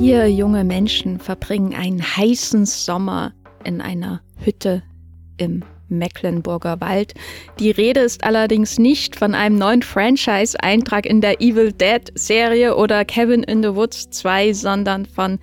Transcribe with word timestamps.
Vier 0.00 0.28
junge 0.28 0.64
Menschen 0.64 1.20
verbringen 1.20 1.74
einen 1.74 2.00
heißen 2.00 2.64
Sommer 2.64 3.34
in 3.64 3.82
einer 3.82 4.22
Hütte 4.42 4.82
im 5.36 5.62
Mecklenburger 5.90 6.80
Wald. 6.80 7.12
Die 7.58 7.70
Rede 7.70 8.00
ist 8.00 8.24
allerdings 8.24 8.78
nicht 8.78 9.14
von 9.14 9.34
einem 9.34 9.58
neuen 9.58 9.82
Franchise-Eintrag 9.82 11.04
in 11.04 11.20
der 11.20 11.42
Evil 11.42 11.72
Dead-Serie 11.72 12.76
oder 12.76 13.04
Cabin 13.04 13.42
in 13.42 13.62
the 13.62 13.74
Woods 13.74 14.08
2, 14.08 14.54
sondern 14.54 15.04
von 15.04 15.38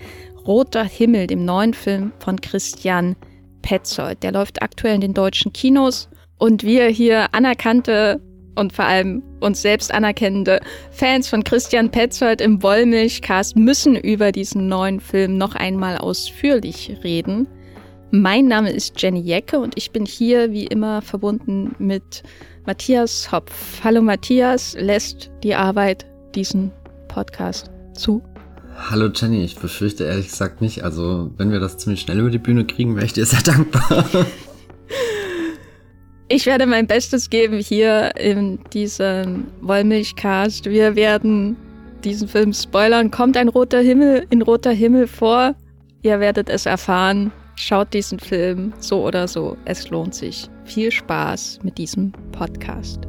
Roter 0.48 0.86
Himmel, 0.86 1.28
dem 1.28 1.46
neuen 1.46 1.76
Film 1.76 2.12
von 2.18 2.42
Christian 2.42 3.16
Petzold. 3.62 4.24
Der 4.24 4.32
läuft 4.32 4.64
aktuell 4.64 4.96
in 4.96 5.02
den 5.02 5.14
deutschen 5.14 5.54
Kinos 5.54 6.10
und 6.40 6.64
wir 6.64 6.88
hier 6.88 7.32
anerkannte 7.36 8.20
und 8.58 8.74
vor 8.74 8.86
allem 8.86 9.24
uns 9.40 9.62
selbst 9.62 9.94
anerkennende 9.94 10.60
Fans 10.92 11.28
von 11.28 11.44
Christian 11.44 11.92
Petzold 11.92 12.42
im 12.42 12.62
Wollmilchcast 12.62 13.56
müssen 13.56 13.96
über 13.96 14.32
diesen 14.32 14.68
neuen 14.68 15.00
Film 15.00 15.38
noch 15.38 15.56
einmal 15.56 15.98
ausführlich 15.98 16.98
reden. 17.04 17.48
Mein 18.12 18.46
Name 18.46 18.72
ist 18.72 19.02
Jenny 19.02 19.20
Jecke 19.20 19.60
und 19.60 19.78
ich 19.78 19.92
bin 19.92 20.06
hier 20.06 20.52
wie 20.52 20.66
immer 20.66 21.02
verbunden 21.02 21.76
mit 21.78 22.24
Matthias 22.66 23.32
Hopf. 23.32 23.84
Hallo 23.84 24.02
Matthias, 24.02 24.76
lässt 24.80 25.30
die 25.44 25.56
Arbeit 25.56 26.06
diesen 26.34 26.72
Podcast 27.08 27.70
zu? 27.94 28.24
Hallo 28.76 29.10
Jenny, 29.14 29.44
ich 29.44 29.58
befürchte 29.58 30.06
ehrlich 30.06 30.30
gesagt 30.30 30.62
nicht. 30.62 30.84
Also, 30.84 31.32
wenn 31.38 31.52
wir 31.52 31.60
das 31.60 31.78
ziemlich 31.78 32.02
schnell 32.02 32.20
über 32.20 32.30
die 32.30 32.38
Bühne 32.38 32.66
kriegen, 32.66 32.96
wäre 32.96 33.06
ich 33.06 33.14
dir 33.14 33.26
sehr 33.26 33.42
dankbar. 33.42 34.06
Ich 36.30 36.46
werde 36.46 36.66
mein 36.66 36.88
Bestes 36.88 37.30
geben 37.30 37.58
hier 37.60 38.18
in 38.18 38.60
diesem 38.74 39.48
Wollmilchcast. 39.62 40.66
Wir 40.66 40.94
werden 40.98 41.56
diesen 42.04 42.28
Film 42.28 42.52
spoilern. 42.52 43.12
Kommt 43.12 43.38
ein 43.38 43.48
roter 43.48 43.80
Himmel 43.80 44.28
in 44.30 44.42
roter 44.42 44.72
Himmel 44.72 45.08
vor? 45.08 45.56
Ihr 46.02 46.20
werdet 46.20 46.50
es 46.50 46.66
erfahren. 46.66 47.32
Schaut 47.56 47.94
diesen 47.94 48.20
Film 48.20 48.74
so 48.80 49.06
oder 49.06 49.30
so. 49.30 49.56
Es 49.64 49.90
lohnt 49.90 50.16
sich. 50.16 50.50
Viel 50.66 50.92
Spaß 50.92 51.60
mit 51.64 51.78
diesem 51.78 52.12
Podcast. 52.34 53.08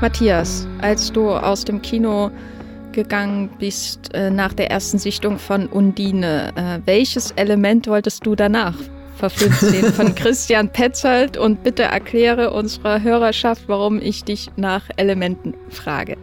Matthias, 0.00 0.68
als 0.80 1.10
du 1.12 1.30
aus 1.30 1.64
dem 1.64 1.82
Kino 1.82 2.30
gegangen 2.92 3.50
bist 3.58 4.14
äh, 4.14 4.30
nach 4.30 4.52
der 4.52 4.70
ersten 4.70 4.98
Sichtung 4.98 5.38
von 5.38 5.66
Undine. 5.66 6.52
Äh, 6.54 6.80
welches 6.86 7.32
Element 7.32 7.86
wolltest 7.86 8.26
du 8.26 8.34
danach 8.34 8.74
verfilmt 9.16 9.56
sehen 9.56 9.92
von 9.92 10.14
Christian 10.14 10.68
Petzold? 10.68 11.36
Und 11.36 11.62
bitte 11.62 11.84
erkläre 11.84 12.50
unserer 12.52 13.02
Hörerschaft, 13.02 13.64
warum 13.66 14.00
ich 14.00 14.24
dich 14.24 14.50
nach 14.56 14.84
Elementen 14.96 15.54
frage. 15.68 16.16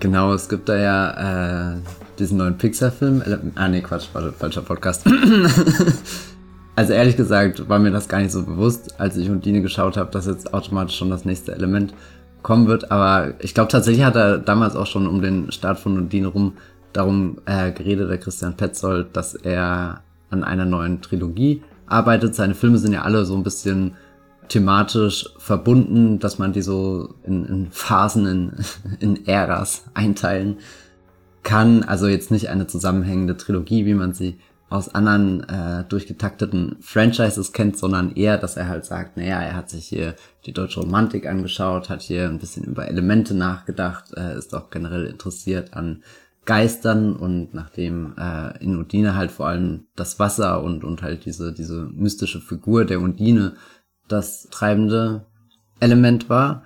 Genau, 0.00 0.32
es 0.32 0.48
gibt 0.48 0.68
da 0.68 0.76
ja 0.76 1.72
äh, 1.72 1.76
diesen 2.18 2.38
neuen 2.38 2.56
Pixar-Film. 2.56 3.52
Ah, 3.56 3.68
nee, 3.68 3.80
Quatsch, 3.80 4.06
falscher 4.38 4.62
Podcast. 4.62 5.04
also 6.76 6.92
ehrlich 6.92 7.16
gesagt 7.16 7.68
war 7.68 7.78
mir 7.78 7.90
das 7.90 8.08
gar 8.08 8.20
nicht 8.20 8.30
so 8.30 8.44
bewusst, 8.44 9.00
als 9.00 9.16
ich 9.16 9.28
Undine 9.28 9.62
geschaut 9.62 9.96
habe, 9.96 10.10
dass 10.10 10.26
jetzt 10.26 10.54
automatisch 10.54 10.96
schon 10.96 11.10
das 11.10 11.24
nächste 11.24 11.52
Element 11.52 11.94
kommen 12.48 12.66
wird. 12.66 12.90
Aber 12.90 13.34
ich 13.40 13.52
glaube 13.52 13.70
tatsächlich 13.70 14.06
hat 14.06 14.16
er 14.16 14.38
damals 14.38 14.74
auch 14.74 14.86
schon 14.86 15.06
um 15.06 15.20
den 15.20 15.52
Start 15.52 15.78
von 15.78 15.98
Undine 15.98 16.28
rum 16.28 16.54
darum 16.94 17.36
äh, 17.44 17.72
geredet, 17.72 18.08
der 18.08 18.16
Christian 18.16 18.56
Petzold, 18.56 19.14
dass 19.14 19.34
er 19.34 20.00
an 20.30 20.44
einer 20.44 20.64
neuen 20.64 21.02
Trilogie 21.02 21.62
arbeitet. 21.86 22.34
Seine 22.34 22.54
Filme 22.54 22.78
sind 22.78 22.94
ja 22.94 23.02
alle 23.02 23.26
so 23.26 23.36
ein 23.36 23.42
bisschen 23.42 23.96
thematisch 24.48 25.26
verbunden, 25.36 26.20
dass 26.20 26.38
man 26.38 26.54
die 26.54 26.62
so 26.62 27.16
in, 27.22 27.44
in 27.44 27.66
Phasen, 27.70 28.24
in, 28.26 28.52
in 28.98 29.26
Äras 29.26 29.84
einteilen 29.92 30.56
kann. 31.42 31.82
Also 31.82 32.06
jetzt 32.06 32.30
nicht 32.30 32.48
eine 32.48 32.66
zusammenhängende 32.66 33.36
Trilogie, 33.36 33.84
wie 33.84 33.92
man 33.92 34.14
sie 34.14 34.38
aus 34.70 34.94
anderen 34.94 35.48
äh, 35.48 35.84
durchgetakteten 35.88 36.76
Franchises 36.80 37.52
kennt, 37.52 37.78
sondern 37.78 38.14
eher, 38.14 38.36
dass 38.36 38.56
er 38.56 38.68
halt 38.68 38.84
sagt, 38.84 39.16
naja, 39.16 39.40
er 39.40 39.56
hat 39.56 39.70
sich 39.70 39.86
hier 39.86 40.14
die 40.44 40.52
deutsche 40.52 40.80
Romantik 40.80 41.26
angeschaut, 41.26 41.88
hat 41.88 42.02
hier 42.02 42.28
ein 42.28 42.38
bisschen 42.38 42.64
über 42.64 42.88
Elemente 42.88 43.34
nachgedacht, 43.34 44.12
äh, 44.16 44.36
ist 44.36 44.54
auch 44.54 44.70
generell 44.70 45.06
interessiert 45.06 45.74
an 45.74 46.02
Geistern 46.44 47.14
und 47.14 47.52
nachdem 47.52 48.14
äh, 48.18 48.62
in 48.62 48.76
Undine 48.76 49.14
halt 49.14 49.30
vor 49.30 49.48
allem 49.48 49.86
das 49.96 50.18
Wasser 50.18 50.62
und, 50.62 50.84
und 50.84 51.02
halt 51.02 51.24
diese, 51.24 51.52
diese 51.52 51.88
mystische 51.92 52.40
Figur 52.40 52.84
der 52.84 53.00
Undine 53.00 53.54
das 54.06 54.48
treibende 54.50 55.26
Element 55.80 56.30
war, 56.30 56.64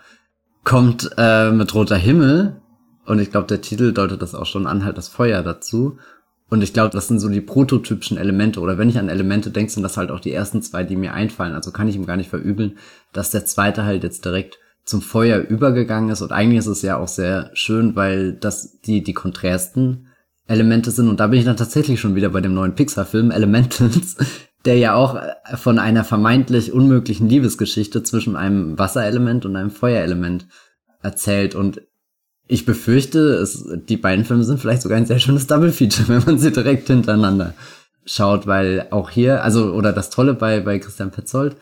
kommt 0.65 1.11
äh, 1.19 1.51
mit 1.51 1.75
roter 1.75 1.97
Himmel 1.97 2.61
und 3.07 3.19
ich 3.19 3.31
glaube, 3.31 3.49
der 3.49 3.61
Titel 3.61 3.93
deutet 3.93 4.23
das 4.23 4.35
auch 4.35 4.47
schon 4.47 4.67
an, 4.67 4.85
halt 4.85 4.99
das 4.99 5.09
Feuer 5.09 5.43
dazu 5.43 5.99
und 6.53 6.61
ich 6.61 6.75
glaube, 6.75 6.91
das 6.91 7.09
sind 7.09 7.19
so 7.19 7.31
die 7.31 7.41
prototypischen 7.41 8.19
Elemente. 8.19 8.61
Oder 8.61 8.77
wenn 8.77 8.91
ich 8.91 8.99
an 8.99 9.09
Elemente 9.09 9.51
denke, 9.51 9.73
sind 9.73 9.83
das 9.83 9.97
halt 9.97 10.11
auch 10.11 10.21
die 10.21 10.35
ersten 10.35 10.61
zwei, 10.61 10.85
die 10.85 10.97
mir 10.97 11.15
einfallen. 11.15 11.55
Also 11.55 11.71
kann 11.71 11.89
ich 11.89 11.97
ihm 11.97 12.05
gar 12.05 12.19
nicht 12.19 12.29
verübeln, 12.29 12.77
dass 13.15 13.31
der 13.31 13.47
zweite 13.47 13.85
halt 13.85 14.03
jetzt 14.03 14.27
direkt 14.27 14.59
zum 14.85 15.01
Feuer 15.01 15.39
übergegangen 15.39 16.11
ist. 16.11 16.21
Und 16.21 16.31
eigentlich 16.31 16.59
ist 16.59 16.67
es 16.67 16.83
ja 16.83 16.99
auch 16.99 17.09
sehr 17.09 17.51
schön, 17.55 17.97
weil 17.97 18.35
das 18.35 18.79
die, 18.83 19.03
die 19.03 19.15
konträrsten 19.15 20.09
Elemente 20.47 20.91
sind. 20.91 21.09
Und 21.09 21.21
da 21.21 21.29
bin 21.29 21.39
ich 21.39 21.47
dann 21.47 21.57
tatsächlich 21.57 21.99
schon 21.99 22.17
wieder 22.17 22.29
bei 22.29 22.43
dem 22.43 22.53
neuen 22.53 22.75
Pixar-Film 22.75 23.31
Elementals, 23.31 24.19
der 24.67 24.77
ja 24.77 24.95
auch 24.95 25.19
von 25.55 25.79
einer 25.79 26.05
vermeintlich 26.05 26.71
unmöglichen 26.71 27.31
Liebesgeschichte 27.31 28.03
zwischen 28.03 28.37
einem 28.37 28.79
Wasserelement 28.79 29.47
und 29.47 29.57
einem 29.57 29.71
Feuerelement 29.71 30.49
erzählt. 31.01 31.55
Und 31.55 31.81
ich 32.53 32.67
befürchte, 32.67 33.19
es, 33.37 33.67
die 33.89 33.97
beiden 33.97 34.27
Filme 34.27 34.45
sind 34.45 34.61
vielleicht 34.61 34.83
sogar 34.83 34.99
ein 34.99 35.07
sehr 35.07 35.19
schönes 35.19 35.47
Double 35.47 35.73
Feature, 35.73 36.09
wenn 36.09 36.25
man 36.25 36.39
sie 36.39 36.53
direkt 36.53 36.87
hintereinander 36.87 37.55
schaut, 38.05 38.47
weil 38.47 38.89
auch 38.91 39.09
hier, 39.09 39.43
also, 39.43 39.73
oder 39.73 39.93
das 39.93 40.11
Tolle 40.11 40.35
bei, 40.35 40.61
bei 40.61 40.79
Christian 40.79 41.11
Petzold, 41.11 41.57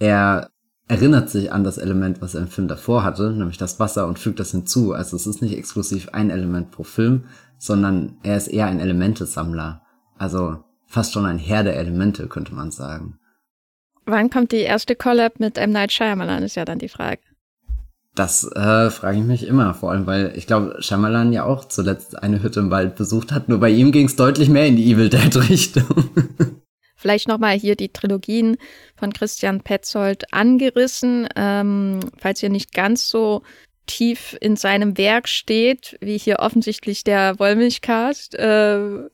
er 0.00 0.50
erinnert 0.88 1.30
sich 1.30 1.52
an 1.52 1.62
das 1.62 1.78
Element, 1.78 2.20
was 2.20 2.34
er 2.34 2.40
im 2.40 2.48
Film 2.48 2.66
davor 2.66 3.04
hatte, 3.04 3.30
nämlich 3.30 3.56
das 3.56 3.78
Wasser 3.78 4.08
und 4.08 4.18
fügt 4.18 4.40
das 4.40 4.50
hinzu. 4.50 4.92
Also 4.92 5.16
es 5.16 5.28
ist 5.28 5.42
nicht 5.42 5.56
exklusiv 5.56 6.08
ein 6.10 6.30
Element 6.30 6.72
pro 6.72 6.82
Film, 6.82 7.24
sondern 7.58 8.16
er 8.24 8.36
ist 8.36 8.48
eher 8.48 8.66
ein 8.66 8.80
Elementesammler. 8.80 9.82
Also 10.18 10.58
fast 10.86 11.12
schon 11.12 11.26
ein 11.26 11.38
Herr 11.38 11.62
der 11.62 11.76
Elemente, 11.76 12.26
könnte 12.26 12.54
man 12.54 12.72
sagen. 12.72 13.18
Wann 14.06 14.30
kommt 14.30 14.50
die 14.50 14.58
erste 14.58 14.96
Collab 14.96 15.38
mit 15.38 15.56
M. 15.56 15.70
Night 15.70 15.92
Shyamalan, 15.92 16.42
ist 16.42 16.56
ja 16.56 16.64
dann 16.64 16.78
die 16.78 16.88
Frage. 16.88 17.20
Das 18.16 18.50
äh, 18.50 18.90
frage 18.90 19.18
ich 19.18 19.24
mich 19.24 19.46
immer, 19.46 19.74
vor 19.74 19.90
allem, 19.92 20.06
weil 20.06 20.32
ich 20.36 20.46
glaube, 20.46 20.78
Shyamalan 20.80 21.34
ja 21.34 21.44
auch 21.44 21.66
zuletzt 21.66 22.22
eine 22.22 22.42
Hütte 22.42 22.60
im 22.60 22.70
Wald 22.70 22.96
besucht 22.96 23.30
hat, 23.30 23.50
nur 23.50 23.60
bei 23.60 23.68
ihm 23.68 23.92
ging 23.92 24.06
es 24.06 24.16
deutlich 24.16 24.48
mehr 24.48 24.66
in 24.66 24.76
die 24.76 24.90
Evil 24.90 25.10
Dead-Richtung. 25.10 26.10
Vielleicht 26.96 27.28
nochmal 27.28 27.58
hier 27.58 27.76
die 27.76 27.90
Trilogien 27.90 28.56
von 28.96 29.12
Christian 29.12 29.60
Petzold 29.60 30.32
angerissen, 30.32 31.28
ähm, 31.36 32.00
falls 32.16 32.42
ihr 32.42 32.48
nicht 32.48 32.72
ganz 32.72 33.10
so 33.10 33.42
tief 33.86 34.34
in 34.40 34.56
seinem 34.56 34.96
Werk 34.96 35.28
steht, 35.28 35.98
wie 36.00 36.16
hier 36.16 36.38
offensichtlich 36.38 37.04
der 37.04 37.38
Wollmilchcast. 37.38 38.34
Äh, 38.34 39.10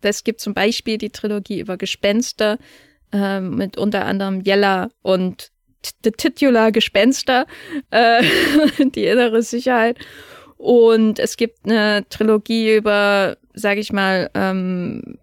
es 0.00 0.24
gibt 0.24 0.40
zum 0.40 0.54
Beispiel 0.54 0.96
die 0.96 1.10
Trilogie 1.10 1.60
über 1.60 1.76
Gespenster 1.76 2.58
äh, 3.12 3.40
mit 3.40 3.76
unter 3.76 4.06
anderem 4.06 4.40
Jella 4.40 4.88
und 5.02 5.52
The 6.04 6.12
Titular 6.12 6.72
Gespenster, 6.72 7.46
äh, 7.90 8.22
die 8.78 9.04
innere 9.04 9.42
Sicherheit. 9.42 9.98
Und 10.56 11.18
es 11.18 11.36
gibt 11.36 11.64
eine 11.64 12.06
Trilogie 12.08 12.76
über, 12.76 13.36
sag 13.52 13.78
ich 13.78 13.92
mal, 13.92 14.30
ähm, 14.34 15.18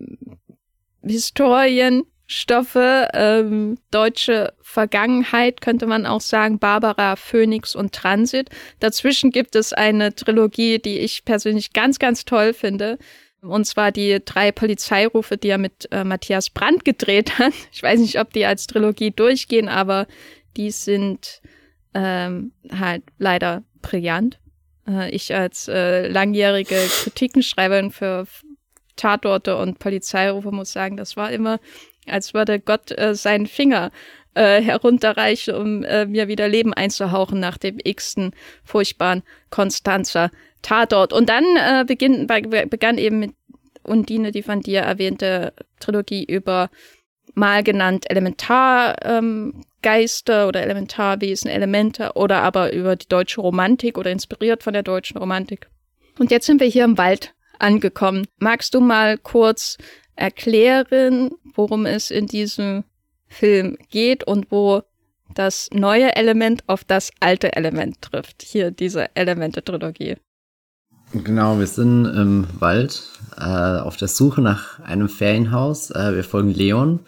Historienstoffe, 1.04 2.76
ähm, 2.76 3.78
deutsche 3.90 4.54
Vergangenheit, 4.62 5.62
könnte 5.62 5.88
man 5.88 6.06
auch 6.06 6.22
sagen, 6.22 6.60
Barbara, 6.60 7.16
Phoenix 7.16 7.76
und 7.76 7.94
Transit. 7.94 8.50
Dazwischen 8.80 9.32
gibt 9.32 9.56
es 9.56 9.74
eine 9.74 10.14
Trilogie, 10.14 10.80
die 10.80 11.00
ich 11.00 11.26
persönlich 11.26 11.74
ganz, 11.74 11.98
ganz 11.98 12.26
toll 12.26 12.54
finde. 12.54 12.98
Und 13.42 13.66
zwar 13.66 13.92
die 13.92 14.20
drei 14.24 14.52
Polizeirufe, 14.52 15.36
die 15.36 15.50
er 15.50 15.58
mit 15.58 15.88
äh, 15.92 16.04
Matthias 16.04 16.52
Brandt 16.52 16.86
gedreht 16.86 17.40
hat. 17.40 17.54
Ich 17.72 17.82
weiß 17.82 18.00
nicht, 18.00 18.20
ob 18.20 18.32
die 18.34 18.46
als 18.46 18.68
Trilogie 18.68 19.10
durchgehen, 19.12 19.68
aber 19.68 20.06
die 20.58 20.72
sind 20.72 21.42
ähm, 21.94 22.52
halt 22.72 23.04
leider 23.18 23.64
brillant. 23.82 24.40
Äh, 24.88 25.10
ich 25.12 25.34
als 25.34 25.68
äh, 25.68 26.08
langjährige 26.08 26.76
Kritikenschreiberin 26.76 27.92
für 27.92 28.28
Tatorte 28.96 29.58
und 29.58 29.80
Polizeirufe 29.80 30.52
muss 30.52 30.72
sagen, 30.72 30.98
das 30.98 31.18
war 31.18 31.32
immer, 31.32 31.60
als 32.08 32.34
würde 32.34 32.60
Gott 32.60 32.92
äh, 32.98 33.16
seinen 33.16 33.48
Finger 33.48 33.92
äh, 34.34 34.62
herunterreichen, 34.62 35.56
um 35.56 35.84
äh, 35.84 36.06
mir 36.06 36.28
wieder 36.28 36.48
Leben 36.48 36.74
einzuhauchen 36.74 37.40
nach 37.40 37.58
dem 37.58 37.80
x-ten 37.84 38.32
furchtbaren 38.64 39.24
Konstanzer 39.50 40.32
Tatort. 40.62 41.12
Und 41.12 41.30
dann 41.30 41.44
äh, 41.58 41.84
beginn, 41.86 42.28
begann 42.28 42.98
eben 42.98 43.20
mit 43.20 43.32
Undine, 43.84 44.32
die 44.32 44.44
von 44.44 44.62
dir 44.62 44.82
erwähnte 44.82 45.54
Trilogie 45.80 46.24
über 46.24 46.70
mal 47.34 47.64
genannt 47.64 48.10
Elementar 48.10 48.96
ähm, 49.04 49.64
Geister 49.82 50.48
oder 50.48 50.62
Elementarwesen, 50.62 51.50
Elemente 51.50 52.12
oder 52.16 52.42
aber 52.42 52.74
über 52.74 52.96
die 52.96 53.08
deutsche 53.08 53.42
Romantik 53.42 53.98
oder 53.98 54.12
inspiriert 54.12 54.64
von 54.64 54.74
der 54.74 54.84
deutschen 54.84 55.18
Romantik. 55.18 55.70
Und 56.20 56.32
jetzt 56.32 56.46
sind 56.46 56.60
wir 56.60 56.68
hier 56.68 56.84
im 56.84 56.98
Wald 56.98 57.34
angekommen. 57.60 58.28
Magst 58.38 58.74
du 58.74 58.82
mal 58.82 59.18
kurz 59.18 59.78
erklären, 60.16 61.32
worum 61.56 61.86
es 61.86 62.12
in 62.12 62.28
diesem 62.28 62.84
Film 63.28 63.78
geht 63.90 64.24
und 64.26 64.52
wo 64.52 64.84
das 65.34 65.70
neue 65.72 66.16
Element 66.16 66.64
auf 66.68 66.84
das 66.84 67.12
alte 67.20 67.54
Element 67.56 68.02
trifft? 68.02 68.42
Hier 68.42 68.72
diese 68.72 69.16
Elemente-Trilogie. 69.16 70.18
Genau, 71.14 71.60
wir 71.60 71.68
sind 71.68 72.06
im 72.06 72.48
Wald 72.60 73.04
äh, 73.38 73.44
auf 73.44 73.98
der 73.98 74.08
Suche 74.08 74.42
nach 74.42 74.80
einem 74.80 75.10
Ferienhaus. 75.10 75.92
Äh, 75.92 76.16
wir 76.16 76.24
folgen 76.24 76.54
Leon 76.54 77.02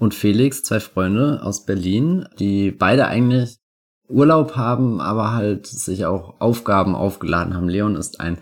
und 0.00 0.14
Felix, 0.14 0.62
zwei 0.62 0.80
Freunde 0.80 1.40
aus 1.42 1.66
Berlin, 1.66 2.26
die 2.38 2.70
beide 2.70 3.06
eigentlich 3.06 3.58
Urlaub 4.08 4.56
haben, 4.56 5.00
aber 5.00 5.34
halt 5.34 5.66
sich 5.66 6.06
auch 6.06 6.40
Aufgaben 6.40 6.94
aufgeladen 6.94 7.54
haben. 7.54 7.68
Leon 7.68 7.96
ist 7.96 8.18
ein 8.18 8.38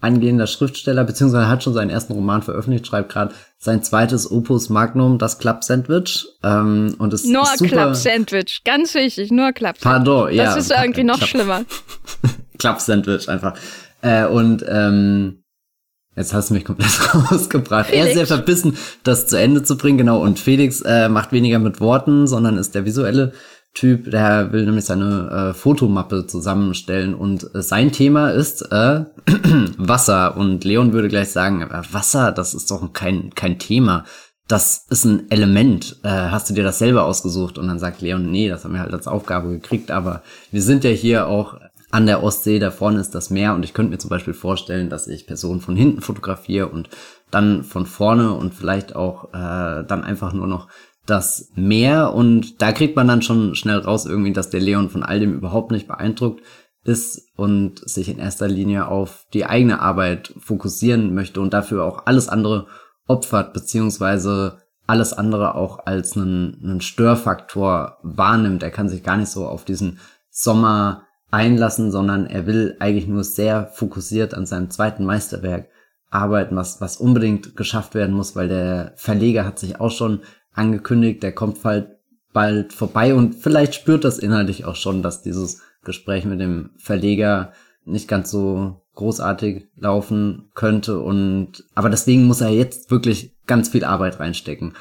angehender 0.00 0.46
Schriftsteller, 0.46 1.04
beziehungsweise 1.04 1.48
hat 1.48 1.62
schon 1.62 1.74
seinen 1.74 1.90
ersten 1.90 2.14
Roman 2.14 2.42
veröffentlicht, 2.42 2.86
schreibt 2.86 3.12
gerade 3.12 3.34
sein 3.58 3.82
zweites 3.82 4.30
Opus 4.30 4.70
Magnum, 4.70 5.18
das 5.18 5.38
Club 5.38 5.62
Sandwich. 5.62 6.26
Ähm, 6.42 6.94
und 6.98 7.12
es 7.12 7.24
nur 7.24 7.42
ist 7.42 7.58
super 7.58 7.70
Club 7.70 7.96
Sandwich, 7.96 8.62
ganz 8.64 8.94
wichtig, 8.94 9.30
nur 9.30 9.52
Club 9.52 9.76
Sandwich. 9.78 10.06
Pardon, 10.06 10.32
ja. 10.32 10.44
Das 10.44 10.56
ist 10.56 10.70
irgendwie 10.70 11.04
noch 11.04 11.18
Club 11.18 11.28
schlimmer. 11.28 11.64
Club 12.58 12.80
Sandwich 12.80 13.28
einfach. 13.28 13.54
Äh, 14.00 14.26
und 14.26 14.64
ähm, 14.66 15.43
jetzt 16.16 16.34
hast 16.34 16.50
du 16.50 16.54
mich 16.54 16.64
komplett 16.64 17.14
rausgebracht. 17.30 17.86
Felix. 17.86 18.04
Er 18.04 18.10
ist 18.10 18.16
sehr 18.16 18.26
verbissen, 18.26 18.76
das 19.02 19.26
zu 19.26 19.38
Ende 19.38 19.62
zu 19.62 19.76
bringen, 19.76 19.98
genau. 19.98 20.20
Und 20.20 20.38
Felix 20.38 20.80
äh, 20.82 21.08
macht 21.08 21.32
weniger 21.32 21.58
mit 21.58 21.80
Worten, 21.80 22.26
sondern 22.26 22.58
ist 22.58 22.74
der 22.74 22.84
visuelle 22.84 23.32
Typ, 23.74 24.08
der 24.08 24.52
will 24.52 24.64
nämlich 24.64 24.84
seine 24.84 25.50
äh, 25.50 25.52
Fotomappe 25.52 26.28
zusammenstellen 26.28 27.12
und 27.12 27.52
äh, 27.56 27.60
sein 27.60 27.90
Thema 27.90 28.30
ist 28.30 28.62
äh, 28.70 29.04
Wasser. 29.78 30.36
Und 30.36 30.62
Leon 30.62 30.92
würde 30.92 31.08
gleich 31.08 31.30
sagen, 31.30 31.66
Wasser, 31.90 32.30
das 32.30 32.54
ist 32.54 32.70
doch 32.70 32.92
kein, 32.92 33.30
kein 33.34 33.58
Thema. 33.58 34.04
Das 34.46 34.86
ist 34.90 35.04
ein 35.04 35.28
Element. 35.28 35.96
Äh, 36.04 36.08
hast 36.08 36.48
du 36.48 36.54
dir 36.54 36.62
das 36.62 36.78
selber 36.78 37.04
ausgesucht? 37.04 37.58
Und 37.58 37.66
dann 37.66 37.80
sagt 37.80 38.00
Leon, 38.00 38.30
nee, 38.30 38.48
das 38.48 38.62
haben 38.62 38.74
wir 38.74 38.80
halt 38.80 38.92
als 38.92 39.08
Aufgabe 39.08 39.48
gekriegt. 39.48 39.90
Aber 39.90 40.22
wir 40.52 40.62
sind 40.62 40.84
ja 40.84 40.90
hier 40.90 41.26
auch 41.26 41.56
an 41.94 42.06
der 42.06 42.24
Ostsee, 42.24 42.58
da 42.58 42.72
vorne 42.72 42.98
ist 42.98 43.14
das 43.14 43.30
Meer 43.30 43.54
und 43.54 43.64
ich 43.64 43.72
könnte 43.72 43.92
mir 43.92 43.98
zum 43.98 44.10
Beispiel 44.10 44.34
vorstellen, 44.34 44.90
dass 44.90 45.06
ich 45.06 45.28
Personen 45.28 45.60
von 45.60 45.76
hinten 45.76 46.00
fotografiere 46.00 46.66
und 46.66 46.88
dann 47.30 47.62
von 47.62 47.86
vorne 47.86 48.32
und 48.32 48.52
vielleicht 48.52 48.96
auch 48.96 49.32
äh, 49.32 49.84
dann 49.86 50.02
einfach 50.02 50.32
nur 50.32 50.48
noch 50.48 50.66
das 51.06 51.52
Meer 51.54 52.12
und 52.12 52.60
da 52.60 52.72
kriegt 52.72 52.96
man 52.96 53.06
dann 53.06 53.22
schon 53.22 53.54
schnell 53.54 53.78
raus 53.78 54.06
irgendwie, 54.06 54.32
dass 54.32 54.50
der 54.50 54.60
Leon 54.60 54.90
von 54.90 55.04
all 55.04 55.20
dem 55.20 55.34
überhaupt 55.34 55.70
nicht 55.70 55.86
beeindruckt 55.86 56.42
ist 56.82 57.28
und 57.36 57.88
sich 57.88 58.08
in 58.08 58.18
erster 58.18 58.48
Linie 58.48 58.88
auf 58.88 59.26
die 59.32 59.46
eigene 59.46 59.78
Arbeit 59.78 60.34
fokussieren 60.40 61.14
möchte 61.14 61.40
und 61.40 61.54
dafür 61.54 61.84
auch 61.84 62.06
alles 62.06 62.28
andere 62.28 62.66
opfert, 63.06 63.52
beziehungsweise 63.52 64.58
alles 64.88 65.12
andere 65.12 65.54
auch 65.54 65.86
als 65.86 66.16
einen, 66.16 66.60
einen 66.60 66.80
Störfaktor 66.80 67.98
wahrnimmt. 68.02 68.64
Er 68.64 68.72
kann 68.72 68.88
sich 68.88 69.04
gar 69.04 69.16
nicht 69.16 69.30
so 69.30 69.46
auf 69.46 69.64
diesen 69.64 70.00
Sommer 70.28 71.03
einlassen, 71.34 71.90
sondern 71.90 72.26
er 72.26 72.46
will 72.46 72.76
eigentlich 72.78 73.08
nur 73.08 73.24
sehr 73.24 73.66
fokussiert 73.66 74.34
an 74.34 74.46
seinem 74.46 74.70
zweiten 74.70 75.04
Meisterwerk 75.04 75.68
arbeiten, 76.08 76.54
was, 76.54 76.80
was 76.80 76.96
unbedingt 76.96 77.56
geschafft 77.56 77.94
werden 77.94 78.14
muss, 78.14 78.36
weil 78.36 78.48
der 78.48 78.92
Verleger 78.96 79.44
hat 79.44 79.58
sich 79.58 79.80
auch 79.80 79.90
schon 79.90 80.20
angekündigt, 80.52 81.22
der 81.24 81.32
kommt 81.32 81.62
bald, 81.62 81.88
bald 82.32 82.72
vorbei 82.72 83.14
und 83.14 83.34
vielleicht 83.34 83.74
spürt 83.74 84.04
das 84.04 84.20
inhaltlich 84.20 84.64
auch 84.64 84.76
schon, 84.76 85.02
dass 85.02 85.22
dieses 85.22 85.60
Gespräch 85.82 86.24
mit 86.24 86.40
dem 86.40 86.70
Verleger 86.76 87.52
nicht 87.84 88.06
ganz 88.06 88.30
so 88.30 88.80
großartig 88.94 89.66
laufen 89.76 90.50
könnte 90.54 91.00
und 91.00 91.64
aber 91.74 91.90
deswegen 91.90 92.24
muss 92.24 92.40
er 92.40 92.50
jetzt 92.50 92.92
wirklich 92.92 93.34
ganz 93.46 93.68
viel 93.68 93.84
Arbeit 93.84 94.20
reinstecken. 94.20 94.74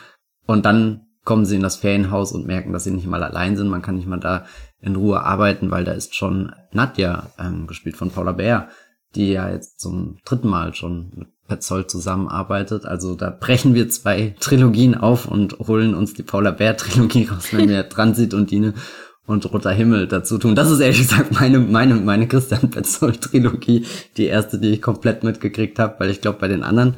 Und 0.45 0.65
dann 0.65 1.02
kommen 1.23 1.45
sie 1.45 1.55
in 1.55 1.61
das 1.61 1.77
Ferienhaus 1.77 2.31
und 2.33 2.47
merken, 2.47 2.73
dass 2.73 2.83
sie 2.83 2.91
nicht 2.91 3.07
mal 3.07 3.23
allein 3.23 3.55
sind. 3.55 3.69
Man 3.69 3.81
kann 3.81 3.95
nicht 3.95 4.07
mal 4.07 4.19
da 4.19 4.45
in 4.81 4.95
Ruhe 4.95 5.21
arbeiten, 5.21 5.71
weil 5.71 5.85
da 5.85 5.93
ist 5.93 6.15
schon 6.15 6.51
Nadja, 6.71 7.31
ähm, 7.39 7.67
gespielt 7.67 7.95
von 7.95 8.11
Paula 8.11 8.33
Bär, 8.33 8.67
die 9.15 9.31
ja 9.31 9.49
jetzt 9.49 9.79
zum 9.79 10.17
dritten 10.25 10.49
Mal 10.49 10.73
schon 10.73 11.11
mit 11.15 11.27
Petzold 11.47 11.89
zusammenarbeitet. 11.89 12.85
Also 12.85 13.15
da 13.15 13.29
brechen 13.29 13.73
wir 13.73 13.89
zwei 13.89 14.35
Trilogien 14.39 14.95
auf 14.95 15.25
und 15.25 15.57
holen 15.59 15.93
uns 15.93 16.13
die 16.13 16.23
Paula 16.23 16.51
Bär 16.51 16.75
Trilogie 16.75 17.25
raus, 17.25 17.49
wenn 17.51 17.69
wir 17.69 17.87
Transit 17.89 18.33
und 18.33 18.51
Dine 18.51 18.73
und 19.25 19.51
Roter 19.53 19.71
Himmel 19.71 20.07
dazu 20.07 20.37
tun. 20.37 20.55
Das 20.55 20.69
ist 20.69 20.81
ehrlich 20.81 20.99
gesagt 20.99 21.31
meine, 21.39 21.59
meine, 21.59 21.95
meine 21.95 22.27
Christian 22.27 22.69
Petzold 22.69 23.21
Trilogie, 23.21 23.85
die 24.17 24.25
erste, 24.25 24.59
die 24.59 24.71
ich 24.71 24.81
komplett 24.81 25.23
mitgekriegt 25.23 25.79
habe, 25.79 25.95
weil 25.99 26.09
ich 26.09 26.19
glaube, 26.19 26.39
bei 26.39 26.49
den 26.49 26.63
anderen, 26.63 26.95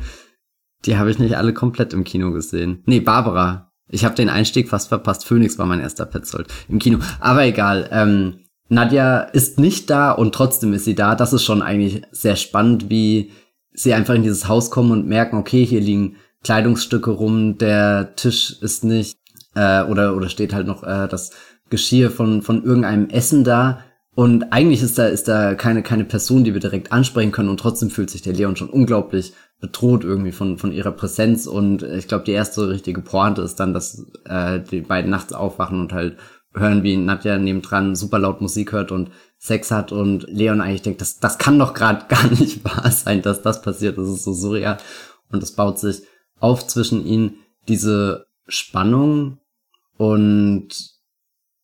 die 0.85 0.97
habe 0.97 1.11
ich 1.11 1.19
nicht 1.19 1.37
alle 1.37 1.53
komplett 1.53 1.93
im 1.93 2.03
Kino 2.03 2.31
gesehen. 2.31 2.81
Nee, 2.85 2.99
Barbara 2.99 3.64
ich 3.89 4.03
habe 4.03 4.15
den 4.15 4.29
Einstieg 4.29 4.69
fast 4.69 4.89
verpasst. 4.89 5.25
Phoenix 5.25 5.57
war 5.57 5.65
mein 5.65 5.79
erster 5.79 6.05
Petzold 6.05 6.47
im 6.69 6.79
Kino. 6.79 6.99
Aber 7.19 7.45
egal. 7.45 7.89
Ähm, 7.91 8.39
Nadja 8.67 9.19
ist 9.19 9.59
nicht 9.59 9.89
da 9.89 10.11
und 10.11 10.33
trotzdem 10.33 10.73
ist 10.73 10.85
sie 10.85 10.95
da. 10.95 11.15
Das 11.15 11.33
ist 11.33 11.43
schon 11.43 11.61
eigentlich 11.61 12.01
sehr 12.11 12.35
spannend, 12.35 12.89
wie 12.89 13.31
sie 13.73 13.93
einfach 13.93 14.15
in 14.15 14.23
dieses 14.23 14.47
Haus 14.47 14.71
kommen 14.71 14.91
und 14.91 15.07
merken, 15.07 15.37
okay, 15.37 15.65
hier 15.65 15.81
liegen 15.81 16.15
Kleidungsstücke 16.43 17.11
rum, 17.11 17.57
der 17.57 18.15
Tisch 18.15 18.57
ist 18.61 18.83
nicht 18.83 19.17
äh, 19.55 19.83
oder 19.83 20.15
oder 20.15 20.29
steht 20.29 20.53
halt 20.53 20.67
noch 20.67 20.83
äh, 20.83 21.07
das 21.07 21.31
Geschirr 21.69 22.11
von 22.11 22.41
von 22.41 22.63
irgendeinem 22.63 23.09
Essen 23.09 23.43
da 23.43 23.79
und 24.13 24.53
eigentlich 24.53 24.81
ist 24.81 24.97
da 24.97 25.07
ist 25.07 25.27
da 25.27 25.55
keine 25.55 25.81
keine 25.81 26.05
Person, 26.05 26.43
die 26.43 26.53
wir 26.53 26.61
direkt 26.61 26.91
ansprechen 26.91 27.31
können 27.31 27.49
und 27.49 27.59
trotzdem 27.59 27.89
fühlt 27.89 28.09
sich 28.09 28.21
der 28.21 28.33
Leon 28.33 28.55
schon 28.55 28.69
unglaublich 28.69 29.33
bedroht 29.59 30.03
irgendwie 30.03 30.31
von, 30.31 30.57
von 30.57 30.71
ihrer 30.71 30.91
Präsenz. 30.91 31.47
Und 31.47 31.83
ich 31.83 32.07
glaube, 32.07 32.25
die 32.25 32.31
erste 32.31 32.69
richtige 32.69 33.01
Pointe 33.01 33.41
ist 33.41 33.55
dann, 33.55 33.73
dass 33.73 34.05
äh, 34.25 34.59
die 34.59 34.81
beiden 34.81 35.11
nachts 35.11 35.33
aufwachen 35.33 35.79
und 35.79 35.93
halt 35.93 36.17
hören, 36.53 36.83
wie 36.83 36.97
Nadja 36.97 37.37
nebendran 37.37 37.95
super 37.95 38.19
laut 38.19 38.41
Musik 38.41 38.71
hört 38.71 38.91
und 38.91 39.11
Sex 39.37 39.71
hat. 39.71 39.91
Und 39.91 40.23
Leon 40.29 40.61
eigentlich 40.61 40.81
denkt, 40.81 41.01
das, 41.01 41.19
das 41.19 41.37
kann 41.37 41.59
doch 41.59 41.73
gerade 41.73 42.05
gar 42.09 42.27
nicht 42.29 42.63
wahr 42.63 42.91
sein, 42.91 43.21
dass 43.21 43.41
das 43.41 43.61
passiert, 43.61 43.97
das 43.97 44.07
ist 44.07 44.23
so 44.23 44.33
surreal. 44.33 44.77
Und 45.31 45.43
es 45.43 45.53
baut 45.53 45.79
sich 45.79 46.03
auf 46.39 46.67
zwischen 46.67 47.05
ihnen 47.05 47.35
diese 47.67 48.27
Spannung. 48.47 49.39
Und 49.97 50.67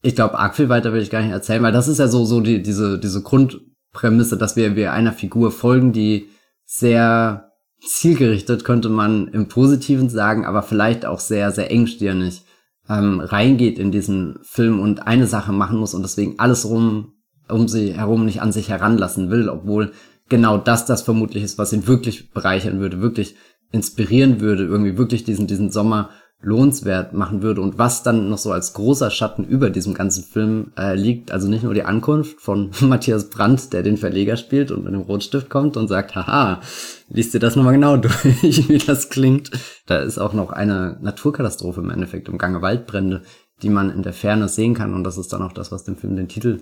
ich 0.01 0.15
glaube, 0.15 0.39
arg 0.39 0.55
viel 0.55 0.69
weiter 0.69 0.93
will 0.93 1.01
ich 1.01 1.09
gar 1.09 1.21
nicht 1.21 1.31
erzählen, 1.31 1.61
weil 1.61 1.71
das 1.71 1.87
ist 1.87 1.99
ja 1.99 2.07
so, 2.07 2.25
so 2.25 2.41
die, 2.41 2.61
diese, 2.61 2.97
diese 2.97 3.21
Grundprämisse, 3.21 4.37
dass 4.37 4.55
wir, 4.55 4.75
wir 4.75 4.93
einer 4.93 5.13
Figur 5.13 5.51
folgen, 5.51 5.91
die 5.91 6.29
sehr 6.65 7.50
zielgerichtet, 7.85 8.63
könnte 8.63 8.89
man 8.89 9.27
im 9.27 9.47
Positiven 9.47 10.09
sagen, 10.09 10.45
aber 10.45 10.63
vielleicht 10.63 11.05
auch 11.05 11.19
sehr, 11.19 11.51
sehr 11.51 11.71
engstirnig 11.71 12.43
ähm, 12.89 13.19
reingeht 13.19 13.79
in 13.79 13.91
diesen 13.91 14.39
Film 14.43 14.79
und 14.79 15.07
eine 15.07 15.27
Sache 15.27 15.51
machen 15.51 15.79
muss 15.79 15.93
und 15.93 16.03
deswegen 16.03 16.39
alles 16.39 16.65
rum 16.65 17.13
um 17.51 17.67
sie 17.67 17.93
herum 17.93 18.25
nicht 18.25 18.41
an 18.41 18.51
sich 18.51 18.69
heranlassen 18.69 19.29
will, 19.29 19.49
obwohl 19.49 19.91
genau 20.29 20.57
das 20.57 20.85
das 20.85 21.01
vermutlich 21.01 21.43
ist, 21.43 21.57
was 21.57 21.73
ihn 21.73 21.87
wirklich 21.87 22.31
bereichern 22.31 22.79
würde, 22.79 23.01
wirklich 23.01 23.35
inspirieren 23.71 24.39
würde, 24.39 24.63
irgendwie 24.63 24.97
wirklich 24.97 25.23
diesen, 25.23 25.47
diesen 25.47 25.69
Sommer 25.69 26.09
lohnenswert 26.43 27.13
machen 27.13 27.43
würde 27.43 27.61
und 27.61 27.77
was 27.77 28.03
dann 28.03 28.29
noch 28.29 28.37
so 28.37 28.51
als 28.51 28.73
großer 28.73 29.11
Schatten 29.11 29.43
über 29.43 29.69
diesem 29.69 29.93
ganzen 29.93 30.23
Film 30.23 30.71
äh, 30.77 30.95
liegt. 30.95 31.31
Also 31.31 31.47
nicht 31.47 31.63
nur 31.63 31.73
die 31.73 31.83
Ankunft 31.83 32.41
von 32.41 32.71
Matthias 32.81 33.29
Brandt, 33.29 33.73
der 33.73 33.83
den 33.83 33.97
Verleger 33.97 34.37
spielt 34.37 34.71
und 34.71 34.83
mit 34.83 34.93
einem 34.93 35.03
Rotstift 35.03 35.49
kommt 35.49 35.77
und 35.77 35.87
sagt, 35.87 36.15
haha, 36.15 36.61
liest 37.09 37.33
dir 37.33 37.39
das 37.39 37.55
nochmal 37.55 37.73
genau 37.73 37.97
durch, 37.97 38.69
wie 38.69 38.77
das 38.79 39.09
klingt. 39.09 39.51
Da 39.85 39.99
ist 39.99 40.17
auch 40.17 40.33
noch 40.33 40.51
eine 40.51 40.97
Naturkatastrophe 41.01 41.81
im 41.81 41.89
Endeffekt 41.89 42.27
im 42.27 42.37
Gange 42.37 42.61
Waldbrände, 42.61 43.21
die 43.61 43.69
man 43.69 43.91
in 43.91 44.01
der 44.01 44.13
Ferne 44.13 44.49
sehen 44.49 44.73
kann 44.73 44.93
und 44.95 45.03
das 45.03 45.17
ist 45.17 45.31
dann 45.33 45.43
auch 45.43 45.53
das, 45.53 45.71
was 45.71 45.83
dem 45.83 45.95
Film 45.95 46.15
den 46.15 46.27
Titel 46.27 46.61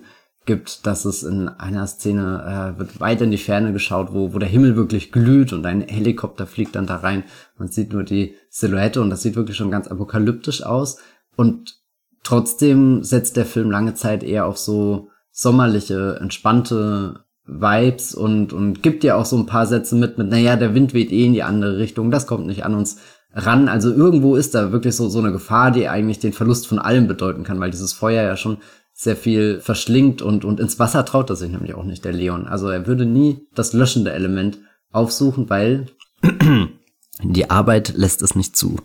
gibt, 0.50 0.84
dass 0.84 1.04
es 1.04 1.22
in 1.22 1.48
einer 1.48 1.86
Szene 1.86 2.74
äh, 2.74 2.78
wird 2.80 2.98
weit 2.98 3.20
in 3.20 3.30
die 3.30 3.38
Ferne 3.38 3.72
geschaut, 3.72 4.08
wo, 4.12 4.34
wo 4.34 4.38
der 4.40 4.48
Himmel 4.48 4.74
wirklich 4.74 5.12
glüht 5.12 5.52
und 5.52 5.64
ein 5.64 5.82
Helikopter 5.82 6.44
fliegt 6.44 6.74
dann 6.74 6.88
da 6.88 6.96
rein. 6.96 7.22
Man 7.56 7.68
sieht 7.68 7.92
nur 7.92 8.02
die 8.02 8.34
Silhouette 8.48 9.00
und 9.00 9.10
das 9.10 9.22
sieht 9.22 9.36
wirklich 9.36 9.56
schon 9.56 9.70
ganz 9.70 9.86
apokalyptisch 9.86 10.64
aus. 10.64 10.98
Und 11.36 11.76
trotzdem 12.24 13.04
setzt 13.04 13.36
der 13.36 13.46
Film 13.46 13.70
lange 13.70 13.94
Zeit 13.94 14.24
eher 14.24 14.46
auf 14.46 14.58
so 14.58 15.10
sommerliche, 15.30 16.18
entspannte 16.20 17.20
Vibes 17.46 18.12
und, 18.12 18.52
und 18.52 18.82
gibt 18.82 19.04
ja 19.04 19.14
auch 19.14 19.26
so 19.26 19.36
ein 19.36 19.46
paar 19.46 19.66
Sätze 19.66 19.94
mit, 19.94 20.18
mit, 20.18 20.30
naja, 20.30 20.56
der 20.56 20.74
Wind 20.74 20.94
weht 20.94 21.12
eh 21.12 21.26
in 21.26 21.32
die 21.32 21.44
andere 21.44 21.78
Richtung, 21.78 22.10
das 22.10 22.26
kommt 22.26 22.48
nicht 22.48 22.64
an 22.64 22.74
uns 22.74 22.96
ran. 23.34 23.68
Also 23.68 23.92
irgendwo 23.92 24.34
ist 24.34 24.56
da 24.56 24.72
wirklich 24.72 24.96
so, 24.96 25.08
so 25.08 25.20
eine 25.20 25.30
Gefahr, 25.30 25.70
die 25.70 25.88
eigentlich 25.88 26.18
den 26.18 26.32
Verlust 26.32 26.66
von 26.66 26.80
allem 26.80 27.06
bedeuten 27.06 27.44
kann, 27.44 27.60
weil 27.60 27.70
dieses 27.70 27.92
Feuer 27.92 28.24
ja 28.24 28.36
schon 28.36 28.58
sehr 29.00 29.16
viel 29.16 29.60
verschlingt 29.60 30.20
und, 30.20 30.44
und 30.44 30.60
ins 30.60 30.78
Wasser 30.78 31.06
traut 31.06 31.30
er 31.30 31.36
sich 31.36 31.50
nämlich 31.50 31.72
auch 31.72 31.84
nicht, 31.84 32.04
der 32.04 32.12
Leon. 32.12 32.46
Also 32.46 32.68
er 32.68 32.86
würde 32.86 33.06
nie 33.06 33.46
das 33.54 33.72
löschende 33.72 34.12
Element 34.12 34.58
aufsuchen, 34.92 35.48
weil 35.48 35.86
die 37.22 37.48
Arbeit 37.48 37.94
lässt 37.96 38.20
es 38.20 38.34
nicht 38.34 38.56
zu. 38.56 38.76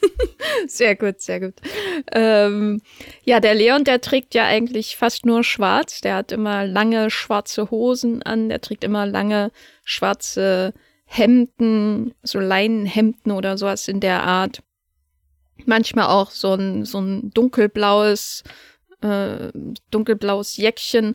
Sehr 0.66 0.96
gut, 0.96 1.20
sehr 1.20 1.40
gut. 1.40 1.54
ähm, 2.12 2.80
ja, 3.22 3.38
der 3.40 3.54
Leon, 3.54 3.84
der 3.84 4.00
trägt 4.00 4.34
ja 4.34 4.44
eigentlich 4.46 4.96
fast 4.96 5.26
nur 5.26 5.44
schwarz. 5.44 6.00
Der 6.00 6.16
hat 6.16 6.32
immer 6.32 6.66
lange 6.66 7.10
schwarze 7.10 7.70
Hosen 7.70 8.22
an, 8.22 8.48
der 8.48 8.60
trägt 8.60 8.82
immer 8.82 9.04
lange 9.04 9.50
schwarze 9.84 10.72
Hemden, 11.04 12.14
so 12.22 12.40
Leinenhemden 12.40 13.32
oder 13.32 13.58
sowas 13.58 13.88
in 13.88 14.00
der 14.00 14.22
Art. 14.22 14.62
Manchmal 15.66 16.06
auch 16.06 16.30
so 16.30 16.54
ein, 16.54 16.84
so 16.84 16.98
ein 16.98 17.30
dunkelblaues, 17.30 18.42
äh, 19.04 19.52
dunkelblaues 19.90 20.56
Jäckchen 20.56 21.14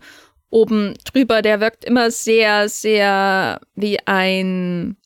oben 0.49 0.95
drüber. 1.03 1.41
Der 1.41 1.59
wirkt 1.59 1.83
immer 1.83 2.11
sehr, 2.11 2.69
sehr 2.69 3.59
wie 3.75 3.99
ein 4.05 4.97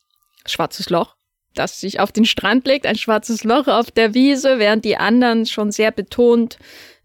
schwarzes 0.46 0.90
Loch 0.90 1.16
das 1.56 1.80
sich 1.80 2.00
auf 2.00 2.12
den 2.12 2.26
Strand 2.26 2.66
legt, 2.66 2.86
ein 2.86 2.96
schwarzes 2.96 3.44
Loch 3.44 3.68
auf 3.68 3.92
der 3.92 4.14
Wiese, 4.14 4.60
während 4.60 4.86
die 4.86 4.98
anderen 4.98 5.46
schon 5.46 5.72
sehr 5.72 5.92
betont 5.92 6.58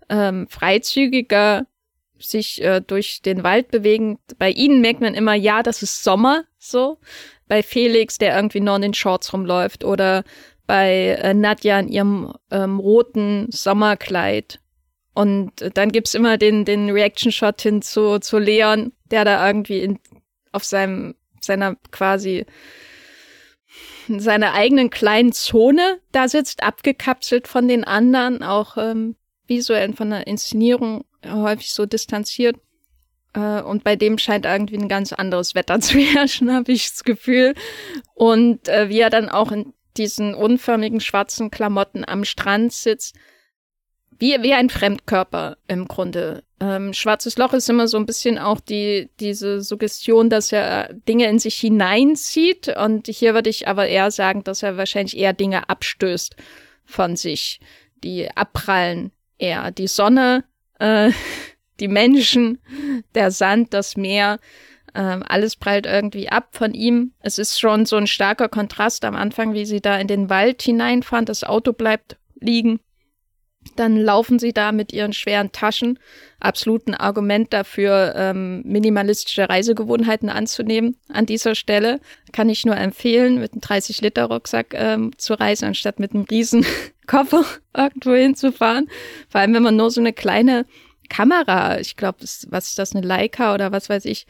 ähm, 0.08 0.46
freizügiger 0.48 1.66
sich 2.18 2.62
äh, 2.62 2.80
durch 2.80 3.22
den 3.22 3.42
Wald 3.44 3.70
bewegen. 3.70 4.18
Bei 4.38 4.50
ihnen 4.50 4.80
merkt 4.80 5.00
man 5.00 5.14
immer, 5.14 5.34
ja, 5.34 5.62
das 5.62 5.82
ist 5.82 6.02
Sommer, 6.02 6.44
so. 6.58 6.98
Bei 7.46 7.62
Felix, 7.62 8.18
der 8.18 8.34
irgendwie 8.34 8.60
noch 8.60 8.76
in 8.76 8.82
den 8.82 8.94
Shorts 8.94 9.32
rumläuft, 9.32 9.84
oder 9.84 10.24
bei 10.66 11.18
äh, 11.22 11.34
Nadja 11.34 11.78
in 11.78 11.88
ihrem 11.88 12.34
ähm, 12.50 12.80
roten 12.80 13.46
Sommerkleid. 13.50 14.60
Und 15.18 15.50
dann 15.74 15.90
gibt's 15.90 16.14
immer 16.14 16.38
den, 16.38 16.64
den 16.64 16.90
Reaction-Shot 16.90 17.60
hin 17.60 17.82
zu, 17.82 18.20
zu 18.20 18.38
Leon, 18.38 18.92
der 19.10 19.24
da 19.24 19.44
irgendwie 19.44 19.80
in, 19.80 19.98
auf 20.52 20.62
seinem, 20.62 21.16
seiner 21.40 21.74
quasi 21.90 22.46
in 24.06 24.20
seiner 24.20 24.54
eigenen 24.54 24.90
kleinen 24.90 25.32
Zone 25.32 25.98
da 26.12 26.28
sitzt, 26.28 26.62
abgekapselt 26.62 27.48
von 27.48 27.66
den 27.66 27.82
anderen, 27.82 28.44
auch 28.44 28.76
ähm, 28.76 29.16
visuell 29.48 29.92
von 29.92 30.10
der 30.10 30.28
Inszenierung 30.28 31.04
häufig 31.26 31.72
so 31.72 31.84
distanziert. 31.84 32.54
Äh, 33.34 33.60
und 33.62 33.82
bei 33.82 33.96
dem 33.96 34.18
scheint 34.18 34.46
irgendwie 34.46 34.78
ein 34.78 34.88
ganz 34.88 35.12
anderes 35.12 35.56
Wetter 35.56 35.80
zu 35.80 35.98
herrschen, 35.98 36.52
habe 36.52 36.70
ich 36.70 36.90
das 36.90 37.02
Gefühl. 37.02 37.54
Und 38.14 38.68
äh, 38.68 38.88
wie 38.88 39.00
er 39.00 39.10
dann 39.10 39.28
auch 39.28 39.50
in 39.50 39.74
diesen 39.96 40.36
unförmigen 40.36 41.00
schwarzen 41.00 41.50
Klamotten 41.50 42.04
am 42.06 42.24
Strand 42.24 42.72
sitzt, 42.72 43.16
wie, 44.18 44.42
wie 44.42 44.54
ein 44.54 44.68
Fremdkörper 44.68 45.56
im 45.68 45.86
Grunde. 45.86 46.42
Ähm, 46.60 46.92
Schwarzes 46.92 47.38
Loch 47.38 47.52
ist 47.52 47.70
immer 47.70 47.86
so 47.86 47.96
ein 47.96 48.06
bisschen 48.06 48.38
auch 48.38 48.60
die, 48.60 49.10
diese 49.20 49.60
Suggestion, 49.60 50.28
dass 50.28 50.50
er 50.50 50.92
Dinge 50.92 51.28
in 51.28 51.38
sich 51.38 51.54
hineinzieht. 51.56 52.68
Und 52.76 53.06
hier 53.06 53.34
würde 53.34 53.50
ich 53.50 53.68
aber 53.68 53.86
eher 53.86 54.10
sagen, 54.10 54.42
dass 54.42 54.62
er 54.62 54.76
wahrscheinlich 54.76 55.16
eher 55.16 55.32
Dinge 55.32 55.68
abstößt 55.68 56.34
von 56.84 57.16
sich, 57.16 57.60
die 58.02 58.28
abprallen 58.34 59.12
eher. 59.38 59.70
Die 59.70 59.86
Sonne, 59.86 60.44
äh, 60.80 61.12
die 61.80 61.88
Menschen, 61.88 62.58
der 63.14 63.30
Sand, 63.30 63.72
das 63.72 63.96
Meer, 63.96 64.40
äh, 64.94 65.00
alles 65.00 65.54
prallt 65.54 65.86
irgendwie 65.86 66.28
ab 66.28 66.48
von 66.52 66.74
ihm. 66.74 67.12
Es 67.20 67.38
ist 67.38 67.60
schon 67.60 67.86
so 67.86 67.94
ein 67.94 68.08
starker 68.08 68.48
Kontrast 68.48 69.04
am 69.04 69.14
Anfang, 69.14 69.54
wie 69.54 69.64
sie 69.64 69.80
da 69.80 69.96
in 69.96 70.08
den 70.08 70.28
Wald 70.28 70.60
hineinfahren. 70.62 71.24
Das 71.24 71.44
Auto 71.44 71.72
bleibt 71.72 72.16
liegen 72.40 72.80
dann 73.76 73.96
laufen 73.96 74.38
sie 74.38 74.52
da 74.52 74.72
mit 74.72 74.92
ihren 74.92 75.12
schweren 75.12 75.52
Taschen. 75.52 75.98
Absolut 76.40 76.86
ein 76.86 76.94
Argument 76.94 77.52
dafür, 77.52 78.14
ähm, 78.16 78.62
minimalistische 78.64 79.48
Reisegewohnheiten 79.48 80.28
anzunehmen. 80.28 80.96
An 81.08 81.26
dieser 81.26 81.54
Stelle 81.54 82.00
kann 82.32 82.48
ich 82.48 82.64
nur 82.64 82.76
empfehlen, 82.76 83.40
mit 83.40 83.52
einem 83.52 83.60
30-Liter-Rucksack 83.60 84.74
ähm, 84.74 85.12
zu 85.16 85.34
reisen, 85.34 85.66
anstatt 85.66 86.00
mit 86.00 86.12
einem 86.14 86.24
riesen 86.24 86.64
Koffer 87.06 87.44
irgendwo 87.76 88.14
hinzufahren. 88.14 88.88
Vor 89.28 89.40
allem, 89.40 89.54
wenn 89.54 89.62
man 89.62 89.76
nur 89.76 89.90
so 89.90 90.00
eine 90.00 90.12
kleine 90.12 90.66
Kamera, 91.08 91.78
ich 91.80 91.96
glaube, 91.96 92.18
was 92.20 92.68
ist 92.68 92.78
das, 92.78 92.94
eine 92.94 93.06
Leica 93.06 93.54
oder 93.54 93.72
was 93.72 93.88
weiß 93.88 94.04
ich, 94.04 94.26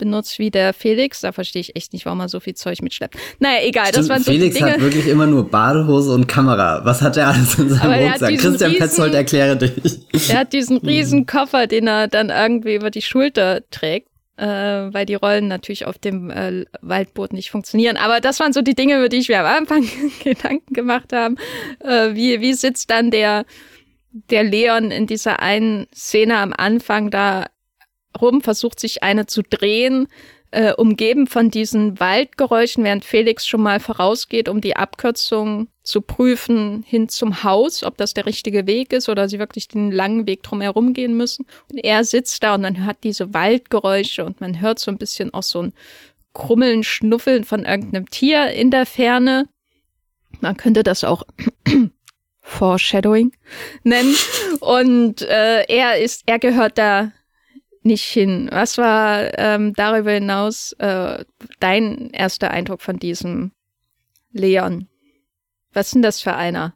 benutzt 0.00 0.40
wie 0.40 0.50
der 0.50 0.72
Felix. 0.74 1.20
Da 1.20 1.30
verstehe 1.30 1.60
ich 1.60 1.76
echt 1.76 1.92
nicht, 1.92 2.06
warum 2.06 2.18
er 2.20 2.28
so 2.28 2.40
viel 2.40 2.54
Zeug 2.54 2.82
mitschleppt. 2.82 3.16
Naja, 3.38 3.58
egal. 3.62 3.86
Stimmt, 3.86 3.98
das 3.98 4.08
waren 4.08 4.22
so 4.24 4.32
Felix 4.32 4.56
Dinge. 4.56 4.72
hat 4.72 4.80
wirklich 4.80 5.06
immer 5.06 5.26
nur 5.26 5.48
Badehose 5.48 6.12
und 6.12 6.26
Kamera. 6.26 6.84
Was 6.84 7.02
hat 7.02 7.16
er 7.16 7.28
alles 7.28 7.58
in 7.58 7.68
seinem 7.68 8.08
Rucksack? 8.08 8.30
Christian 8.38 8.70
riesen, 8.72 8.78
Petzold, 8.78 9.14
erkläre 9.14 9.56
dich. 9.56 10.30
Er 10.30 10.40
hat 10.40 10.52
diesen 10.52 10.78
riesen 10.78 11.26
Koffer, 11.26 11.68
den 11.68 11.86
er 11.86 12.08
dann 12.08 12.30
irgendwie 12.30 12.74
über 12.74 12.90
die 12.90 13.02
Schulter 13.02 13.62
trägt. 13.70 14.08
Äh, 14.36 14.94
weil 14.94 15.04
die 15.04 15.16
Rollen 15.16 15.48
natürlich 15.48 15.84
auf 15.84 15.98
dem 15.98 16.30
äh, 16.30 16.64
Waldboot 16.80 17.34
nicht 17.34 17.50
funktionieren. 17.50 17.98
Aber 17.98 18.20
das 18.20 18.40
waren 18.40 18.54
so 18.54 18.62
die 18.62 18.74
Dinge, 18.74 18.96
über 18.96 19.10
die 19.10 19.18
ich 19.18 19.28
mir 19.28 19.40
am 19.40 19.44
Anfang 19.44 19.86
Gedanken 20.24 20.72
gemacht 20.72 21.12
habe. 21.12 21.34
Äh, 21.80 22.14
wie, 22.14 22.40
wie 22.40 22.54
sitzt 22.54 22.88
dann 22.88 23.10
der, 23.10 23.44
der 24.12 24.42
Leon 24.42 24.90
in 24.90 25.06
dieser 25.06 25.40
einen 25.40 25.88
Szene 25.94 26.38
am 26.38 26.54
Anfang 26.56 27.10
da 27.10 27.48
rum, 28.20 28.40
versucht 28.40 28.80
sich 28.80 29.02
eine 29.02 29.26
zu 29.26 29.42
drehen, 29.42 30.08
äh, 30.52 30.72
umgeben 30.72 31.26
von 31.26 31.50
diesen 31.50 32.00
Waldgeräuschen, 32.00 32.82
während 32.82 33.04
Felix 33.04 33.46
schon 33.46 33.62
mal 33.62 33.78
vorausgeht, 33.78 34.48
um 34.48 34.60
die 34.60 34.76
Abkürzung 34.76 35.68
zu 35.82 36.00
prüfen 36.00 36.84
hin 36.86 37.08
zum 37.08 37.44
Haus, 37.44 37.84
ob 37.84 37.96
das 37.96 38.14
der 38.14 38.26
richtige 38.26 38.66
Weg 38.66 38.92
ist 38.92 39.08
oder 39.08 39.28
sie 39.28 39.38
wirklich 39.38 39.68
den 39.68 39.92
langen 39.92 40.26
Weg 40.26 40.42
drumherum 40.42 40.92
gehen 40.92 41.16
müssen. 41.16 41.46
Und 41.70 41.78
er 41.78 42.04
sitzt 42.04 42.42
da 42.42 42.54
und 42.54 42.62
man 42.62 42.84
hört 42.84 42.98
diese 43.04 43.32
Waldgeräusche 43.32 44.24
und 44.24 44.40
man 44.40 44.60
hört 44.60 44.78
so 44.78 44.90
ein 44.90 44.98
bisschen 44.98 45.32
auch 45.34 45.42
so 45.42 45.62
ein 45.62 45.72
Krummeln, 46.32 46.84
Schnuffeln 46.84 47.44
von 47.44 47.64
irgendeinem 47.64 48.08
Tier 48.08 48.50
in 48.50 48.70
der 48.70 48.86
Ferne. 48.86 49.48
Man 50.40 50.56
könnte 50.56 50.82
das 50.82 51.04
auch 51.04 51.24
Foreshadowing 52.40 53.32
nennen. 53.84 54.14
Und 54.60 55.22
äh, 55.22 55.64
er 55.64 55.98
ist, 55.98 56.22
er 56.26 56.38
gehört 56.38 56.78
da 56.78 57.12
nicht 57.82 58.04
hin. 58.04 58.48
Was 58.52 58.78
war 58.78 59.38
ähm, 59.38 59.72
darüber 59.74 60.12
hinaus 60.12 60.72
äh, 60.78 61.24
dein 61.60 62.10
erster 62.10 62.50
Eindruck 62.50 62.82
von 62.82 62.98
diesem 62.98 63.52
Leon? 64.32 64.88
Was 65.72 65.92
denn 65.92 66.02
das 66.02 66.20
für 66.20 66.34
einer? 66.34 66.74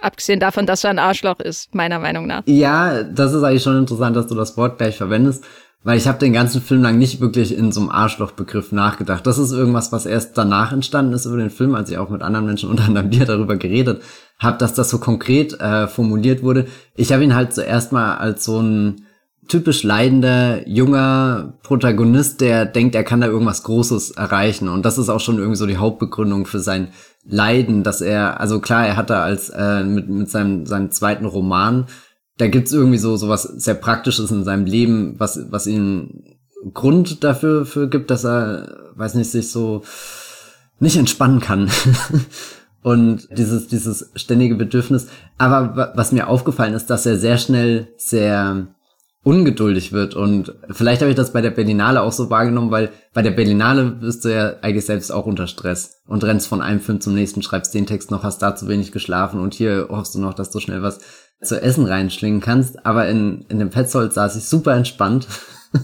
Abgesehen 0.00 0.38
davon, 0.38 0.66
dass 0.66 0.84
er 0.84 0.90
ein 0.90 0.98
Arschloch 0.98 1.40
ist, 1.40 1.74
meiner 1.74 1.98
Meinung 1.98 2.26
nach. 2.26 2.42
Ja, 2.46 3.02
das 3.02 3.32
ist 3.32 3.42
eigentlich 3.42 3.62
schon 3.62 3.78
interessant, 3.78 4.16
dass 4.16 4.28
du 4.28 4.34
das 4.34 4.56
Wort 4.56 4.78
gleich 4.78 4.96
verwendest, 4.96 5.44
weil 5.82 5.98
ich 5.98 6.06
habe 6.06 6.18
den 6.18 6.32
ganzen 6.32 6.62
Film 6.62 6.82
lang 6.82 6.98
nicht 6.98 7.20
wirklich 7.20 7.56
in 7.56 7.72
so 7.72 7.80
einem 7.80 7.90
Arschlochbegriff 7.90 8.70
nachgedacht. 8.70 9.26
Das 9.26 9.38
ist 9.38 9.50
irgendwas, 9.50 9.90
was 9.90 10.06
erst 10.06 10.38
danach 10.38 10.72
entstanden 10.72 11.14
ist 11.14 11.26
über 11.26 11.36
den 11.36 11.50
Film, 11.50 11.74
als 11.74 11.90
ich 11.90 11.98
auch 11.98 12.10
mit 12.10 12.22
anderen 12.22 12.46
Menschen, 12.46 12.70
unter 12.70 12.84
anderem 12.84 13.10
dir, 13.10 13.24
darüber 13.24 13.56
geredet 13.56 14.02
habe, 14.38 14.58
dass 14.58 14.74
das 14.74 14.90
so 14.90 14.98
konkret 14.98 15.58
äh, 15.60 15.88
formuliert 15.88 16.42
wurde. 16.42 16.66
Ich 16.94 17.12
habe 17.12 17.24
ihn 17.24 17.34
halt 17.34 17.52
zuerst 17.52 17.90
mal 17.90 18.18
als 18.18 18.44
so 18.44 18.60
ein 18.60 19.07
typisch 19.48 19.82
leidender, 19.82 20.68
junger 20.68 21.54
Protagonist, 21.62 22.40
der 22.40 22.66
denkt, 22.66 22.94
er 22.94 23.04
kann 23.04 23.20
da 23.20 23.26
irgendwas 23.26 23.62
Großes 23.62 24.12
erreichen. 24.12 24.68
Und 24.68 24.84
das 24.84 24.98
ist 24.98 25.08
auch 25.08 25.20
schon 25.20 25.38
irgendwie 25.38 25.56
so 25.56 25.66
die 25.66 25.78
Hauptbegründung 25.78 26.46
für 26.46 26.60
sein 26.60 26.88
Leiden, 27.24 27.82
dass 27.82 28.00
er, 28.00 28.40
also 28.40 28.60
klar, 28.60 28.86
er 28.86 28.96
hat 28.96 29.10
da 29.10 29.22
als 29.22 29.50
äh, 29.50 29.82
mit, 29.84 30.08
mit 30.08 30.30
seinem, 30.30 30.66
seinem 30.66 30.90
zweiten 30.90 31.24
Roman, 31.24 31.86
da 32.36 32.46
gibt's 32.46 32.72
irgendwie 32.72 32.98
so, 32.98 33.16
so 33.16 33.28
was 33.28 33.42
sehr 33.42 33.74
Praktisches 33.74 34.30
in 34.30 34.44
seinem 34.44 34.64
Leben, 34.64 35.16
was, 35.18 35.40
was 35.50 35.66
ihm 35.66 36.22
Grund 36.72 37.24
dafür 37.24 37.66
für 37.66 37.88
gibt, 37.88 38.10
dass 38.10 38.24
er, 38.24 38.90
weiß 38.94 39.14
nicht, 39.14 39.30
sich 39.30 39.50
so 39.50 39.82
nicht 40.78 40.96
entspannen 40.96 41.40
kann. 41.40 41.70
und 42.82 43.28
dieses, 43.36 43.68
dieses 43.68 44.10
ständige 44.14 44.54
Bedürfnis. 44.54 45.08
Aber 45.36 45.92
was 45.94 46.12
mir 46.12 46.28
aufgefallen 46.28 46.74
ist, 46.74 46.86
dass 46.86 47.06
er 47.06 47.16
sehr 47.16 47.38
schnell 47.38 47.88
sehr 47.96 48.68
ungeduldig 49.28 49.92
wird. 49.92 50.14
Und 50.14 50.54
vielleicht 50.70 51.02
habe 51.02 51.10
ich 51.10 51.16
das 51.16 51.34
bei 51.34 51.42
der 51.42 51.50
Berlinale 51.50 52.00
auch 52.00 52.12
so 52.12 52.30
wahrgenommen, 52.30 52.70
weil 52.70 52.88
bei 53.12 53.20
der 53.20 53.32
Berlinale 53.32 53.84
bist 53.84 54.24
du 54.24 54.34
ja 54.34 54.54
eigentlich 54.62 54.86
selbst 54.86 55.12
auch 55.12 55.26
unter 55.26 55.46
Stress 55.46 56.00
und 56.06 56.24
rennst 56.24 56.48
von 56.48 56.62
einem 56.62 56.80
Film 56.80 57.02
zum 57.02 57.14
nächsten, 57.14 57.42
schreibst 57.42 57.74
den 57.74 57.84
Text 57.84 58.10
noch, 58.10 58.22
hast 58.22 58.40
da 58.40 58.56
zu 58.56 58.68
wenig 58.68 58.90
geschlafen 58.90 59.38
und 59.40 59.52
hier 59.52 59.88
hoffst 59.90 60.14
du 60.14 60.18
noch, 60.18 60.32
dass 60.32 60.50
du 60.50 60.60
schnell 60.60 60.82
was 60.82 61.00
zu 61.42 61.60
essen 61.60 61.84
reinschlingen 61.84 62.40
kannst. 62.40 62.86
Aber 62.86 63.06
in, 63.06 63.44
in 63.50 63.58
dem 63.58 63.68
Petzold 63.68 64.14
saß 64.14 64.34
ich 64.34 64.44
super 64.44 64.74
entspannt. 64.74 65.28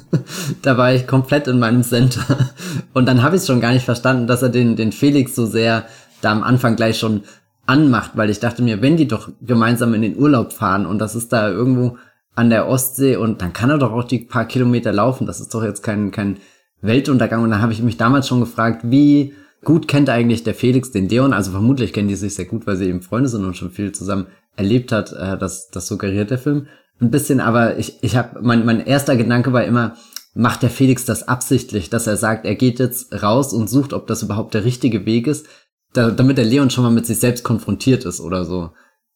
da 0.63 0.79
war 0.79 0.95
ich 0.95 1.07
komplett 1.07 1.47
in 1.47 1.59
meinem 1.59 1.83
Center. 1.83 2.51
Und 2.95 3.05
dann 3.05 3.23
habe 3.23 3.37
ich 3.37 3.43
es 3.43 3.47
schon 3.47 3.61
gar 3.61 3.75
nicht 3.75 3.85
verstanden, 3.85 4.27
dass 4.27 4.41
er 4.41 4.49
den, 4.49 4.75
den 4.75 4.91
Felix 4.91 5.35
so 5.35 5.45
sehr 5.45 5.85
da 6.23 6.33
am 6.33 6.43
Anfang 6.43 6.77
gleich 6.77 6.99
schon 6.99 7.25
anmacht, 7.67 8.13
weil 8.15 8.31
ich 8.31 8.41
dachte 8.41 8.63
mir, 8.63 8.81
wenn 8.81 8.97
die 8.97 9.07
doch 9.07 9.29
gemeinsam 9.43 9.93
in 9.93 10.01
den 10.01 10.17
Urlaub 10.17 10.55
fahren 10.55 10.87
und 10.87 10.99
das 10.99 11.15
ist 11.15 11.31
da 11.31 11.51
irgendwo 11.51 11.99
an 12.35 12.51
der 12.51 12.69
Ostsee 12.69 13.17
und 13.17 13.43
dann 13.43 13.53
kann 13.53 13.71
er 13.71 13.79
doch 13.79 13.93
auch 13.93 14.05
die 14.05 14.19
paar 14.19 14.47
Kilometer 14.47 14.93
laufen. 14.93 15.27
Das 15.27 15.41
ist 15.41 15.55
doch 15.55 15.63
jetzt 15.63 15.83
kein, 15.83 16.11
kein 16.11 16.39
Weltuntergang. 16.81 17.43
Und 17.43 17.51
dann 17.51 17.63
habe 17.63 17.73
ich 17.73 17.83
mich 17.83 17.97
damals 17.97 18.29
schon 18.29 18.41
gefragt, 18.41 18.83
wie 18.85 19.35
gut 19.63 19.89
kennt 19.89 20.11
eigentlich 20.11 20.43
der 20.43 20.55
Felix 20.55 20.91
den 20.91 21.09
Leon? 21.09 21.33
Also 21.33 21.53
vermutlich 21.53 21.93
kennen 21.93 22.09
die 22.09 22.17
sich 22.17 22.35
sehr 22.35 22.45
gut, 22.45 22.67
weil 22.67 22.77
sie 22.77 22.89
eben 22.89 23.03
Freunde 23.03 23.29
sind 23.29 23.45
und 23.45 23.57
schon 23.57 23.71
viel 23.71 23.93
zusammen 23.93 24.27
erlebt 24.57 24.93
hat. 24.93 25.13
Äh, 25.13 25.39
das, 25.39 25.69
das 25.71 25.87
suggeriert 25.87 26.31
der 26.31 26.39
Film 26.39 26.67
ein 27.01 27.11
bisschen. 27.11 27.41
Aber 27.41 27.79
ich, 27.79 28.03
ich 28.03 28.17
habe 28.17 28.41
mein, 28.43 28.65
mein 28.65 28.85
erster 28.85 29.17
Gedanke 29.17 29.53
war 29.53 29.65
immer, 29.65 29.97
macht 30.35 30.63
der 30.63 30.71
Felix 30.71 31.05
das 31.05 31.29
absichtlich, 31.29 31.91
dass 31.91 32.07
er 32.07 32.17
sagt, 32.17 32.45
er 32.45 32.57
geht 32.57 32.81
jetzt 32.81 33.23
raus 33.23 33.53
und 33.53 33.71
sucht, 33.71 33.93
ob 33.93 34.07
das 34.07 34.23
überhaupt 34.23 34.55
der 34.55 34.65
richtige 34.65 35.07
Weg 35.07 35.27
ist, 35.27 35.47
da, 35.93 36.11
damit 36.11 36.39
der 36.39 36.45
Leon 36.45 36.71
schon 36.71 36.85
mal 36.85 36.91
mit 36.91 37.07
sich 37.07 37.19
selbst 37.19 37.45
konfrontiert 37.45 38.05
ist 38.05 38.21
oder 38.21 38.45
so. 38.45 38.71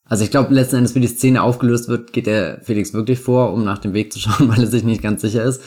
Also 0.09 0.25
ich 0.25 0.31
glaube, 0.31 0.55
letzten 0.55 0.77
Endes, 0.77 0.95
wie 0.95 1.01
die 1.01 1.07
Szene 1.07 1.43
aufgelöst 1.43 1.89
wird, 1.89 2.13
geht 2.13 2.27
der 2.27 2.61
Felix 2.63 2.95
wirklich 2.95 3.21
vor, 3.21 3.53
um 3.53 3.65
nach 3.65 3.79
dem 3.79 3.93
Weg 3.93 4.13
zu 4.13 4.19
schauen, 4.19 4.49
weil 4.51 4.61
er 4.61 4.67
sich 4.67 4.85
nicht 4.85 5.03
ganz 5.03 5.21
sicher 5.23 5.45
ist, 5.45 5.63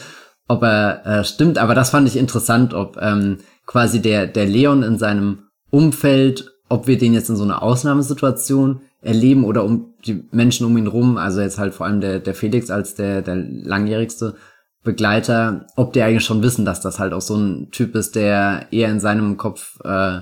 ob 0.48 0.62
er 0.62 1.06
äh, 1.06 1.24
stimmt. 1.24 1.58
Aber 1.58 1.74
das 1.74 1.90
fand 1.90 2.08
ich 2.08 2.16
interessant, 2.16 2.74
ob 2.74 2.98
ähm, 3.00 3.38
quasi 3.66 4.02
der, 4.02 4.26
der 4.26 4.46
Leon 4.46 4.82
in 4.82 4.98
seinem 4.98 5.44
Umfeld, 5.70 6.52
ob 6.68 6.86
wir 6.86 6.98
den 6.98 7.14
jetzt 7.14 7.30
in 7.30 7.36
so 7.36 7.44
einer 7.44 7.62
Ausnahmesituation 7.62 8.80
erleben 9.00 9.44
oder 9.44 9.64
um 9.64 9.94
die 10.04 10.24
Menschen 10.32 10.66
um 10.66 10.76
ihn 10.76 10.86
rum, 10.86 11.16
also 11.16 11.40
jetzt 11.40 11.58
halt 11.58 11.74
vor 11.74 11.86
allem 11.86 12.00
der, 12.00 12.20
der 12.20 12.34
Felix 12.34 12.70
als 12.70 12.94
der, 12.94 13.22
der 13.22 13.36
langjährigste 13.36 14.36
Begleiter, 14.84 15.66
ob 15.76 15.92
die 15.92 16.02
eigentlich 16.02 16.24
schon 16.24 16.42
wissen, 16.42 16.64
dass 16.64 16.80
das 16.80 16.98
halt 16.98 17.12
auch 17.12 17.20
so 17.20 17.36
ein 17.36 17.70
Typ 17.70 17.94
ist, 17.94 18.16
der 18.16 18.66
eher 18.70 18.90
in 18.90 19.00
seinem 19.00 19.36
Kopf 19.36 19.78
äh, 19.84 20.20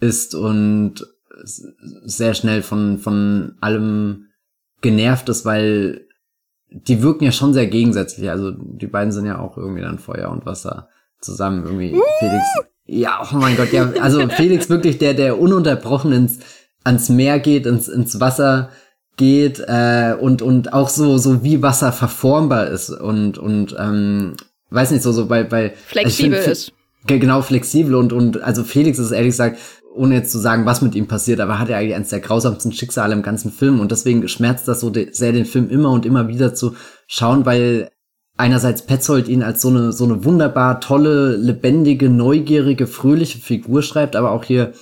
ist 0.00 0.34
und 0.34 1.06
sehr 1.44 2.34
schnell 2.34 2.62
von, 2.62 2.98
von 2.98 3.56
allem 3.60 4.28
genervt 4.80 5.28
ist, 5.28 5.44
weil 5.44 6.06
die 6.68 7.02
wirken 7.02 7.24
ja 7.24 7.32
schon 7.32 7.52
sehr 7.52 7.66
gegensätzlich. 7.66 8.30
Also 8.30 8.52
die 8.52 8.86
beiden 8.86 9.12
sind 9.12 9.26
ja 9.26 9.38
auch 9.38 9.56
irgendwie 9.56 9.82
dann 9.82 9.98
Feuer 9.98 10.30
und 10.30 10.46
Wasser 10.46 10.88
zusammen 11.20 11.64
irgendwie. 11.64 11.96
Felix, 12.18 12.44
ja, 12.86 13.20
oh 13.22 13.36
mein 13.36 13.56
Gott, 13.56 13.72
ja, 13.72 13.90
also 14.00 14.26
Felix 14.28 14.68
wirklich 14.68 14.98
der, 14.98 15.14
der 15.14 15.38
ununterbrochen 15.38 16.12
ins, 16.12 16.38
ans 16.84 17.08
Meer 17.08 17.38
geht, 17.38 17.66
ins, 17.66 17.88
ins 17.88 18.18
Wasser 18.20 18.70
geht 19.16 19.60
äh, 19.60 20.16
und 20.18 20.42
und 20.42 20.72
auch 20.72 20.88
so 20.88 21.18
so 21.18 21.44
wie 21.44 21.62
Wasser 21.62 21.92
verformbar 21.92 22.68
ist 22.68 22.90
und 22.90 23.36
und 23.38 23.76
ähm, 23.78 24.34
weiß 24.70 24.90
nicht 24.90 25.02
so 25.02 25.12
so 25.12 25.26
bei 25.26 25.44
bei 25.44 25.74
flexibel 25.86 26.38
find, 26.38 26.52
ist 26.52 26.72
genau 27.06 27.42
flexibel 27.42 27.94
und 27.94 28.12
und 28.12 28.42
also 28.42 28.64
Felix 28.64 28.98
ist 28.98 29.10
ehrlich 29.10 29.32
gesagt 29.32 29.58
ohne 29.94 30.14
jetzt 30.14 30.32
zu 30.32 30.38
sagen, 30.38 30.66
was 30.66 30.82
mit 30.82 30.94
ihm 30.94 31.06
passiert, 31.06 31.40
aber 31.40 31.58
hat 31.58 31.68
er 31.68 31.78
eigentlich 31.78 31.94
eines 31.94 32.08
der 32.08 32.20
grausamsten 32.20 32.72
Schicksale 32.72 33.12
im 33.12 33.22
ganzen 33.22 33.50
Film 33.50 33.80
und 33.80 33.90
deswegen 33.90 34.26
schmerzt 34.28 34.68
das 34.68 34.80
so 34.80 34.92
sehr 35.10 35.32
den 35.32 35.44
Film 35.44 35.68
immer 35.68 35.90
und 35.90 36.06
immer 36.06 36.28
wieder 36.28 36.54
zu 36.54 36.74
schauen, 37.06 37.46
weil 37.46 37.90
einerseits 38.36 38.82
Petzold 38.82 39.28
ihn 39.28 39.42
als 39.42 39.60
so 39.62 39.68
eine 39.68 39.92
so 39.92 40.04
eine 40.04 40.24
wunderbar 40.24 40.80
tolle, 40.80 41.36
lebendige, 41.36 42.08
neugierige, 42.08 42.86
fröhliche 42.86 43.38
Figur 43.38 43.82
schreibt, 43.82 44.16
aber 44.16 44.30
auch 44.30 44.44
hier 44.44 44.72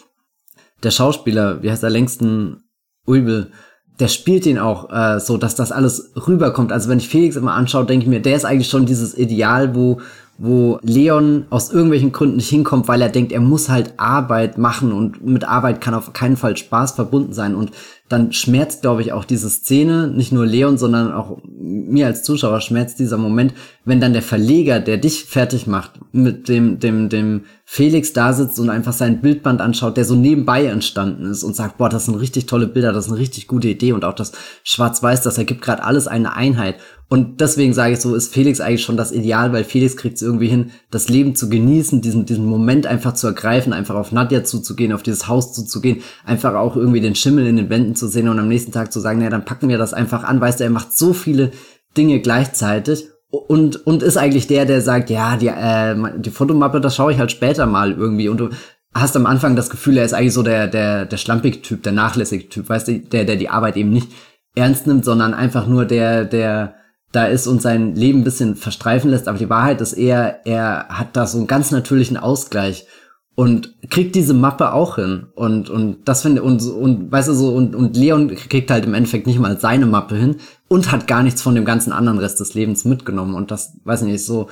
der 0.83 0.90
Schauspieler, 0.90 1.62
wie 1.62 1.71
heißt 1.71 1.83
er 1.83 1.90
längsten 1.90 2.62
Ulbel, 3.07 3.50
der 3.99 4.09
spielt 4.09 4.47
ihn 4.47 4.59
auch 4.59 4.90
äh, 4.90 5.21
so, 5.21 5.37
dass 5.37 5.55
das 5.55 5.73
alles 5.73 6.12
rüberkommt. 6.26 6.73
Also 6.73 6.88
wenn 6.88 6.99
ich 6.99 7.09
Felix 7.09 7.37
immer 7.37 7.52
anschaue, 7.52 7.85
denke 7.85 8.05
ich 8.05 8.11
mir, 8.11 8.21
der 8.21 8.35
ist 8.35 8.47
eigentlich 8.47 8.71
schon 8.71 8.87
dieses 8.87 9.17
Ideal, 9.17 9.75
wo 9.75 10.00
wo 10.42 10.78
Leon 10.82 11.44
aus 11.50 11.70
irgendwelchen 11.70 12.12
Gründen 12.12 12.37
nicht 12.37 12.49
hinkommt, 12.49 12.88
weil 12.88 13.02
er 13.02 13.11
denkt, 13.11 13.30
er 13.30 13.42
muss 13.42 13.68
halt 13.68 13.92
Arbeit 13.99 14.56
machen 14.56 14.90
und 14.90 15.23
mit 15.23 15.44
Arbeit 15.44 15.82
kann 15.82 15.92
auf 15.92 16.14
keinen 16.14 16.38
Fall 16.38 16.56
Spaß 16.56 16.92
verbunden 16.92 17.35
sein. 17.35 17.54
Und 17.54 17.73
dann 18.11 18.33
schmerzt, 18.33 18.83
glaube 18.83 19.02
ich, 19.02 19.12
auch 19.12 19.25
diese 19.25 19.49
Szene, 19.49 20.09
nicht 20.09 20.33
nur 20.33 20.45
Leon, 20.45 20.79
sondern 20.79 21.12
auch 21.12 21.38
mir 21.47 22.07
als 22.07 22.25
Zuschauer 22.25 22.61
schmerzt 22.61 22.99
dieser 22.99 23.17
Moment, 23.17 23.55
wenn 23.85 24.00
dann 24.00 24.12
der 24.12 24.23
Verleger, 24.23 24.81
der 24.81 24.99
dich 24.99 25.26
fertig 25.26 25.69
macht, 25.69 25.93
mit 26.11 26.49
dem, 26.49 26.81
dem, 26.81 27.09
dem 27.09 27.45
Felix 27.64 28.12
da 28.12 28.33
sitzt 28.33 28.59
und 28.59 28.69
einfach 28.69 28.95
sein 28.95 29.21
Bildband 29.21 29.61
anschaut, 29.61 29.97
der 29.97 30.05
so 30.05 30.17
nebenbei 30.17 30.67
entstanden 30.67 31.31
ist 31.31 31.45
und 31.45 31.55
sagt, 31.55 31.79
boah, 31.79 31.88
das 31.88 32.07
sind 32.07 32.17
richtig 32.17 32.47
tolle 32.47 32.67
Bilder, 32.67 32.93
das 32.93 33.07
ist 33.07 33.12
eine 33.12 33.21
richtig 33.21 33.47
gute 33.47 33.69
Idee 33.69 33.93
und 33.93 34.05
auch 34.05 34.14
das 34.14 34.33
Schwarz-Weiß, 34.64 35.23
das 35.23 35.38
ergibt 35.38 35.62
gerade 35.62 35.85
alles 35.85 36.09
eine 36.09 36.35
Einheit. 36.35 36.76
Und 37.12 37.40
deswegen 37.40 37.73
sage 37.73 37.95
ich 37.95 38.00
so, 38.00 38.14
ist 38.14 38.33
Felix 38.33 38.61
eigentlich 38.61 38.85
schon 38.85 38.97
das 38.97 39.11
Ideal, 39.11 39.52
weil 39.52 39.64
Felix 39.64 39.97
kriegt 39.97 40.14
es 40.14 40.23
irgendwie 40.23 40.47
hin, 40.47 40.71
das 40.93 41.09
Leben 41.09 41.35
zu 41.35 41.49
genießen, 41.49 42.00
diesen, 42.00 42.25
diesen 42.25 42.47
Moment 42.47 42.87
einfach 42.87 43.14
zu 43.14 43.26
ergreifen, 43.26 43.73
einfach 43.73 43.97
auf 43.97 44.12
Nadja 44.12 44.45
zuzugehen, 44.45 44.93
auf 44.93 45.02
dieses 45.02 45.26
Haus 45.26 45.53
zuzugehen, 45.53 46.03
einfach 46.25 46.55
auch 46.55 46.77
irgendwie 46.77 47.01
den 47.01 47.16
Schimmel 47.16 47.49
in 47.49 47.57
den 47.57 47.68
Wänden 47.68 47.96
zu 48.00 48.08
sehen 48.08 48.28
und 48.28 48.40
am 48.40 48.48
nächsten 48.48 48.72
Tag 48.72 48.92
zu 48.92 48.98
sagen, 48.98 49.20
naja, 49.20 49.30
dann 49.30 49.44
packen 49.44 49.68
wir 49.68 49.78
das 49.78 49.94
einfach 49.94 50.24
an. 50.24 50.40
Weißt 50.40 50.58
du, 50.58 50.64
er 50.64 50.70
macht 50.70 50.92
so 50.92 51.12
viele 51.12 51.52
Dinge 51.96 52.18
gleichzeitig 52.18 53.08
und, 53.30 53.86
und 53.86 54.02
ist 54.02 54.16
eigentlich 54.16 54.48
der, 54.48 54.64
der 54.64 54.80
sagt, 54.80 55.08
ja, 55.08 55.36
die, 55.36 55.46
äh, 55.46 55.94
die 56.18 56.30
Fotomappe, 56.30 56.80
das 56.80 56.96
schaue 56.96 57.12
ich 57.12 57.18
halt 57.18 57.30
später 57.30 57.66
mal 57.66 57.92
irgendwie 57.92 58.28
und 58.28 58.38
du 58.38 58.50
hast 58.92 59.16
am 59.16 59.26
Anfang 59.26 59.54
das 59.54 59.70
Gefühl, 59.70 59.98
er 59.98 60.04
ist 60.04 60.14
eigentlich 60.14 60.34
so 60.34 60.42
der, 60.42 60.66
der, 60.66 61.06
der 61.06 61.16
schlampige 61.16 61.62
Typ, 61.62 61.84
der 61.84 61.92
nachlässige 61.92 62.48
Typ, 62.48 62.68
weißt 62.68 62.88
du, 62.88 62.98
der, 62.98 63.24
der 63.24 63.36
die 63.36 63.48
Arbeit 63.48 63.76
eben 63.76 63.90
nicht 63.90 64.08
ernst 64.56 64.86
nimmt, 64.86 65.04
sondern 65.04 65.32
einfach 65.32 65.68
nur 65.68 65.84
der, 65.84 66.24
der, 66.24 66.74
da 67.12 67.26
ist 67.26 67.46
und 67.46 67.62
sein 67.62 67.94
Leben 67.94 68.20
ein 68.20 68.24
bisschen 68.24 68.56
verstreifen 68.56 69.10
lässt. 69.10 69.28
Aber 69.28 69.38
die 69.38 69.50
Wahrheit 69.50 69.80
ist 69.80 69.92
eher, 69.92 70.44
er 70.44 70.88
hat 70.88 71.16
da 71.16 71.26
so 71.26 71.38
einen 71.38 71.46
ganz 71.46 71.70
natürlichen 71.70 72.16
Ausgleich 72.16 72.86
und 73.35 73.75
kriegt 73.88 74.14
diese 74.14 74.35
Mappe 74.35 74.73
auch 74.73 74.97
hin. 74.97 75.27
Und, 75.35 75.71
und 75.71 76.09
das 76.09 76.23
finde 76.23 76.43
und, 76.43 76.62
und, 76.62 77.11
weißt 77.11 77.29
du, 77.29 77.35
so, 77.35 77.55
und, 77.55 77.75
und 77.75 77.97
Leon 77.97 78.29
kriegt 78.35 78.71
halt 78.71 78.85
im 78.85 78.95
Endeffekt 78.95 79.27
nicht 79.27 79.38
mal 79.38 79.59
seine 79.59 79.87
Mappe 79.87 80.16
hin 80.16 80.37
und 80.69 80.93
hat 80.93 81.07
gar 81.07 81.23
nichts 81.23 81.43
von 81.43 81.55
dem 81.55 81.64
ganzen 81.64 81.93
anderen 81.93 82.19
Rest 82.19 82.40
des 82.40 82.55
Lebens 82.55 82.85
mitgenommen. 82.85 83.35
Und 83.35 83.51
das, 83.51 83.79
weiß 83.85 84.03
nicht, 84.03 84.25
so, 84.25 84.49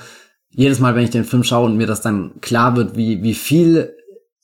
jedes 0.51 0.79
Mal, 0.79 0.95
wenn 0.95 1.03
ich 1.03 1.11
den 1.11 1.25
Film 1.25 1.43
schaue 1.43 1.67
und 1.67 1.77
mir 1.77 1.87
das 1.87 2.01
dann 2.01 2.41
klar 2.41 2.75
wird, 2.75 2.97
wie, 2.97 3.21
wie 3.21 3.35
viel 3.35 3.95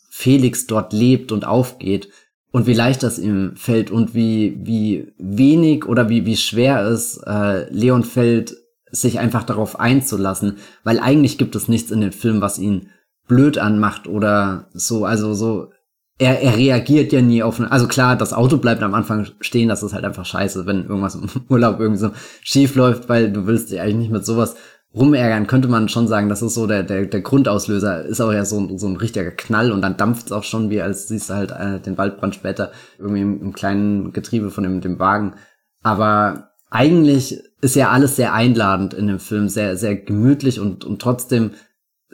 Felix 0.10 0.68
dort 0.68 0.94
lebt 0.94 1.32
und 1.32 1.46
aufgeht, 1.46 2.10
und 2.56 2.68
wie 2.68 2.74
leicht 2.74 3.04
das 3.04 3.20
ihm 3.20 3.58
fällt 3.58 3.92
und 3.92 4.16
wie, 4.16 4.58
wie 4.64 5.12
wenig 5.18 5.86
oder 5.86 6.08
wie, 6.08 6.26
wie 6.26 6.38
schwer 6.38 6.86
es 6.86 7.18
äh, 7.28 7.70
Leon 7.70 8.06
fällt, 8.06 8.56
sich 8.90 9.20
einfach 9.20 9.44
darauf 9.44 9.78
einzulassen, 9.78 10.56
weil 10.86 11.02
eigentlich 11.02 11.38
gibt 11.38 11.58
es 11.58 11.68
nichts 11.68 11.92
in 11.92 12.00
dem 12.00 12.14
Film, 12.14 12.40
was 12.40 12.58
ihn 12.58 12.92
blöd 13.28 13.58
anmacht 13.58 14.08
oder 14.08 14.68
so, 14.74 15.06
also 15.06 15.34
so, 15.34 15.72
er, 16.18 16.42
er 16.42 16.56
reagiert 16.56 17.12
ja 17.12 17.22
nie 17.22 17.44
auf, 17.44 17.60
also 17.60 17.88
klar, 17.88 18.16
das 18.16 18.34
Auto 18.34 18.58
bleibt 18.58 18.84
am 18.84 18.94
Anfang 18.94 19.28
stehen, 19.42 19.70
das 19.70 19.84
ist 19.84 19.94
halt 19.94 20.06
einfach 20.06 20.26
scheiße, 20.26 20.66
wenn 20.66 20.84
irgendwas 20.84 21.16
im 21.16 21.28
Urlaub 21.50 21.80
irgendwie 21.80 22.00
so 22.00 22.12
schief 22.42 22.76
läuft, 22.76 23.10
weil 23.10 23.32
du 23.32 23.48
willst 23.48 23.72
dich 23.72 23.82
eigentlich 23.82 23.96
nicht 23.96 24.12
mit 24.12 24.26
sowas 24.26 24.56
rumärgern, 24.96 25.48
könnte 25.48 25.68
man 25.68 25.90
schon 25.90 26.08
sagen, 26.08 26.30
das 26.30 26.42
ist 26.42 26.54
so 26.54 26.68
der, 26.68 26.84
der, 26.84 27.06
der 27.06 27.22
Grundauslöser, 27.22 28.06
ist 28.06 28.22
auch 28.22 28.32
ja 28.32 28.46
so, 28.46 28.60
ein 28.60 28.78
so 28.78 28.88
ein 28.88 28.96
richtiger 28.96 29.32
Knall 29.32 29.72
und 29.72 29.82
dann 29.82 29.98
dampft 29.98 30.28
es 30.28 30.32
auch 30.32 30.44
schon, 30.44 30.70
wie 30.70 30.82
als 30.82 31.10
siehst 31.10 31.30
du 31.30 31.34
halt 31.34 31.52
äh, 31.52 31.82
den 31.82 31.98
Waldbrand 31.98 32.34
später 32.34 32.72
irgendwie 32.98 33.22
im, 33.22 33.42
im 33.42 33.54
kleinen 33.54 34.14
Getriebe 34.14 34.52
von 34.52 34.64
dem, 34.64 34.80
dem 34.80 34.98
Wagen. 34.98 35.34
Aber 35.84 36.52
eigentlich 36.70 37.44
ist 37.62 37.76
ja 37.76 37.90
alles 37.90 38.16
sehr 38.16 38.34
einladend 38.34 38.94
in 38.94 39.08
dem 39.08 39.20
Film, 39.20 39.50
sehr, 39.50 39.76
sehr 39.76 39.96
gemütlich 39.96 40.60
und, 40.60 40.86
und 40.86 41.02
trotzdem 41.02 41.52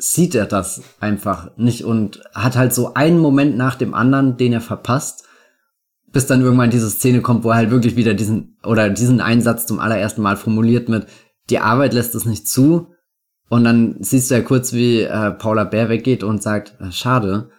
sieht 0.01 0.35
er 0.35 0.45
das 0.45 0.81
einfach 0.99 1.55
nicht 1.57 1.83
und 1.83 2.21
hat 2.33 2.55
halt 2.55 2.73
so 2.73 2.95
einen 2.95 3.19
Moment 3.19 3.55
nach 3.55 3.75
dem 3.75 3.93
anderen, 3.93 4.35
den 4.35 4.53
er 4.53 4.61
verpasst, 4.61 5.25
bis 6.11 6.25
dann 6.25 6.41
irgendwann 6.41 6.71
diese 6.71 6.89
Szene 6.89 7.21
kommt, 7.21 7.43
wo 7.43 7.49
er 7.49 7.55
halt 7.55 7.71
wirklich 7.71 7.95
wieder 7.95 8.13
diesen 8.13 8.57
oder 8.63 8.89
diesen 8.89 9.21
Einsatz 9.21 9.65
zum 9.65 9.79
allerersten 9.79 10.21
Mal 10.21 10.37
formuliert 10.37 10.89
mit, 10.89 11.05
die 11.49 11.59
Arbeit 11.59 11.93
lässt 11.93 12.15
es 12.15 12.25
nicht 12.25 12.47
zu. 12.47 12.87
Und 13.47 13.63
dann 13.63 13.97
siehst 13.99 14.31
du 14.31 14.35
ja 14.35 14.41
kurz, 14.41 14.73
wie 14.73 15.01
äh, 15.01 15.31
Paula 15.31 15.65
Bär 15.65 15.89
weggeht 15.89 16.23
und 16.23 16.41
sagt, 16.41 16.79
äh, 16.79 16.91
schade. 16.91 17.49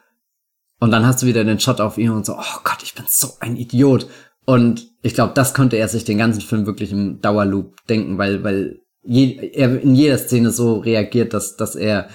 Und 0.80 0.90
dann 0.90 1.06
hast 1.06 1.22
du 1.22 1.26
wieder 1.26 1.44
den 1.44 1.60
Shot 1.60 1.80
auf 1.80 1.98
ihn 1.98 2.10
und 2.10 2.26
so, 2.26 2.34
oh 2.34 2.60
Gott, 2.64 2.82
ich 2.82 2.94
bin 2.94 3.04
so 3.06 3.34
ein 3.40 3.56
Idiot. 3.56 4.08
Und 4.44 4.88
ich 5.02 5.14
glaube, 5.14 5.34
das 5.34 5.54
konnte 5.54 5.76
er 5.76 5.88
sich 5.88 6.04
den 6.04 6.18
ganzen 6.18 6.40
Film 6.40 6.66
wirklich 6.66 6.92
im 6.92 7.20
Dauerloop 7.20 7.86
denken, 7.88 8.18
weil, 8.18 8.42
weil 8.42 8.80
je, 9.02 9.50
er 9.52 9.80
in 9.80 9.94
jeder 9.94 10.18
Szene 10.18 10.50
so 10.50 10.78
reagiert, 10.78 11.34
dass, 11.34 11.56
dass 11.56 11.76
er 11.76 12.08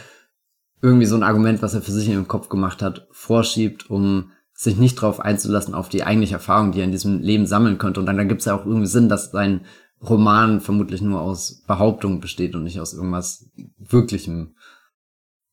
irgendwie 0.82 1.06
so 1.06 1.16
ein 1.16 1.24
Argument, 1.24 1.62
was 1.62 1.74
er 1.74 1.82
für 1.82 1.92
sich 1.92 2.10
im 2.10 2.28
Kopf 2.28 2.50
gemacht 2.50 2.82
hat, 2.82 3.08
vorschiebt, 3.12 3.90
um 3.90 4.32
sich 4.54 4.78
nicht 4.78 4.96
drauf 4.96 5.20
einzulassen, 5.20 5.76
auf 5.76 5.90
die 5.90 6.04
eigentliche 6.04 6.36
Erfahrung, 6.36 6.72
die 6.72 6.80
er 6.80 6.86
in 6.86 6.92
diesem 6.92 7.20
Leben 7.22 7.46
sammeln 7.46 7.78
könnte. 7.78 8.00
Und 8.00 8.06
dann, 8.06 8.18
dann 8.18 8.28
gibt 8.28 8.42
es 8.42 8.46
ja 8.46 8.56
auch 8.56 8.66
irgendwie 8.66 8.88
Sinn, 8.88 9.10
dass 9.10 9.32
sein 9.32 9.66
Roman 10.02 10.62
vermutlich 10.62 11.02
nur 11.02 11.22
aus 11.22 11.64
Behauptungen 11.68 12.20
besteht 12.20 12.56
und 12.56 12.64
nicht 12.64 12.80
aus 12.80 12.94
irgendwas 12.94 13.50
Wirklichem. 13.78 14.56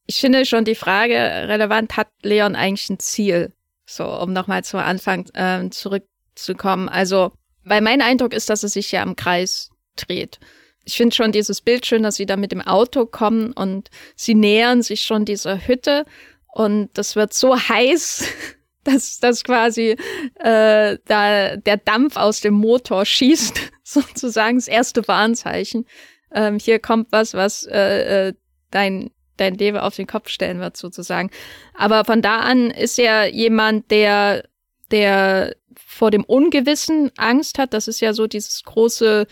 Ich 0.07 0.17
finde 0.17 0.45
schon 0.45 0.65
die 0.65 0.75
Frage 0.75 1.15
relevant, 1.15 1.97
hat 1.97 2.09
Leon 2.23 2.57
eigentlich 2.57 2.91
ein 2.91 2.99
Ziel? 2.99 3.53
So, 3.87 4.07
um 4.07 4.33
nochmal 4.33 4.65
zum 4.65 4.81
Anfang 4.81 5.27
äh, 5.35 5.69
zurückzukommen. 5.71 6.89
Also, 6.89 7.33
weil 7.65 7.81
mein 7.81 8.03
Eindruck 8.03 8.33
ist, 8.35 8.51
dass 8.51 8.63
es 8.63 8.73
sich 8.73 8.93
ja 8.93 9.03
im 9.03 9.17
Kreis 9.17 9.71
dreht. 9.97 10.41
Ich 10.85 10.97
finde 10.97 11.15
schon 11.15 11.33
dieses 11.33 11.61
Bild 11.61 11.87
schön, 11.87 12.03
dass 12.03 12.17
sie 12.17 12.27
da 12.27 12.37
mit 12.37 12.53
dem 12.53 12.61
Auto 12.61 13.07
kommen 13.07 13.53
und 13.53 13.91
sie 14.17 14.35
nähern 14.35 14.83
sich 14.83 15.03
schon 15.03 15.25
dieser 15.25 15.67
Hütte 15.67 16.05
und 16.53 16.91
das 16.95 17.17
wird 17.17 17.35
so 17.35 17.57
heiß, 17.57 18.27
dass, 18.85 19.19
dass 19.19 19.45
quasi 19.45 19.97
äh, 20.41 20.99
da 21.07 21.57
der 21.57 21.77
Dampf 21.79 22.17
aus 22.17 22.41
dem 22.41 22.55
Motor 22.55 23.05
schießt, 23.05 23.73
sozusagen 23.83 24.59
das 24.59 24.69
erste 24.69 25.07
Warnzeichen. 25.09 25.87
Ähm, 26.33 26.59
hier 26.59 26.79
kommt 26.79 27.09
was, 27.11 27.35
was 27.35 27.65
äh, 27.65 28.29
äh, 28.29 28.35
dein 28.71 29.11
dein 29.37 29.55
Leben 29.55 29.79
auf 29.79 29.97
den 29.97 30.07
Kopf 30.07 30.29
stellen 30.29 30.61
wird, 30.61 30.77
sozusagen. 30.77 31.31
Aber 31.75 32.05
von 32.05 32.23
da 32.23 32.41
an 32.41 32.71
ist 32.71 32.99
er 32.99 33.33
jemand, 33.33 33.91
der, 33.91 34.45
der 34.91 35.57
vor 35.75 36.11
dem 36.11 36.25
Ungewissen 36.25 37.11
Angst 37.17 37.59
hat. 37.59 37.73
Das 37.73 37.89
ist 37.89 38.01
ja 38.01 38.13
so 38.13 38.27
dieses 38.27 38.63
große 38.63 39.27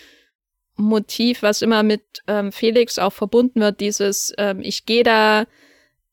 Motiv, 0.77 1.43
was 1.43 1.63
immer 1.63 1.83
mit 1.83 2.03
ähm, 2.27 2.53
Felix 2.53 2.99
auch 2.99 3.13
verbunden 3.13 3.61
wird, 3.61 3.81
dieses, 3.81 4.33
ähm, 4.39 4.61
ich 4.63 4.87
gehe 4.87 5.03
da 5.03 5.45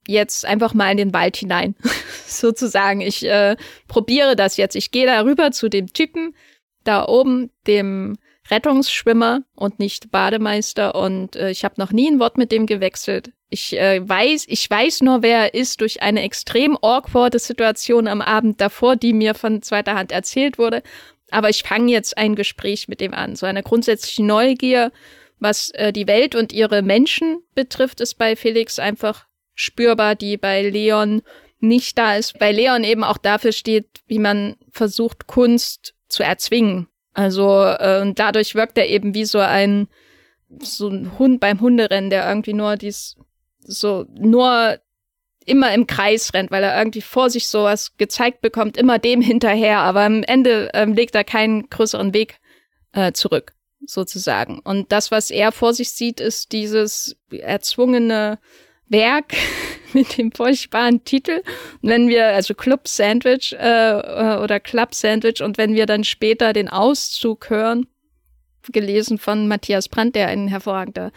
jetzt 0.08 0.46
einfach 0.46 0.74
mal 0.74 0.92
in 0.92 0.98
den 0.98 1.14
Wald 1.14 1.38
hinein, 1.38 1.76
sozusagen. 2.28 3.02
Ich 3.02 3.26
äh, 3.26 3.56
probiere 3.88 4.36
das 4.36 4.58
jetzt. 4.58 4.76
Ich 4.76 4.92
gehe 4.92 5.06
da 5.06 5.22
rüber 5.22 5.52
zu 5.52 5.70
dem 5.70 5.94
Typen, 5.94 6.36
da 6.84 7.08
oben, 7.08 7.52
dem 7.68 8.18
Rettungsschwimmer 8.50 9.44
und 9.56 9.80
nicht 9.80 10.12
Bademeister 10.12 10.96
und 10.96 11.36
äh, 11.36 11.52
ich 11.52 11.64
habe 11.64 11.76
noch 11.78 11.92
nie 11.92 12.10
ein 12.10 12.20
Wort 12.20 12.38
mit 12.38 12.52
dem 12.52 12.66
gewechselt. 12.66 13.32
Ich 13.50 13.78
äh, 13.78 14.08
weiß, 14.08 14.46
ich 14.48 14.70
weiß 14.70 15.02
nur, 15.02 15.22
wer 15.22 15.38
er 15.40 15.54
ist 15.54 15.82
durch 15.82 16.02
eine 16.02 16.22
extrem 16.22 16.78
awkwarde 16.82 17.40
Situation 17.40 18.08
am 18.08 18.22
Abend 18.22 18.62
davor, 18.62 18.96
die 18.96 19.14
mir 19.14 19.36
von 19.36 19.62
zweiter 19.62 19.96
Hand 19.96 20.12
erzählt 20.12 20.58
wurde. 20.58 20.84
Aber 21.32 21.50
ich 21.50 21.64
fange 21.64 21.92
jetzt 21.92 22.18
ein 22.18 22.36
Gespräch 22.36 22.88
mit 22.88 23.02
dem 23.02 23.14
an. 23.14 23.36
So 23.36 23.46
eine 23.46 23.64
grundsätzliche 23.64 24.24
Neugier, 24.24 24.92
was 25.40 25.70
äh, 25.72 25.94
die 25.94 26.08
Welt 26.08 26.36
und 26.36 26.52
ihre 26.52 26.82
Menschen 26.82 27.42
betrifft, 27.56 28.02
ist 28.02 28.16
bei 28.16 28.36
Felix 28.36 28.80
einfach 28.80 29.26
spürbar, 29.54 30.16
die 30.16 30.38
bei 30.38 30.70
Leon 30.70 31.22
nicht 31.60 31.98
da 31.98 32.16
ist. 32.16 32.40
Bei 32.40 32.52
Leon 32.52 32.84
eben 32.84 33.04
auch 33.04 33.18
dafür 33.18 33.52
steht, 33.52 33.88
wie 34.08 34.20
man 34.20 34.56
versucht, 34.72 35.28
Kunst 35.28 35.94
zu 36.08 36.24
erzwingen. 36.24 36.88
Also 37.14 37.64
äh, 37.64 38.02
und 38.02 38.20
dadurch 38.20 38.56
wirkt 38.56 38.78
er 38.78 38.88
eben 38.88 39.14
wie 39.14 39.26
so 39.26 39.40
ein 39.40 39.88
so 40.60 40.88
ein 40.88 41.20
Hund 41.20 41.40
beim 41.40 41.62
Hunderennen, 41.62 42.10
der 42.10 42.28
irgendwie 42.28 42.54
nur 42.54 42.76
dies 42.76 43.18
so 43.60 44.06
nur 44.14 44.80
immer 45.50 45.74
im 45.74 45.88
Kreis 45.88 46.34
rennt, 46.34 46.52
weil 46.52 46.64
er 46.64 46.78
irgendwie 46.78 47.02
vor 47.02 47.30
sich 47.30 47.48
sowas 47.48 47.98
gezeigt 47.98 48.42
bekommt, 48.42 48.78
immer 48.78 49.00
dem 49.00 49.22
hinterher, 49.22 49.80
aber 49.80 50.02
am 50.02 50.24
Ende 50.24 50.70
ähm, 50.74 50.94
legt 50.94 51.16
er 51.16 51.24
keinen 51.24 51.70
größeren 51.70 52.14
Weg 52.14 52.40
äh, 52.94 53.12
zurück, 53.12 53.54
sozusagen. 53.86 54.60
Und 54.60 54.92
das, 54.92 55.12
was 55.12 55.32
er 55.32 55.52
vor 55.52 55.74
sich 55.74 55.92
sieht, 55.92 56.20
ist 56.20 56.52
dieses 56.52 57.18
erzwungene 57.32 58.40
Werk 58.88 59.34
mit 59.94 60.18
dem 60.18 60.32
furchtbaren 60.32 61.04
Titel. 61.04 61.42
Und 61.82 61.90
wenn 61.90 62.08
wir, 62.08 62.28
also 62.28 62.54
Club 62.54 62.88
Sandwich 62.88 63.54
äh, 63.54 63.92
äh, 64.00 64.38
oder 64.42 64.60
Club 64.60 64.94
Sandwich, 64.94 65.42
und 65.42 65.58
wenn 65.58 65.74
wir 65.74 65.86
dann 65.86 66.04
später 66.04 66.54
den 66.54 66.70
Auszug 66.70 67.50
hören, 67.50 67.88
gelesen 68.72 69.18
von 69.18 69.48
Matthias 69.48 69.90
Brandt, 69.90 70.16
der 70.16 70.28
ein 70.28 70.48
hervorragender 70.48 71.12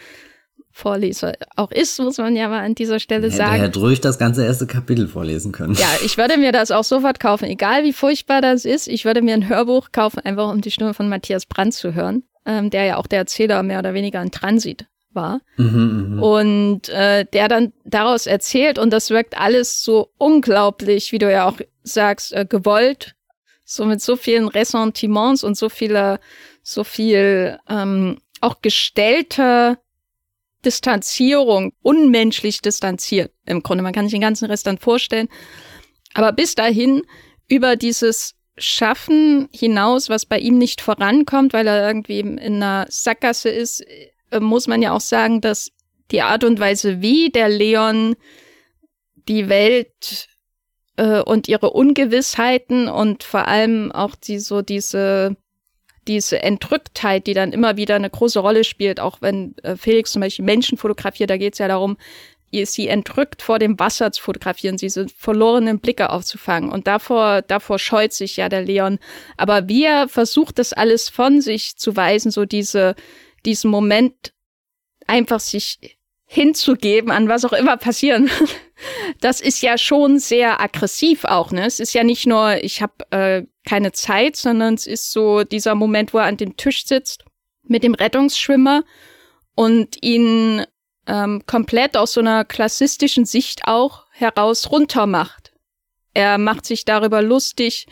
Vorleser 0.75 1.33
auch 1.55 1.71
ist, 1.71 1.99
muss 1.99 2.17
man 2.17 2.35
ja 2.35 2.49
mal 2.49 2.65
an 2.65 2.73
dieser 2.73 2.99
Stelle 2.99 3.27
Hätte 3.27 3.37
sagen. 3.37 3.57
Herr 3.57 3.69
Dröch 3.69 4.01
das 4.01 4.17
ganze 4.17 4.43
erste 4.43 4.65
Kapitel 4.65 5.07
vorlesen 5.07 5.51
können. 5.51 5.75
Ja, 5.75 5.87
ich 6.03 6.17
würde 6.17 6.37
mir 6.37 6.51
das 6.51 6.71
auch 6.71 6.83
sofort 6.83 7.19
kaufen, 7.19 7.45
egal 7.45 7.83
wie 7.83 7.93
furchtbar 7.93 8.41
das 8.41 8.65
ist. 8.65 8.87
Ich 8.87 9.05
würde 9.05 9.21
mir 9.21 9.35
ein 9.35 9.47
Hörbuch 9.47 9.91
kaufen, 9.91 10.19
einfach 10.21 10.51
um 10.51 10.61
die 10.61 10.71
Stimme 10.71 10.95
von 10.95 11.09
Matthias 11.09 11.45
Brandt 11.45 11.75
zu 11.75 11.93
hören, 11.93 12.23
ähm, 12.47 12.71
der 12.71 12.85
ja 12.85 12.97
auch 12.97 13.05
der 13.05 13.19
Erzähler 13.19 13.61
mehr 13.61 13.77
oder 13.77 13.93
weniger 13.93 14.19
in 14.19 14.31
Transit 14.31 14.87
war. 15.11 15.41
Mhm, 15.57 16.15
mh. 16.15 16.21
Und 16.23 16.89
äh, 16.89 17.25
der 17.31 17.49
dann 17.49 17.71
daraus 17.85 18.25
erzählt 18.25 18.79
und 18.79 18.91
das 18.91 19.11
wirkt 19.11 19.37
alles 19.37 19.83
so 19.83 20.09
unglaublich, 20.17 21.11
wie 21.11 21.19
du 21.19 21.31
ja 21.31 21.47
auch 21.47 21.59
sagst, 21.83 22.33
äh, 22.33 22.47
gewollt, 22.49 23.13
so 23.63 23.85
mit 23.85 24.01
so 24.01 24.15
vielen 24.15 24.47
Ressentiments 24.47 25.43
und 25.43 25.55
so 25.55 25.69
vieler, 25.69 26.19
so 26.63 26.83
viel 26.83 27.59
ähm, 27.69 28.17
auch 28.41 28.61
gestellter 28.61 29.77
Distanzierung, 30.65 31.73
unmenschlich 31.81 32.61
distanziert 32.61 33.31
im 33.45 33.63
Grunde. 33.63 33.83
Man 33.83 33.93
kann 33.93 34.05
sich 34.05 34.13
den 34.13 34.21
ganzen 34.21 34.45
Rest 34.45 34.67
dann 34.67 34.77
vorstellen. 34.77 35.29
Aber 36.13 36.31
bis 36.31 36.55
dahin 36.55 37.03
über 37.47 37.75
dieses 37.75 38.35
Schaffen 38.57 39.49
hinaus, 39.51 40.09
was 40.09 40.25
bei 40.25 40.39
ihm 40.39 40.57
nicht 40.57 40.81
vorankommt, 40.81 41.53
weil 41.53 41.67
er 41.67 41.87
irgendwie 41.87 42.19
in 42.19 42.39
einer 42.39 42.85
Sackgasse 42.89 43.49
ist, 43.49 43.81
äh, 44.31 44.39
muss 44.39 44.67
man 44.67 44.81
ja 44.81 44.93
auch 44.93 45.01
sagen, 45.01 45.41
dass 45.41 45.69
die 46.11 46.21
Art 46.21 46.43
und 46.43 46.59
Weise, 46.59 47.01
wie 47.01 47.29
der 47.29 47.49
Leon 47.49 48.15
die 49.27 49.49
Welt 49.49 50.27
äh, 50.97 51.21
und 51.21 51.47
ihre 51.47 51.71
Ungewissheiten 51.71 52.87
und 52.87 53.23
vor 53.23 53.47
allem 53.47 53.91
auch 53.91 54.15
die 54.15 54.39
so 54.39 54.61
diese 54.61 55.35
diese 56.07 56.41
Entrücktheit, 56.41 57.27
die 57.27 57.33
dann 57.33 57.53
immer 57.53 57.77
wieder 57.77 57.95
eine 57.95 58.09
große 58.09 58.39
Rolle 58.39 58.63
spielt, 58.63 58.99
auch 58.99 59.21
wenn 59.21 59.55
äh, 59.63 59.75
Felix 59.75 60.11
zum 60.11 60.21
Beispiel 60.21 60.45
Menschen 60.45 60.77
fotografiert, 60.77 61.29
da 61.29 61.37
geht 61.37 61.53
es 61.53 61.59
ja 61.59 61.67
darum, 61.67 61.97
sie 62.65 62.87
entrückt 62.87 63.41
vor 63.41 63.57
dem 63.57 63.79
Wasser 63.79 64.11
zu 64.11 64.21
fotografieren, 64.21 64.77
diese 64.77 65.07
verlorenen 65.09 65.79
Blicke 65.79 66.11
aufzufangen. 66.11 66.71
Und 66.71 66.85
davor, 66.85 67.41
davor 67.41 67.79
scheut 67.79 68.13
sich 68.13 68.37
ja 68.37 68.47
der 68.47 68.61
Leon. 68.61 68.99
Aber 69.37 69.67
wie 69.67 69.85
er 69.85 70.07
versucht, 70.07 70.59
das 70.59 70.71
alles 70.71 71.09
von 71.09 71.41
sich 71.41 71.77
zu 71.77 71.95
weisen, 71.95 72.29
so 72.29 72.45
diese, 72.45 72.95
diesen 73.45 73.71
Moment 73.71 74.33
einfach 75.07 75.39
sich 75.39 75.97
hinzugeben 76.33 77.11
an 77.11 77.29
was 77.29 77.45
auch 77.45 77.53
immer 77.53 77.77
passieren. 77.77 78.29
Das 79.21 79.39
ist 79.39 79.61
ja 79.61 79.77
schon 79.77 80.19
sehr 80.19 80.59
aggressiv 80.59 81.23
auch, 81.23 81.51
ne? 81.51 81.65
Es 81.65 81.79
ist 81.79 81.93
ja 81.93 82.03
nicht 82.03 82.27
nur, 82.27 82.61
ich 82.61 82.81
habe 82.81 82.93
äh, 83.11 83.43
keine 83.65 83.93
Zeit, 83.93 84.35
sondern 84.35 84.73
es 84.73 84.87
ist 84.87 85.11
so 85.11 85.45
dieser 85.45 85.73
Moment, 85.73 86.13
wo 86.13 86.17
er 86.17 86.25
an 86.25 86.35
dem 86.35 86.57
Tisch 86.57 86.85
sitzt 86.85 87.23
mit 87.63 87.83
dem 87.83 87.93
Rettungsschwimmer 87.93 88.83
und 89.55 90.03
ihn 90.03 90.65
ähm, 91.07 91.43
komplett 91.45 91.95
aus 91.95 92.13
so 92.13 92.19
einer 92.19 92.43
klassistischen 92.43 93.23
Sicht 93.23 93.61
auch 93.65 94.07
heraus 94.11 94.69
runter 94.69 95.07
macht. 95.07 95.53
Er 96.13 96.37
macht 96.37 96.65
sich 96.65 96.83
darüber 96.83 97.21
lustig, 97.21 97.87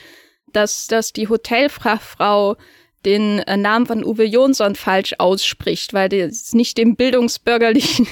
dass, 0.52 0.88
dass 0.88 1.14
die 1.14 1.30
Hotelfachfrau 1.30 2.58
den 3.06 3.40
äh, 3.40 3.56
Namen 3.56 3.86
von 3.86 4.04
Uwe 4.04 4.26
Jonsson 4.26 4.76
falsch 4.76 5.14
ausspricht, 5.20 5.94
weil 5.94 6.10
das 6.10 6.52
nicht 6.54 6.78
dem 6.78 6.98
bildungsbürgerlichen 6.98 8.08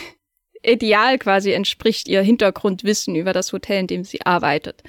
Ideal 0.63 1.17
quasi 1.17 1.52
entspricht, 1.52 2.08
ihr 2.08 2.22
Hintergrundwissen 2.22 3.15
über 3.15 3.34
das 3.34 3.54
Hotel, 3.54 3.80
in 3.82 3.88
dem 3.88 4.04
sie 4.04 4.22
arbeitet. 4.26 4.84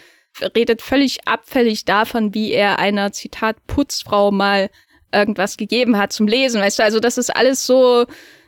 Redet 0.54 0.82
völlig 0.82 1.26
abfällig 1.26 1.84
davon, 1.84 2.34
wie 2.34 2.52
er 2.52 2.78
einer, 2.78 3.12
Zitat, 3.12 3.56
Putzfrau 3.66 4.30
mal 4.30 4.70
irgendwas 5.12 5.56
gegeben 5.56 5.98
hat 5.98 6.12
zum 6.12 6.28
Lesen. 6.28 6.60
Weißt 6.60 6.78
du, 6.78 6.84
also 6.84 7.00
das 7.00 7.18
ist 7.18 7.34
alles 7.34 7.66
so, 7.66 8.06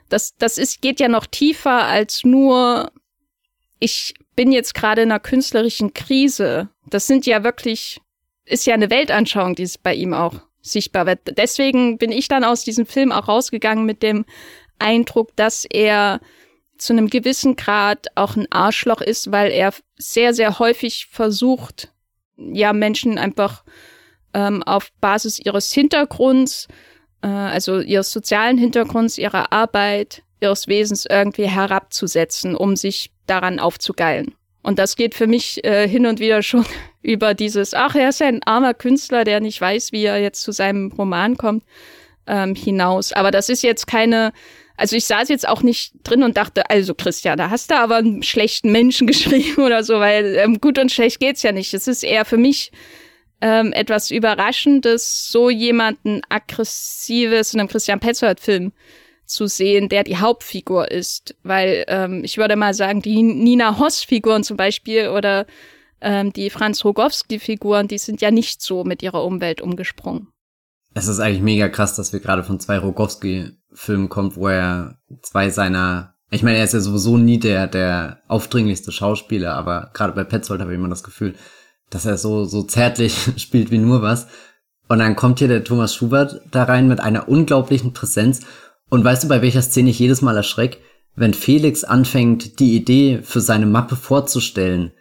das, 0.08 0.36
das 0.36 0.58
ist, 0.58 0.80
geht 0.80 1.00
ja 1.00 1.08
noch 1.08 1.26
tiefer 1.26 1.84
als 1.84 2.24
nur, 2.24 2.92
ich 3.78 4.14
bin 4.36 4.52
jetzt 4.52 4.74
gerade 4.74 5.02
in 5.02 5.10
einer 5.10 5.20
künstlerischen 5.20 5.92
Krise. 5.92 6.68
Das 6.86 7.06
sind 7.06 7.26
ja 7.26 7.42
wirklich, 7.44 8.00
ist 8.44 8.66
ja 8.66 8.74
eine 8.74 8.90
Weltanschauung, 8.90 9.54
die 9.54 9.64
ist 9.64 9.82
bei 9.82 9.94
ihm 9.94 10.14
auch 10.14 10.34
sichtbar 10.60 11.06
wird. 11.06 11.36
Deswegen 11.36 11.98
bin 11.98 12.12
ich 12.12 12.28
dann 12.28 12.44
aus 12.44 12.62
diesem 12.62 12.86
Film 12.86 13.10
auch 13.10 13.28
rausgegangen 13.28 13.84
mit 13.84 14.02
dem 14.02 14.24
Eindruck, 14.78 15.34
dass 15.36 15.64
er 15.64 16.20
zu 16.82 16.92
einem 16.92 17.08
gewissen 17.08 17.56
Grad 17.56 18.06
auch 18.14 18.36
ein 18.36 18.50
Arschloch 18.50 19.00
ist, 19.00 19.30
weil 19.30 19.50
er 19.50 19.72
sehr, 19.96 20.34
sehr 20.34 20.58
häufig 20.58 21.06
versucht, 21.10 21.92
ja, 22.36 22.72
Menschen 22.72 23.18
einfach 23.18 23.64
ähm, 24.34 24.62
auf 24.62 24.90
Basis 25.00 25.38
ihres 25.38 25.72
Hintergrunds, 25.72 26.68
äh, 27.22 27.28
also 27.28 27.80
ihres 27.80 28.10
sozialen 28.12 28.58
Hintergrunds, 28.58 29.18
ihrer 29.18 29.52
Arbeit, 29.52 30.22
ihres 30.40 30.66
Wesens 30.66 31.06
irgendwie 31.08 31.46
herabzusetzen, 31.46 32.56
um 32.56 32.76
sich 32.76 33.12
daran 33.26 33.60
aufzugeilen. 33.60 34.34
Und 34.62 34.78
das 34.78 34.96
geht 34.96 35.14
für 35.14 35.26
mich 35.26 35.64
äh, 35.64 35.88
hin 35.88 36.06
und 36.06 36.20
wieder 36.20 36.42
schon 36.42 36.64
über 37.02 37.34
dieses, 37.34 37.74
ach, 37.74 37.94
er 37.94 38.08
ist 38.08 38.20
ja 38.20 38.26
ein 38.26 38.42
armer 38.42 38.74
Künstler, 38.74 39.24
der 39.24 39.40
nicht 39.40 39.60
weiß, 39.60 39.92
wie 39.92 40.04
er 40.04 40.20
jetzt 40.20 40.42
zu 40.42 40.52
seinem 40.52 40.92
Roman 40.92 41.36
kommt, 41.36 41.64
ähm, 42.26 42.54
hinaus. 42.54 43.12
Aber 43.12 43.30
das 43.30 43.48
ist 43.48 43.62
jetzt 43.62 43.86
keine 43.86 44.32
also 44.76 44.96
ich 44.96 45.04
saß 45.04 45.28
jetzt 45.28 45.46
auch 45.46 45.62
nicht 45.62 45.92
drin 46.04 46.22
und 46.22 46.36
dachte, 46.36 46.68
also 46.70 46.94
Christian, 46.94 47.38
da 47.38 47.50
hast 47.50 47.70
du 47.70 47.76
aber 47.76 47.96
einen 47.96 48.22
schlechten 48.22 48.72
Menschen 48.72 49.06
geschrieben 49.06 49.62
oder 49.62 49.84
so, 49.84 49.94
weil 50.00 50.36
ähm, 50.36 50.60
gut 50.60 50.78
und 50.78 50.90
schlecht 50.90 51.20
geht's 51.20 51.42
ja 51.42 51.52
nicht. 51.52 51.74
Es 51.74 51.86
ist 51.86 52.02
eher 52.02 52.24
für 52.24 52.36
mich 52.36 52.72
ähm, 53.40 53.72
etwas 53.72 54.10
Überraschendes, 54.10 55.28
so 55.30 55.50
jemanden 55.50 56.22
aggressives 56.28 57.54
in 57.54 57.60
einem 57.60 57.68
Christian 57.68 58.00
Petzold-Film 58.00 58.72
zu 59.26 59.46
sehen, 59.46 59.88
der 59.88 60.04
die 60.04 60.18
Hauptfigur 60.18 60.90
ist. 60.90 61.34
Weil 61.42 61.84
ähm, 61.88 62.22
ich 62.24 62.38
würde 62.38 62.56
mal 62.56 62.74
sagen, 62.74 63.02
die 63.02 63.22
Nina 63.22 63.78
Hoss-Figuren 63.78 64.44
zum 64.44 64.56
Beispiel 64.56 65.08
oder 65.08 65.46
ähm, 66.00 66.32
die 66.32 66.50
Franz 66.50 66.84
Rogowski-Figuren, 66.84 67.88
die 67.88 67.98
sind 67.98 68.20
ja 68.20 68.30
nicht 68.30 68.62
so 68.62 68.84
mit 68.84 69.02
ihrer 69.02 69.24
Umwelt 69.24 69.60
umgesprungen. 69.60 70.28
Es 70.94 71.08
ist 71.08 71.20
eigentlich 71.20 71.42
mega 71.42 71.68
krass, 71.68 71.96
dass 71.96 72.12
wir 72.12 72.20
gerade 72.20 72.44
von 72.44 72.60
zwei 72.60 72.78
Rogowski-Filmen 73.72 74.08
kommen, 74.08 74.36
wo 74.36 74.48
er 74.48 74.98
zwei 75.22 75.50
seiner, 75.50 76.14
ich 76.30 76.42
meine, 76.42 76.58
er 76.58 76.64
ist 76.64 76.74
ja 76.74 76.80
sowieso 76.80 77.18
nie 77.18 77.38
der, 77.38 77.66
der 77.66 78.18
aufdringlichste 78.28 78.92
Schauspieler, 78.92 79.54
aber 79.54 79.90
gerade 79.94 80.12
bei 80.12 80.24
Petzold 80.24 80.60
habe 80.60 80.72
ich 80.72 80.78
immer 80.78 80.88
das 80.88 81.02
Gefühl, 81.02 81.34
dass 81.90 82.06
er 82.06 82.16
so, 82.16 82.44
so 82.44 82.62
zärtlich 82.62 83.16
spielt 83.36 83.70
wie 83.70 83.78
nur 83.78 84.02
was. 84.02 84.28
Und 84.88 84.98
dann 84.98 85.16
kommt 85.16 85.38
hier 85.38 85.48
der 85.48 85.64
Thomas 85.64 85.94
Schubert 85.94 86.42
da 86.50 86.64
rein 86.64 86.88
mit 86.88 87.00
einer 87.00 87.28
unglaublichen 87.28 87.92
Präsenz. 87.92 88.40
Und 88.90 89.04
weißt 89.04 89.24
du, 89.24 89.28
bei 89.28 89.40
welcher 89.40 89.62
Szene 89.62 89.90
ich 89.90 89.98
jedes 89.98 90.20
Mal 90.20 90.36
erschreck? 90.36 90.80
Wenn 91.14 91.34
Felix 91.34 91.84
anfängt, 91.84 92.58
die 92.58 92.74
Idee 92.74 93.20
für 93.22 93.40
seine 93.40 93.66
Mappe 93.66 93.96
vorzustellen 93.96 94.92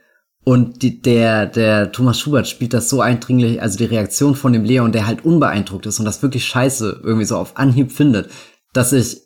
und 0.43 0.81
die, 0.81 1.01
der, 1.01 1.45
der 1.45 1.91
Thomas 1.91 2.19
Schubert 2.19 2.47
spielt 2.47 2.73
das 2.73 2.89
so 2.89 3.01
eindringlich, 3.01 3.61
also 3.61 3.77
die 3.77 3.85
Reaktion 3.85 4.35
von 4.35 4.53
dem 4.53 4.63
Leon, 4.63 4.91
der 4.91 5.07
halt 5.07 5.23
unbeeindruckt 5.23 5.85
ist 5.85 5.99
und 5.99 6.05
das 6.05 6.23
wirklich 6.23 6.45
scheiße 6.45 7.01
irgendwie 7.03 7.25
so 7.25 7.37
auf 7.37 7.57
Anhieb 7.57 7.91
findet, 7.91 8.29
dass 8.73 8.93
ich 8.93 9.21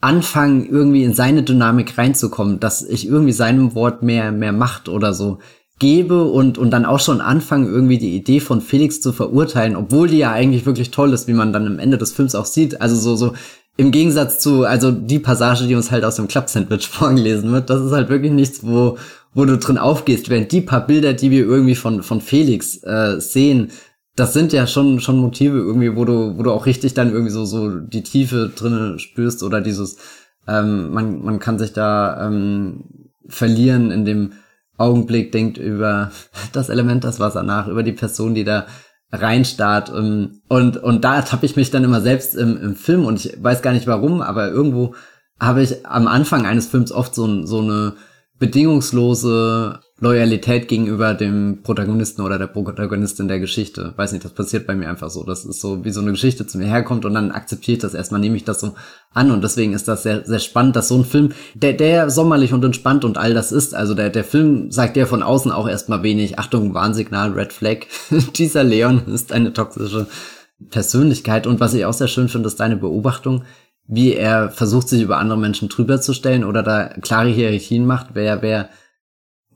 anfange, 0.00 0.66
irgendwie 0.66 1.04
in 1.04 1.14
seine 1.14 1.42
Dynamik 1.42 1.96
reinzukommen, 1.96 2.60
dass 2.60 2.82
ich 2.82 3.06
irgendwie 3.06 3.32
seinem 3.32 3.74
Wort 3.74 4.02
mehr, 4.02 4.32
mehr 4.32 4.52
Macht 4.52 4.88
oder 4.88 5.14
so 5.14 5.38
gebe 5.78 6.24
und, 6.24 6.58
und 6.58 6.70
dann 6.70 6.86
auch 6.86 7.00
schon 7.00 7.20
anfangen, 7.20 7.66
irgendwie 7.66 7.98
die 7.98 8.16
Idee 8.16 8.40
von 8.40 8.60
Felix 8.60 9.00
zu 9.00 9.12
verurteilen, 9.12 9.76
obwohl 9.76 10.08
die 10.08 10.18
ja 10.18 10.32
eigentlich 10.32 10.64
wirklich 10.64 10.90
toll 10.90 11.12
ist, 11.12 11.28
wie 11.28 11.34
man 11.34 11.52
dann 11.52 11.66
am 11.66 11.78
Ende 11.78 11.98
des 11.98 12.12
Films 12.12 12.34
auch 12.34 12.46
sieht. 12.46 12.80
Also 12.80 12.96
so, 12.96 13.14
so 13.16 13.34
im 13.76 13.90
Gegensatz 13.90 14.38
zu, 14.38 14.64
also 14.64 14.90
die 14.90 15.18
Passage, 15.18 15.66
die 15.66 15.74
uns 15.74 15.90
halt 15.90 16.04
aus 16.04 16.16
dem 16.16 16.28
Club-Sandwich 16.28 16.88
vorgelesen 16.88 17.52
wird, 17.52 17.68
das 17.68 17.82
ist 17.82 17.92
halt 17.92 18.08
wirklich 18.08 18.32
nichts, 18.32 18.60
wo, 18.62 18.96
wo 19.34 19.44
du 19.44 19.58
drin 19.58 19.76
aufgehst, 19.76 20.30
während 20.30 20.50
die 20.50 20.62
paar 20.62 20.86
Bilder, 20.86 21.12
die 21.12 21.30
wir 21.30 21.44
irgendwie 21.44 21.74
von, 21.74 22.02
von 22.02 22.22
Felix 22.22 22.82
äh, 22.82 23.20
sehen, 23.20 23.70
das 24.16 24.32
sind 24.32 24.52
ja 24.54 24.66
schon, 24.66 24.98
schon 25.00 25.18
Motive 25.18 25.58
irgendwie, 25.58 25.94
wo 25.94 26.04
du, 26.06 26.36
wo 26.38 26.42
du 26.42 26.50
auch 26.50 26.66
richtig 26.66 26.94
dann 26.94 27.12
irgendwie 27.12 27.32
so, 27.32 27.44
so 27.44 27.78
die 27.78 28.02
Tiefe 28.02 28.50
drinne 28.54 28.98
spürst 28.98 29.42
oder 29.42 29.60
dieses, 29.60 29.98
ähm, 30.48 30.90
man, 30.92 31.22
man 31.22 31.38
kann 31.38 31.58
sich 31.58 31.74
da 31.74 32.26
ähm, 32.26 33.10
verlieren 33.28 33.90
in 33.90 34.06
dem 34.06 34.32
Augenblick, 34.78 35.32
denkt 35.32 35.58
über 35.58 36.10
das 36.52 36.70
Element, 36.70 37.04
das 37.04 37.20
Wasser 37.20 37.42
nach, 37.42 37.68
über 37.68 37.82
die 37.82 37.92
Person, 37.92 38.34
die 38.34 38.44
da 38.44 38.66
reinstarrt. 39.12 39.92
Ähm, 39.94 40.40
und, 40.48 40.78
und 40.78 41.04
da 41.04 41.20
tappe 41.20 41.44
ich 41.44 41.56
mich 41.56 41.70
dann 41.70 41.84
immer 41.84 42.00
selbst 42.00 42.34
im, 42.34 42.56
im 42.56 42.74
Film 42.74 43.04
und 43.04 43.24
ich 43.24 43.42
weiß 43.42 43.60
gar 43.60 43.72
nicht 43.72 43.86
warum, 43.86 44.22
aber 44.22 44.48
irgendwo 44.48 44.94
habe 45.38 45.62
ich 45.62 45.84
am 45.84 46.06
Anfang 46.06 46.46
eines 46.46 46.66
Films 46.66 46.90
oft 46.90 47.14
so, 47.14 47.44
so 47.44 47.60
eine 47.60 47.94
bedingungslose 48.38 49.80
Loyalität 49.98 50.68
gegenüber 50.68 51.14
dem 51.14 51.60
Protagonisten 51.62 52.20
oder 52.20 52.38
der 52.38 52.48
Protagonistin 52.48 53.28
der 53.28 53.40
Geschichte. 53.40 53.94
Weiß 53.96 54.12
nicht, 54.12 54.26
das 54.26 54.32
passiert 54.32 54.66
bei 54.66 54.74
mir 54.74 54.90
einfach 54.90 55.08
so. 55.08 55.24
Das 55.24 55.46
ist 55.46 55.62
so, 55.62 55.86
wie 55.86 55.90
so 55.90 56.02
eine 56.02 56.10
Geschichte 56.10 56.46
zu 56.46 56.58
mir 56.58 56.66
herkommt 56.66 57.06
und 57.06 57.14
dann 57.14 57.30
akzeptiere 57.30 57.76
ich 57.76 57.82
das 57.82 57.94
erstmal, 57.94 58.20
nehme 58.20 58.36
ich 58.36 58.44
das 58.44 58.60
so 58.60 58.74
an. 59.14 59.30
Und 59.30 59.42
deswegen 59.42 59.72
ist 59.72 59.88
das 59.88 60.02
sehr, 60.02 60.26
sehr 60.26 60.38
spannend, 60.38 60.76
dass 60.76 60.88
so 60.88 60.96
ein 60.96 61.06
Film, 61.06 61.32
der, 61.54 61.72
der 61.72 62.10
sommerlich 62.10 62.52
und 62.52 62.62
entspannt 62.62 63.06
und 63.06 63.16
all 63.16 63.32
das 63.32 63.52
ist, 63.52 63.74
also 63.74 63.94
der, 63.94 64.10
der 64.10 64.24
Film 64.24 64.70
sagt 64.70 64.98
ja 64.98 65.06
von 65.06 65.22
außen 65.22 65.50
auch 65.50 65.66
erstmal 65.66 66.02
wenig, 66.02 66.38
Achtung, 66.38 66.74
Warnsignal, 66.74 67.32
Red 67.32 67.54
Flag, 67.54 67.86
dieser 68.36 68.64
Leon 68.64 69.06
ist 69.06 69.32
eine 69.32 69.54
toxische 69.54 70.08
Persönlichkeit. 70.68 71.46
Und 71.46 71.58
was 71.58 71.72
ich 71.72 71.86
auch 71.86 71.94
sehr 71.94 72.08
schön 72.08 72.28
finde, 72.28 72.48
ist 72.48 72.60
deine 72.60 72.76
Beobachtung, 72.76 73.44
wie 73.86 74.12
er 74.12 74.50
versucht, 74.50 74.90
sich 74.90 75.00
über 75.00 75.16
andere 75.16 75.38
Menschen 75.38 75.70
drüber 75.70 76.02
zu 76.02 76.12
stellen 76.12 76.44
oder 76.44 76.62
da 76.62 76.88
klare 77.00 77.30
Hierarchien 77.30 77.86
macht, 77.86 78.08
wer, 78.12 78.42
wer, 78.42 78.68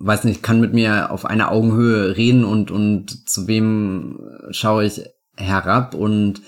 weiß 0.00 0.24
nicht, 0.24 0.42
kann 0.42 0.60
mit 0.60 0.72
mir 0.72 1.10
auf 1.10 1.24
einer 1.24 1.52
Augenhöhe 1.52 2.16
reden 2.16 2.44
und, 2.44 2.70
und 2.70 3.28
zu 3.28 3.46
wem 3.46 4.18
schaue 4.50 4.84
ich 4.84 5.02
herab 5.36 5.94
und 5.94 6.42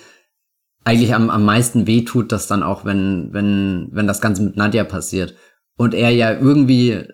eigentlich 0.84 1.14
am, 1.14 1.30
am 1.30 1.44
meisten 1.44 1.86
weh 1.86 2.02
tut 2.02 2.32
das 2.32 2.46
dann 2.48 2.62
auch, 2.62 2.84
wenn, 2.84 3.28
wenn, 3.32 3.88
wenn 3.92 4.06
das 4.06 4.20
Ganze 4.20 4.42
mit 4.42 4.56
Nadja 4.56 4.84
passiert. 4.84 5.34
Und 5.76 5.94
er 5.94 6.10
ja 6.10 6.32
irgendwie 6.32 7.04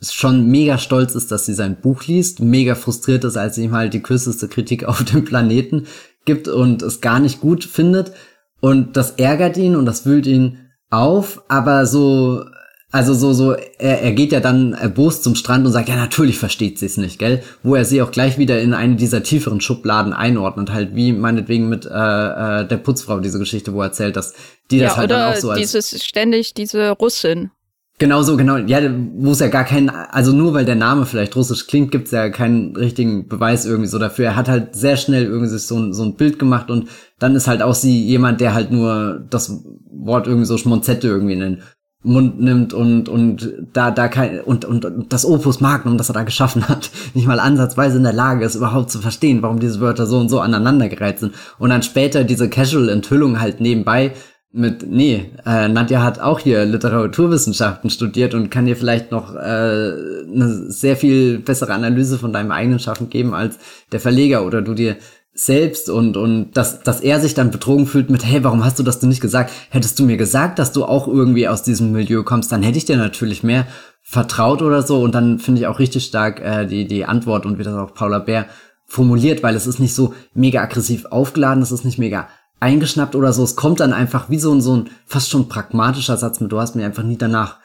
schon 0.00 0.50
mega 0.50 0.78
stolz 0.78 1.14
ist, 1.14 1.30
dass 1.30 1.46
sie 1.46 1.54
sein 1.54 1.80
Buch 1.80 2.04
liest, 2.06 2.40
mega 2.40 2.74
frustriert 2.74 3.22
ist, 3.22 3.36
als 3.36 3.58
ihm 3.58 3.72
halt 3.72 3.94
die 3.94 4.02
kürzeste 4.02 4.48
Kritik 4.48 4.84
auf 4.88 5.04
dem 5.04 5.24
Planeten 5.24 5.86
gibt 6.24 6.48
und 6.48 6.82
es 6.82 7.00
gar 7.00 7.20
nicht 7.20 7.40
gut 7.40 7.64
findet 7.64 8.12
und 8.60 8.96
das 8.96 9.12
ärgert 9.12 9.56
ihn 9.56 9.76
und 9.76 9.86
das 9.86 10.06
wühlt 10.06 10.26
ihn 10.26 10.70
auf, 10.90 11.42
aber 11.48 11.84
so, 11.84 12.44
also 12.92 13.14
so, 13.14 13.32
so, 13.32 13.52
er, 13.52 14.02
er 14.02 14.12
geht 14.12 14.32
ja 14.32 14.40
dann 14.40 14.74
erbost 14.74 15.24
zum 15.24 15.34
Strand 15.34 15.64
und 15.64 15.72
sagt, 15.72 15.88
ja, 15.88 15.96
natürlich 15.96 16.38
versteht 16.38 16.78
sie 16.78 16.84
es 16.84 16.98
nicht, 16.98 17.18
gell? 17.18 17.42
Wo 17.62 17.74
er 17.74 17.86
sie 17.86 18.02
auch 18.02 18.10
gleich 18.10 18.36
wieder 18.36 18.60
in 18.60 18.74
eine 18.74 18.96
dieser 18.96 19.22
tieferen 19.22 19.62
Schubladen 19.62 20.12
einordnet, 20.12 20.70
halt 20.70 20.94
wie 20.94 21.14
meinetwegen 21.14 21.70
mit 21.70 21.86
äh, 21.86 21.88
äh, 21.88 22.66
der 22.68 22.76
Putzfrau, 22.76 23.18
diese 23.20 23.38
Geschichte, 23.38 23.72
wo 23.72 23.80
er 23.80 23.86
erzählt, 23.86 24.16
dass 24.16 24.34
die 24.70 24.78
das 24.78 24.92
ja, 24.92 24.96
halt 24.98 25.10
dann 25.10 25.32
auch 25.32 25.36
so 25.36 25.50
als. 25.50 25.60
Dieses 25.60 26.04
ständig 26.04 26.52
diese 26.52 26.90
Russin. 26.90 27.50
Genau 27.98 28.22
so, 28.22 28.36
genau. 28.36 28.58
Ja, 28.58 28.80
wo 29.14 29.30
es 29.30 29.38
ja 29.38 29.48
gar 29.48 29.64
keinen, 29.64 29.88
also 29.88 30.32
nur 30.32 30.52
weil 30.52 30.64
der 30.66 30.74
Name 30.74 31.06
vielleicht 31.06 31.34
russisch 31.34 31.68
klingt, 31.68 31.92
gibt's 31.92 32.10
ja 32.10 32.28
keinen 32.28 32.76
richtigen 32.76 33.26
Beweis 33.28 33.64
irgendwie 33.64 33.88
so 33.88 33.98
dafür. 33.98 34.26
Er 34.26 34.36
hat 34.36 34.48
halt 34.48 34.74
sehr 34.74 34.98
schnell 34.98 35.24
irgendwie 35.24 35.48
sich 35.48 35.62
so 35.62 35.78
ein, 35.78 35.94
so 35.94 36.02
ein 36.02 36.16
Bild 36.16 36.38
gemacht 36.38 36.70
und 36.70 36.88
dann 37.18 37.36
ist 37.36 37.46
halt 37.46 37.62
auch 37.62 37.74
sie 37.74 38.04
jemand, 38.04 38.40
der 38.40 38.52
halt 38.52 38.70
nur 38.70 39.24
das 39.30 39.62
Wort 39.90 40.26
irgendwie 40.26 40.46
so 40.46 40.58
Schmonzette 40.58 41.06
irgendwie 41.06 41.34
in 41.34 41.40
den 41.40 41.62
Mund 42.04 42.40
nimmt 42.40 42.72
und, 42.72 43.08
und 43.08 43.52
da, 43.72 43.90
da 43.90 44.08
kein, 44.08 44.40
und, 44.40 44.64
und, 44.64 44.84
und 44.84 45.12
das 45.12 45.24
Opus 45.24 45.60
Magnum, 45.60 45.98
das 45.98 46.10
er 46.10 46.14
da 46.14 46.24
geschaffen 46.24 46.68
hat, 46.68 46.90
nicht 47.14 47.26
mal 47.26 47.40
ansatzweise 47.40 47.98
in 47.98 48.02
der 48.02 48.12
Lage 48.12 48.44
ist, 48.44 48.56
überhaupt 48.56 48.90
zu 48.90 49.00
verstehen, 49.00 49.42
warum 49.42 49.60
diese 49.60 49.80
Wörter 49.80 50.06
so 50.06 50.18
und 50.18 50.28
so 50.28 50.40
aneinandergereiht 50.40 51.20
sind. 51.20 51.34
Und 51.58 51.70
dann 51.70 51.82
später 51.82 52.24
diese 52.24 52.48
Casual-Enthüllung 52.48 53.40
halt 53.40 53.60
nebenbei 53.60 54.12
mit, 54.54 54.84
nee, 54.86 55.30
äh, 55.46 55.68
Nadja 55.68 56.02
hat 56.02 56.20
auch 56.20 56.38
hier 56.38 56.66
Literaturwissenschaften 56.66 57.88
studiert 57.88 58.34
und 58.34 58.50
kann 58.50 58.66
dir 58.66 58.76
vielleicht 58.76 59.10
noch 59.10 59.34
äh, 59.34 59.38
eine 59.38 60.66
sehr 60.68 60.96
viel 60.96 61.38
bessere 61.38 61.72
Analyse 61.72 62.18
von 62.18 62.34
deinem 62.34 62.50
eigenen 62.50 62.78
Schaffen 62.78 63.08
geben 63.08 63.32
als 63.32 63.58
der 63.92 64.00
Verleger 64.00 64.44
oder 64.44 64.60
du 64.60 64.74
dir 64.74 64.96
selbst 65.34 65.88
und 65.88 66.16
und 66.16 66.52
dass 66.52 66.82
dass 66.82 67.00
er 67.00 67.20
sich 67.20 67.34
dann 67.34 67.50
betrogen 67.50 67.86
fühlt 67.86 68.10
mit 68.10 68.24
hey 68.24 68.44
warum 68.44 68.64
hast 68.64 68.78
du 68.78 68.82
das 68.82 69.00
denn 69.00 69.08
nicht 69.08 69.22
gesagt? 69.22 69.50
Hättest 69.70 69.98
du 69.98 70.04
mir 70.04 70.16
gesagt 70.16 70.58
dass 70.58 70.72
du 70.72 70.84
auch 70.84 71.08
irgendwie 71.08 71.48
aus 71.48 71.62
diesem 71.62 71.92
Milieu 71.92 72.22
kommst 72.22 72.52
dann 72.52 72.62
hätte 72.62 72.78
ich 72.78 72.84
dir 72.84 72.96
natürlich 72.96 73.42
mehr 73.42 73.66
vertraut 74.02 74.62
oder 74.62 74.82
so. 74.82 75.00
Und 75.00 75.14
dann 75.14 75.38
finde 75.38 75.60
ich 75.60 75.66
auch 75.66 75.78
richtig 75.78 76.04
stark 76.04 76.40
äh, 76.40 76.66
die 76.66 76.86
die 76.86 77.04
Antwort 77.04 77.46
und 77.46 77.58
wie 77.58 77.62
das 77.62 77.74
auch 77.74 77.94
Paula 77.94 78.18
Bär 78.18 78.46
formuliert 78.86 79.42
weil 79.42 79.56
es 79.56 79.66
ist 79.66 79.80
nicht 79.80 79.94
so 79.94 80.14
mega 80.34 80.60
aggressiv 80.60 81.06
aufgeladen 81.06 81.62
es 81.62 81.72
ist 81.72 81.84
nicht 81.84 81.98
mega 81.98 82.28
eingeschnappt 82.62 83.16
oder 83.16 83.32
so. 83.32 83.42
Es 83.42 83.56
kommt 83.56 83.80
dann 83.80 83.92
einfach 83.92 84.30
wie 84.30 84.38
so 84.38 84.54
ein, 84.54 84.60
so 84.60 84.76
ein 84.76 84.90
fast 85.04 85.30
schon 85.30 85.48
pragmatischer 85.48 86.16
Satz 86.16 86.40
mit, 86.40 86.52
du 86.52 86.60
hast 86.60 86.76
mir 86.76 86.86
einfach 86.86 87.02
nie 87.02 87.18
danach 87.18 87.58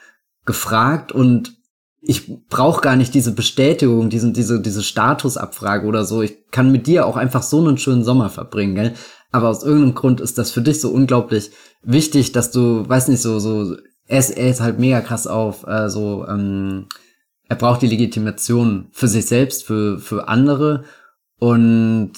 gefragt. 0.44 1.12
Und 1.12 1.57
ich 2.00 2.46
brauche 2.48 2.80
gar 2.80 2.96
nicht 2.96 3.14
diese 3.14 3.32
Bestätigung, 3.32 4.08
diesen, 4.08 4.32
diese, 4.32 4.60
diese 4.60 4.82
Statusabfrage 4.82 5.86
oder 5.86 6.04
so. 6.04 6.22
Ich 6.22 6.50
kann 6.50 6.70
mit 6.70 6.86
dir 6.86 7.06
auch 7.06 7.16
einfach 7.16 7.42
so 7.42 7.58
einen 7.58 7.78
schönen 7.78 8.04
Sommer 8.04 8.30
verbringen, 8.30 8.74
gell? 8.74 8.94
Aber 9.30 9.48
aus 9.48 9.62
irgendeinem 9.62 9.94
Grund 9.94 10.20
ist 10.20 10.38
das 10.38 10.50
für 10.50 10.62
dich 10.62 10.80
so 10.80 10.90
unglaublich 10.90 11.50
wichtig, 11.82 12.32
dass 12.32 12.50
du, 12.50 12.88
weiß 12.88 13.08
nicht, 13.08 13.20
so, 13.20 13.38
so, 13.38 13.76
er 14.06 14.18
ist, 14.18 14.30
er 14.30 14.50
ist 14.50 14.60
halt 14.60 14.78
mega 14.78 15.00
krass 15.00 15.26
auf, 15.26 15.66
äh, 15.66 15.90
so, 15.90 16.26
ähm, 16.26 16.86
er 17.48 17.56
braucht 17.56 17.82
die 17.82 17.88
Legitimation 17.88 18.88
für 18.92 19.08
sich 19.08 19.26
selbst, 19.26 19.64
für, 19.64 19.98
für 19.98 20.28
andere 20.28 20.84
und 21.38 22.12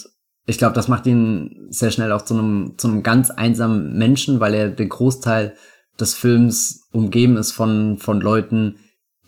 ich 0.46 0.58
glaube, 0.58 0.74
das 0.74 0.88
macht 0.88 1.06
ihn 1.06 1.68
sehr 1.70 1.90
schnell 1.90 2.12
auch 2.12 2.22
zu 2.22 2.34
einem, 2.34 2.74
zu 2.76 2.88
einem 2.88 3.02
ganz 3.02 3.30
einsamen 3.30 3.96
Menschen, 3.96 4.40
weil 4.40 4.54
er 4.54 4.68
den 4.68 4.88
Großteil 4.88 5.54
des 5.98 6.14
Films 6.14 6.88
umgeben 6.92 7.36
ist 7.36 7.52
von, 7.52 7.98
von 7.98 8.20
Leuten, 8.20 8.76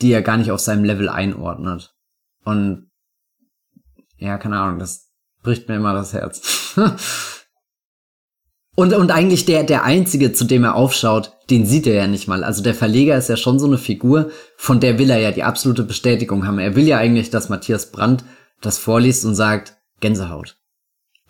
die 0.02 0.12
er 0.12 0.22
gar 0.22 0.36
nicht 0.36 0.50
auf 0.50 0.60
seinem 0.60 0.84
Level 0.84 1.08
einordnet. 1.08 1.94
Und 2.44 2.90
ja, 4.18 4.38
keine 4.38 4.58
Ahnung, 4.58 4.78
das 4.78 5.10
bricht 5.42 5.68
mir 5.68 5.76
immer 5.76 5.94
das 5.94 6.12
Herz. 6.12 6.76
und, 8.76 8.94
und 8.94 9.10
eigentlich 9.10 9.44
der, 9.44 9.64
der 9.64 9.84
einzige, 9.84 10.32
zu 10.32 10.44
dem 10.44 10.64
er 10.64 10.74
aufschaut, 10.74 11.32
den 11.50 11.66
sieht 11.66 11.86
er 11.86 11.94
ja 11.94 12.06
nicht 12.06 12.28
mal. 12.28 12.44
Also 12.44 12.62
der 12.62 12.74
Verleger 12.74 13.16
ist 13.16 13.28
ja 13.28 13.36
schon 13.36 13.58
so 13.58 13.66
eine 13.66 13.78
Figur, 13.78 14.30
von 14.56 14.80
der 14.80 14.98
will 14.98 15.10
er 15.10 15.18
ja 15.18 15.32
die 15.32 15.44
absolute 15.44 15.82
Bestätigung 15.82 16.46
haben. 16.46 16.58
Er 16.58 16.76
will 16.76 16.86
ja 16.86 16.98
eigentlich, 16.98 17.30
dass 17.30 17.48
Matthias 17.48 17.90
Brandt 17.90 18.24
das 18.60 18.78
vorliest 18.78 19.24
und 19.24 19.34
sagt, 19.34 19.76
Gänsehaut. 20.00 20.56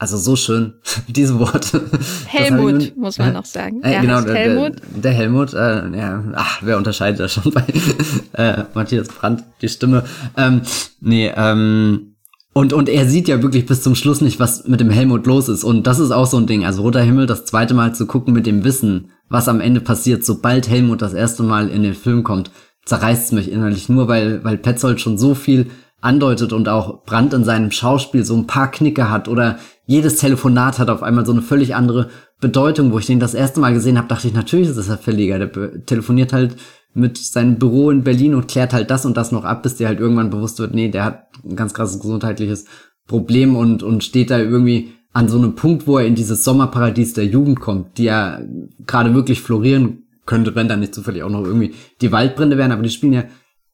Also 0.03 0.17
so 0.17 0.35
schön, 0.35 0.73
diese 1.07 1.39
Worte. 1.39 1.81
Helmut, 2.27 2.73
nun, 2.73 2.93
muss 2.97 3.19
man 3.19 3.35
noch 3.35 3.45
sagen. 3.45 3.85
Äh, 3.85 4.01
genau, 4.01 4.21
der 4.21 4.35
Helmut. 4.35 4.73
Der, 4.81 5.01
der 5.01 5.13
Helmut, 5.13 5.55
äh, 5.55 5.97
ja, 5.97 6.25
ach, 6.35 6.59
wer 6.63 6.77
unterscheidet 6.77 7.21
da 7.21 7.29
schon 7.29 7.53
bei 7.53 7.63
äh, 8.33 8.65
Matthias 8.75 9.07
Brandt, 9.07 9.45
die 9.61 9.69
Stimme. 9.69 10.03
Ähm, 10.37 10.63
nee, 11.01 11.31
ähm, 11.37 12.17
und, 12.53 12.73
und 12.73 12.89
er 12.89 13.07
sieht 13.07 13.29
ja 13.29 13.45
wirklich 13.45 13.65
bis 13.65 13.83
zum 13.83 13.95
Schluss 13.95 14.21
nicht, 14.21 14.41
was 14.41 14.67
mit 14.67 14.81
dem 14.81 14.91
Helmut 14.91 15.25
los 15.29 15.49
ist. 15.49 15.63
Und 15.63 15.87
das 15.87 16.01
ist 16.01 16.11
auch 16.11 16.27
so 16.27 16.37
ein 16.37 16.49
Ding. 16.49 16.65
Also 16.65 16.83
Roter 16.83 17.03
Himmel 17.03 17.27
das 17.27 17.45
zweite 17.45 17.75
Mal 17.75 17.95
zu 17.95 18.07
gucken 18.07 18.35
mit 18.35 18.45
dem 18.45 18.65
Wissen, 18.65 19.13
was 19.29 19.47
am 19.47 19.61
Ende 19.61 19.81
passiert, 19.81 20.25
sobald 20.25 20.69
Helmut 20.69 21.01
das 21.01 21.15
erste 21.15 21.45
Mal 21.45 21.69
in 21.69 21.85
den 21.85 21.95
Film 21.95 22.25
kommt, 22.25 22.51
zerreißt 22.87 23.27
es 23.27 23.31
mich 23.31 23.53
innerlich. 23.53 23.89
Nur 23.89 24.09
weil, 24.09 24.43
weil 24.43 24.59
Petzold 24.59 25.01
schon 25.01 25.17
so 25.17 25.37
viel 25.37 25.71
andeutet 26.03 26.53
und 26.53 26.69
auch 26.69 27.05
Brandt 27.05 27.33
in 27.33 27.45
seinem 27.45 27.71
Schauspiel 27.71 28.25
so 28.25 28.37
ein 28.37 28.49
paar 28.49 28.71
Knicke 28.71 29.09
hat 29.09 29.29
oder 29.29 29.59
jedes 29.93 30.17
Telefonat 30.17 30.79
hat 30.79 30.89
auf 30.89 31.03
einmal 31.03 31.27
so 31.27 31.33
eine 31.33 31.43
völlig 31.43 31.75
andere 31.75 32.09
Bedeutung. 32.41 32.93
Wo 32.93 32.99
ich 32.99 33.07
den 33.07 33.21
das 33.21 33.35
erste 33.35 33.61
Mal 33.61 33.75
gesehen 33.75 33.99
habe, 33.99 34.09
dachte 34.09 34.27
ich, 34.27 34.35
natürlich 34.35 34.69
ist 34.69 34.79
das 34.79 34.87
der 34.87 34.99
Verleger. 34.99 35.39
Der 35.39 35.85
telefoniert 35.85 36.33
halt 36.33 36.57
mit 36.95 37.19
seinem 37.19 37.57
Büro 37.57 37.91
in 37.91 38.03
Berlin 38.03 38.35
und 38.35 38.49
klärt 38.49 38.73
halt 38.73 38.91
das 38.91 39.05
und 39.05 39.17
das 39.17 39.33
noch 39.33 39.45
ab, 39.45 39.63
bis 39.63 39.77
dir 39.77 39.89
halt 39.89 40.01
irgendwann 40.01 40.31
bewusst 40.31 40.59
wird, 40.59 40.75
nee, 40.75 40.89
der 40.89 41.05
hat 41.05 41.27
ein 41.45 41.57
ganz 41.57 41.75
krasses 41.75 42.01
gesundheitliches 42.01 42.67
Problem 43.07 43.57
und, 43.57 43.83
und 43.83 44.05
steht 44.05 44.31
da 44.31 44.39
irgendwie 44.39 44.93
an 45.13 45.29
so 45.29 45.39
einem 45.39 45.55
Punkt, 45.55 45.87
wo 45.87 45.99
er 45.99 46.07
in 46.07 46.15
dieses 46.15 46.45
Sommerparadies 46.45 47.15
der 47.15 47.27
Jugend 47.27 47.61
kommt, 47.61 47.99
die 47.99 48.05
ja 48.05 48.41
gerade 48.87 49.15
wirklich 49.15 49.41
florieren 49.41 50.05
könnte, 50.25 50.55
wenn 50.55 50.69
da 50.69 50.77
nicht 50.77 50.95
zufällig 50.95 51.23
auch 51.23 51.31
noch 51.31 51.45
irgendwie 51.45 51.75
die 52.01 52.13
Waldbrände 52.13 52.57
wären, 52.57 52.73
aber 52.73 52.83
die 52.83 52.91
spielen 52.91 53.13
ja 53.13 53.25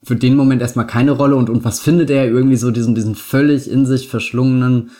für 0.02 0.16
den 0.16 0.36
Moment 0.36 0.62
erstmal 0.62 0.86
keine 0.86 1.12
Rolle 1.12 1.36
und, 1.36 1.50
und 1.50 1.64
was 1.64 1.80
findet 1.80 2.10
er 2.10 2.26
irgendwie 2.26 2.56
so 2.56 2.70
diesen, 2.70 2.94
diesen 2.94 3.14
völlig 3.14 3.70
in 3.70 3.84
sich 3.84 4.08
verschlungenen 4.08 4.90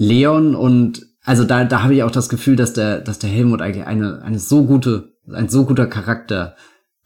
Leon 0.00 0.54
und 0.54 1.06
also 1.22 1.44
da, 1.44 1.64
da 1.64 1.82
habe 1.82 1.94
ich 1.94 2.02
auch 2.02 2.10
das 2.10 2.30
Gefühl, 2.30 2.56
dass 2.56 2.72
der, 2.72 3.00
dass 3.00 3.18
der 3.18 3.28
Helmut 3.28 3.60
eigentlich 3.60 3.86
eine, 3.86 4.22
eine 4.22 4.38
so 4.38 4.64
gute, 4.64 5.12
ein 5.30 5.50
so 5.50 5.66
guter 5.66 5.86
Charakter 5.86 6.56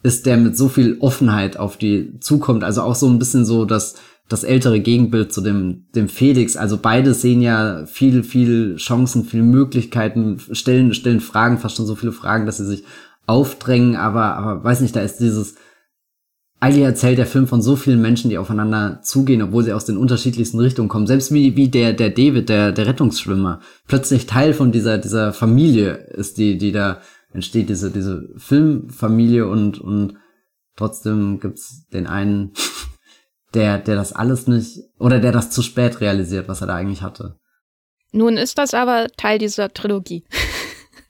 ist, 0.05 0.27
der 0.27 0.37
mit 0.37 0.57
so 0.57 0.69
viel 0.69 0.99
Offenheit 1.01 1.57
auf 1.57 1.77
die 1.77 2.21
zukommt. 2.21 2.63
Also 2.63 2.83
auch 2.83 2.95
so 2.95 3.09
ein 3.09 3.19
bisschen 3.19 3.45
so, 3.45 3.65
dass 3.65 3.97
das 4.29 4.45
ältere 4.45 4.79
Gegenbild 4.79 5.33
zu 5.33 5.41
dem, 5.41 5.87
dem 5.97 6.09
Felix. 6.09 6.57
Also 6.57 6.79
beide 6.81 7.15
sehen 7.15 7.43
ja 7.43 7.85
viel, 7.87 8.23
viel 8.23 8.77
Chancen, 8.77 9.25
viel 9.25 9.43
Möglichkeiten, 9.43 10.39
stellen, 10.53 10.95
stellen 10.95 11.21
Fragen, 11.21 11.59
fast 11.59 11.77
schon 11.77 11.87
so 11.87 11.97
viele 11.97 12.13
Fragen, 12.13 12.47
dass 12.47 12.59
sie 12.59 12.67
sich 12.67 12.85
aufdrängen, 13.27 13.97
aber, 13.97 14.37
aber 14.37 14.63
weiß 14.63 14.81
nicht, 14.83 14.95
da 14.95 15.01
ist 15.01 15.17
dieses, 15.17 15.57
eigentlich 16.65 16.85
erzählt 16.85 17.19
der 17.19 17.27
Film 17.27 17.47
von 17.47 17.61
so 17.61 17.77
vielen 17.77 18.01
Menschen, 18.01 18.31
die 18.31 18.39
aufeinander 18.39 19.01
zugehen, 19.03 19.43
obwohl 19.43 19.65
sie 19.65 19.75
aus 19.75 19.85
den 19.85 19.99
unterschiedlichsten 19.99 20.59
Richtungen 20.59 20.89
kommen. 20.89 21.07
Selbst 21.07 21.31
wie, 21.31 21.57
wie 21.57 21.69
der, 21.69 21.93
der 21.93 22.09
David, 22.09 22.49
der, 22.49 22.73
der 22.73 22.87
Rettungsschwimmer, 22.87 23.61
plötzlich 23.87 24.25
Teil 24.25 24.55
von 24.55 24.73
dieser, 24.73 24.97
dieser 24.97 25.35
Familie 25.35 25.93
ist, 25.93 26.39
die, 26.39 26.57
die 26.57 26.73
da 26.73 27.03
entsteht, 27.35 27.69
diese, 27.69 27.91
diese 27.91 28.31
Filmfamilie 28.39 29.47
und, 29.47 29.79
und 29.79 30.15
trotzdem 30.75 31.39
gibt's 31.39 31.87
den 31.93 32.07
einen, 32.07 32.53
der, 33.53 33.77
der 33.77 33.97
das 33.97 34.15
alles 34.15 34.47
nicht, 34.47 34.79
oder 34.99 35.21
der 35.21 35.33
das 35.33 35.51
zu 35.51 35.61
spät 35.61 36.01
realisiert, 36.01 36.49
was 36.49 36.63
er 36.63 36.69
da 36.69 36.77
eigentlich 36.77 37.03
hatte. 37.03 37.37
Nun 38.11 38.39
ist 38.39 38.57
das 38.57 38.73
aber 38.73 39.09
Teil 39.19 39.39
dieser 39.39 39.71
Trilogie. 39.75 40.25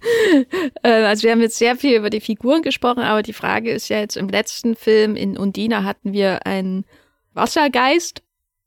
Äh, 0.82 1.04
also 1.04 1.22
wir 1.22 1.32
haben 1.32 1.40
jetzt 1.40 1.58
sehr 1.58 1.76
viel 1.76 1.96
über 1.96 2.10
die 2.10 2.20
Figuren 2.20 2.62
gesprochen, 2.62 3.00
aber 3.00 3.22
die 3.22 3.32
Frage 3.32 3.70
ist 3.70 3.88
ja 3.88 4.00
jetzt 4.00 4.16
im 4.16 4.28
letzten 4.28 4.76
Film 4.76 5.16
in 5.16 5.38
Undine 5.38 5.84
hatten 5.84 6.12
wir 6.12 6.46
einen 6.46 6.84
Wassergeist, 7.32 8.22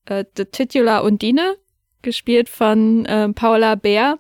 äh, 0.06 0.26
The 0.36 0.46
Titular 0.46 1.04
Undine, 1.04 1.58
gespielt 2.02 2.50
von 2.50 3.06
äh, 3.06 3.30
Paula 3.34 3.76
Bär. 3.76 4.20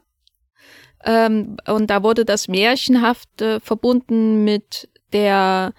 Ähm, 1.03 1.57
und 1.67 1.89
da 1.89 2.03
wurde 2.03 2.25
das 2.25 2.47
Märchenhafte 2.47 3.59
verbunden 3.61 4.43
mit 4.43 4.89
der 5.13 5.73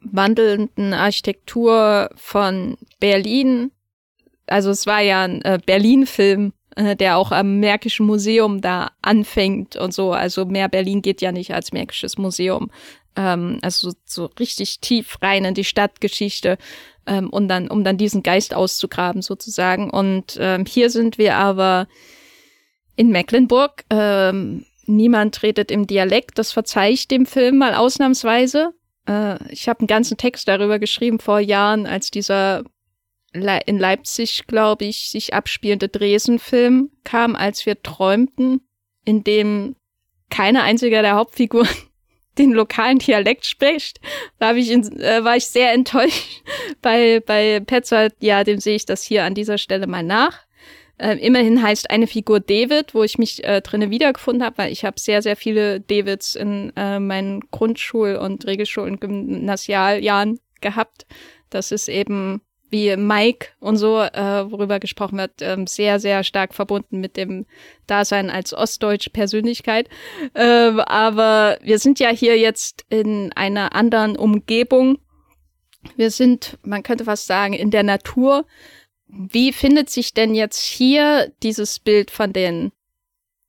wandelnden 0.00 0.92
Architektur 0.92 2.10
von 2.16 2.76
Berlin. 3.00 3.70
Also 4.46 4.70
es 4.70 4.86
war 4.86 5.00
ja 5.00 5.22
ein 5.22 5.42
äh, 5.42 5.58
Berlin-Film 5.64 6.52
äh, 6.76 6.96
der 6.96 7.16
auch 7.16 7.32
am 7.32 7.60
Märkischen 7.60 8.06
Museum 8.06 8.60
da 8.60 8.90
anfängt 9.02 9.76
und 9.76 9.94
so. 9.94 10.12
Also 10.12 10.44
mehr 10.44 10.68
Berlin 10.68 11.02
geht 11.02 11.20
ja 11.22 11.32
nicht 11.32 11.54
als 11.54 11.72
Märkisches 11.72 12.18
Museum. 12.18 12.70
Ähm, 13.16 13.58
also 13.62 13.92
so, 14.04 14.26
richtig 14.38 14.80
tief 14.80 15.18
rein 15.22 15.44
in 15.44 15.54
die 15.54 15.64
Stadtgeschichte 15.64 16.58
ähm, 17.06 17.30
und 17.30 17.48
dann, 17.48 17.68
um 17.68 17.84
dann 17.84 17.96
diesen 17.96 18.22
Geist 18.22 18.54
auszugraben 18.54 19.22
sozusagen. 19.22 19.90
Und 19.90 20.36
ähm, 20.40 20.64
hier 20.66 20.90
sind 20.90 21.18
wir 21.18 21.36
aber 21.36 21.86
in 22.96 23.10
Mecklenburg. 23.10 23.84
Ähm, 23.90 24.66
niemand 24.86 25.42
redet 25.42 25.70
im 25.70 25.86
Dialekt. 25.86 26.38
Das 26.38 26.52
verzeihe 26.52 26.92
ich 26.92 27.08
dem 27.08 27.26
Film 27.26 27.58
mal 27.58 27.74
ausnahmsweise. 27.74 28.72
Äh, 29.08 29.52
ich 29.52 29.68
habe 29.68 29.80
einen 29.80 29.88
ganzen 29.88 30.16
Text 30.16 30.48
darüber 30.48 30.78
geschrieben 30.78 31.18
vor 31.18 31.38
Jahren, 31.38 31.86
als 31.86 32.10
dieser 32.10 32.64
in 33.34 33.78
Leipzig, 33.78 34.46
glaube 34.46 34.84
ich, 34.84 35.10
sich 35.10 35.34
abspielende 35.34 35.88
Dresen-Film 35.88 36.90
kam, 37.02 37.34
als 37.36 37.66
wir 37.66 37.82
träumten, 37.82 38.60
in 39.04 39.24
dem 39.24 39.76
keine 40.30 40.62
einzige 40.62 41.02
der 41.02 41.16
Hauptfiguren 41.16 41.68
den 42.38 42.52
lokalen 42.52 42.98
Dialekt 42.98 43.46
spricht. 43.46 44.00
Da 44.38 44.48
hab 44.48 44.56
ich 44.56 44.70
in, 44.70 44.82
äh, 45.00 45.22
war 45.24 45.36
ich 45.36 45.46
sehr 45.46 45.72
enttäuscht. 45.72 46.42
Bei, 46.82 47.20
bei 47.20 47.60
Petzold, 47.60 48.14
ja, 48.20 48.44
dem 48.44 48.58
sehe 48.58 48.76
ich 48.76 48.84
das 48.84 49.02
hier 49.02 49.24
an 49.24 49.34
dieser 49.34 49.58
Stelle 49.58 49.86
mal 49.86 50.02
nach. 50.02 50.44
Äh, 50.98 51.16
immerhin 51.18 51.62
heißt 51.62 51.90
eine 51.90 52.06
Figur 52.06 52.40
David, 52.40 52.94
wo 52.94 53.02
ich 53.02 53.18
mich 53.18 53.42
äh, 53.44 53.60
drinne 53.62 53.90
wiedergefunden 53.90 54.44
habe, 54.44 54.58
weil 54.58 54.72
ich 54.72 54.84
habe 54.84 55.00
sehr, 55.00 55.22
sehr 55.22 55.36
viele 55.36 55.80
Davids 55.80 56.34
in 56.34 56.72
äh, 56.76 57.00
meinen 57.00 57.40
Grundschul- 57.50 58.16
und 58.16 58.46
Regelschul- 58.46 58.86
und 58.86 59.00
Gymnasialjahren 59.00 60.38
gehabt. 60.60 61.06
Das 61.50 61.72
ist 61.72 61.88
eben 61.88 62.42
wie 62.74 62.96
Mike 62.96 63.50
und 63.60 63.76
so, 63.76 64.00
äh, 64.00 64.50
worüber 64.50 64.80
gesprochen 64.80 65.16
wird, 65.16 65.34
ähm, 65.42 65.68
sehr, 65.68 66.00
sehr 66.00 66.24
stark 66.24 66.52
verbunden 66.54 67.00
mit 67.00 67.16
dem 67.16 67.46
Dasein 67.86 68.30
als 68.30 68.52
ostdeutsche 68.52 69.10
Persönlichkeit. 69.10 69.88
Ähm, 70.34 70.80
aber 70.80 71.56
wir 71.62 71.78
sind 71.78 72.00
ja 72.00 72.08
hier 72.08 72.36
jetzt 72.36 72.84
in 72.88 73.32
einer 73.34 73.76
anderen 73.76 74.16
Umgebung. 74.16 74.98
Wir 75.94 76.10
sind, 76.10 76.58
man 76.62 76.82
könnte 76.82 77.04
fast 77.04 77.28
sagen, 77.28 77.52
in 77.52 77.70
der 77.70 77.84
Natur. 77.84 78.44
Wie 79.06 79.52
findet 79.52 79.88
sich 79.88 80.12
denn 80.12 80.34
jetzt 80.34 80.60
hier 80.60 81.32
dieses 81.44 81.78
Bild 81.78 82.10
von 82.10 82.32
den 82.32 82.72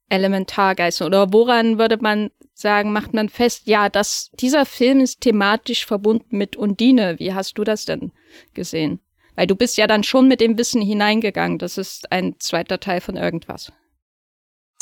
Elementargeistern? 0.08 1.08
Oder 1.08 1.34
woran 1.34 1.80
würde 1.80 1.98
man 1.98 2.30
sagen, 2.54 2.94
macht 2.94 3.16
man 3.16 3.30
fest, 3.30 3.64
ja, 3.66 3.90
dass 3.90 4.30
dieser 4.40 4.68
Film 4.68 5.00
ist 5.00 5.22
thematisch 5.22 5.84
verbunden 5.88 6.38
mit 6.38 6.56
Undine. 6.56 7.18
Wie 7.18 7.34
hast 7.34 7.58
du 7.58 7.64
das 7.64 7.86
denn 7.86 8.12
gesehen? 8.54 9.00
Weil 9.36 9.48
du 9.48 9.56
bist 9.56 9.78
ja 9.78 9.88
dann 9.88 10.04
schon 10.04 10.28
mit 10.28 10.42
dem 10.42 10.58
Wissen 10.58 10.82
hineingegangen, 10.82 11.58
das 11.58 11.78
ist 11.78 12.12
ein 12.12 12.36
zweiter 12.40 12.80
Teil 12.80 13.02
von 13.02 13.18
irgendwas. 13.18 13.72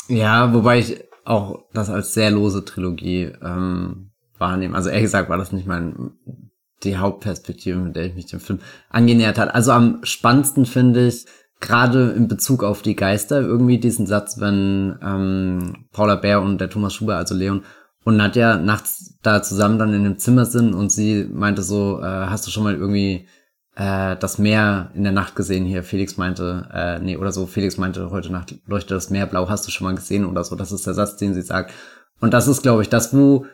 Ja, 0.08 0.52
wobei 0.52 0.78
ich 0.78 0.96
auch 1.24 1.64
das 1.72 1.90
als 1.90 2.14
sehr 2.14 2.30
lose 2.30 2.64
Trilogie 2.64 3.32
ähm, 3.42 4.10
wahrnehme. 4.38 4.76
Also 4.76 4.90
ehrlich 4.90 5.04
gesagt 5.04 5.28
war 5.28 5.38
das 5.38 5.52
nicht 5.52 5.66
mein 5.66 6.12
die 6.82 6.98
Hauptperspektive, 6.98 7.78
mit 7.78 7.96
der 7.96 8.04
ich 8.04 8.14
mich 8.14 8.26
dem 8.26 8.40
Film 8.40 8.60
angenähert 8.90 9.38
hat. 9.38 9.54
Also 9.54 9.72
am 9.72 10.00
spannendsten 10.02 10.66
finde 10.66 11.06
ich 11.06 11.24
gerade 11.60 12.10
in 12.10 12.28
Bezug 12.28 12.62
auf 12.62 12.82
die 12.82 12.96
Geister 12.96 13.40
irgendwie 13.40 13.78
diesen 13.78 14.06
Satz, 14.06 14.38
wenn 14.38 14.98
ähm, 15.02 15.86
Paula 15.92 16.16
Bär 16.16 16.42
und 16.42 16.60
der 16.60 16.68
Thomas 16.68 16.92
Schuber, 16.92 17.16
also 17.16 17.34
Leon 17.34 17.62
und 18.04 18.16
Nadja 18.16 18.58
nachts 18.58 19.16
da 19.22 19.42
zusammen 19.42 19.78
dann 19.78 19.94
in 19.94 20.04
dem 20.04 20.18
Zimmer 20.18 20.44
sind 20.44 20.74
und 20.74 20.92
sie 20.92 21.26
meinte 21.32 21.62
so, 21.62 22.00
äh, 22.00 22.04
hast 22.04 22.46
du 22.46 22.50
schon 22.50 22.64
mal 22.64 22.74
irgendwie 22.74 23.26
äh, 23.76 24.16
das 24.16 24.38
Meer 24.38 24.90
in 24.94 25.02
der 25.02 25.12
Nacht 25.12 25.36
gesehen 25.36 25.64
hier. 25.64 25.82
Felix 25.82 26.16
meinte, 26.16 26.68
äh, 26.72 26.98
nee, 27.00 27.16
oder 27.16 27.32
so, 27.32 27.46
Felix 27.46 27.76
meinte, 27.76 28.10
heute 28.10 28.30
Nacht 28.30 28.54
leuchtet 28.66 28.92
das 28.92 29.10
Meer 29.10 29.26
blau, 29.26 29.48
hast 29.48 29.66
du 29.66 29.70
schon 29.70 29.86
mal 29.86 29.94
gesehen 29.94 30.24
oder 30.24 30.44
so. 30.44 30.56
Das 30.56 30.72
ist 30.72 30.86
der 30.86 30.94
Satz, 30.94 31.16
den 31.16 31.34
sie 31.34 31.42
sagt. 31.42 31.72
Und 32.20 32.32
das 32.32 32.48
ist, 32.48 32.62
glaube 32.62 32.82
ich, 32.82 32.88
das, 32.88 33.14
wo 33.14 33.46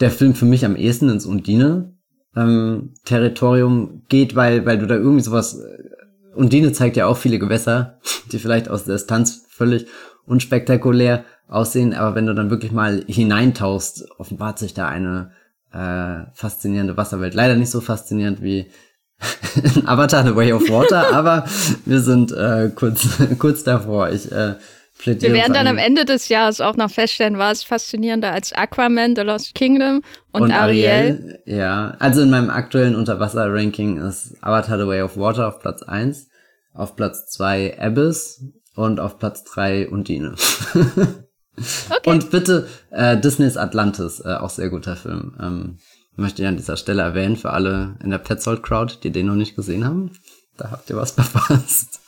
der 0.00 0.10
Film 0.10 0.34
für 0.34 0.44
mich 0.44 0.64
am 0.64 0.76
ehesten 0.76 1.08
ins 1.08 1.26
Undine 1.26 1.94
ähm, 2.36 2.94
Territorium 3.04 4.02
geht, 4.08 4.34
weil, 4.34 4.66
weil 4.66 4.78
du 4.78 4.86
da 4.86 4.94
irgendwie 4.94 5.22
sowas. 5.22 5.58
Äh, 5.58 5.82
Undine 6.34 6.72
zeigt 6.72 6.96
ja 6.96 7.06
auch 7.06 7.18
viele 7.18 7.38
Gewässer, 7.38 7.98
die 8.32 8.38
vielleicht 8.38 8.68
aus 8.68 8.84
der 8.84 8.94
Distanz 8.94 9.44
völlig 9.48 9.86
unspektakulär 10.26 11.24
aussehen, 11.48 11.92
aber 11.92 12.14
wenn 12.14 12.26
du 12.26 12.34
dann 12.34 12.50
wirklich 12.50 12.72
mal 12.72 13.04
hineintauchst, 13.06 14.08
offenbart 14.18 14.58
sich 14.58 14.72
da 14.72 14.88
eine 14.88 15.32
äh, 15.72 16.30
faszinierende 16.34 16.96
Wasserwelt. 16.96 17.34
Leider 17.34 17.56
nicht 17.56 17.70
so 17.70 17.80
faszinierend 17.80 18.42
wie 18.42 18.70
Avatar 19.86 20.24
The 20.24 20.34
Way 20.34 20.52
of 20.52 20.68
Water, 20.68 21.12
aber 21.12 21.44
wir 21.84 22.00
sind 22.00 22.32
äh, 22.32 22.70
kurz, 22.74 23.06
kurz 23.38 23.64
davor. 23.64 24.10
Ich 24.10 24.30
äh, 24.30 24.54
plädiere. 24.98 25.32
Wir 25.32 25.40
werden 25.40 25.52
dann 25.52 25.66
am 25.66 25.78
Ende 25.78 26.04
des 26.04 26.28
Jahres 26.28 26.60
auch 26.60 26.76
noch 26.76 26.90
feststellen, 26.90 27.38
war 27.38 27.52
es 27.52 27.62
faszinierender 27.62 28.32
als 28.32 28.52
Aquaman, 28.52 29.16
The 29.16 29.22
Lost 29.22 29.54
Kingdom 29.54 30.02
und, 30.32 30.42
und 30.42 30.52
Ariel. 30.52 30.88
Ariel. 30.88 31.42
Ja, 31.44 31.96
also 31.98 32.22
in 32.22 32.30
meinem 32.30 32.50
aktuellen 32.50 32.94
Unterwasser-Ranking 32.94 33.98
ist 33.98 34.36
Avatar 34.40 34.78
The 34.78 34.86
Way 34.86 35.02
of 35.02 35.16
Water 35.16 35.48
auf 35.48 35.60
Platz 35.60 35.82
1, 35.82 36.28
auf 36.74 36.96
Platz 36.96 37.26
2 37.30 37.78
Abyss 37.78 38.44
und 38.74 39.00
auf 39.00 39.18
Platz 39.18 39.44
3 39.44 39.88
Undine. 39.88 40.34
okay. 40.74 42.10
Und 42.10 42.30
bitte 42.30 42.68
äh, 42.90 43.18
Disneys 43.18 43.56
Atlantis, 43.56 44.20
äh, 44.24 44.34
auch 44.34 44.50
sehr 44.50 44.70
guter 44.70 44.96
Film. 44.96 45.36
Ähm, 45.40 45.78
möchte 46.16 46.42
ich 46.42 46.48
an 46.48 46.56
dieser 46.56 46.76
Stelle 46.76 47.02
erwähnen 47.02 47.36
für 47.36 47.50
alle 47.50 47.94
in 48.02 48.10
der 48.10 48.18
Petzold 48.18 48.62
Crowd, 48.62 48.96
die 49.02 49.10
den 49.10 49.26
noch 49.26 49.34
nicht 49.34 49.56
gesehen 49.56 49.84
haben. 49.84 50.10
Da 50.56 50.70
habt 50.70 50.90
ihr 50.90 50.96
was 50.96 51.10
verpasst. 51.12 52.00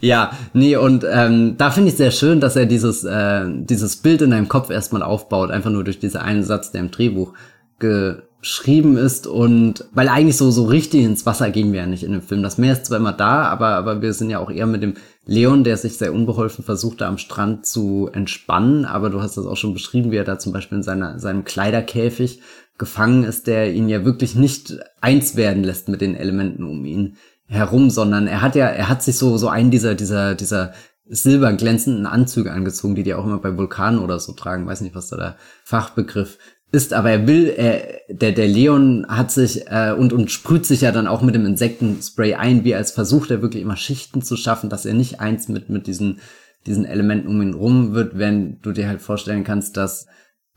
ja, 0.00 0.32
nee, 0.52 0.76
und 0.76 1.04
ähm, 1.10 1.56
da 1.56 1.70
finde 1.70 1.90
ich 1.90 1.96
sehr 1.96 2.10
schön, 2.10 2.40
dass 2.40 2.56
er 2.56 2.66
dieses, 2.66 3.04
äh, 3.04 3.46
dieses 3.48 3.96
Bild 3.96 4.22
in 4.22 4.30
deinem 4.30 4.48
Kopf 4.48 4.70
erstmal 4.70 5.02
aufbaut, 5.02 5.50
einfach 5.50 5.70
nur 5.70 5.84
durch 5.84 5.98
diesen 5.98 6.20
einen 6.20 6.44
Satz, 6.44 6.70
der 6.70 6.82
im 6.82 6.90
Drehbuch 6.90 7.32
geschrieben 7.78 8.96
ist 8.96 9.26
und 9.26 9.86
weil 9.92 10.08
eigentlich 10.08 10.36
so 10.36 10.50
so 10.50 10.64
richtig 10.66 11.04
ins 11.04 11.24
Wasser 11.24 11.50
gehen 11.50 11.72
wir 11.72 11.80
ja 11.80 11.86
nicht 11.86 12.02
in 12.02 12.12
dem 12.12 12.22
Film. 12.22 12.42
Das 12.42 12.58
Meer 12.58 12.72
ist 12.72 12.86
zwar 12.86 12.98
immer 12.98 13.12
da, 13.12 13.44
aber 13.44 13.68
aber 13.68 14.02
wir 14.02 14.12
sind 14.12 14.30
ja 14.30 14.38
auch 14.38 14.50
eher 14.50 14.66
mit 14.66 14.82
dem 14.82 14.94
Leon, 15.24 15.64
der 15.64 15.76
sich 15.76 15.96
sehr 15.96 16.12
unbeholfen 16.12 16.64
versucht, 16.64 17.00
da 17.00 17.08
am 17.08 17.18
Strand 17.18 17.66
zu 17.66 18.10
entspannen. 18.12 18.84
Aber 18.84 19.10
du 19.10 19.22
hast 19.22 19.36
das 19.36 19.46
auch 19.46 19.56
schon 19.56 19.74
beschrieben, 19.74 20.10
wie 20.10 20.16
er 20.16 20.24
da 20.24 20.38
zum 20.38 20.52
Beispiel 20.52 20.78
in 20.78 20.82
seiner 20.82 21.18
seinem 21.18 21.44
Kleiderkäfig 21.44 22.40
gefangen 22.78 23.24
ist, 23.24 23.46
der 23.46 23.72
ihn 23.72 23.88
ja 23.88 24.04
wirklich 24.04 24.34
nicht 24.34 24.78
eins 25.00 25.36
werden 25.36 25.64
lässt 25.64 25.88
mit 25.88 26.00
den 26.00 26.14
Elementen 26.14 26.64
um 26.64 26.84
ihn 26.84 27.16
herum, 27.46 27.90
sondern 27.90 28.26
er 28.26 28.42
hat 28.42 28.54
ja, 28.54 28.66
er 28.66 28.88
hat 28.88 29.02
sich 29.02 29.16
so, 29.16 29.36
so 29.36 29.48
einen 29.48 29.70
dieser, 29.70 29.94
dieser, 29.94 30.34
dieser 30.34 30.72
silberglänzenden 31.06 32.06
Anzüge 32.06 32.52
angezogen, 32.52 32.94
die 32.94 33.02
die 33.02 33.14
auch 33.14 33.24
immer 33.24 33.38
bei 33.38 33.56
Vulkanen 33.56 34.00
oder 34.00 34.20
so 34.20 34.32
tragen. 34.32 34.66
Weiß 34.66 34.82
nicht, 34.82 34.94
was 34.94 35.08
da 35.08 35.16
der 35.16 35.36
Fachbegriff 35.64 36.38
ist, 36.70 36.92
aber 36.92 37.10
er 37.10 37.26
will, 37.26 37.48
er, 37.48 37.82
der, 38.10 38.32
der 38.32 38.46
Leon 38.46 39.06
hat 39.08 39.30
sich 39.32 39.66
äh, 39.68 39.94
und, 39.96 40.12
und 40.12 40.30
sprüht 40.30 40.66
sich 40.66 40.82
ja 40.82 40.92
dann 40.92 41.06
auch 41.06 41.22
mit 41.22 41.34
dem 41.34 41.46
Insektenspray 41.46 42.34
ein, 42.34 42.62
wie 42.64 42.74
als 42.74 42.92
versucht 42.92 43.30
er 43.30 43.40
wirklich 43.40 43.62
immer 43.62 43.76
Schichten 43.76 44.20
zu 44.20 44.36
schaffen, 44.36 44.68
dass 44.68 44.84
er 44.84 44.92
nicht 44.92 45.18
eins 45.18 45.48
mit, 45.48 45.70
mit 45.70 45.86
diesen, 45.86 46.20
diesen 46.66 46.84
Elementen 46.84 47.28
um 47.28 47.40
ihn 47.40 47.54
rum 47.54 47.94
wird, 47.94 48.18
wenn 48.18 48.60
du 48.60 48.72
dir 48.72 48.86
halt 48.86 49.00
vorstellen 49.00 49.44
kannst, 49.44 49.78
dass 49.78 50.06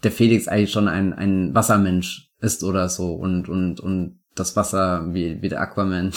der 0.04 0.12
Felix 0.12 0.48
eigentlich 0.48 0.72
schon 0.72 0.88
ein, 0.88 1.14
ein 1.14 1.54
Wassermensch 1.54 2.32
ist 2.40 2.64
oder 2.64 2.90
so 2.90 3.14
und, 3.14 3.50
und, 3.50 3.80
und 3.80 4.20
das 4.36 4.56
Wasser 4.56 5.14
wie, 5.14 5.42
wie 5.42 5.50
der 5.50 5.62
Aquaman 5.62 6.12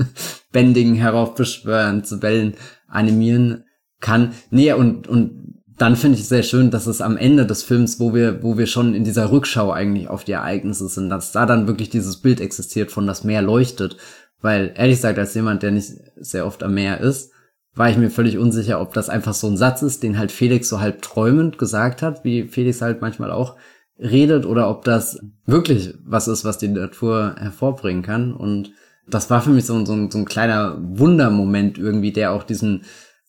Bending 0.52 0.94
heraufbeschwören, 0.94 2.04
zu 2.04 2.22
Wellen 2.22 2.54
animieren 2.88 3.64
kann. 4.00 4.32
Nee, 4.50 4.72
und, 4.72 5.06
und 5.06 5.62
dann 5.76 5.96
finde 5.96 6.18
ich 6.18 6.26
sehr 6.26 6.42
schön, 6.42 6.70
dass 6.70 6.86
es 6.86 7.00
am 7.00 7.16
Ende 7.16 7.46
des 7.46 7.62
Films, 7.62 8.00
wo 8.00 8.12
wir, 8.14 8.42
wo 8.42 8.58
wir 8.58 8.66
schon 8.66 8.94
in 8.94 9.04
dieser 9.04 9.30
Rückschau 9.30 9.70
eigentlich 9.70 10.08
auf 10.08 10.24
die 10.24 10.32
Ereignisse 10.32 10.88
sind, 10.88 11.08
dass 11.08 11.32
da 11.32 11.46
dann 11.46 11.68
wirklich 11.68 11.90
dieses 11.90 12.16
Bild 12.16 12.40
existiert 12.40 12.90
von 12.90 13.06
das 13.06 13.22
Meer 13.22 13.42
leuchtet. 13.42 13.96
Weil, 14.40 14.72
ehrlich 14.76 14.96
gesagt, 14.96 15.18
als 15.18 15.34
jemand, 15.34 15.62
der 15.62 15.72
nicht 15.72 15.92
sehr 16.16 16.46
oft 16.46 16.62
am 16.62 16.74
Meer 16.74 17.00
ist, 17.00 17.32
war 17.78 17.88
ich 17.88 17.96
mir 17.96 18.10
völlig 18.10 18.38
unsicher, 18.38 18.80
ob 18.80 18.92
das 18.92 19.08
einfach 19.08 19.34
so 19.34 19.46
ein 19.46 19.56
Satz 19.56 19.82
ist, 19.82 20.02
den 20.02 20.18
halt 20.18 20.32
Felix 20.32 20.68
so 20.68 20.80
halb 20.80 21.00
träumend 21.00 21.58
gesagt 21.58 22.02
hat, 22.02 22.24
wie 22.24 22.42
Felix 22.42 22.82
halt 22.82 23.00
manchmal 23.00 23.30
auch 23.30 23.56
redet, 23.98 24.46
oder 24.46 24.68
ob 24.68 24.84
das 24.84 25.20
wirklich 25.46 25.94
was 26.04 26.28
ist, 26.28 26.44
was 26.44 26.58
die 26.58 26.68
Natur 26.68 27.36
hervorbringen 27.38 28.02
kann. 28.02 28.34
Und 28.34 28.72
das 29.06 29.30
war 29.30 29.40
für 29.42 29.50
mich 29.50 29.64
so, 29.64 29.84
so, 29.84 30.10
so 30.10 30.18
ein 30.18 30.24
kleiner 30.24 30.76
Wundermoment 30.80 31.78
irgendwie, 31.78 32.12
der 32.12 32.32
auch 32.32 32.42
diesen 32.42 32.82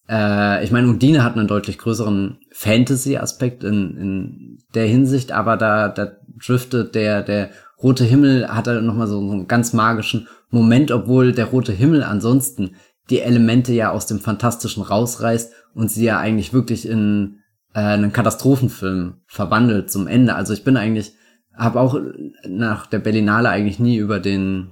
äh, 0.09 0.63
ich 0.63 0.71
meine, 0.71 0.87
Undine 0.87 1.23
hat 1.23 1.37
einen 1.37 1.47
deutlich 1.47 1.77
größeren 1.77 2.39
Fantasy-Aspekt 2.51 3.63
in, 3.63 3.97
in 3.97 4.57
der 4.73 4.87
Hinsicht, 4.87 5.31
aber 5.31 5.55
da, 5.55 5.87
da 5.87 6.11
driftet 6.43 6.95
der, 6.95 7.21
der 7.21 7.51
rote 7.81 8.03
Himmel 8.03 8.47
hat 8.47 8.67
er 8.67 8.81
nochmal 8.81 9.07
so, 9.07 9.25
so 9.25 9.31
einen 9.31 9.47
ganz 9.47 9.73
magischen 9.73 10.27
Moment, 10.49 10.91
obwohl 10.91 11.31
der 11.31 11.45
rote 11.45 11.71
Himmel 11.71 12.03
ansonsten 12.03 12.71
die 13.09 13.21
Elemente 13.21 13.73
ja 13.73 13.91
aus 13.91 14.05
dem 14.05 14.19
Fantastischen 14.19 14.83
rausreißt 14.83 15.51
und 15.73 15.91
sie 15.91 16.05
ja 16.05 16.19
eigentlich 16.19 16.53
wirklich 16.53 16.87
in 16.87 17.39
äh, 17.73 17.79
einen 17.79 18.13
Katastrophenfilm 18.13 19.15
verwandelt 19.25 19.91
zum 19.91 20.07
Ende. 20.07 20.35
Also 20.35 20.53
ich 20.53 20.63
bin 20.63 20.77
eigentlich, 20.77 21.13
habe 21.55 21.79
auch 21.79 21.99
nach 22.47 22.87
der 22.87 22.99
Berlinale 22.99 23.49
eigentlich 23.49 23.79
nie 23.79 23.97
über 23.97 24.19
den 24.19 24.69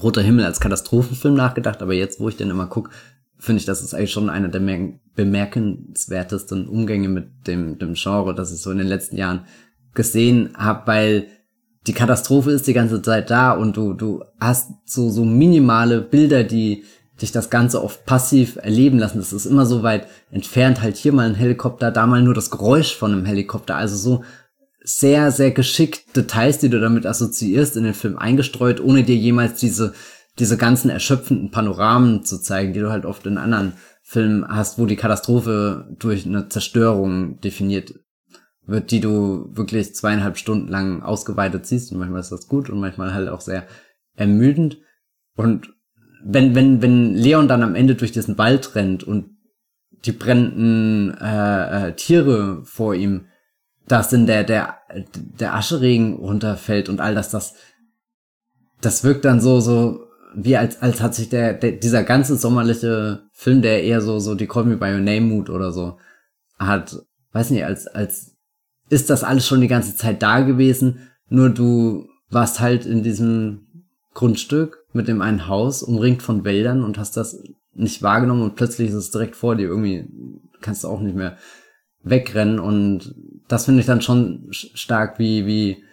Roter 0.00 0.22
Himmel 0.22 0.44
als 0.44 0.60
Katastrophenfilm 0.60 1.34
nachgedacht, 1.34 1.82
aber 1.82 1.94
jetzt, 1.94 2.20
wo 2.20 2.28
ich 2.28 2.36
den 2.36 2.50
immer 2.50 2.66
guck, 2.66 2.90
finde 3.38 3.60
ich, 3.60 3.66
das 3.66 3.82
ist 3.82 3.94
eigentlich 3.94 4.12
schon 4.12 4.30
einer 4.30 4.48
der 4.48 4.60
bemerkenswertesten 5.14 6.68
Umgänge 6.68 7.08
mit 7.08 7.46
dem, 7.46 7.78
dem 7.78 7.94
Genre, 7.94 8.34
das 8.34 8.52
ich 8.52 8.60
so 8.60 8.70
in 8.70 8.78
den 8.78 8.86
letzten 8.86 9.16
Jahren 9.16 9.46
gesehen 9.94 10.50
habe, 10.56 10.86
weil 10.86 11.26
die 11.86 11.92
Katastrophe 11.92 12.50
ist 12.50 12.66
die 12.66 12.72
ganze 12.72 13.00
Zeit 13.00 13.30
da 13.30 13.52
und 13.52 13.76
du, 13.76 13.92
du 13.94 14.24
hast 14.40 14.72
so, 14.84 15.10
so 15.10 15.24
minimale 15.24 16.00
Bilder, 16.00 16.44
die 16.44 16.84
dich 17.20 17.32
das 17.32 17.50
Ganze 17.50 17.82
oft 17.82 18.04
passiv 18.04 18.56
erleben 18.56 18.98
lassen. 18.98 19.18
Das 19.18 19.32
ist 19.32 19.46
immer 19.46 19.66
so 19.66 19.82
weit 19.82 20.06
entfernt, 20.30 20.82
halt 20.82 20.96
hier 20.96 21.12
mal 21.12 21.26
ein 21.26 21.34
Helikopter, 21.34 21.90
da 21.90 22.06
mal 22.06 22.22
nur 22.22 22.34
das 22.34 22.50
Geräusch 22.50 22.94
von 22.94 23.12
einem 23.12 23.24
Helikopter. 23.24 23.76
Also 23.76 23.96
so 23.96 24.24
sehr, 24.82 25.32
sehr 25.32 25.50
geschickt 25.50 26.16
Details, 26.16 26.58
die 26.58 26.68
du 26.68 26.80
damit 26.80 27.06
assoziierst, 27.06 27.76
in 27.76 27.84
den 27.84 27.94
Film 27.94 28.18
eingestreut, 28.18 28.80
ohne 28.80 29.02
dir 29.02 29.16
jemals 29.16 29.58
diese 29.58 29.94
diese 30.38 30.56
ganzen 30.56 30.90
erschöpfenden 30.90 31.50
Panoramen 31.50 32.24
zu 32.24 32.38
zeigen, 32.38 32.72
die 32.72 32.80
du 32.80 32.90
halt 32.90 33.06
oft 33.06 33.26
in 33.26 33.38
anderen 33.38 33.74
Filmen 34.02 34.46
hast, 34.46 34.78
wo 34.78 34.86
die 34.86 34.96
Katastrophe 34.96 35.94
durch 35.98 36.26
eine 36.26 36.48
Zerstörung 36.48 37.40
definiert 37.40 37.94
wird, 38.66 38.90
die 38.90 39.00
du 39.00 39.50
wirklich 39.56 39.94
zweieinhalb 39.94 40.36
Stunden 40.36 40.68
lang 40.68 41.02
ausgeweitet 41.02 41.66
siehst 41.66 41.92
und 41.92 41.98
manchmal 41.98 42.20
ist 42.20 42.32
das 42.32 42.48
gut 42.48 42.68
und 42.68 42.80
manchmal 42.80 43.14
halt 43.14 43.28
auch 43.28 43.40
sehr 43.40 43.66
ermüdend 44.14 44.78
und 45.36 45.74
wenn 46.28 46.54
wenn 46.54 46.82
wenn 46.82 47.14
Leon 47.14 47.48
dann 47.48 47.62
am 47.62 47.74
Ende 47.74 47.94
durch 47.94 48.12
diesen 48.12 48.36
Wald 48.38 48.74
rennt 48.74 49.04
und 49.04 49.36
die 50.04 50.12
brennenden 50.12 51.16
äh, 51.18 51.88
äh, 51.88 51.92
Tiere 51.94 52.62
vor 52.64 52.94
ihm 52.94 53.26
das 53.86 54.12
in 54.12 54.26
der 54.26 54.44
der 54.44 54.78
der 55.40 55.54
Ascheregen 55.54 56.14
runterfällt 56.14 56.88
und 56.88 57.00
all 57.00 57.14
das 57.14 57.30
das 57.30 57.54
das 58.80 59.04
wirkt 59.04 59.24
dann 59.24 59.40
so 59.40 59.60
so 59.60 60.06
wie 60.36 60.56
als, 60.56 60.82
als 60.82 61.00
hat 61.00 61.14
sich 61.14 61.30
der, 61.30 61.54
der, 61.54 61.72
dieser 61.72 62.04
ganze 62.04 62.36
sommerliche 62.36 63.22
Film, 63.32 63.62
der 63.62 63.82
eher 63.82 64.02
so, 64.02 64.18
so 64.18 64.34
die 64.34 64.46
Call 64.46 64.64
Me 64.64 64.76
By 64.76 64.92
Your 64.92 65.00
Name 65.00 65.22
Mood 65.22 65.48
oder 65.48 65.72
so 65.72 65.96
hat, 66.58 66.94
weiß 67.32 67.50
nicht, 67.50 67.64
als, 67.64 67.86
als 67.86 68.36
ist 68.90 69.08
das 69.08 69.24
alles 69.24 69.46
schon 69.46 69.62
die 69.62 69.68
ganze 69.68 69.96
Zeit 69.96 70.22
da 70.22 70.40
gewesen, 70.40 71.08
nur 71.28 71.48
du 71.48 72.06
warst 72.28 72.60
halt 72.60 72.84
in 72.84 73.02
diesem 73.02 73.84
Grundstück 74.12 74.85
mit 74.96 75.08
dem 75.08 75.20
einen 75.20 75.46
Haus 75.46 75.82
umringt 75.82 76.22
von 76.22 76.44
Wäldern 76.44 76.82
und 76.82 76.98
hast 76.98 77.16
das 77.16 77.42
nicht 77.74 78.02
wahrgenommen 78.02 78.42
und 78.42 78.56
plötzlich 78.56 78.88
ist 78.88 78.94
es 78.94 79.10
direkt 79.10 79.36
vor 79.36 79.54
dir. 79.54 79.68
Irgendwie 79.68 80.08
kannst 80.60 80.84
du 80.84 80.88
auch 80.88 81.00
nicht 81.00 81.16
mehr 81.16 81.36
wegrennen 82.02 82.58
und 82.58 83.14
das 83.48 83.66
finde 83.66 83.80
ich 83.80 83.86
dann 83.86 84.02
schon 84.02 84.48
stark, 84.50 85.18
wie, 85.18 85.46
wie, 85.46 85.84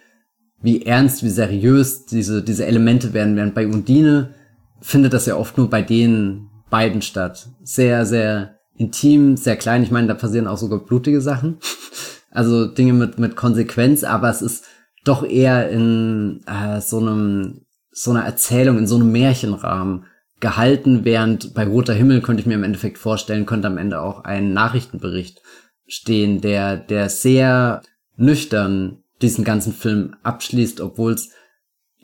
wie 0.62 0.86
ernst, 0.86 1.22
wie 1.22 1.30
seriös 1.30 2.06
diese, 2.06 2.42
diese 2.42 2.66
Elemente 2.66 3.12
werden, 3.12 3.36
während 3.36 3.54
bei 3.54 3.66
Undine 3.66 4.34
findet 4.80 5.12
das 5.12 5.26
ja 5.26 5.36
oft 5.36 5.56
nur 5.56 5.70
bei 5.70 5.82
den 5.82 6.48
beiden 6.70 7.02
statt. 7.02 7.48
Sehr, 7.62 8.06
sehr 8.06 8.58
intim, 8.76 9.36
sehr 9.36 9.56
klein. 9.56 9.82
Ich 9.82 9.90
meine, 9.90 10.08
da 10.08 10.14
passieren 10.14 10.46
auch 10.46 10.58
sogar 10.58 10.80
blutige 10.80 11.20
Sachen. 11.20 11.58
Also 12.36 12.66
Dinge 12.66 12.94
mit, 12.94 13.16
mit 13.16 13.36
Konsequenz, 13.36 14.02
aber 14.02 14.28
es 14.28 14.42
ist 14.42 14.64
doch 15.04 15.22
eher 15.22 15.70
in 15.70 16.40
äh, 16.48 16.80
so 16.80 16.98
einem, 16.98 17.63
so 17.94 18.10
einer 18.10 18.24
Erzählung, 18.24 18.78
in 18.78 18.86
so 18.86 18.96
einem 18.96 19.12
Märchenrahmen 19.12 20.06
gehalten, 20.40 21.04
während 21.04 21.54
bei 21.54 21.66
Roter 21.66 21.94
Himmel 21.94 22.20
könnte 22.20 22.40
ich 22.40 22.46
mir 22.46 22.54
im 22.54 22.64
Endeffekt 22.64 22.98
vorstellen, 22.98 23.46
könnte 23.46 23.68
am 23.68 23.78
Ende 23.78 24.00
auch 24.00 24.24
ein 24.24 24.52
Nachrichtenbericht 24.52 25.40
stehen, 25.86 26.40
der, 26.40 26.76
der 26.76 27.08
sehr 27.08 27.82
nüchtern 28.16 28.98
diesen 29.22 29.44
ganzen 29.44 29.72
Film 29.72 30.16
abschließt, 30.22 30.80
obwohl 30.80 31.12
es 31.12 31.30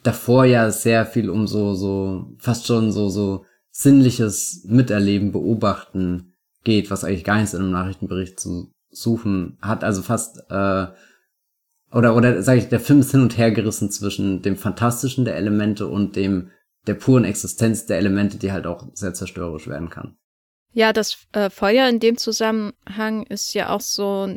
davor 0.02 0.44
ja 0.44 0.70
sehr 0.70 1.04
viel 1.04 1.28
um 1.28 1.46
so, 1.46 1.74
so, 1.74 2.34
fast 2.38 2.66
schon 2.66 2.92
so, 2.92 3.08
so 3.08 3.44
sinnliches 3.70 4.64
Miterleben, 4.66 5.32
Beobachten 5.32 6.32
geht, 6.64 6.90
was 6.90 7.04
eigentlich 7.04 7.24
gar 7.24 7.36
nichts 7.36 7.52
in 7.52 7.60
einem 7.60 7.72
Nachrichtenbericht 7.72 8.38
zu 8.38 8.72
suchen 8.90 9.58
hat. 9.60 9.84
Also 9.84 10.02
fast, 10.02 10.38
äh, 10.50 10.86
oder, 11.92 12.14
oder 12.14 12.42
sage 12.42 12.60
ich, 12.60 12.68
der 12.68 12.80
Film 12.80 13.00
ist 13.00 13.10
hin 13.10 13.22
und 13.22 13.36
her 13.36 13.50
gerissen 13.50 13.90
zwischen 13.90 14.42
dem 14.42 14.56
Fantastischen 14.56 15.24
der 15.24 15.36
Elemente 15.36 15.86
und 15.86 16.16
dem 16.16 16.50
der 16.86 16.94
puren 16.94 17.24
Existenz 17.24 17.86
der 17.86 17.98
Elemente, 17.98 18.38
die 18.38 18.52
halt 18.52 18.66
auch 18.66 18.88
sehr 18.94 19.12
zerstörerisch 19.12 19.68
werden 19.68 19.90
kann. 19.90 20.16
Ja, 20.72 20.92
das 20.92 21.26
äh, 21.32 21.50
Feuer 21.50 21.88
in 21.88 22.00
dem 22.00 22.16
Zusammenhang 22.16 23.24
ist 23.24 23.52
ja 23.54 23.70
auch 23.70 23.80
so 23.80 24.34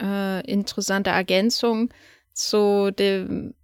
äh, 0.00 0.50
interessante 0.50 1.10
Ergänzung 1.10 1.90
zu 2.32 2.90
dem 2.90 3.54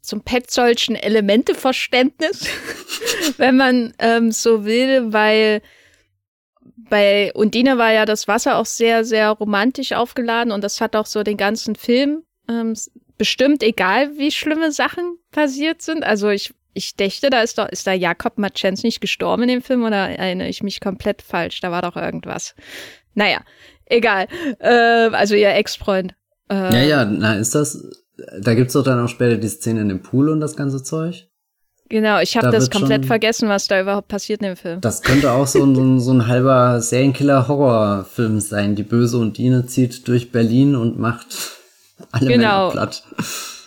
zum 0.00 0.22
Petzoldschen 0.22 0.96
Elementeverständnis, 0.96 2.48
wenn 3.36 3.56
man 3.56 3.94
ähm, 4.00 4.32
so 4.32 4.64
will, 4.64 5.12
weil 5.12 5.62
bei 6.92 7.32
Undine 7.32 7.78
war 7.78 7.90
ja 7.90 8.04
das 8.04 8.28
Wasser 8.28 8.58
auch 8.58 8.66
sehr, 8.66 9.02
sehr 9.02 9.30
romantisch 9.30 9.92
aufgeladen 9.92 10.52
und 10.52 10.62
das 10.62 10.78
hat 10.82 10.94
auch 10.94 11.06
so 11.06 11.22
den 11.22 11.38
ganzen 11.38 11.74
Film 11.74 12.22
ähm, 12.50 12.74
bestimmt, 13.16 13.62
egal 13.62 14.18
wie 14.18 14.30
schlimme 14.30 14.72
Sachen 14.72 15.16
passiert 15.30 15.80
sind. 15.80 16.04
Also 16.04 16.28
ich, 16.28 16.52
ich 16.74 16.94
dächte, 16.94 17.30
da 17.30 17.40
ist 17.40 17.56
doch, 17.56 17.66
ist 17.70 17.86
da 17.86 17.94
Jakob 17.94 18.36
Matschens 18.36 18.82
nicht 18.82 19.00
gestorben 19.00 19.44
in 19.44 19.48
dem 19.48 19.62
Film 19.62 19.84
oder 19.84 20.10
erinnere 20.10 20.48
ich 20.48 20.62
mich 20.62 20.82
komplett 20.82 21.22
falsch? 21.22 21.60
Da 21.62 21.70
war 21.70 21.80
doch 21.80 21.96
irgendwas. 21.96 22.54
Naja, 23.14 23.40
egal. 23.86 24.26
Äh, 24.58 24.68
also 24.68 25.34
ihr 25.34 25.54
Ex-Freund. 25.54 26.14
Äh, 26.50 26.74
ja, 26.74 26.82
ja, 26.82 27.04
na, 27.06 27.36
ist 27.36 27.54
das, 27.54 27.82
da 28.38 28.52
gibt's 28.52 28.74
doch 28.74 28.84
dann 28.84 29.02
auch 29.02 29.08
später 29.08 29.38
die 29.38 29.48
Szene 29.48 29.80
in 29.80 29.88
dem 29.88 30.02
Pool 30.02 30.28
und 30.28 30.40
das 30.40 30.56
ganze 30.56 30.82
Zeug. 30.82 31.26
Genau, 31.92 32.20
ich 32.20 32.38
habe 32.38 32.46
da 32.46 32.52
das 32.52 32.70
komplett 32.70 33.02
schon, 33.02 33.08
vergessen, 33.08 33.50
was 33.50 33.68
da 33.68 33.78
überhaupt 33.78 34.08
passiert 34.08 34.40
in 34.40 34.46
dem 34.46 34.56
Film. 34.56 34.80
Das 34.80 35.02
könnte 35.02 35.30
auch 35.30 35.46
so 35.46 35.62
ein, 35.62 35.74
so 35.74 35.82
ein, 35.82 36.00
so 36.00 36.10
ein 36.12 36.26
halber 36.26 36.80
Serienkiller-Horrorfilm 36.80 38.40
sein. 38.40 38.74
Die 38.76 38.82
böse 38.82 39.18
Undine 39.18 39.66
zieht 39.66 40.08
durch 40.08 40.32
Berlin 40.32 40.74
und 40.74 40.98
macht 40.98 41.26
alle 42.10 42.28
genau. 42.28 42.68
Männer 42.68 42.70
platt. 42.70 43.02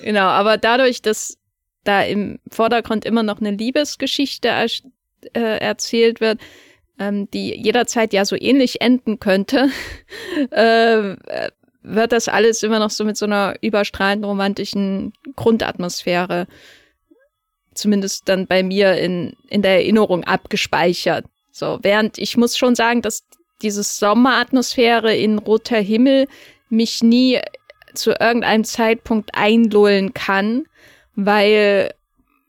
Genau, 0.01 0.25
aber 0.25 0.57
dadurch, 0.57 1.03
dass 1.03 1.37
da 1.83 2.01
im 2.01 2.39
Vordergrund 2.49 3.05
immer 3.05 3.21
noch 3.21 3.39
eine 3.41 3.51
Liebesgeschichte 3.51 4.47
er, 4.47 4.65
äh, 5.35 5.59
erzählt 5.59 6.19
wird, 6.19 6.39
ähm, 6.97 7.29
die 7.29 7.55
jederzeit 7.55 8.11
ja 8.11 8.25
so 8.25 8.35
ähnlich 8.35 8.81
enden 8.81 9.19
könnte, 9.19 9.69
äh, 10.49 11.15
wird 11.83 12.11
das 12.11 12.27
alles 12.27 12.63
immer 12.63 12.79
noch 12.79 12.89
so 12.89 13.05
mit 13.05 13.17
so 13.17 13.27
einer 13.27 13.53
überstrahlenden 13.61 14.27
romantischen 14.27 15.13
Grundatmosphäre 15.35 16.47
zumindest 17.75 18.27
dann 18.27 18.47
bei 18.47 18.63
mir 18.63 18.95
in, 18.95 19.35
in 19.47 19.61
der 19.61 19.75
Erinnerung 19.75 20.23
abgespeichert. 20.23 21.25
So, 21.51 21.79
während 21.81 22.17
ich 22.17 22.35
muss 22.37 22.57
schon 22.57 22.75
sagen, 22.75 23.01
dass 23.01 23.23
diese 23.61 23.83
Sommeratmosphäre 23.83 25.15
in 25.15 25.37
roter 25.37 25.77
Himmel 25.77 26.27
mich 26.69 27.03
nie 27.03 27.39
zu 27.93 28.11
irgendeinem 28.11 28.63
Zeitpunkt 28.63 29.31
einlullen 29.33 30.13
kann, 30.13 30.65
weil, 31.15 31.93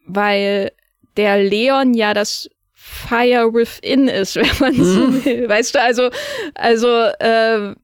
weil 0.07 0.72
der 1.16 1.43
Leon 1.43 1.95
ja 1.95 2.14
das 2.14 2.49
Fire 2.72 3.53
Within 3.53 4.09
ist, 4.09 4.37
wenn 4.37 4.59
man 4.61 4.74
so 4.74 5.07
mhm. 5.07 5.24
will. 5.24 5.49
Weißt 5.49 5.74
du, 5.74 5.83
also, 5.83 6.11
also, 6.55 6.89
äh, 6.89 7.74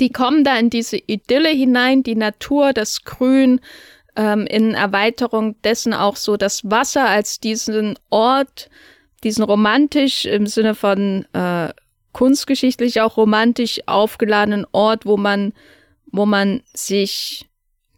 die 0.00 0.10
kommen 0.10 0.42
da 0.42 0.58
in 0.58 0.70
diese 0.70 0.96
Idylle 0.96 1.50
hinein, 1.50 2.02
die 2.02 2.16
Natur, 2.16 2.72
das 2.72 3.04
Grün, 3.04 3.60
ähm, 4.16 4.46
in 4.46 4.74
Erweiterung 4.74 5.60
dessen 5.62 5.94
auch 5.94 6.16
so 6.16 6.36
das 6.36 6.70
Wasser 6.70 7.08
als 7.08 7.40
diesen 7.40 7.98
Ort, 8.10 8.68
diesen 9.24 9.44
romantisch 9.44 10.24
im 10.24 10.46
Sinne 10.46 10.74
von 10.74 11.26
äh, 11.32 11.72
kunstgeschichtlich 12.12 13.00
auch 13.00 13.16
romantisch 13.16 13.80
aufgeladenen 13.86 14.66
Ort, 14.72 15.06
wo 15.06 15.16
man, 15.16 15.52
wo 16.10 16.26
man 16.26 16.62
sich 16.74 17.46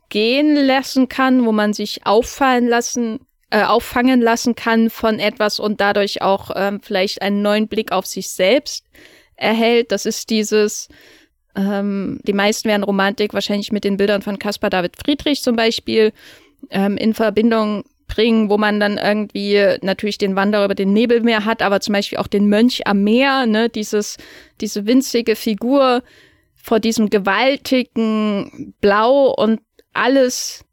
gehen 0.08 0.54
lassen 0.54 1.08
kann, 1.08 1.44
wo 1.44 1.52
man 1.52 1.72
sich 1.72 2.06
auffallen 2.06 2.68
lassen, 2.68 3.20
äh, 3.50 3.64
auffangen 3.64 4.20
lassen 4.20 4.54
kann 4.54 4.90
von 4.90 5.18
etwas 5.18 5.58
und 5.58 5.80
dadurch 5.80 6.22
auch 6.22 6.50
ähm, 6.54 6.80
vielleicht 6.80 7.22
einen 7.22 7.42
neuen 7.42 7.66
Blick 7.66 7.90
auf 7.90 8.06
sich 8.06 8.30
selbst 8.30 8.86
erhält. 9.36 9.90
Das 9.90 10.06
ist 10.06 10.30
dieses, 10.30 10.88
ähm, 11.56 12.20
die 12.24 12.32
meisten 12.32 12.68
werden 12.68 12.82
Romantik 12.82 13.34
wahrscheinlich 13.34 13.72
mit 13.72 13.84
den 13.84 13.96
Bildern 13.96 14.22
von 14.22 14.38
Caspar 14.38 14.70
David 14.70 14.96
Friedrich 14.96 15.42
zum 15.42 15.56
Beispiel 15.56 16.12
ähm, 16.70 16.96
in 16.96 17.14
Verbindung 17.14 17.84
bringen, 18.06 18.50
wo 18.50 18.58
man 18.58 18.80
dann 18.80 18.98
irgendwie 18.98 19.60
natürlich 19.82 20.18
den 20.18 20.36
Wanderer 20.36 20.66
über 20.66 20.74
den 20.74 20.92
Nebelmeer 20.92 21.44
hat, 21.44 21.62
aber 21.62 21.80
zum 21.80 21.94
Beispiel 21.94 22.18
auch 22.18 22.26
den 22.26 22.48
Mönch 22.48 22.86
am 22.86 23.02
Meer, 23.02 23.46
ne, 23.46 23.68
dieses, 23.68 24.18
diese 24.60 24.86
winzige 24.86 25.36
Figur 25.36 26.02
vor 26.54 26.80
diesem 26.80 27.10
gewaltigen 27.10 28.74
Blau 28.80 29.32
und 29.34 29.60
alles 29.92 30.64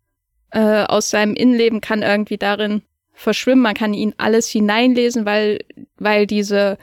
äh, 0.51 0.83
aus 0.83 1.09
seinem 1.09 1.33
Innenleben 1.33 1.81
kann 1.81 2.01
irgendwie 2.01 2.37
darin 2.37 2.81
verschwimmen. 3.13 3.63
Man 3.63 3.75
kann 3.75 3.93
ihn 3.93 4.13
alles 4.17 4.49
hineinlesen, 4.49 5.25
weil, 5.25 5.59
weil 5.97 6.27
diese, 6.27 6.77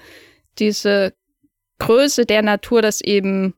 diese 0.59 1.13
Größe 1.79 2.27
der 2.27 2.43
Natur 2.43 2.83
das 2.83 3.01
eben 3.01 3.55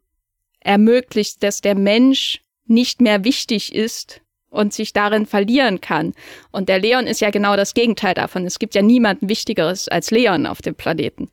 ermöglicht, 0.60 1.42
dass 1.42 1.60
der 1.60 1.74
Mensch 1.74 2.42
nicht 2.66 3.00
mehr 3.00 3.24
wichtig 3.24 3.74
ist 3.74 4.20
und 4.50 4.72
sich 4.72 4.92
darin 4.92 5.26
verlieren 5.26 5.80
kann. 5.80 6.12
Und 6.50 6.68
der 6.68 6.80
Leon 6.80 7.06
ist 7.06 7.20
ja 7.20 7.30
genau 7.30 7.56
das 7.56 7.74
Gegenteil 7.74 8.14
davon. 8.14 8.46
Es 8.46 8.58
gibt 8.58 8.74
ja 8.74 8.82
niemanden 8.82 9.28
Wichtigeres 9.28 9.88
als 9.88 10.10
Leon 10.10 10.46
auf 10.46 10.60
dem 10.60 10.74
Planeten. 10.74 11.30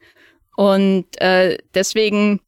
Und 0.56 1.06
äh, 1.22 1.58
deswegen, 1.74 2.42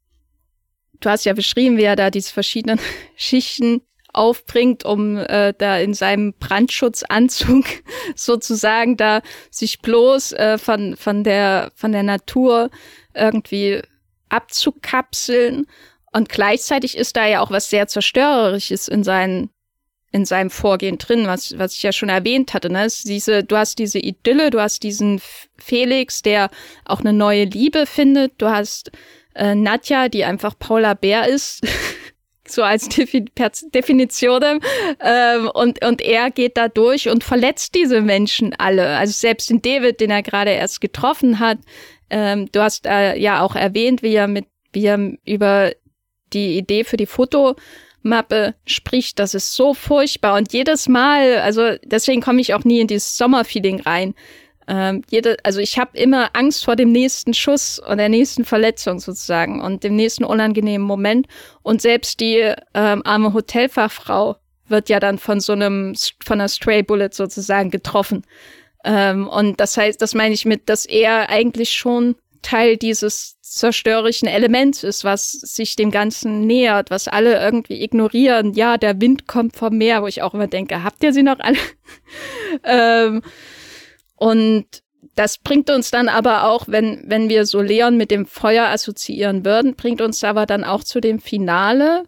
du 1.00 1.10
hast 1.10 1.24
ja 1.24 1.32
beschrieben, 1.32 1.76
wie 1.76 1.84
er 1.84 1.96
da 1.96 2.10
diese 2.10 2.32
verschiedenen 2.32 2.80
Schichten 3.16 3.82
aufbringt, 4.12 4.84
um 4.84 5.16
äh, 5.16 5.54
da 5.56 5.78
in 5.78 5.94
seinem 5.94 6.34
Brandschutzanzug 6.34 7.64
sozusagen 8.16 8.96
da 8.96 9.22
sich 9.50 9.80
bloß 9.80 10.32
äh, 10.32 10.58
von, 10.58 10.96
von, 10.96 11.22
der, 11.22 11.70
von 11.74 11.92
der 11.92 12.02
Natur 12.02 12.70
irgendwie 13.14 13.82
abzukapseln. 14.28 15.66
Und 16.12 16.28
gleichzeitig 16.28 16.96
ist 16.96 17.16
da 17.16 17.26
ja 17.26 17.40
auch 17.40 17.50
was 17.50 17.70
sehr 17.70 17.86
Zerstörerisches 17.86 18.88
in 18.88 19.04
seinen 19.04 19.50
in 20.12 20.24
seinem 20.24 20.50
Vorgehen 20.50 20.98
drin, 20.98 21.26
was, 21.26 21.56
was 21.58 21.74
ich 21.74 21.82
ja 21.82 21.92
schon 21.92 22.08
erwähnt 22.08 22.52
hatte. 22.52 22.70
Ne? 22.70 22.88
Diese, 23.04 23.44
du 23.44 23.56
hast 23.56 23.78
diese 23.78 23.98
Idylle, 23.98 24.50
du 24.50 24.60
hast 24.60 24.82
diesen 24.82 25.20
Felix, 25.56 26.22
der 26.22 26.50
auch 26.84 27.00
eine 27.00 27.12
neue 27.12 27.44
Liebe 27.44 27.86
findet. 27.86 28.32
Du 28.38 28.48
hast 28.48 28.90
äh, 29.34 29.54
Nadja, 29.54 30.08
die 30.08 30.24
einfach 30.24 30.58
Paula 30.58 30.94
Bär 30.94 31.28
ist, 31.28 31.64
so 32.48 32.64
als 32.64 32.88
Defi 32.88 33.24
Definition. 33.72 34.60
Ähm, 35.00 35.48
und, 35.54 35.84
und 35.84 36.00
er 36.00 36.30
geht 36.32 36.56
da 36.56 36.68
durch 36.68 37.08
und 37.08 37.22
verletzt 37.22 37.76
diese 37.76 38.00
Menschen 38.00 38.52
alle. 38.58 38.96
Also 38.96 39.12
selbst 39.12 39.48
den 39.50 39.62
David, 39.62 40.00
den 40.00 40.10
er 40.10 40.22
gerade 40.22 40.50
erst 40.50 40.80
getroffen 40.80 41.38
hat. 41.38 41.58
Ähm, 42.10 42.50
du 42.50 42.60
hast 42.60 42.86
äh, 42.86 43.16
ja 43.16 43.42
auch 43.42 43.54
erwähnt, 43.54 44.02
wie 44.02 44.14
er 44.14 44.26
mit, 44.26 44.46
wie 44.72 44.86
er 44.86 44.98
über 45.24 45.70
die 46.32 46.56
Idee 46.56 46.84
für 46.84 46.96
die 46.96 47.06
Foto 47.06 47.56
Mappe 48.02 48.54
spricht, 48.66 49.18
das 49.18 49.34
ist 49.34 49.54
so 49.54 49.74
furchtbar. 49.74 50.36
Und 50.36 50.52
jedes 50.52 50.88
Mal, 50.88 51.38
also 51.38 51.76
deswegen 51.84 52.22
komme 52.22 52.40
ich 52.40 52.54
auch 52.54 52.64
nie 52.64 52.80
in 52.80 52.86
dieses 52.86 53.16
Sommerfeeling 53.16 53.80
rein. 53.80 54.14
Ähm, 54.68 55.02
jede, 55.10 55.36
also 55.42 55.60
ich 55.60 55.78
habe 55.78 55.98
immer 55.98 56.30
Angst 56.34 56.64
vor 56.64 56.76
dem 56.76 56.92
nächsten 56.92 57.34
Schuss 57.34 57.78
und 57.78 57.98
der 57.98 58.08
nächsten 58.08 58.44
Verletzung 58.44 59.00
sozusagen 59.00 59.60
und 59.60 59.84
dem 59.84 59.96
nächsten 59.96 60.24
unangenehmen 60.24 60.86
Moment. 60.86 61.26
Und 61.62 61.82
selbst 61.82 62.20
die 62.20 62.54
ähm, 62.74 63.02
arme 63.04 63.34
Hotelfachfrau 63.34 64.36
wird 64.68 64.88
ja 64.88 65.00
dann 65.00 65.18
von 65.18 65.40
so 65.40 65.52
einem, 65.52 65.94
von 66.24 66.40
einer 66.40 66.48
Stray 66.48 66.82
Bullet 66.82 67.10
sozusagen 67.12 67.70
getroffen. 67.70 68.22
Ähm, 68.84 69.26
und 69.28 69.60
das 69.60 69.76
heißt, 69.76 70.00
das 70.00 70.14
meine 70.14 70.34
ich 70.34 70.44
mit, 70.44 70.68
dass 70.68 70.86
er 70.86 71.28
eigentlich 71.28 71.72
schon 71.72 72.14
Teil 72.42 72.76
dieses 72.76 73.40
zerstörerischen 73.40 74.28
Elements 74.28 74.84
ist, 74.84 75.04
was 75.04 75.32
sich 75.32 75.76
dem 75.76 75.90
Ganzen 75.90 76.46
nähert, 76.46 76.90
was 76.90 77.08
alle 77.08 77.40
irgendwie 77.40 77.82
ignorieren. 77.82 78.54
Ja, 78.54 78.76
der 78.76 79.00
Wind 79.00 79.26
kommt 79.26 79.56
vom 79.56 79.76
Meer, 79.76 80.02
wo 80.02 80.06
ich 80.06 80.22
auch 80.22 80.34
immer 80.34 80.46
denke, 80.46 80.84
habt 80.84 81.02
ihr 81.02 81.12
sie 81.12 81.22
noch 81.22 81.40
alle? 81.40 81.58
ähm, 82.64 83.22
und 84.16 84.66
das 85.14 85.38
bringt 85.38 85.70
uns 85.70 85.90
dann 85.90 86.08
aber 86.08 86.44
auch, 86.44 86.64
wenn, 86.68 87.02
wenn 87.06 87.28
wir 87.28 87.44
so 87.44 87.60
Leon 87.60 87.96
mit 87.96 88.10
dem 88.10 88.26
Feuer 88.26 88.68
assoziieren 88.68 89.44
würden, 89.44 89.74
bringt 89.74 90.00
uns 90.00 90.22
aber 90.22 90.46
dann 90.46 90.64
auch 90.64 90.84
zu 90.84 91.00
dem 91.00 91.18
Finale 91.18 92.04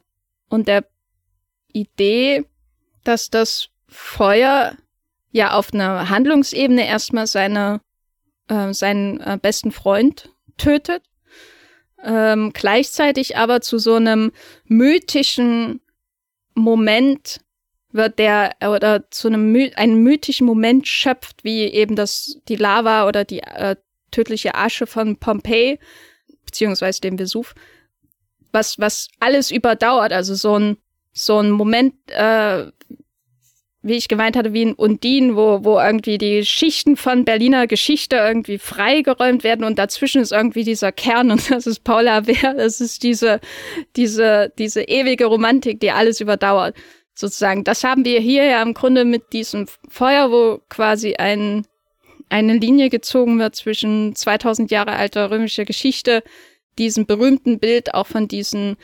und 0.48 0.68
der 0.68 0.84
Idee, 1.72 2.44
dass 3.04 3.30
das 3.30 3.68
Feuer 3.88 4.76
ja 5.30 5.54
auf 5.54 5.72
einer 5.74 6.08
Handlungsebene 6.08 6.86
erstmal 6.86 7.26
seine, 7.26 7.80
äh, 8.48 8.72
seinen 8.72 9.20
äh, 9.20 9.38
besten 9.40 9.72
Freund 9.72 10.30
tötet 10.56 11.02
ähm, 12.02 12.52
gleichzeitig 12.52 13.36
aber 13.36 13.60
zu 13.60 13.78
so 13.78 13.94
einem 13.94 14.32
mythischen 14.64 15.80
Moment 16.54 17.40
wird 17.92 18.18
der 18.18 18.56
oder 18.62 19.10
zu 19.10 19.28
einem 19.28 19.54
einen 19.76 20.02
mythischen 20.02 20.46
Moment 20.46 20.88
schöpft, 20.88 21.44
wie 21.44 21.64
eben 21.64 21.94
das 21.94 22.38
die 22.48 22.56
Lava 22.56 23.06
oder 23.06 23.24
die 23.24 23.40
äh, 23.40 23.76
tödliche 24.10 24.54
Asche 24.54 24.86
von 24.86 25.16
Pompeii 25.16 25.78
beziehungsweise 26.44 27.00
dem 27.00 27.18
Vesuv, 27.18 27.54
was 28.50 28.78
was 28.78 29.08
alles 29.20 29.50
überdauert, 29.50 30.12
also 30.12 30.34
so 30.34 30.58
ein 30.58 30.76
so 31.12 31.38
ein 31.38 31.50
Moment, 31.50 31.94
äh, 32.08 32.66
wie 33.82 33.94
ich 33.94 34.08
gemeint 34.08 34.36
hatte, 34.36 34.52
wie 34.52 34.62
in 34.62 34.74
Undin, 34.74 35.34
wo, 35.36 35.64
wo 35.64 35.78
irgendwie 35.78 36.16
die 36.16 36.44
Schichten 36.44 36.96
von 36.96 37.24
Berliner 37.24 37.66
Geschichte 37.66 38.16
irgendwie 38.16 38.58
freigeräumt 38.58 39.42
werden 39.42 39.64
und 39.64 39.78
dazwischen 39.78 40.22
ist 40.22 40.32
irgendwie 40.32 40.62
dieser 40.62 40.92
Kern 40.92 41.32
und 41.32 41.50
das 41.50 41.66
ist 41.66 41.82
Paula 41.82 42.26
Wehr, 42.26 42.54
das 42.54 42.80
ist 42.80 43.02
diese, 43.02 43.40
diese, 43.96 44.52
diese 44.58 44.82
ewige 44.82 45.26
Romantik, 45.26 45.80
die 45.80 45.90
alles 45.90 46.20
überdauert. 46.20 46.76
Sozusagen. 47.14 47.62
Das 47.62 47.84
haben 47.84 48.06
wir 48.06 48.20
hier 48.20 48.44
ja 48.44 48.62
im 48.62 48.72
Grunde 48.72 49.04
mit 49.04 49.34
diesem 49.34 49.66
Feuer, 49.86 50.30
wo 50.30 50.62
quasi 50.70 51.16
ein, 51.16 51.66
eine 52.30 52.56
Linie 52.56 52.88
gezogen 52.88 53.38
wird 53.38 53.54
zwischen 53.54 54.16
2000 54.16 54.70
Jahre 54.70 54.92
alter 54.92 55.30
römischer 55.30 55.66
Geschichte, 55.66 56.22
diesem 56.78 57.04
berühmten 57.04 57.58
Bild 57.58 57.92
auch 57.92 58.06
von 58.06 58.28
diesen 58.28 58.76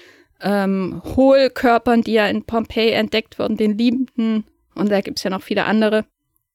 ähm, 0.43 1.01
Hohlkörpern, 1.17 2.03
die 2.03 2.13
ja 2.13 2.27
in 2.27 2.45
Pompeji 2.45 2.91
entdeckt 2.91 3.39
wurden, 3.39 3.57
den 3.57 3.79
liebenden 3.79 4.45
und 4.79 4.91
da 4.91 5.01
gibt's 5.01 5.23
ja 5.23 5.31
noch 5.31 5.43
viele 5.43 5.65
andere. 5.65 6.05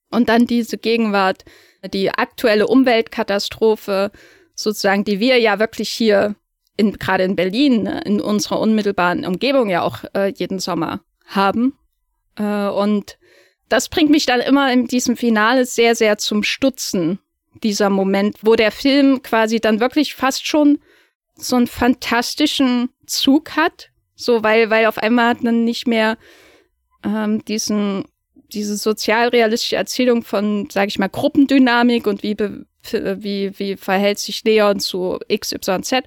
Und 0.10 0.30
dann 0.30 0.46
diese 0.46 0.78
Gegenwart, 0.78 1.44
die 1.94 2.12
aktuelle 2.12 2.68
Umweltkatastrophe, 2.68 4.12
sozusagen, 4.56 5.04
die 5.04 5.20
wir 5.20 5.40
ja 5.40 5.60
wirklich 5.60 5.90
hier 5.90 6.36
in, 6.78 6.94
gerade 6.94 7.24
in 7.24 7.36
Berlin, 7.36 7.84
ne, 7.84 8.02
in 8.06 8.22
unserer 8.22 8.60
unmittelbaren 8.60 9.26
Umgebung 9.26 9.70
ja 9.70 9.82
auch 9.82 10.04
äh, 10.16 10.32
jeden 10.36 10.60
Sommer 10.60 11.02
haben. 11.26 11.78
Äh, 12.38 12.68
und 12.68 13.18
das 13.70 13.90
bringt 13.90 14.12
mich 14.12 14.26
dann 14.26 14.40
immer 14.40 14.72
in 14.72 14.88
diesem 14.88 15.18
Finale 15.18 15.66
sehr, 15.66 15.96
sehr 15.96 16.18
zum 16.18 16.44
Stutzen, 16.44 17.20
dieser 17.64 17.90
Moment, 17.90 18.38
wo 18.42 18.56
der 18.56 18.72
Film 18.72 19.22
quasi 19.22 19.60
dann 19.60 19.80
wirklich 19.80 20.16
fast 20.16 20.48
schon 20.48 20.80
so 21.36 21.56
einen 21.56 21.68
fantastischen 21.68 22.90
Zug 23.06 23.56
hat. 23.56 23.90
So, 24.16 24.44
weil, 24.44 24.70
weil 24.70 24.86
auf 24.86 24.98
einmal 24.98 25.30
hat 25.30 25.44
man 25.44 25.64
nicht 25.64 25.88
mehr 25.88 26.18
ähm, 27.04 27.44
diesen 27.46 28.06
diese 28.54 28.78
sozialrealistische 28.78 29.76
Erzählung 29.76 30.24
von, 30.24 30.70
sage 30.72 30.88
ich 30.88 31.00
mal, 31.00 31.10
Gruppendynamik 31.10 32.08
und 32.08 32.24
wie, 32.24 32.38
wie, 32.38 33.60
wie 33.60 33.76
verhält 33.78 34.20
sich 34.20 34.44
Leon 34.44 34.80
zu 34.80 35.20
XYZ 35.34 36.04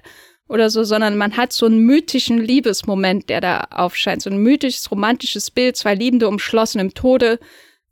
oder 0.47 0.69
so, 0.69 0.83
sondern 0.83 1.17
man 1.17 1.35
hat 1.35 1.51
so 1.51 1.65
einen 1.65 1.79
mythischen 1.79 2.39
Liebesmoment, 2.39 3.29
der 3.29 3.41
da 3.41 3.67
aufscheint, 3.71 4.21
so 4.21 4.29
ein 4.29 4.37
mythisches, 4.37 4.89
romantisches 4.91 5.51
Bild, 5.51 5.75
zwei 5.75 5.93
Liebende 5.93 6.27
umschlossen 6.27 6.79
im 6.79 6.93
Tode, 6.93 7.39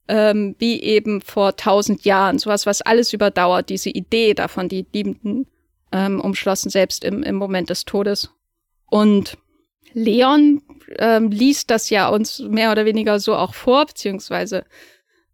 ähm, 0.08 0.56
wie 0.60 0.82
eben 0.82 1.22
vor 1.22 1.56
tausend 1.56 2.06
Jahren, 2.06 2.40
sowas, 2.40 2.66
was 2.66 2.82
alles 2.82 3.12
überdauert, 3.14 3.70
diese 3.70 3.90
Idee 3.90 4.34
davon, 4.34 4.70
die 4.70 4.86
Liebenden 4.94 5.48
ähm, 5.92 6.22
umschlossen, 6.22 6.70
selbst 6.70 7.04
im, 7.04 7.24
im 7.24 7.36
Moment 7.36 7.70
des 7.70 7.86
Todes. 7.86 8.30
Und 8.88 9.38
Leon 9.96 10.62
ähm, 11.00 11.32
liest 11.32 11.72
das 11.72 11.90
ja 11.90 12.10
uns 12.10 12.40
mehr 12.40 12.72
oder 12.72 12.86
weniger 12.86 13.20
so 13.20 13.34
auch 13.34 13.54
vor, 13.54 13.86
beziehungsweise 13.86 14.66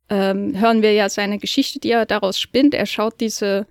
ähm, 0.07 0.59
hören 0.59 0.83
wir 0.83 0.93
ja 0.93 1.09
seine 1.09 1.39
Geschichte, 1.39 1.79
die 1.79 1.89
er 1.89 2.05
daraus 2.05 2.39
spinnt. 2.39 2.75
Er 2.75 2.85
schaut 2.85 3.19
diese 3.19 3.65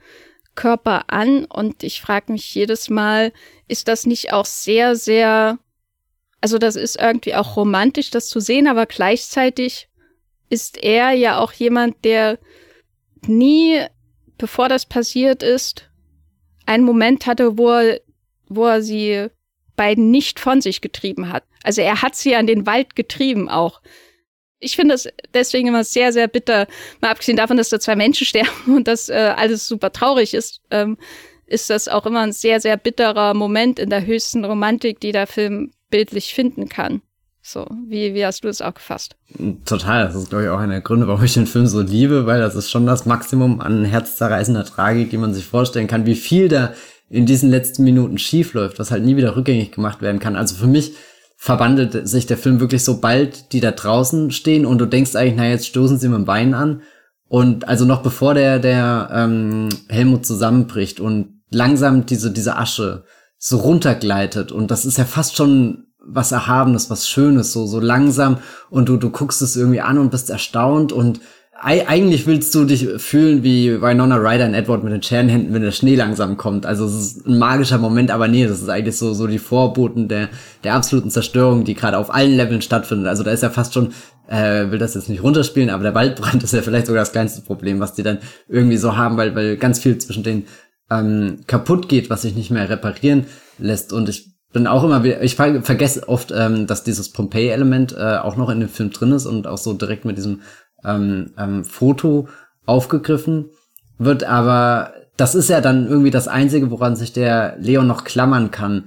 Körper 0.57 1.05
an 1.07 1.45
und 1.45 1.85
ich 1.85 2.01
frage 2.01 2.33
mich 2.33 2.53
jedes 2.55 2.91
Mal, 2.91 3.33
ist 3.69 3.87
das 3.87 4.05
nicht 4.05 4.33
auch 4.33 4.47
sehr, 4.47 4.97
sehr, 4.97 5.59
also 6.41 6.59
das 6.59 6.75
ist 6.75 7.01
irgendwie 7.01 7.37
auch 7.37 7.57
romantisch, 7.57 8.11
das 8.11 8.29
zu 8.29 8.41
sehen, 8.41 8.67
aber 8.67 8.87
gleichzeitig 8.87 9.89
ist 10.49 10.83
er 10.83 11.13
ja 11.13 11.39
auch 11.39 11.53
jemand, 11.53 12.05
der 12.05 12.41
nie, 13.25 13.81
bevor 14.39 14.69
das 14.69 14.87
passiert 14.87 15.45
ist, 15.45 15.89
einen 16.67 16.83
Moment 16.85 17.27
hatte, 17.27 17.57
wo 17.57 17.71
er, 17.71 18.01
wo 18.49 18.67
er 18.67 18.83
sie 18.83 19.29
beiden 19.81 20.11
nicht 20.11 20.39
von 20.39 20.61
sich 20.61 20.83
getrieben 20.83 21.33
hat. 21.33 21.43
Also 21.63 21.81
er 21.81 22.03
hat 22.03 22.15
sie 22.15 22.37
an 22.37 22.47
den 22.47 22.67
Wald 22.67 22.97
getrieben 22.97 23.49
auch. 23.49 23.81
Ich 24.59 24.77
finde 24.77 24.95
es 24.95 25.09
deswegen 25.33 25.69
immer 25.69 25.85
sehr, 25.85 26.13
sehr 26.13 26.29
bitter, 26.29 26.67
mal 27.01 27.13
abgesehen 27.13 27.39
davon, 27.39 27.57
dass 27.57 27.71
da 27.71 27.81
zwei 27.81 27.97
Menschen 27.97 28.27
sterben 28.27 28.77
und 28.77 28.87
dass 28.87 29.09
äh, 29.09 29.33
alles 29.35 29.67
super 29.67 29.91
traurig 29.91 30.35
ist, 30.35 30.61
ähm, 30.71 30.99
ist 31.47 31.71
das 31.71 31.89
auch 31.89 32.05
immer 32.05 32.21
ein 32.21 32.33
sehr, 32.33 32.61
sehr 32.61 32.77
bitterer 32.77 33.33
Moment 33.33 33.79
in 33.79 33.89
der 33.89 34.05
höchsten 34.05 34.45
Romantik, 34.45 35.01
die 35.01 35.13
der 35.13 35.27
Film 35.27 35.73
bildlich 35.89 36.35
finden 36.35 36.69
kann. 36.69 37.01
So, 37.41 37.67
wie, 37.89 38.13
wie 38.13 38.27
hast 38.27 38.45
du 38.45 38.49
es 38.49 38.61
auch 38.61 38.75
gefasst? 38.75 39.17
Total, 39.65 40.05
das 40.05 40.15
ist, 40.15 40.29
glaube 40.29 40.45
ich, 40.45 40.51
auch 40.51 40.59
einer 40.59 40.75
der 40.75 40.83
Gründe, 40.83 41.09
warum 41.09 41.25
ich 41.25 41.33
den 41.33 41.47
Film 41.47 41.67
so 41.67 41.81
liebe, 41.81 42.27
weil 42.27 42.41
das 42.41 42.55
ist 42.55 42.71
schon 42.71 42.85
das 42.85 43.07
Maximum 43.07 43.63
an 43.63 43.87
herzzerreißender 43.87 44.67
Tragik, 44.67 45.09
die 45.09 45.17
man 45.17 45.33
sich 45.33 45.47
vorstellen 45.47 45.87
kann, 45.87 46.05
wie 46.05 46.17
viel 46.17 46.49
da 46.49 46.75
in 47.11 47.27
diesen 47.27 47.51
letzten 47.51 47.83
Minuten 47.85 48.17
schief 48.19 48.55
läuft, 48.55 48.79
was 48.79 48.91
halt 48.91 49.05
nie 49.05 49.17
wieder 49.17 49.37
rückgängig 49.37 49.73
gemacht 49.73 50.01
werden 50.01 50.21
kann. 50.21 50.37
Also 50.37 50.55
für 50.55 50.69
mich 50.69 50.95
verwandelt 51.37 52.07
sich 52.09 52.27
der 52.27 52.39
Film 52.39 52.61
wirklich 52.61 52.85
so 52.85 53.01
bald, 53.01 53.53
die 53.53 53.61
da 53.61 53.73
draußen 53.73 54.31
stehen 54.31 54.65
und 54.65 54.79
du 54.79 54.87
denkst 54.87 55.17
eigentlich, 55.17 55.37
na 55.37 55.49
jetzt 55.49 55.67
stoßen 55.67 55.99
sie 55.99 56.09
mit 56.09 56.19
dem 56.19 56.25
Bein 56.25 56.55
an. 56.55 56.83
Und 57.27 57.69
also 57.69 57.85
noch 57.85 58.03
bevor 58.03 58.35
der, 58.35 58.59
der 58.59 59.11
ähm, 59.13 59.69
Helmut 59.89 60.25
zusammenbricht 60.25 61.01
und 61.01 61.43
langsam 61.51 62.07
diese, 62.07 62.31
diese 62.31 62.57
Asche 62.57 63.05
so 63.39 63.59
runtergleitet 63.59 64.53
und 64.53 64.71
das 64.71 64.85
ist 64.85 64.99
ja 64.99 65.05
fast 65.05 65.37
schon 65.37 65.87
was 66.05 66.33
Erhabenes, 66.33 66.91
was 66.91 67.09
Schönes, 67.09 67.53
so, 67.53 67.67
so 67.67 67.81
langsam 67.81 68.39
und 68.69 68.89
du, 68.89 68.97
du 68.97 69.11
guckst 69.11 69.43
es 69.43 69.57
irgendwie 69.57 69.81
an 69.81 69.99
und 69.99 70.11
bist 70.11 70.31
erstaunt 70.31 70.93
und 70.93 71.21
eigentlich 71.63 72.27
willst 72.27 72.55
du 72.55 72.65
dich 72.65 72.89
fühlen 72.97 73.43
wie 73.43 73.83
Winona 73.83 74.17
Ryder 74.17 74.47
in 74.47 74.55
Edward 74.55 74.83
mit 74.83 74.95
den 74.95 75.03
Scherenhänden, 75.03 75.53
wenn 75.53 75.63
der 75.63 75.73
Schnee 75.73 75.95
langsam 75.95 76.39
kommt. 76.39 76.65
Also 76.65 76.87
es 76.87 76.95
ist 76.95 77.27
ein 77.27 77.39
magischer 77.39 77.77
Moment, 77.77 78.11
aber 78.11 78.29
nee, 78.29 78.47
das 78.47 78.63
ist 78.63 78.69
eigentlich 78.71 78.97
so, 78.97 79.13
so 79.13 79.27
die 79.27 79.39
Vorboten 79.39 80.09
der, 80.09 80.31
der 80.65 80.75
absoluten 80.75 81.11
Zerstörung, 81.11 81.65
die 81.65 81.75
gerade 81.75 81.99
auf 81.99 82.15
allen 82.15 82.35
Leveln 82.35 82.63
stattfindet. 82.63 83.09
Also 83.09 83.25
da 83.25 83.31
ist 83.31 83.43
ja 83.43 83.51
fast 83.51 83.75
schon, 83.75 83.93
äh, 84.29 84.71
will 84.71 84.79
das 84.79 84.95
jetzt 84.95 85.11
nicht 85.11 85.23
runterspielen, 85.23 85.69
aber 85.69 85.83
der 85.83 85.95
Waldbrand 85.95 86.43
ist 86.43 86.55
ja 86.55 86.63
vielleicht 86.63 86.87
sogar 86.87 87.03
das 87.03 87.13
kleinste 87.13 87.43
Problem, 87.43 87.79
was 87.79 87.93
die 87.93 88.03
dann 88.03 88.19
irgendwie 88.49 88.79
so 88.79 88.97
haben, 88.97 89.19
weil, 89.19 89.35
weil 89.35 89.59
ganz 89.59 89.81
viel 89.81 89.99
zwischen 89.99 90.23
den 90.23 90.47
ähm, 90.91 91.41
kaputt 91.47 91.91
geht, 91.91 92.09
was 92.09 92.23
sich 92.23 92.35
nicht 92.35 92.51
mehr 92.51 92.71
reparieren 92.71 93.27
lässt. 93.59 93.93
Und 93.93 94.09
ich 94.09 94.31
bin 94.53 94.67
auch 94.67 94.83
immer 94.83 95.05
wieder, 95.05 95.23
ich 95.23 95.37
ver 95.37 95.63
vergesse 95.63 96.09
oft, 96.09 96.33
ähm, 96.35 96.67
dass 96.67 96.83
dieses 96.83 97.13
Pompeii-Element 97.13 97.93
äh, 97.93 98.17
auch 98.17 98.37
noch 98.37 98.49
in 98.49 98.61
dem 98.61 98.69
Film 98.69 98.91
drin 98.91 99.13
ist 99.13 99.27
und 99.27 99.47
auch 99.47 99.59
so 99.59 99.75
direkt 99.75 100.05
mit 100.05 100.17
diesem 100.17 100.41
ähm, 100.85 101.33
ähm, 101.39 101.65
Foto 101.65 102.29
aufgegriffen 102.67 103.51
wird, 103.99 104.25
aber 104.25 104.93
das 105.17 105.35
ist 105.35 105.51
ja 105.51 105.61
dann 105.61 105.87
irgendwie 105.87 106.11
das 106.11 106.29
Einzige, 106.29 106.71
woran 106.71 106.97
sich 106.97 107.13
der 107.13 107.57
Leon 107.59 107.87
noch 107.87 108.05
klammern 108.05 108.51
kann. 108.51 108.85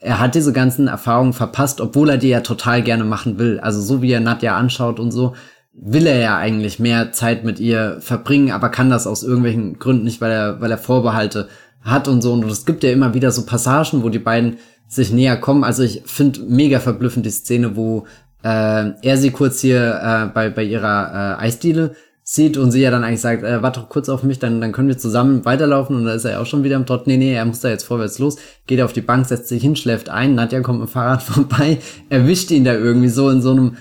Er 0.00 0.20
hat 0.20 0.34
diese 0.34 0.52
ganzen 0.52 0.88
Erfahrungen 0.88 1.32
verpasst, 1.32 1.80
obwohl 1.80 2.10
er 2.10 2.18
die 2.18 2.28
ja 2.28 2.40
total 2.40 2.82
gerne 2.82 3.04
machen 3.04 3.38
will. 3.38 3.60
Also 3.60 3.80
so 3.80 4.00
wie 4.00 4.12
er 4.12 4.20
Nadja 4.20 4.56
anschaut 4.56 5.00
und 5.00 5.12
so, 5.12 5.34
will 5.74 6.06
er 6.06 6.18
ja 6.18 6.38
eigentlich 6.38 6.78
mehr 6.78 7.12
Zeit 7.12 7.44
mit 7.44 7.60
ihr 7.60 7.98
verbringen, 8.00 8.52
aber 8.52 8.68
kann 8.68 8.90
das 8.90 9.06
aus 9.06 9.22
irgendwelchen 9.22 9.78
Gründen 9.78 10.04
nicht, 10.04 10.20
weil 10.20 10.30
er, 10.30 10.60
weil 10.60 10.70
er 10.70 10.78
Vorbehalte 10.78 11.48
hat 11.82 12.08
und 12.08 12.22
so. 12.22 12.32
Und 12.32 12.44
es 12.44 12.64
gibt 12.64 12.82
ja 12.82 12.90
immer 12.90 13.12
wieder 13.12 13.30
so 13.30 13.44
Passagen, 13.44 14.02
wo 14.02 14.08
die 14.08 14.18
beiden 14.18 14.58
sich 14.88 15.12
näher 15.12 15.36
kommen. 15.36 15.64
Also 15.64 15.82
ich 15.82 16.02
finde 16.06 16.40
mega 16.42 16.80
verblüffend 16.80 17.26
die 17.26 17.30
Szene, 17.30 17.76
wo 17.76 18.06
äh, 18.44 18.92
er 19.02 19.16
sie 19.16 19.30
kurz 19.30 19.60
hier 19.60 20.00
äh, 20.02 20.26
bei, 20.32 20.50
bei 20.50 20.62
ihrer 20.62 21.38
äh, 21.40 21.44
Eisdiele 21.44 21.96
sieht 22.22 22.56
und 22.56 22.70
sie 22.70 22.80
ja 22.80 22.90
dann 22.90 23.02
eigentlich 23.02 23.20
sagt, 23.20 23.42
äh, 23.42 23.62
warte 23.62 23.80
doch 23.80 23.88
kurz 23.88 24.08
auf 24.08 24.22
mich, 24.22 24.38
dann, 24.38 24.60
dann 24.60 24.72
können 24.72 24.88
wir 24.88 24.98
zusammen 24.98 25.44
weiterlaufen 25.44 25.96
und 25.96 26.04
da 26.04 26.12
ist 26.14 26.24
er 26.24 26.40
auch 26.40 26.46
schon 26.46 26.62
wieder 26.62 26.76
im 26.76 26.86
Trott, 26.86 27.06
nee, 27.06 27.16
nee, 27.16 27.34
er 27.34 27.44
muss 27.44 27.60
da 27.60 27.68
jetzt 27.68 27.84
vorwärts 27.84 28.18
los, 28.18 28.36
geht 28.66 28.80
auf 28.80 28.92
die 28.92 29.00
Bank, 29.00 29.26
setzt 29.26 29.48
sich 29.48 29.62
hin, 29.62 29.76
schläft 29.76 30.10
ein, 30.10 30.34
Nadja 30.34 30.60
kommt 30.60 30.80
mit 30.80 30.88
dem 30.88 30.92
Fahrrad 30.92 31.22
vorbei, 31.22 31.78
erwischt 32.10 32.50
ihn 32.50 32.64
da 32.64 32.74
irgendwie 32.74 33.08
so 33.08 33.30
in 33.30 33.42
so 33.42 33.50
einem 33.50 33.76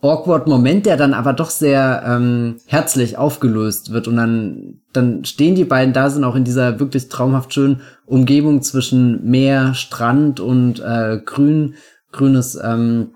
awkward 0.00 0.46
Moment, 0.46 0.86
der 0.86 0.96
dann 0.96 1.12
aber 1.12 1.32
doch 1.32 1.50
sehr 1.50 2.02
ähm, 2.06 2.56
herzlich 2.66 3.18
aufgelöst 3.18 3.92
wird 3.92 4.08
und 4.08 4.16
dann, 4.16 4.80
dann 4.92 5.24
stehen 5.24 5.54
die 5.54 5.64
beiden 5.64 5.92
da, 5.92 6.08
sind 6.08 6.24
auch 6.24 6.36
in 6.36 6.44
dieser 6.44 6.80
wirklich 6.80 7.08
traumhaft 7.08 7.52
schönen 7.52 7.80
Umgebung 8.06 8.62
zwischen 8.62 9.28
Meer, 9.28 9.74
Strand 9.74 10.40
und 10.40 10.80
äh, 10.80 11.20
grün, 11.24 11.74
grünes 12.12 12.58
ähm, 12.62 13.12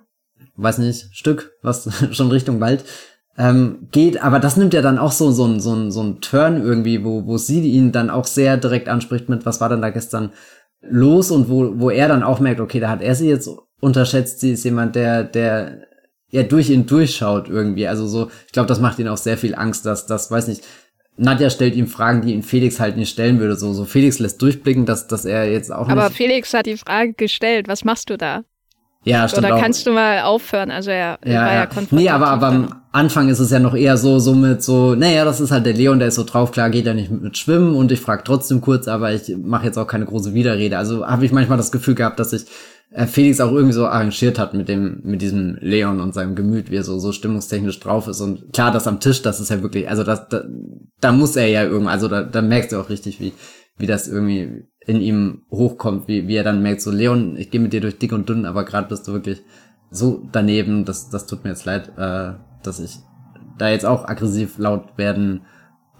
weiß 0.57 0.79
nicht, 0.79 1.09
Stück, 1.13 1.53
was 1.63 1.89
schon 2.13 2.31
Richtung 2.31 2.61
Wald 2.61 2.85
ähm, 3.39 3.89
geht. 3.91 4.23
Aber 4.23 4.39
das 4.39 4.57
nimmt 4.57 4.75
ja 4.75 4.83
dann 4.83 4.99
auch 4.99 5.13
so, 5.13 5.31
so, 5.31 5.47
ein, 5.47 5.61
so, 5.61 5.75
ein, 5.75 5.91
so 5.91 6.03
ein 6.03 6.21
Turn 6.21 6.63
irgendwie, 6.63 7.05
wo, 7.05 7.27
wo 7.27 7.39
sie 7.39 7.61
ihn 7.63 7.93
dann 7.93 8.11
auch 8.11 8.27
sehr 8.27 8.57
direkt 8.57 8.89
anspricht 8.89 9.29
mit, 9.29 9.47
was 9.47 9.61
war 9.61 9.69
denn 9.69 9.83
da 9.83 9.91
gestern 9.91 10.33
los 10.83 11.31
und 11.31 11.49
wo, 11.49 11.79
wo 11.79 11.91
er 11.91 12.09
dann 12.09 12.23
auch 12.23 12.41
merkt, 12.41 12.61
okay, 12.61 12.81
da 12.81 12.91
hat 12.91 13.03
er 13.03 13.15
sie 13.15 13.29
jetzt 13.29 13.49
unterschätzt, 13.81 14.41
sie 14.41 14.53
ist 14.53 14.65
jemand, 14.65 14.97
der, 14.97 15.25
der 15.25 15.87
ja 16.31 16.43
durch 16.43 16.71
ihn 16.71 16.87
durchschaut 16.87 17.49
irgendwie. 17.49 17.87
Also 17.87 18.07
so, 18.07 18.31
ich 18.47 18.53
glaube, 18.53 18.69
das 18.69 18.81
macht 18.81 18.99
ihn 18.99 19.09
auch 19.09 19.17
sehr 19.17 19.39
viel 19.39 19.55
Angst, 19.55 19.87
dass 19.87 20.07
das, 20.07 20.31
weiß 20.31 20.49
nicht, 20.49 20.65
Nadja 21.17 21.51
stellt 21.51 21.77
ihm 21.77 21.87
Fragen, 21.87 22.23
die 22.23 22.33
ihn 22.33 22.43
Felix 22.43 22.81
halt 22.81 22.97
nicht 22.97 23.11
stellen 23.11 23.39
würde. 23.39 23.57
So, 23.57 23.73
so 23.75 23.85
Felix 23.85 24.19
lässt 24.19 24.41
durchblicken, 24.41 24.87
dass, 24.87 25.07
dass 25.09 25.25
er 25.25 25.51
jetzt 25.51 25.71
auch 25.71 25.89
Aber 25.89 26.11
Felix 26.11 26.55
hat 26.55 26.67
die 26.67 26.79
Frage 26.79 27.13
gestellt, 27.13 27.69
was 27.69 27.85
machst 27.85 28.09
du 28.09 28.17
da? 28.17 28.45
Ja, 29.05 29.29
stimmt. 29.29 29.47
Oder 29.47 29.59
kannst 29.59 29.87
du 29.87 29.93
mal 29.93 30.23
aufhören? 30.23 30.71
Also 30.71 30.91
er, 30.91 31.19
ja, 31.25 31.41
war 31.41 31.55
ja, 31.55 31.65
ja 31.65 31.69
Nee, 31.91 32.09
aber, 32.09 32.29
aber 32.29 32.47
am 32.47 32.75
Anfang 32.93 33.29
ist 33.29 33.41
es 33.41 33.51
ja 33.51 33.59
noch 33.59 33.75
eher 33.75 33.97
so, 33.97 34.19
so 34.19 34.35
mit 34.35 34.63
so, 34.63 34.95
naja, 34.95 35.25
das 35.25 35.41
ist 35.41 35.51
halt 35.51 35.67
der 35.67 35.75
Leon, 35.75 35.99
der 35.99 36.09
ist 36.09 36.15
so 36.15 36.25
drauf, 36.25 36.53
klar 36.53 36.71
geht 36.71 36.87
er 36.87 36.95
nicht 36.95 37.11
mit, 37.11 37.23
mit 37.23 37.39
Schwimmen 37.39 37.75
und 37.75 37.91
ich 37.91 38.01
frage 38.01 38.23
trotzdem 38.25 38.61
kurz, 38.61 38.87
aber 38.87 39.13
ich 39.13 39.37
mache 39.37 39.67
jetzt 39.67 39.79
auch 39.79 39.87
keine 39.89 40.05
große 40.05 40.35
Widerrede. 40.35 40.79
Also 40.79 41.07
habe 41.07 41.25
ich 41.25 41.33
manchmal 41.33 41.59
das 41.59 41.73
Gefühl 41.73 41.97
gehabt, 41.97 42.21
dass 42.21 42.31
sich 42.31 42.45
äh, 42.91 43.07
Felix 43.07 43.41
auch 43.41 43.51
irgendwie 43.51 43.73
so 43.73 43.87
arrangiert 43.87 44.39
hat 44.39 44.55
mit 44.55 44.69
dem, 44.69 45.01
mit 45.03 45.21
diesem 45.21 45.57
Leon 45.61 46.01
und 46.01 46.15
seinem 46.15 46.37
Gemüt, 46.37 46.71
wie 46.71 46.77
er 46.77 46.85
so, 46.85 46.99
so 47.01 47.11
stimmungstechnisch 47.11 47.81
drauf 47.81 48.07
ist. 48.07 48.21
Und 48.21 48.53
klar, 48.53 48.71
das 48.71 48.87
am 48.87 49.01
Tisch, 49.01 49.23
das 49.23 49.41
ist 49.41 49.51
ja 49.51 49.63
wirklich, 49.63 49.89
also 49.89 50.05
das, 50.05 50.29
da, 50.29 50.45
da 51.01 51.13
muss 51.13 51.35
er 51.35 51.49
ja 51.49 51.65
irgendwie, 51.65 51.91
also 51.91 52.07
da, 52.07 52.23
da 52.23 52.41
merkst 52.41 52.71
du 52.71 52.81
auch 52.81 52.89
richtig, 52.89 53.21
wie, 53.21 53.33
wie 53.79 53.87
das 53.87 54.07
irgendwie 54.07 54.69
in 54.87 55.01
ihm 55.01 55.43
hochkommt, 55.51 56.09
wie, 56.09 56.27
wie 56.27 56.37
er 56.37 56.45
dann 56.45 56.63
merkt, 56.63 56.83
so 56.83 56.91
Leon, 56.91 57.37
ich 57.37 57.51
gehe 57.51 57.61
mit 57.61 57.73
dir 57.73 57.81
durch 57.81 57.99
dick 57.99 58.13
und 58.13 58.29
dünn, 58.29 58.47
aber 58.47 58.65
gerade 58.65 58.89
bist 58.89 59.07
du 59.07 59.13
wirklich 59.13 59.43
so 59.91 60.23
daneben, 60.33 60.85
das, 60.85 61.11
das 61.11 61.27
tut 61.27 61.45
mir 61.45 61.51
jetzt 61.51 61.65
leid, 61.65 61.93
äh, 61.97 62.33
dass 62.63 62.81
ich 62.81 62.99
da 63.59 63.69
jetzt 63.69 63.85
auch 63.85 64.09
aggressiv 64.09 64.59
laut 64.59 64.97
werden 64.97 65.43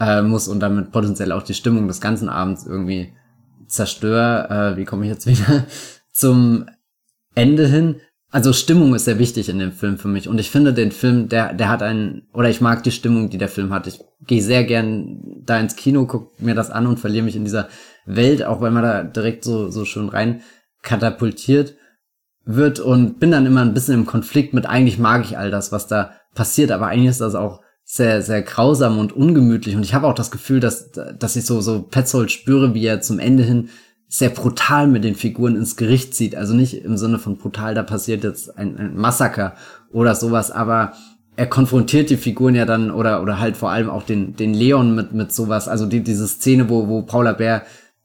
äh, 0.01 0.23
muss 0.23 0.49
und 0.49 0.61
damit 0.61 0.91
potenziell 0.91 1.33
auch 1.33 1.43
die 1.43 1.55
Stimmung 1.55 1.87
des 1.87 2.01
ganzen 2.01 2.29
Abends 2.29 2.67
irgendwie 2.67 3.13
zerstöre. 3.67 4.73
Äh, 4.75 4.77
wie 4.77 4.85
komme 4.85 5.05
ich 5.05 5.11
jetzt 5.11 5.27
wieder 5.27 5.67
zum 6.13 6.67
Ende 7.35 7.67
hin? 7.67 7.97
Also 8.31 8.55
Stimmung 8.55 8.95
ist 8.95 9.05
sehr 9.05 9.19
wichtig 9.19 9.51
in 9.51 9.59
dem 9.59 9.73
Film 9.73 9.99
für 9.99 10.09
mich 10.09 10.27
und 10.27 10.39
ich 10.39 10.51
finde 10.51 10.73
den 10.73 10.91
Film, 10.91 11.29
der 11.29 11.53
der 11.53 11.69
hat 11.69 11.83
einen 11.83 12.23
oder 12.33 12.49
ich 12.49 12.63
mag 12.63 12.83
die 12.83 12.91
Stimmung, 12.91 13.29
die 13.29 13.37
der 13.37 13.51
Film 13.51 13.75
hat. 13.75 13.87
Ich 13.87 14.01
gehe 14.27 14.43
sehr 14.43 14.65
gern 14.65 15.43
da 15.45 15.61
ins 15.61 15.77
Kino, 15.77 16.07
guck 16.07 16.41
mir 16.41 16.55
das 16.55 16.71
an 16.71 16.87
und 16.87 16.99
verliere 16.99 17.27
mich 17.27 17.37
in 17.37 17.45
dieser 17.45 17.69
Welt, 18.05 18.45
auch 18.45 18.61
weil 18.61 18.71
man 18.71 18.83
da 18.83 19.03
direkt 19.03 19.45
so, 19.45 19.71
so 19.71 19.85
schön 19.85 20.09
rein 20.09 20.43
katapultiert 20.83 21.75
wird 22.45 22.81
und 22.81 23.21
bin 23.21 23.31
dann 23.31 23.47
immer 23.47 23.63
ein 23.63 23.75
bisschen 23.75 23.95
im 23.95 24.07
Konflikt 24.07 24.53
mit, 24.53 24.67
eigentlich 24.67 24.99
mag 24.99 25.25
ich 25.25 25.39
all 25.39 25.51
das, 25.51 25.71
was 25.71 25.87
da 25.87 26.13
passiert, 26.35 26.73
aber 26.73 26.89
eigentlich 26.89 27.11
ist 27.11 27.21
das 27.21 27.35
auch 27.35 27.61
sehr, 27.85 28.23
sehr 28.23 28.43
grausam 28.43 28.99
und 28.99 29.13
ungemütlich 29.13 29.77
und 29.77 29.85
ich 29.85 29.95
habe 29.95 30.07
auch 30.07 30.15
das 30.15 30.31
Gefühl, 30.31 30.61
dass, 30.61 30.91
dass 30.91 31.37
ich 31.37 31.45
so, 31.45 31.61
so 31.61 31.83
Petzold 31.83 32.33
spüre, 32.33 32.75
wie 32.75 32.87
er 32.87 33.01
zum 33.01 33.19
Ende 33.19 33.43
hin 33.43 33.69
sehr 34.09 34.31
brutal 34.31 34.89
mit 34.89 35.05
den 35.05 35.15
Figuren 35.15 35.57
ins 35.57 35.77
Gericht 35.77 36.15
zieht. 36.15 36.37
Also 36.37 36.53
nicht 36.53 36.85
im 36.85 36.99
Sinne 36.99 37.19
von 37.19 37.39
brutal, 37.39 37.75
da 37.75 37.83
passiert 37.83 38.25
jetzt 38.25 38.59
ein, 38.59 38.77
ein 38.77 38.95
Massaker 38.95 39.55
oder 39.91 40.15
sowas, 40.15 40.51
aber 40.51 40.93
er 41.37 41.47
konfrontiert 41.47 42.11
die 42.11 42.19
Figuren 42.19 42.55
ja 42.55 42.67
dann 42.67 42.91
oder 42.91 43.23
oder 43.23 43.41
halt 43.41 43.57
vor 43.57 43.71
allem 43.71 43.89
auch 43.89 44.03
den 44.03 44.37
den 44.37 44.53
Leon 44.53 44.95
mit 44.95 45.15
mit 45.15 45.33
sowas 45.33 45.67
also 45.67 45.87
die 45.87 46.03
diese 46.03 46.29
Szene 46.29 46.69
wo 46.69 46.89
wo 46.89 47.01
Paula 47.03 47.33
Bär 47.33 47.63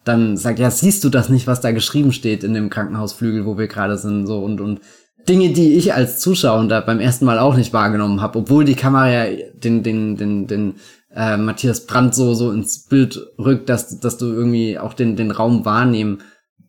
dann 0.08 0.38
sagt, 0.38 0.60
ja, 0.60 0.72
siehst 0.72 1.04
du 1.04 1.10
das 1.10 1.30
nicht, 1.30 1.48
was 1.48 1.62
da 1.62 1.72
geschrieben 1.72 2.12
steht 2.12 2.44
in 2.44 2.54
dem 2.54 2.70
Krankenhausflügel, 2.70 3.46
wo 3.46 3.58
wir 3.58 3.68
gerade 3.68 3.98
sind, 3.98 4.26
so 4.28 4.40
und 4.40 4.62
und 4.62 4.82
Dinge, 5.28 5.52
die 5.52 5.74
ich 5.74 5.94
als 5.94 6.20
Zuschauer 6.20 6.68
da 6.68 6.80
beim 6.80 7.00
ersten 7.00 7.26
Mal 7.26 7.40
auch 7.40 7.56
nicht 7.56 7.74
wahrgenommen 7.74 8.22
habe, 8.22 8.40
obwohl 8.40 8.64
die 8.66 8.76
Kamera 8.76 9.10
ja 9.10 9.38
den 9.56 9.84
den 9.84 10.16
den 10.16 10.48
den 10.48 10.76
äh, 11.14 11.38
Matthias 11.38 11.86
Brandt 11.86 12.16
so 12.16 12.34
so 12.34 12.52
ins 12.52 12.86
Bild 12.86 13.20
rückt, 13.38 13.70
dass 13.70 14.00
dass 14.00 14.18
du 14.18 14.28
irgendwie 14.28 14.80
auch 14.80 14.94
den 14.94 15.16
den 15.16 15.32
Raum 15.32 15.66
wahrnehmen 15.66 16.20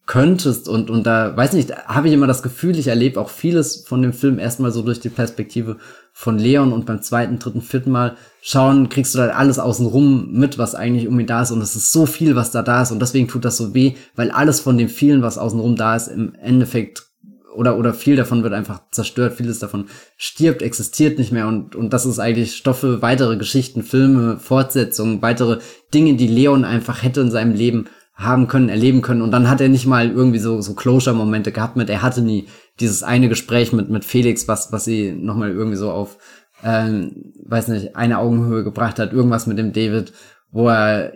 könntest 0.07 0.69
und 0.69 0.91
und 0.91 1.07
da 1.07 1.37
weiß 1.37 1.53
nicht, 1.53 1.73
habe 1.87 2.09
ich 2.09 2.15
immer 2.15 2.27
das 2.27 2.43
Gefühl, 2.43 2.79
ich 2.79 2.89
erlebe 2.89 3.21
auch 3.21 3.29
vieles 3.29 3.85
von 3.87 4.03
dem 4.03 4.13
Film 4.13 4.39
erstmal 4.39 4.73
so 4.73 4.83
durch 4.83 5.01
die 5.01 5.11
Perspektive 5.11 5.77
von 6.19 6.37
Leon 6.37 6.73
und 6.73 6.85
beim 6.85 7.01
zweiten, 7.01 7.39
dritten, 7.39 7.63
vierten 7.63 7.93
Mal 7.93 8.17
schauen, 8.43 8.89
kriegst 8.89 9.15
du 9.15 9.19
da 9.19 9.29
alles 9.29 9.61
außenrum 9.61 10.33
mit, 10.33 10.59
was 10.59 10.75
eigentlich 10.75 11.07
um 11.07 11.21
ihn 11.21 11.29
da 11.29 11.43
ist. 11.43 11.53
Und 11.53 11.63
es 11.63 11.77
ist 11.77 11.93
so 11.93 12.07
viel, 12.07 12.35
was 12.35 12.51
da 12.51 12.63
da 12.63 12.83
ist. 12.83 12.91
Und 12.91 13.01
deswegen 13.01 13.29
tut 13.29 13.45
das 13.45 13.57
so 13.57 13.73
weh, 13.73 13.95
weil 14.17 14.33
alles 14.33 14.59
von 14.59 14.77
dem 14.77 14.89
vielen, 14.89 15.23
was 15.23 15.39
außenrum 15.39 15.77
da 15.77 15.95
ist, 15.95 16.09
im 16.09 16.35
Endeffekt 16.35 17.05
oder, 17.55 17.79
oder 17.79 17.95
viel 17.95 18.17
davon 18.17 18.43
wird 18.43 18.53
einfach 18.53 18.81
zerstört, 18.91 19.35
vieles 19.35 19.61
davon 19.61 19.85
stirbt, 20.17 20.61
existiert 20.61 21.21
nicht 21.21 21.31
mehr. 21.31 21.47
Und, 21.47 21.77
und 21.77 21.93
das 21.93 22.05
ist 22.05 22.19
eigentlich 22.19 22.57
Stoff 22.57 22.81
für 22.81 23.01
weitere 23.01 23.37
Geschichten, 23.37 23.85
Filme, 23.85 24.41
Fortsetzungen, 24.41 25.23
weitere 25.23 25.61
Dinge, 25.95 26.17
die 26.17 26.27
Leon 26.27 26.65
einfach 26.65 27.05
hätte 27.05 27.21
in 27.21 27.31
seinem 27.31 27.55
Leben 27.55 27.87
haben 28.17 28.49
können, 28.49 28.69
erleben 28.69 29.03
können. 29.03 29.23
Und 29.23 29.31
dann 29.31 29.49
hat 29.49 29.61
er 29.61 29.69
nicht 29.69 29.87
mal 29.87 30.11
irgendwie 30.11 30.41
so, 30.41 30.61
so 30.61 30.75
Closure-Momente 30.75 31.53
gehabt 31.53 31.77
mit, 31.77 31.89
er 31.89 32.03
hatte 32.03 32.23
nie 32.23 32.49
dieses 32.81 33.03
eine 33.03 33.29
Gespräch 33.29 33.73
mit, 33.73 33.91
mit 33.91 34.05
Felix, 34.05 34.49
was, 34.49 34.73
was 34.73 34.85
sie 34.85 35.13
nochmal 35.13 35.51
irgendwie 35.51 35.77
so 35.77 35.91
auf, 35.91 36.19
ähm, 36.65 37.33
weiß 37.45 37.69
nicht, 37.69 37.97
eine 37.97 38.19
Augenhöhe 38.19 38.65
gebracht 38.65 38.99
hat, 38.99 39.13
irgendwas 39.13 39.47
mit 39.47 39.59
dem 39.59 39.73
David, 39.73 40.13
wo 40.51 40.69
er 40.69 41.13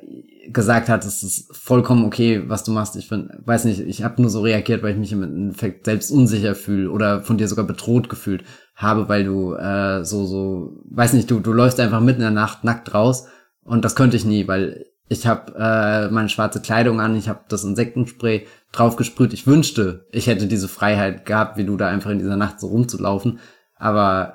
gesagt 0.50 0.88
hat, 0.88 1.04
es 1.04 1.22
ist 1.22 1.54
vollkommen 1.54 2.04
okay, 2.04 2.42
was 2.46 2.64
du 2.64 2.72
machst. 2.72 2.96
Ich 2.96 3.08
find, 3.08 3.30
weiß 3.44 3.64
nicht, 3.64 3.80
ich 3.80 4.02
habe 4.02 4.20
nur 4.20 4.30
so 4.30 4.40
reagiert, 4.40 4.82
weil 4.82 4.92
ich 4.92 4.98
mich 4.98 5.12
im 5.12 5.22
Endeffekt 5.22 5.86
selbst 5.86 6.10
unsicher 6.10 6.54
fühle 6.54 6.90
oder 6.90 7.22
von 7.22 7.38
dir 7.38 7.48
sogar 7.48 7.64
bedroht 7.64 8.08
gefühlt 8.08 8.44
habe, 8.74 9.08
weil 9.08 9.24
du 9.24 9.54
äh, 9.54 10.04
so, 10.04 10.26
so, 10.26 10.82
weiß 10.90 11.12
nicht, 11.12 11.30
du, 11.30 11.40
du 11.40 11.52
läufst 11.52 11.78
einfach 11.78 12.00
mitten 12.00 12.20
in 12.20 12.26
der 12.26 12.30
Nacht 12.30 12.64
nackt 12.64 12.92
raus 12.92 13.28
und 13.62 13.84
das 13.84 13.94
könnte 13.94 14.16
ich 14.16 14.24
nie, 14.24 14.48
weil 14.48 14.86
ich 15.08 15.26
habe 15.26 15.54
äh, 15.56 16.10
meine 16.10 16.28
schwarze 16.28 16.60
Kleidung 16.60 17.00
an, 17.00 17.16
ich 17.16 17.28
habe 17.28 17.40
das 17.48 17.64
Insektenspray 17.64 18.46
draufgesprüht. 18.72 19.32
Ich 19.32 19.46
wünschte, 19.46 20.06
ich 20.10 20.26
hätte 20.26 20.46
diese 20.46 20.68
Freiheit 20.68 21.26
gehabt, 21.26 21.56
wie 21.56 21.64
du 21.64 21.76
da 21.76 21.88
einfach 21.88 22.10
in 22.10 22.18
dieser 22.18 22.36
Nacht 22.36 22.58
so 22.58 22.68
rumzulaufen. 22.68 23.38
Aber 23.76 24.34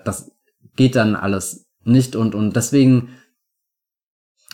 äh, 0.00 0.04
das 0.04 0.32
geht 0.76 0.96
dann 0.96 1.16
alles 1.16 1.66
nicht 1.84 2.16
und 2.16 2.34
und 2.34 2.56
deswegen 2.56 3.10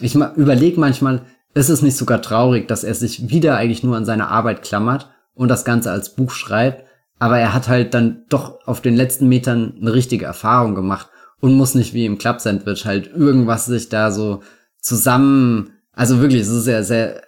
ich 0.00 0.14
überlege 0.14 0.80
manchmal, 0.80 1.22
ist 1.54 1.68
es 1.68 1.82
nicht 1.82 1.96
sogar 1.96 2.22
traurig, 2.22 2.66
dass 2.68 2.84
er 2.84 2.94
sich 2.94 3.28
wieder 3.28 3.56
eigentlich 3.56 3.82
nur 3.82 3.96
an 3.96 4.04
seine 4.04 4.28
Arbeit 4.28 4.62
klammert 4.62 5.10
und 5.34 5.48
das 5.48 5.64
Ganze 5.64 5.90
als 5.90 6.14
Buch 6.14 6.30
schreibt, 6.30 6.84
aber 7.18 7.38
er 7.38 7.54
hat 7.54 7.68
halt 7.68 7.94
dann 7.94 8.24
doch 8.28 8.66
auf 8.66 8.80
den 8.80 8.96
letzten 8.96 9.28
Metern 9.28 9.74
eine 9.80 9.92
richtige 9.92 10.24
Erfahrung 10.24 10.74
gemacht 10.74 11.08
und 11.40 11.54
muss 11.54 11.74
nicht 11.74 11.94
wie 11.94 12.06
im 12.06 12.18
Club 12.18 12.40
Sandwich 12.40 12.84
halt 12.86 13.08
irgendwas 13.08 13.66
sich 13.66 13.88
da 13.88 14.10
so 14.10 14.42
zusammen, 14.80 15.72
also 15.92 16.20
wirklich, 16.20 16.42
es 16.42 16.48
ist 16.48 16.64
sehr, 16.64 16.84
sehr, 16.84 17.22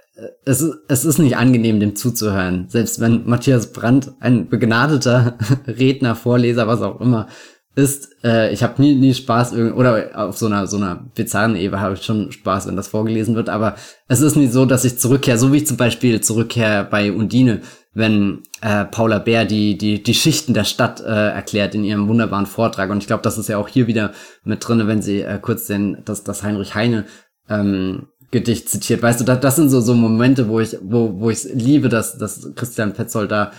es 0.44 0.60
ist, 0.60 0.76
es 0.88 1.04
ist 1.04 1.18
nicht 1.18 1.36
angenehm, 1.36 1.80
dem 1.80 1.96
zuzuhören. 1.96 2.66
Selbst 2.68 3.00
wenn 3.00 3.26
Matthias 3.26 3.72
Brandt, 3.72 4.12
ein 4.20 4.48
begnadeter 4.48 5.36
Redner, 5.66 6.14
Vorleser, 6.14 6.68
was 6.68 6.82
auch 6.82 7.00
immer, 7.00 7.28
ist, 7.76 8.14
äh, 8.22 8.52
ich 8.52 8.62
habe 8.62 8.80
nie, 8.80 8.94
nie 8.94 9.14
Spaß 9.14 9.54
oder 9.54 10.10
auf 10.14 10.36
so 10.36 10.46
einer 10.46 10.68
so 10.68 10.76
einer 10.76 10.94
bizarren 11.16 11.56
Ebene 11.56 11.80
habe 11.80 11.94
ich 11.94 12.02
schon 12.02 12.30
Spaß, 12.30 12.68
wenn 12.68 12.76
das 12.76 12.86
vorgelesen 12.86 13.34
wird, 13.34 13.48
aber 13.48 13.74
es 14.06 14.20
ist 14.20 14.36
nicht 14.36 14.52
so, 14.52 14.64
dass 14.64 14.84
ich 14.84 14.98
zurückkehre, 14.98 15.38
so 15.38 15.52
wie 15.52 15.56
ich 15.56 15.66
zum 15.66 15.76
Beispiel 15.76 16.20
zurückkehre 16.20 16.86
bei 16.88 17.10
Undine, 17.10 17.62
wenn 17.92 18.42
äh, 18.60 18.84
Paula 18.84 19.18
Bär 19.18 19.44
die 19.44 19.76
die 19.76 20.00
die 20.04 20.14
Schichten 20.14 20.54
der 20.54 20.62
Stadt 20.62 21.00
äh, 21.00 21.30
erklärt 21.30 21.74
in 21.74 21.82
ihrem 21.82 22.06
wunderbaren 22.06 22.46
Vortrag 22.46 22.90
und 22.90 22.98
ich 22.98 23.08
glaube, 23.08 23.24
das 23.24 23.38
ist 23.38 23.48
ja 23.48 23.58
auch 23.58 23.68
hier 23.68 23.88
wieder 23.88 24.12
mit 24.44 24.66
drinne, 24.66 24.86
wenn 24.86 25.02
sie 25.02 25.22
äh, 25.22 25.40
kurz 25.42 25.66
den 25.66 25.98
das 26.04 26.22
das 26.22 26.44
Heinrich 26.44 26.76
Heine 26.76 27.06
ähm, 27.48 28.06
Gedicht 28.30 28.68
zitiert, 28.68 29.02
weißt 29.02 29.20
du, 29.20 29.24
das, 29.24 29.56
sind 29.56 29.70
so 29.70 29.80
so 29.80 29.94
Momente, 29.94 30.48
wo 30.48 30.60
ich 30.60 30.76
wo 30.82 31.20
wo 31.20 31.30
ich 31.30 31.44
liebe, 31.44 31.88
dass 31.88 32.18
dass 32.18 32.50
Christian 32.54 32.92
Petzold 32.92 33.30
da 33.30 33.52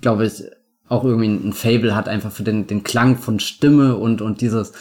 glaube 0.00 0.26
ich 0.26 0.44
auch 0.88 1.04
irgendwie 1.04 1.28
ein 1.28 1.52
Fable 1.52 1.94
hat, 1.94 2.08
einfach 2.08 2.30
für 2.30 2.42
den, 2.42 2.66
den 2.66 2.82
Klang 2.82 3.16
von 3.16 3.40
Stimme 3.40 3.96
und, 3.96 4.20
und 4.20 4.40
dieses 4.40 4.72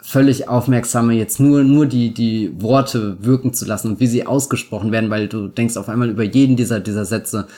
völlig 0.00 0.48
aufmerksame, 0.48 1.14
jetzt 1.14 1.40
nur, 1.40 1.64
nur 1.64 1.86
die, 1.86 2.14
die 2.14 2.62
Worte 2.62 3.24
wirken 3.24 3.52
zu 3.54 3.64
lassen 3.64 3.92
und 3.92 4.00
wie 4.00 4.06
sie 4.06 4.26
ausgesprochen 4.26 4.92
werden, 4.92 5.10
weil 5.10 5.28
du 5.28 5.48
denkst 5.48 5.76
auf 5.76 5.88
einmal 5.88 6.10
über 6.10 6.22
jeden 6.22 6.56
dieser, 6.56 6.78
dieser 6.78 7.04
Sätze 7.04 7.48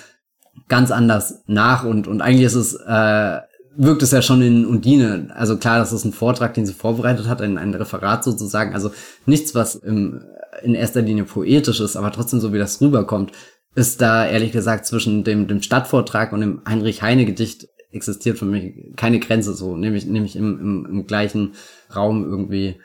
ganz 0.69 0.91
anders 0.91 1.43
nach 1.47 1.85
und, 1.85 2.07
und 2.07 2.23
eigentlich 2.23 2.47
ist 2.47 2.55
es, 2.55 2.75
äh, 2.75 3.41
wirkt 3.77 4.03
es 4.03 4.13
ja 4.13 4.23
schon 4.23 4.43
in 4.43 4.65
Undine. 4.67 5.29
Also 5.35 5.57
klar, 5.57 5.79
das 5.79 5.93
ist 5.93 6.05
ein 6.05 6.13
Vortrag, 6.13 6.55
den 6.55 6.67
sie 6.67 6.73
vorbereitet 6.73 7.29
hat, 7.29 7.43
ein, 7.43 7.59
ein 7.59 7.75
Referat 7.75 8.25
sozusagen. 8.25 8.75
Also 8.75 8.91
nichts, 9.25 9.55
was 9.55 9.77
im, 9.77 10.23
in 10.63 10.75
erster 10.75 11.03
Linie 11.03 11.25
poetisch 11.25 11.81
ist, 11.81 11.97
aber 11.97 12.13
trotzdem 12.13 12.41
so 12.41 12.53
wie 12.53 12.59
das 12.59 12.81
rüberkommt, 12.81 13.33
ist 13.75 14.01
da 14.01 14.27
ehrlich 14.27 14.53
gesagt 14.53 14.87
zwischen 14.87 15.25
dem, 15.25 15.47
dem 15.47 15.63
Stadtvortrag 15.63 16.33
und 16.33 16.41
dem 16.41 16.63
Heinrich 16.67 17.03
Heine 17.03 17.25
Gedicht 17.25 17.69
existiert 17.91 18.39
für 18.39 18.45
mich 18.45 18.75
keine 18.97 19.19
Grenze 19.19 19.55
so, 19.55 19.77
nämlich, 19.77 20.07
nämlich 20.07 20.37
im, 20.37 20.59
im, 20.61 20.87
im 20.91 21.07
gleichen 21.07 21.55
Raum 21.95 22.25
irgendwie 22.25 22.81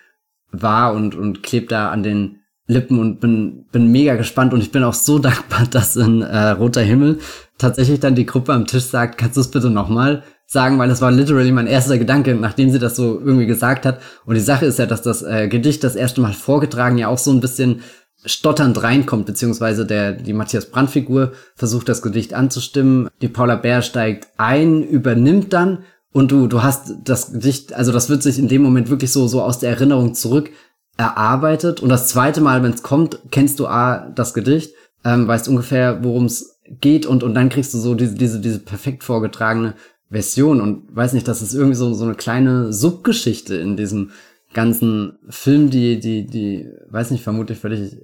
war 0.52 0.94
und, 0.94 1.16
und 1.16 1.44
klebt 1.44 1.72
da 1.72 1.90
an 1.90 2.04
den 2.04 2.40
Lippen 2.68 3.00
und 3.00 3.20
bin, 3.20 3.66
bin 3.72 3.92
mega 3.92 4.16
gespannt 4.16 4.54
und 4.54 4.62
ich 4.62 4.72
bin 4.72 4.84
auch 4.84 4.94
so 4.94 5.20
dankbar, 5.20 5.68
dass 5.70 5.96
in 5.96 6.22
äh, 6.22 6.50
Roter 6.50 6.82
Himmel 6.82 7.20
tatsächlich 7.58 8.00
dann 8.00 8.16
die 8.16 8.26
Gruppe 8.26 8.54
am 8.54 8.68
Tisch 8.68 8.86
sagt, 8.86 9.18
kannst 9.18 9.38
du 9.38 9.42
es 9.42 9.52
bitte 9.52 9.70
nochmal 9.70 10.24
sagen, 10.54 10.80
weil 10.80 10.88
das 10.88 11.02
war 11.02 11.12
literally 11.12 11.52
mein 11.52 11.68
erster 11.68 11.98
Gedanke, 11.98 12.36
nachdem 12.36 12.70
sie 12.72 12.80
das 12.80 12.96
so 12.96 13.20
irgendwie 13.20 13.46
gesagt 13.46 13.86
hat. 13.86 14.00
Und 14.26 14.36
die 14.36 14.42
Sache 14.42 14.66
ist 14.66 14.80
ja, 14.80 14.86
dass 14.86 15.02
das 15.02 15.22
äh, 15.22 15.48
Gedicht 15.50 15.84
das 15.84 15.96
erste 15.96 16.22
Mal 16.22 16.34
vorgetragen 16.34 16.98
ja 16.98 17.10
auch 17.10 17.18
so 17.18 17.32
ein 17.32 17.42
bisschen 17.42 17.82
stotternd 18.26 18.82
reinkommt, 18.82 19.26
beziehungsweise 19.26 19.86
der, 19.86 20.14
die 20.14 20.32
Matthias 20.32 20.70
Brandt-Figur 20.70 21.34
versucht 21.56 21.90
das 21.90 22.02
Gedicht 22.02 22.34
anzustimmen. 22.34 23.10
Die 23.22 23.28
Paula 23.28 23.56
Bär 23.56 23.82
steigt 23.82 24.28
ein, 24.38 24.84
übernimmt 24.84 25.52
dann 25.52 25.80
und 26.14 26.32
du, 26.32 26.48
du 26.48 26.64
hast 26.64 26.94
das 27.04 27.34
Gedicht, 27.34 27.74
also 27.74 27.92
das 27.92 28.10
wird 28.10 28.24
sich 28.24 28.40
in 28.40 28.48
dem 28.48 28.62
Moment 28.62 28.90
wirklich 28.90 29.12
so, 29.12 29.28
so 29.28 29.42
aus 29.42 29.60
der 29.60 29.72
Erinnerung 29.72 30.14
zurück 30.14 30.52
erarbeitet. 30.96 31.82
Und 31.82 31.90
das 31.90 32.08
zweite 32.08 32.40
Mal, 32.40 32.64
wenn 32.64 32.72
es 32.74 32.84
kommt, 32.84 33.20
kennst 33.32 33.60
du 33.60 33.68
A, 33.68 34.10
das 34.16 34.34
Gedicht, 34.34 34.74
ähm, 35.04 35.28
weißt 35.28 35.50
ungefähr, 35.50 36.04
worum 36.04 36.26
es 36.26 36.60
geht 36.80 37.06
und, 37.06 37.24
und 37.24 37.34
dann 37.34 37.50
kriegst 37.50 37.74
du 37.74 37.78
so 37.78 37.96
diese, 37.96 38.16
diese, 38.16 38.40
diese 38.40 38.60
perfekt 38.60 39.04
vorgetragene 39.04 39.74
Version 40.14 40.62
und 40.62 40.96
weiß 40.96 41.14
nicht, 41.14 41.28
das 41.28 41.42
ist 41.42 41.54
irgendwie 41.54 41.76
so, 41.76 41.94
so 41.94 42.06
eine 42.06 42.16
kleine 42.16 42.72
Subgeschichte 42.72 43.56
in 43.56 43.76
diesem 43.76 44.12
ganzen 44.54 45.18
Film, 45.30 45.70
die, 45.70 46.00
die, 46.00 46.26
die, 46.28 46.70
weiß 46.90 47.12
nicht, 47.12 47.24
vermutlich 47.24 47.58
völlig 47.58 47.98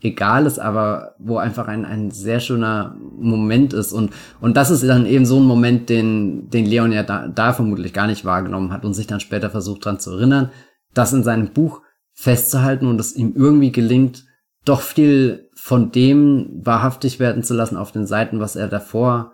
egal 0.00 0.46
ist, 0.46 0.60
aber 0.60 1.16
wo 1.18 1.38
einfach 1.38 1.66
ein, 1.66 1.84
ein 1.84 2.10
sehr 2.12 2.38
schöner 2.38 2.96
Moment 3.00 3.72
ist. 3.72 3.92
Und, 3.92 4.12
und 4.40 4.56
das 4.56 4.70
ist 4.70 4.84
dann 4.84 5.06
eben 5.06 5.26
so 5.26 5.40
ein 5.40 5.46
Moment, 5.46 5.88
den, 5.88 6.48
den 6.50 6.66
Leon 6.66 6.92
ja 6.92 7.02
da, 7.02 7.26
da 7.26 7.52
vermutlich 7.52 7.92
gar 7.92 8.06
nicht 8.06 8.24
wahrgenommen 8.24 8.72
hat 8.72 8.84
und 8.84 8.94
sich 8.94 9.08
dann 9.08 9.20
später 9.20 9.50
versucht 9.50 9.84
dran 9.84 9.98
zu 9.98 10.12
erinnern, 10.12 10.50
das 10.94 11.12
in 11.12 11.24
seinem 11.24 11.48
Buch 11.48 11.82
festzuhalten 12.12 12.86
und 12.86 13.00
es 13.00 13.16
ihm 13.16 13.34
irgendwie 13.34 13.72
gelingt, 13.72 14.24
doch 14.64 14.82
viel 14.82 15.50
von 15.54 15.90
dem 15.90 16.60
wahrhaftig 16.64 17.18
werden 17.18 17.42
zu 17.42 17.54
lassen 17.54 17.76
auf 17.76 17.90
den 17.90 18.06
Seiten, 18.06 18.38
was 18.38 18.54
er 18.54 18.68
davor 18.68 19.32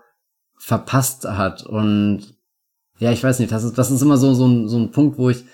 verpasst 0.65 1.27
hat. 1.27 1.63
Und 1.63 2.23
ja, 2.99 3.13
ich 3.13 3.23
weiß 3.23 3.39
nicht, 3.39 3.53
das 3.53 3.65
ist, 3.65 3.77
das 3.77 3.91
ist 3.91 4.01
immer 4.01 4.17
so, 4.17 4.33
so 4.33 4.47
ein, 4.47 4.67
so 4.67 4.79
ein 4.79 4.93
Punkt, 4.93 5.19
wo 5.19 5.29
ich 5.29 5.45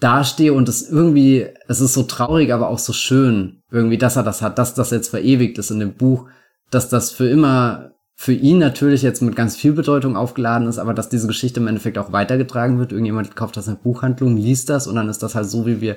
dastehe 0.00 0.54
und 0.54 0.70
es 0.70 0.88
irgendwie, 0.88 1.46
es 1.68 1.82
ist 1.82 1.92
so 1.92 2.04
traurig, 2.04 2.50
aber 2.54 2.68
auch 2.68 2.78
so 2.78 2.94
schön, 2.94 3.62
irgendwie, 3.70 3.98
dass 3.98 4.16
er 4.16 4.22
das 4.22 4.40
hat, 4.40 4.58
dass 4.58 4.72
das 4.72 4.90
jetzt 4.90 5.08
verewigt 5.08 5.58
ist 5.58 5.70
in 5.70 5.80
dem 5.80 5.92
Buch, 5.92 6.30
dass 6.70 6.88
das 6.88 7.10
für 7.10 7.28
immer 7.28 7.90
für 8.14 8.32
ihn 8.32 8.58
natürlich 8.58 9.02
jetzt 9.02 9.20
mit 9.20 9.36
ganz 9.36 9.56
viel 9.56 9.72
Bedeutung 9.72 10.16
aufgeladen 10.16 10.66
ist, 10.68 10.78
aber 10.78 10.94
dass 10.94 11.10
diese 11.10 11.26
Geschichte 11.26 11.60
im 11.60 11.68
Endeffekt 11.68 11.98
auch 11.98 12.12
weitergetragen 12.12 12.78
wird. 12.78 12.92
Irgendjemand 12.92 13.36
kauft 13.36 13.56
das 13.56 13.66
in 13.66 13.74
der 13.74 13.82
Buchhandlung, 13.82 14.36
liest 14.36 14.70
das 14.70 14.86
und 14.86 14.94
dann 14.94 15.08
ist 15.08 15.22
das 15.22 15.34
halt 15.34 15.46
so, 15.46 15.66
wie 15.66 15.80
wir 15.82 15.96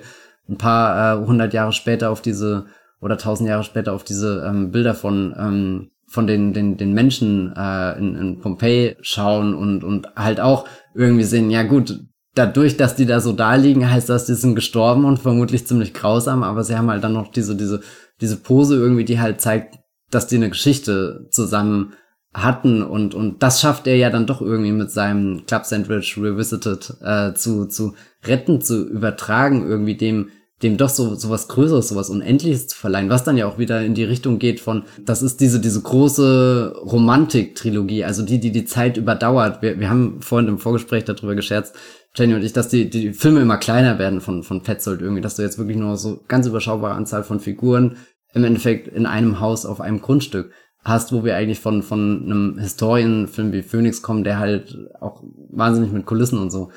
ein 0.50 0.58
paar 0.58 1.22
äh, 1.22 1.26
hundert 1.26 1.54
Jahre 1.54 1.72
später 1.72 2.10
auf 2.10 2.22
diese 2.22 2.66
oder 3.00 3.18
tausend 3.18 3.48
Jahre 3.48 3.64
später 3.64 3.94
auf 3.94 4.04
diese 4.04 4.46
ähm, 4.46 4.72
Bilder 4.72 4.94
von 4.94 5.36
ähm, 5.38 5.92
von 6.14 6.28
den 6.28 6.54
den 6.54 6.78
den 6.78 6.94
Menschen 6.94 7.54
äh, 7.56 7.98
in, 7.98 8.16
in 8.16 8.40
Pompeji 8.40 8.96
schauen 9.02 9.56
und 9.56 9.84
und 9.84 10.08
halt 10.16 10.40
auch 10.40 10.68
irgendwie 10.94 11.24
sehen, 11.24 11.50
ja 11.50 11.64
gut, 11.64 12.00
dadurch, 12.36 12.78
dass 12.78 12.96
die 12.96 13.06
da 13.06 13.20
so 13.20 13.34
da 13.34 13.56
liegen, 13.56 13.90
heißt 13.90 14.10
das, 14.10 14.26
die 14.26 14.34
sind 14.34 14.56
gestorben 14.56 15.06
und 15.06 15.20
vermutlich 15.20 15.68
ziemlich 15.68 15.94
grausam, 15.94 16.44
aber 16.44 16.64
sie 16.64 16.78
haben 16.78 16.90
halt 16.90 17.04
dann 17.04 17.14
noch 17.14 17.32
diese, 17.32 17.56
diese, 17.56 17.82
diese 18.22 18.38
Pose 18.38 18.76
irgendwie, 18.76 19.06
die 19.06 19.20
halt 19.20 19.42
zeigt, 19.42 19.80
dass 20.12 20.28
die 20.28 20.36
eine 20.36 20.50
Geschichte 20.50 21.28
zusammen 21.32 21.94
hatten 22.34 22.82
und, 22.82 23.14
und 23.14 23.44
das 23.44 23.62
schafft 23.62 23.86
er 23.86 23.96
ja 23.96 24.10
dann 24.10 24.26
doch 24.26 24.42
irgendwie 24.42 24.72
mit 24.72 24.90
seinem 24.92 25.46
Club 25.46 25.66
Sandwich 25.66 26.18
Revisited 26.18 26.96
äh, 27.02 27.34
zu, 27.34 27.68
zu 27.68 27.96
retten, 28.26 28.62
zu 28.62 28.88
übertragen, 28.88 29.68
irgendwie 29.68 29.96
dem, 29.96 30.30
dem 30.64 30.78
doch 30.78 30.90
so, 30.90 31.16
so 31.16 31.30
was 31.30 31.48
Größeres, 31.48 31.90
so 31.90 31.96
was 31.96 32.10
Unendliches 32.10 32.68
zu 32.68 32.78
verleihen, 32.78 33.10
was 33.10 33.24
dann 33.24 33.38
ja 33.38 33.48
auch 33.48 33.58
wieder 33.58 33.82
in 33.82 33.94
die 33.94 34.04
Richtung 34.04 34.40
geht 34.40 34.60
von, 34.60 34.84
das 35.04 35.22
ist 35.22 35.42
diese, 35.42 35.60
diese 35.60 35.82
große 35.82 36.76
Romantik-Trilogie, 36.86 38.06
also 38.06 38.24
die, 38.24 38.40
die 38.40 38.52
die 38.52 38.66
Zeit 38.66 38.98
überdauert. 38.98 39.62
Wir, 39.62 39.80
wir 39.80 39.90
haben 39.90 40.22
vorhin 40.22 40.48
im 40.48 40.60
Vorgespräch 40.60 41.04
darüber 41.04 41.36
gescherzt, 41.36 41.76
Jenny 42.16 42.36
und 42.36 42.44
ich, 42.44 42.54
dass 42.54 42.70
die, 42.70 42.90
die 42.90 43.14
Filme 43.14 43.42
immer 43.42 43.58
kleiner 43.58 44.00
werden 44.00 44.22
von, 44.22 44.44
von 44.44 44.62
Petzold 44.62 45.02
irgendwie, 45.02 45.22
dass 45.22 45.36
du 45.36 45.42
jetzt 45.42 45.58
wirklich 45.58 45.78
nur 45.78 45.98
so 45.98 46.22
ganz 46.28 46.48
überschaubare 46.48 46.94
Anzahl 46.94 47.24
von 47.24 47.40
Figuren 47.40 47.98
im 48.34 48.44
Endeffekt 48.44 48.88
in 48.88 49.06
einem 49.06 49.40
Haus 49.40 49.66
auf 49.66 49.82
einem 49.82 50.02
Grundstück 50.02 50.52
hast, 50.84 51.12
wo 51.12 51.24
wir 51.24 51.36
eigentlich 51.36 51.60
von, 51.60 51.82
von 51.82 52.24
einem 52.26 52.58
Historienfilm 52.60 53.52
wie 53.52 53.64
Phoenix 53.64 54.02
kommen, 54.02 54.24
der 54.24 54.38
halt 54.38 54.78
auch 55.00 55.24
wahnsinnig 55.50 55.92
mit 55.92 56.06
Kulissen 56.06 56.40
und 56.40 56.52
so 56.52 56.72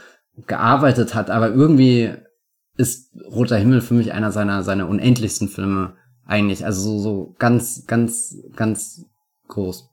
gearbeitet 0.47 1.15
hat, 1.15 1.31
aber 1.31 1.49
irgendwie 1.49 2.13
ist 2.77 3.13
Roter 3.25 3.57
Himmel 3.57 3.81
für 3.81 3.95
mich 3.95 4.13
einer 4.13 4.33
seiner, 4.33 4.63
seiner 4.63 4.89
unendlichsten 4.89 5.49
Filme 5.49 5.97
eigentlich, 6.27 6.65
also 6.65 6.81
so, 6.83 6.99
so 6.99 7.35
ganz, 7.39 7.87
ganz, 7.87 8.37
ganz 8.55 9.05
groß. 9.49 9.89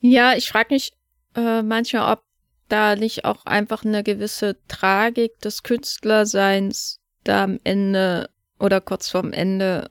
Ja, 0.00 0.34
ich 0.36 0.48
frage 0.48 0.74
mich, 0.74 0.92
äh, 1.34 1.62
manchmal, 1.62 2.12
ob 2.12 2.22
da 2.68 2.96
nicht 2.96 3.24
auch 3.24 3.46
einfach 3.46 3.84
eine 3.84 4.02
gewisse 4.02 4.58
Tragik 4.68 5.38
des 5.40 5.62
Künstlerseins 5.62 7.00
da 7.24 7.44
am 7.44 7.58
Ende 7.64 8.28
oder 8.58 8.80
kurz 8.80 9.08
vorm 9.08 9.32
Ende 9.32 9.90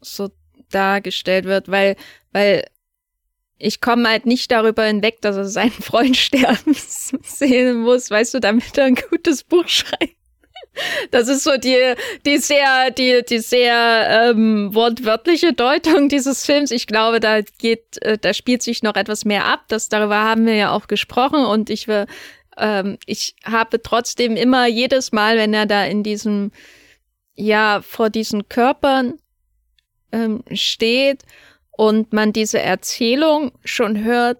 so 0.00 0.30
dargestellt 0.70 1.44
wird, 1.44 1.68
weil, 1.68 1.96
weil 2.32 2.64
ich 3.58 3.80
komme 3.80 4.08
halt 4.08 4.26
nicht 4.26 4.50
darüber 4.50 4.84
hinweg, 4.84 5.20
dass 5.20 5.36
er 5.36 5.44
seinen 5.46 5.70
Freund 5.70 6.16
sterben 6.16 6.74
sehen 6.74 7.82
muss, 7.82 8.10
weißt 8.10 8.34
du, 8.34 8.40
damit 8.40 8.76
er 8.78 8.86
ein 8.86 8.96
gutes 9.10 9.44
Buch 9.44 9.68
schreibt. 9.68 10.16
Das 11.10 11.28
ist 11.28 11.44
so 11.44 11.56
die, 11.56 11.94
die 12.24 12.38
sehr, 12.38 12.90
die, 12.90 13.22
die 13.28 13.38
sehr 13.40 14.30
ähm, 14.30 14.74
wortwörtliche 14.74 15.52
Deutung 15.52 16.08
dieses 16.08 16.46
Films. 16.46 16.70
Ich 16.70 16.86
glaube, 16.86 17.20
da 17.20 17.40
geht, 17.58 18.02
äh, 18.02 18.18
da 18.18 18.32
spielt 18.32 18.62
sich 18.62 18.82
noch 18.82 18.94
etwas 18.94 19.24
mehr 19.24 19.44
ab. 19.44 19.64
Das 19.68 19.88
darüber 19.88 20.18
haben 20.18 20.46
wir 20.46 20.54
ja 20.54 20.70
auch 20.72 20.86
gesprochen 20.86 21.44
und 21.44 21.68
ich 21.68 21.88
will, 21.88 22.06
ähm, 22.56 22.98
ich 23.06 23.34
habe 23.44 23.82
trotzdem 23.82 24.36
immer 24.36 24.66
jedes 24.66 25.12
Mal, 25.12 25.36
wenn 25.36 25.52
er 25.52 25.66
da 25.66 25.84
in 25.84 26.02
diesem, 26.02 26.52
ja, 27.34 27.82
vor 27.82 28.08
diesen 28.08 28.48
Körpern 28.48 29.18
ähm, 30.10 30.42
steht 30.52 31.22
und 31.72 32.12
man 32.12 32.32
diese 32.32 32.60
Erzählung 32.60 33.52
schon 33.64 34.02
hört. 34.02 34.38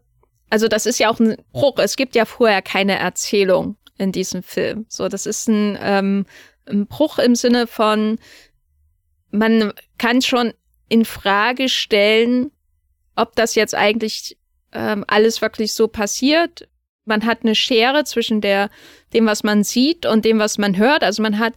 Also 0.48 0.68
das 0.68 0.86
ist 0.86 0.98
ja 0.98 1.10
auch 1.10 1.18
ein 1.18 1.36
Bruch. 1.52 1.78
Es 1.78 1.96
gibt 1.96 2.14
ja 2.14 2.24
vorher 2.24 2.62
keine 2.62 2.98
Erzählung 2.98 3.76
in 3.98 4.12
diesem 4.12 4.42
Film. 4.42 4.86
So, 4.88 5.08
das 5.08 5.26
ist 5.26 5.48
ein, 5.48 5.78
ähm, 5.80 6.26
ein 6.66 6.86
Bruch 6.86 7.18
im 7.18 7.34
Sinne 7.34 7.66
von, 7.66 8.18
man 9.30 9.72
kann 9.98 10.22
schon 10.22 10.52
in 10.88 11.04
Frage 11.04 11.68
stellen, 11.68 12.50
ob 13.16 13.34
das 13.36 13.54
jetzt 13.54 13.74
eigentlich 13.74 14.38
ähm, 14.72 15.04
alles 15.06 15.42
wirklich 15.42 15.72
so 15.72 15.88
passiert. 15.88 16.68
Man 17.04 17.26
hat 17.26 17.42
eine 17.42 17.54
Schere 17.54 18.04
zwischen 18.04 18.40
der, 18.40 18.70
dem, 19.12 19.26
was 19.26 19.42
man 19.42 19.64
sieht 19.64 20.06
und 20.06 20.24
dem, 20.24 20.38
was 20.38 20.58
man 20.58 20.76
hört. 20.76 21.02
Also 21.02 21.22
man 21.22 21.38
hat 21.38 21.54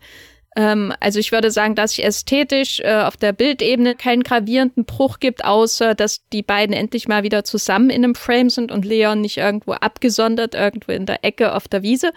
ähm, 0.55 0.93
also 0.99 1.19
ich 1.19 1.31
würde 1.31 1.51
sagen, 1.51 1.75
dass 1.75 1.91
sich 1.91 2.05
ästhetisch 2.05 2.79
äh, 2.79 3.01
auf 3.03 3.17
der 3.17 3.33
Bildebene 3.33 3.95
keinen 3.95 4.23
gravierenden 4.23 4.85
Bruch 4.85 5.19
gibt, 5.19 5.43
außer 5.43 5.95
dass 5.95 6.21
die 6.31 6.43
beiden 6.43 6.73
endlich 6.73 7.07
mal 7.07 7.23
wieder 7.23 7.43
zusammen 7.43 7.89
in 7.89 8.03
einem 8.03 8.15
Frame 8.15 8.49
sind 8.49 8.71
und 8.71 8.85
Leon 8.85 9.21
nicht 9.21 9.37
irgendwo 9.37 9.73
abgesondert, 9.73 10.55
irgendwo 10.55 10.93
in 10.93 11.05
der 11.05 11.23
Ecke 11.25 11.53
auf 11.53 11.67
der 11.67 11.83
Wiese. 11.83 12.13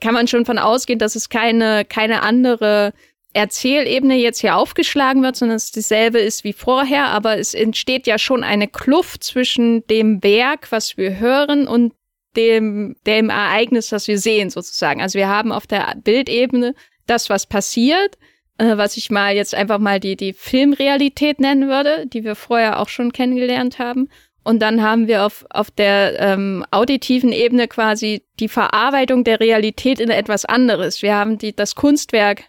Kann 0.00 0.14
man 0.14 0.28
schon 0.28 0.44
von 0.44 0.58
ausgehen, 0.58 0.98
dass 0.98 1.14
es 1.14 1.28
keine, 1.28 1.84
keine 1.84 2.22
andere 2.22 2.92
Erzählebene 3.32 4.16
jetzt 4.16 4.40
hier 4.40 4.56
aufgeschlagen 4.56 5.22
wird, 5.22 5.36
sondern 5.36 5.56
es 5.56 5.70
dieselbe 5.70 6.18
ist 6.18 6.42
wie 6.42 6.54
vorher, 6.54 7.08
aber 7.08 7.38
es 7.38 7.54
entsteht 7.54 8.06
ja 8.06 8.18
schon 8.18 8.42
eine 8.42 8.66
Kluft 8.66 9.22
zwischen 9.22 9.86
dem 9.86 10.22
Werk, 10.22 10.72
was 10.72 10.96
wir 10.96 11.18
hören, 11.18 11.68
und 11.68 11.92
dem, 12.34 12.96
dem 13.06 13.30
Ereignis, 13.30 13.88
das 13.88 14.08
wir 14.08 14.18
sehen, 14.18 14.50
sozusagen. 14.50 15.00
Also 15.00 15.18
wir 15.18 15.28
haben 15.28 15.52
auf 15.52 15.66
der 15.66 15.94
Bildebene 16.02 16.74
das, 17.06 17.30
was 17.30 17.46
passiert, 17.46 18.18
äh, 18.58 18.76
was 18.76 18.96
ich 18.96 19.10
mal 19.10 19.34
jetzt 19.34 19.54
einfach 19.54 19.78
mal 19.78 20.00
die, 20.00 20.16
die 20.16 20.32
Filmrealität 20.32 21.40
nennen 21.40 21.68
würde, 21.68 22.06
die 22.06 22.24
wir 22.24 22.34
vorher 22.34 22.80
auch 22.80 22.88
schon 22.88 23.12
kennengelernt 23.12 23.78
haben. 23.78 24.08
Und 24.44 24.60
dann 24.60 24.80
haben 24.80 25.08
wir 25.08 25.24
auf, 25.24 25.44
auf 25.50 25.72
der 25.72 26.20
ähm, 26.20 26.64
auditiven 26.70 27.32
Ebene 27.32 27.66
quasi 27.66 28.22
die 28.38 28.48
Verarbeitung 28.48 29.24
der 29.24 29.40
Realität 29.40 29.98
in 29.98 30.08
etwas 30.08 30.44
anderes. 30.44 31.02
Wir 31.02 31.16
haben 31.16 31.36
die, 31.36 31.54
das 31.54 31.74
Kunstwerk, 31.74 32.44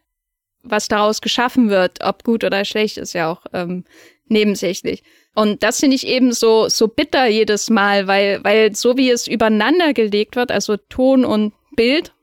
was 0.61 0.87
daraus 0.87 1.21
geschaffen 1.21 1.69
wird, 1.69 2.03
ob 2.03 2.23
gut 2.23 2.43
oder 2.43 2.65
schlecht, 2.65 2.97
ist 2.97 3.13
ja 3.13 3.31
auch 3.31 3.45
ähm, 3.51 3.83
nebensächlich. 4.27 5.01
Und 5.33 5.63
das 5.63 5.79
finde 5.79 5.95
ich 5.95 6.05
eben 6.05 6.33
so, 6.33 6.69
so 6.69 6.87
bitter 6.87 7.27
jedes 7.27 7.69
Mal, 7.69 8.07
weil, 8.07 8.43
weil 8.43 8.75
so 8.75 8.95
wie 8.97 9.09
es 9.09 9.27
übereinander 9.27 9.93
gelegt 9.93 10.35
wird, 10.35 10.51
also 10.51 10.77
Ton 10.77 11.25
und 11.25 11.53
Bild, 11.75 12.13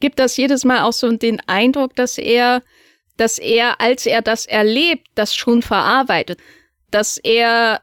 gibt 0.00 0.18
das 0.18 0.36
jedes 0.36 0.64
Mal 0.64 0.82
auch 0.82 0.92
so 0.92 1.10
den 1.12 1.40
Eindruck, 1.46 1.94
dass 1.94 2.18
er, 2.18 2.62
dass 3.16 3.38
er, 3.38 3.80
als 3.80 4.06
er 4.06 4.22
das 4.22 4.46
erlebt, 4.46 5.08
das 5.14 5.34
schon 5.34 5.62
verarbeitet. 5.62 6.40
Dass 6.90 7.18
er, 7.18 7.82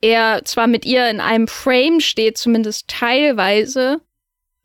er 0.00 0.44
zwar 0.44 0.66
mit 0.66 0.84
ihr 0.84 1.08
in 1.08 1.20
einem 1.20 1.48
Frame 1.48 2.00
steht, 2.00 2.36
zumindest 2.36 2.88
teilweise, 2.88 4.00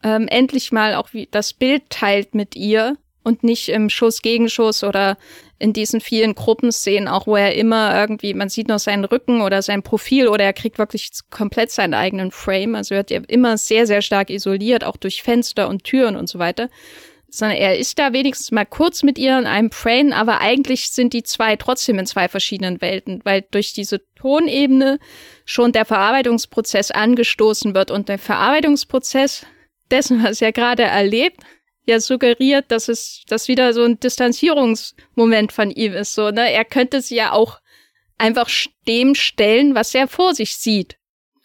ähm, 0.04 0.28
endlich 0.28 0.72
mal 0.72 0.96
auch 0.96 1.14
wie 1.14 1.28
das 1.30 1.54
Bild 1.54 1.90
teilt 1.90 2.34
mit 2.34 2.56
ihr 2.56 2.98
und 3.24 3.44
nicht 3.44 3.70
im 3.70 3.90
Schuss 3.90 4.22
gegen 4.22 4.50
Schuss 4.50 4.84
oder 4.84 5.18
in 5.60 5.74
diesen 5.74 6.02
vielen 6.02 6.34
Gruppenszenen, 6.34 7.08
auch 7.08 7.28
wo 7.28 7.36
er 7.36 7.56
immer 7.56 7.96
irgendwie, 7.96 8.34
man 8.34 8.50
sieht 8.50 8.68
nur 8.68 8.80
seinen 8.80 9.06
Rücken 9.06 9.42
oder 9.42 9.62
sein 9.62 9.84
Profil 9.84 10.28
oder 10.28 10.44
er 10.44 10.54
kriegt 10.54 10.80
wirklich 10.80 11.12
komplett 11.30 11.72
seinen 11.72 11.94
eigenen 11.94 12.32
Frame. 12.32 12.76
Also 12.76 12.96
wird 12.96 13.12
er 13.12 13.30
immer 13.30 13.58
sehr, 13.58 13.86
sehr 13.86 14.02
stark 14.02 14.32
isoliert, 14.32 14.84
auch 14.84 14.98
durch 14.98 15.22
Fenster 15.22 15.70
und 15.70 15.84
Türen 15.84 16.16
und 16.16 16.28
so 16.28 16.40
weiter. 16.40 16.70
Sondern 17.30 17.58
er 17.58 17.78
ist 17.78 17.98
da 18.00 18.12
wenigstens 18.12 18.52
mal 18.52 18.66
kurz 18.66 19.04
mit 19.04 19.18
ihr 19.18 19.38
in 19.38 19.46
einem 19.46 19.72
Frame, 19.72 20.12
aber 20.12 20.42
eigentlich 20.42 20.90
sind 20.90 21.14
die 21.14 21.24
zwei 21.24 21.56
trotzdem 21.56 22.00
in 22.00 22.06
zwei 22.06 22.28
verschiedenen 22.28 22.82
Welten, 22.82 23.22
weil 23.24 23.46
durch 23.52 23.72
diese 23.72 24.02
Tonebene 24.16 25.00
schon 25.46 25.72
der 25.72 25.86
Verarbeitungsprozess 25.86 26.92
angestoßen 26.92 27.74
wird 27.74 27.92
und 27.92 28.10
der 28.10 28.18
Verarbeitungsprozess 28.18 29.46
dessen, 29.92 30.24
was 30.24 30.42
er 30.42 30.52
gerade 30.52 30.84
erlebt, 30.84 31.42
ja 31.86 32.00
suggeriert, 32.00 32.66
dass 32.70 32.88
es 32.88 33.24
das 33.28 33.48
wieder 33.48 33.74
so 33.74 33.84
ein 33.84 34.00
Distanzierungsmoment 34.00 35.52
von 35.52 35.72
ihm 35.72 35.94
ist. 35.94 36.14
So, 36.14 36.30
ne? 36.32 36.52
Er 36.52 36.66
könnte 36.66 37.02
sich 37.02 37.18
ja 37.18 37.32
auch 37.32 37.60
einfach 38.18 38.50
dem 38.88 39.16
stellen, 39.16 39.76
was 39.76 39.96
er 39.96 40.08
vor 40.08 40.36
sich 40.36 40.56
sieht. 40.56 40.98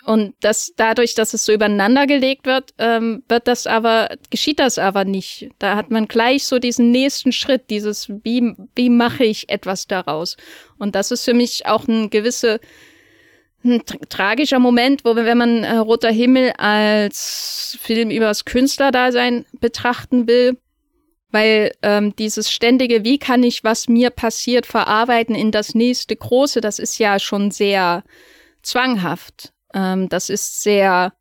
Und 0.04 0.34
das 0.38 0.72
dadurch, 0.76 1.14
dass 1.14 1.34
es 1.34 1.44
so 1.44 1.52
übereinander 1.52 2.06
gelegt 2.06 2.46
wird, 2.46 2.74
ähm, 2.78 3.24
wird 3.28 3.48
das 3.48 3.66
aber, 3.66 4.08
geschieht 4.30 4.60
das 4.60 4.78
aber 4.78 5.04
nicht. 5.04 5.48
Da 5.58 5.74
hat 5.74 5.90
man 5.90 6.06
gleich 6.06 6.44
so 6.44 6.60
diesen 6.60 6.92
nächsten 6.92 7.32
Schritt, 7.32 7.70
dieses, 7.70 8.08
wie, 8.08 8.54
wie 8.76 8.88
mache 8.88 9.24
ich 9.24 9.48
etwas 9.48 9.88
daraus? 9.88 10.36
Und 10.78 10.94
das 10.94 11.10
ist 11.10 11.24
für 11.24 11.34
mich 11.34 11.66
auch 11.66 11.88
eine 11.88 12.08
gewisse 12.08 12.60
ein 13.66 13.82
tragischer 14.08 14.58
Moment, 14.58 15.04
wo 15.04 15.16
wenn 15.16 15.38
man 15.38 15.64
äh, 15.64 15.76
Roter 15.76 16.10
Himmel 16.10 16.52
als 16.56 17.78
Film 17.80 18.10
übers 18.10 18.44
Künstlerdasein 18.44 19.44
betrachten 19.60 20.26
will, 20.26 20.58
weil 21.30 21.72
ähm, 21.82 22.14
dieses 22.16 22.50
ständige, 22.50 23.04
wie 23.04 23.18
kann 23.18 23.42
ich, 23.42 23.64
was 23.64 23.88
mir 23.88 24.10
passiert, 24.10 24.64
verarbeiten 24.64 25.34
in 25.34 25.50
das 25.50 25.74
nächste 25.74 26.16
Große, 26.16 26.60
das 26.60 26.78
ist 26.78 26.98
ja 26.98 27.18
schon 27.18 27.50
sehr 27.50 28.04
zwanghaft. 28.62 29.52
Ähm, 29.74 30.08
das 30.08 30.30
ist 30.30 30.62
sehr 30.62 31.12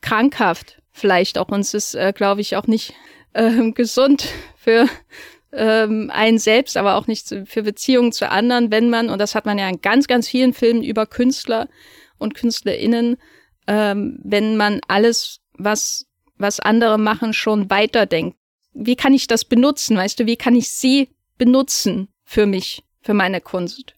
krankhaft, 0.00 0.80
vielleicht 0.90 1.38
auch. 1.38 1.48
Und 1.48 1.60
es 1.60 1.74
ist, 1.74 1.94
äh, 1.94 2.12
glaube 2.14 2.40
ich, 2.40 2.56
auch 2.56 2.66
nicht 2.66 2.94
äh, 3.34 3.70
gesund 3.72 4.28
für 4.56 4.86
ähm, 5.52 6.10
einen 6.12 6.38
selbst, 6.38 6.76
aber 6.76 6.96
auch 6.96 7.06
nicht 7.06 7.34
für 7.46 7.62
Beziehungen 7.62 8.12
zu 8.12 8.30
anderen, 8.30 8.70
wenn 8.70 8.90
man, 8.90 9.08
und 9.08 9.18
das 9.18 9.34
hat 9.34 9.46
man 9.46 9.58
ja 9.58 9.68
in 9.68 9.80
ganz, 9.80 10.06
ganz 10.06 10.28
vielen 10.28 10.52
Filmen 10.52 10.82
über 10.82 11.06
Künstler 11.06 11.68
und 12.18 12.34
KünstlerInnen, 12.34 13.16
ähm, 13.66 14.18
wenn 14.22 14.56
man 14.56 14.80
alles, 14.88 15.40
was, 15.54 16.06
was 16.36 16.60
andere 16.60 16.98
machen, 16.98 17.32
schon 17.32 17.70
weiterdenkt. 17.70 18.36
Wie 18.74 18.96
kann 18.96 19.14
ich 19.14 19.26
das 19.26 19.44
benutzen, 19.44 19.96
weißt 19.96 20.20
du? 20.20 20.26
Wie 20.26 20.36
kann 20.36 20.54
ich 20.54 20.70
sie 20.70 21.08
benutzen 21.36 22.08
für 22.24 22.46
mich, 22.46 22.84
für 23.00 23.14
meine 23.14 23.40
Kunst? 23.40 23.94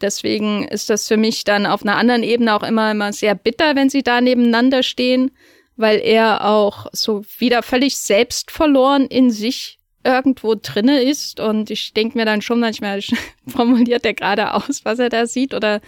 Deswegen 0.00 0.66
ist 0.66 0.88
das 0.88 1.08
für 1.08 1.16
mich 1.16 1.44
dann 1.44 1.66
auf 1.66 1.82
einer 1.82 1.96
anderen 1.96 2.22
Ebene 2.22 2.54
auch 2.54 2.62
immer, 2.62 2.90
immer 2.90 3.12
sehr 3.12 3.34
bitter, 3.34 3.76
wenn 3.76 3.90
sie 3.90 4.02
da 4.02 4.20
nebeneinander 4.20 4.82
stehen, 4.82 5.32
weil 5.76 5.98
er 5.98 6.46
auch 6.46 6.86
so 6.92 7.24
wieder 7.38 7.62
völlig 7.62 7.96
selbstverloren 7.96 9.06
in 9.06 9.30
sich 9.30 9.79
irgendwo 10.04 10.54
drinne 10.54 11.02
ist 11.02 11.40
und 11.40 11.70
ich 11.70 11.92
denke 11.92 12.16
mir 12.16 12.24
dann 12.24 12.42
schon 12.42 12.60
manchmal, 12.60 13.00
formuliert 13.46 14.04
er 14.04 14.14
gerade 14.14 14.54
aus, 14.54 14.84
was 14.84 14.98
er 14.98 15.08
da 15.08 15.26
sieht 15.26 15.54
oder 15.54 15.80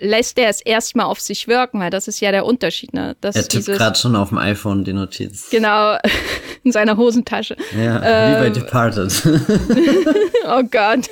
lässt 0.00 0.38
er 0.38 0.48
es 0.48 0.60
erstmal 0.60 1.06
auf 1.06 1.20
sich 1.20 1.48
wirken, 1.48 1.80
weil 1.80 1.90
das 1.90 2.08
ist 2.08 2.20
ja 2.20 2.30
der 2.30 2.46
Unterschied. 2.46 2.94
Ne? 2.94 3.16
Dass 3.20 3.36
er 3.36 3.48
tippt 3.48 3.66
gerade 3.66 3.98
schon 3.98 4.14
auf 4.16 4.28
dem 4.28 4.38
iPhone 4.38 4.84
die 4.84 4.92
Notiz. 4.92 5.50
Genau, 5.50 5.96
in 6.64 6.72
seiner 6.72 6.96
Hosentasche. 6.96 7.56
Ja, 7.76 8.02
ähm, 8.04 8.30
wie 8.30 8.40
bei 8.40 8.46
ähm, 8.46 8.52
Departed. 8.52 9.22
oh 10.46 10.62
Gott. 10.70 11.08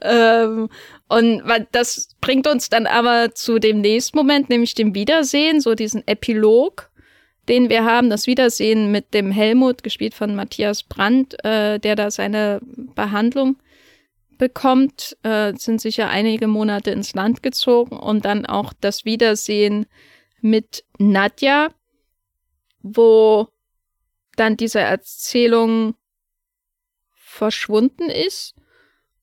ähm, 0.00 0.68
und 1.08 1.42
das 1.72 2.08
bringt 2.20 2.46
uns 2.46 2.70
dann 2.70 2.86
aber 2.86 3.34
zu 3.34 3.58
dem 3.58 3.80
nächsten 3.80 4.16
Moment, 4.16 4.48
nämlich 4.48 4.74
dem 4.74 4.94
Wiedersehen, 4.94 5.60
so 5.60 5.74
diesen 5.74 6.06
Epilog 6.06 6.90
den 7.48 7.68
wir 7.68 7.84
haben, 7.84 8.10
das 8.10 8.26
Wiedersehen 8.26 8.90
mit 8.90 9.14
dem 9.14 9.30
Helmut, 9.30 9.82
gespielt 9.82 10.14
von 10.14 10.34
Matthias 10.34 10.82
Brandt, 10.82 11.42
äh, 11.44 11.78
der 11.78 11.96
da 11.96 12.10
seine 12.10 12.60
Behandlung 12.62 13.56
bekommt, 14.38 15.16
äh, 15.22 15.54
sind 15.56 15.80
sicher 15.80 16.08
einige 16.08 16.46
Monate 16.46 16.90
ins 16.90 17.14
Land 17.14 17.42
gezogen 17.42 17.96
und 17.96 18.24
dann 18.24 18.46
auch 18.46 18.72
das 18.80 19.04
Wiedersehen 19.04 19.86
mit 20.40 20.84
Nadja, 20.98 21.68
wo 22.82 23.48
dann 24.36 24.56
diese 24.56 24.80
Erzählung 24.80 25.94
verschwunden 27.14 28.10
ist 28.10 28.54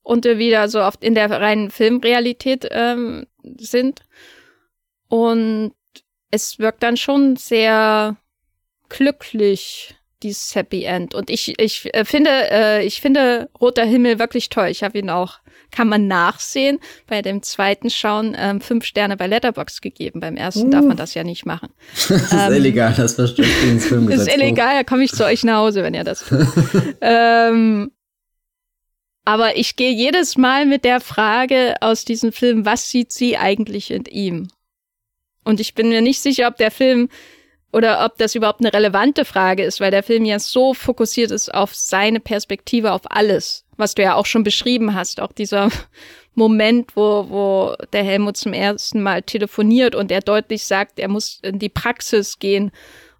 und 0.02 0.24
wir 0.24 0.38
wieder 0.38 0.68
so 0.68 0.82
oft 0.82 1.04
in 1.04 1.14
der 1.14 1.30
reinen 1.30 1.70
Filmrealität 1.70 2.66
ähm, 2.70 3.26
sind. 3.42 4.00
Und 5.08 5.72
es 6.32 6.58
wirkt 6.58 6.82
dann 6.82 6.96
schon 6.96 7.36
sehr 7.36 8.16
glücklich, 8.88 9.94
dieses 10.22 10.54
Happy 10.54 10.84
End. 10.84 11.14
Und 11.14 11.30
ich, 11.30 11.58
ich 11.60 11.94
äh, 11.94 12.04
finde, 12.04 12.30
äh, 12.50 12.84
ich 12.84 13.00
finde 13.00 13.48
Roter 13.60 13.84
Himmel 13.84 14.18
wirklich 14.18 14.48
toll. 14.48 14.68
Ich 14.68 14.82
habe 14.82 14.98
ihn 14.98 15.10
auch, 15.10 15.40
kann 15.70 15.88
man 15.88 16.06
nachsehen, 16.06 16.78
bei 17.06 17.22
dem 17.22 17.42
zweiten 17.42 17.90
Schauen 17.90 18.34
ähm, 18.38 18.60
fünf 18.60 18.84
Sterne 18.84 19.16
bei 19.16 19.26
Letterbox 19.26 19.80
gegeben. 19.80 20.20
Beim 20.20 20.36
ersten 20.36 20.68
uh. 20.68 20.70
darf 20.70 20.84
man 20.84 20.96
das 20.96 21.14
ja 21.14 21.22
nicht 21.22 21.44
machen. 21.44 21.68
das 22.08 22.22
ist 22.22 22.32
ähm, 22.32 22.52
illegal, 22.52 22.94
das 22.96 23.14
verstößt 23.14 23.64
ins 23.64 23.86
Filmgesetz. 23.88 24.28
Ist 24.28 24.36
illegal, 24.36 24.74
da 24.76 24.84
komme 24.84 25.04
ich 25.04 25.12
zu 25.12 25.24
euch 25.24 25.44
nach 25.44 25.58
Hause, 25.58 25.82
wenn 25.82 25.94
ihr 25.94 26.04
das 26.04 26.24
tut. 26.24 26.46
ähm, 27.02 27.90
aber 29.24 29.56
ich 29.56 29.76
gehe 29.76 29.92
jedes 29.92 30.36
Mal 30.36 30.66
mit 30.66 30.84
der 30.84 31.00
Frage 31.00 31.74
aus 31.80 32.04
diesem 32.04 32.32
Film, 32.32 32.64
was 32.64 32.90
sieht 32.90 33.12
sie 33.12 33.36
eigentlich 33.36 33.90
in 33.90 34.04
ihm? 34.06 34.48
Und 35.44 35.60
ich 35.60 35.74
bin 35.74 35.88
mir 35.88 36.00
nicht 36.00 36.20
sicher, 36.20 36.48
ob 36.48 36.56
der 36.56 36.70
Film 36.70 37.08
oder 37.72 38.04
ob 38.04 38.18
das 38.18 38.34
überhaupt 38.34 38.60
eine 38.60 38.72
relevante 38.72 39.24
Frage 39.24 39.64
ist, 39.64 39.80
weil 39.80 39.90
der 39.90 40.02
Film 40.02 40.24
ja 40.24 40.38
so 40.38 40.74
fokussiert 40.74 41.30
ist 41.30 41.52
auf 41.52 41.74
seine 41.74 42.20
Perspektive, 42.20 42.92
auf 42.92 43.02
alles, 43.10 43.64
was 43.76 43.94
du 43.94 44.02
ja 44.02 44.14
auch 44.14 44.26
schon 44.26 44.44
beschrieben 44.44 44.94
hast. 44.94 45.20
Auch 45.20 45.32
dieser 45.32 45.70
Moment, 46.34 46.96
wo, 46.96 47.26
wo 47.28 47.74
der 47.92 48.04
Helmut 48.04 48.36
zum 48.36 48.52
ersten 48.52 49.02
Mal 49.02 49.22
telefoniert 49.22 49.94
und 49.94 50.12
er 50.12 50.20
deutlich 50.20 50.64
sagt, 50.64 50.98
er 50.98 51.08
muss 51.08 51.40
in 51.42 51.58
die 51.58 51.68
Praxis 51.70 52.38
gehen 52.38 52.70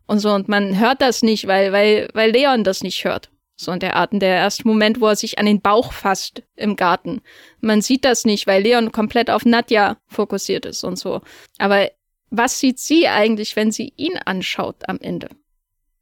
und 0.06 0.18
so. 0.18 0.30
Und 0.30 0.48
man 0.48 0.78
hört 0.78 1.00
das 1.00 1.22
nicht, 1.22 1.46
weil, 1.46 1.72
weil, 1.72 2.08
weil 2.12 2.30
Leon 2.30 2.64
das 2.64 2.82
nicht 2.82 3.04
hört. 3.04 3.30
So 3.56 3.70
in 3.72 3.80
der 3.80 3.96
Art. 3.96 4.12
Und 4.12 4.20
der 4.20 4.34
erste 4.34 4.66
Moment, 4.66 5.00
wo 5.00 5.06
er 5.06 5.16
sich 5.16 5.38
an 5.38 5.46
den 5.46 5.60
Bauch 5.60 5.92
fasst 5.92 6.42
im 6.56 6.74
Garten. 6.76 7.20
Man 7.60 7.80
sieht 7.80 8.04
das 8.04 8.24
nicht, 8.24 8.46
weil 8.46 8.62
Leon 8.62 8.92
komplett 8.92 9.30
auf 9.30 9.44
Nadja 9.44 9.98
fokussiert 10.08 10.66
ist 10.66 10.84
und 10.84 10.98
so. 10.98 11.20
Aber 11.58 11.88
was 12.32 12.58
sieht 12.58 12.80
sie 12.80 13.06
eigentlich, 13.06 13.54
wenn 13.56 13.70
sie 13.70 13.92
ihn 13.96 14.18
anschaut 14.24 14.88
am 14.88 14.98
Ende? 15.00 15.28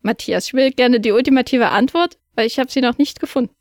Matthias, 0.01 0.47
ich 0.47 0.55
will 0.55 0.71
gerne 0.71 1.01
die 1.01 1.13
ultimative 1.13 1.69
Antwort, 1.71 2.19
weil 2.35 2.47
ich 2.47 2.59
habe 2.59 2.71
sie 2.71 2.81
noch 2.81 2.97
nicht 2.97 3.21
gefunden. 3.21 3.53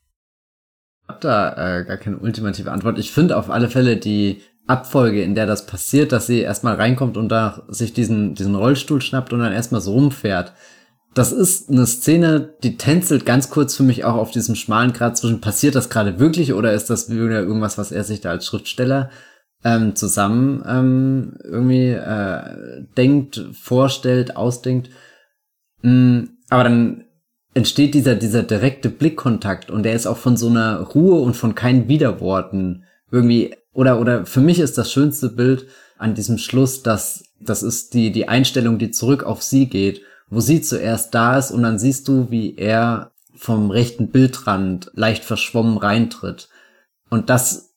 Ich 1.04 1.10
habe 1.10 1.20
da 1.20 1.80
äh, 1.80 1.84
gar 1.84 1.98
keine 1.98 2.20
ultimative 2.20 2.72
Antwort. 2.72 3.00
Ich 3.00 3.12
finde 3.12 3.36
auf 3.38 3.50
alle 3.50 3.70
Fälle 3.70 3.98
die 3.98 4.44
Abfolge, 4.68 5.24
in 5.24 5.34
der 5.34 5.48
das 5.48 5.66
passiert, 5.66 6.12
dass 6.12 6.28
sie 6.28 6.42
erstmal 6.42 6.76
reinkommt 6.76 7.18
und 7.18 7.30
da 7.30 7.64
sich 7.70 7.92
diesen, 7.94 8.36
diesen 8.36 8.54
Rollstuhl 8.54 9.02
schnappt 9.02 9.34
und 9.34 9.40
dann 9.40 9.52
erstmal 9.52 9.82
so 9.82 9.94
rumfährt. 9.94 10.54
Das 11.16 11.32
ist 11.32 11.72
eine 11.72 11.88
Szene, 11.88 12.54
die 12.62 12.78
tänzelt 12.78 13.26
ganz 13.26 13.50
kurz 13.50 13.76
für 13.76 13.82
mich 13.82 14.06
auch 14.06 14.14
auf 14.14 14.30
diesem 14.30 14.54
schmalen 14.54 14.94
Grad 14.94 15.18
zwischen, 15.18 15.42
passiert 15.42 15.74
das 15.74 15.90
gerade 15.90 16.20
wirklich 16.20 16.54
oder 16.54 16.72
ist 16.74 16.92
das 16.92 17.10
irgendwas, 17.10 17.80
was 17.80 17.92
er 17.92 18.04
sich 18.04 18.22
da 18.22 18.30
als 18.30 18.46
Schriftsteller 18.46 19.10
ähm, 19.64 19.96
zusammen 19.96 20.64
ähm, 20.68 21.38
irgendwie 21.44 21.92
äh, 21.92 22.86
denkt, 22.98 23.46
vorstellt, 23.54 24.36
ausdenkt. 24.36 24.90
Mm, 25.82 26.22
aber 26.50 26.64
dann 26.64 27.06
entsteht 27.54 27.94
dieser, 27.94 28.16
dieser 28.16 28.44
direkte 28.44 28.90
Blickkontakt 28.90 29.70
und 29.70 29.84
der 29.84 29.94
ist 29.94 30.08
auch 30.08 30.18
von 30.18 30.38
so 30.38 30.48
einer 30.48 30.80
Ruhe 30.82 31.20
und 31.20 31.36
von 31.36 31.56
keinen 31.56 31.88
Widerworten 31.88 32.86
irgendwie, 33.12 33.56
oder, 33.74 34.00
oder 34.00 34.26
für 34.26 34.42
mich 34.42 34.60
ist 34.60 34.78
das 34.78 34.92
schönste 34.92 35.30
Bild 35.30 35.68
an 35.98 36.16
diesem 36.16 36.38
Schluss, 36.38 36.84
dass 36.84 37.26
das 37.42 37.64
ist 37.64 37.94
die, 37.94 38.12
die 38.12 38.28
Einstellung, 38.28 38.78
die 38.78 38.92
zurück 38.92 39.24
auf 39.24 39.42
sie 39.42 39.68
geht, 39.68 40.02
wo 40.30 40.40
sie 40.40 40.62
zuerst 40.62 41.14
da 41.14 41.38
ist 41.38 41.52
und 41.52 41.64
dann 41.64 41.80
siehst 41.80 42.08
du, 42.08 42.30
wie 42.30 42.56
er 42.56 43.12
vom 43.36 43.72
rechten 43.72 44.10
Bildrand 44.10 44.92
leicht 44.94 45.24
verschwommen 45.24 45.78
reintritt. 45.78 46.50
Und 47.10 47.30
das 47.30 47.69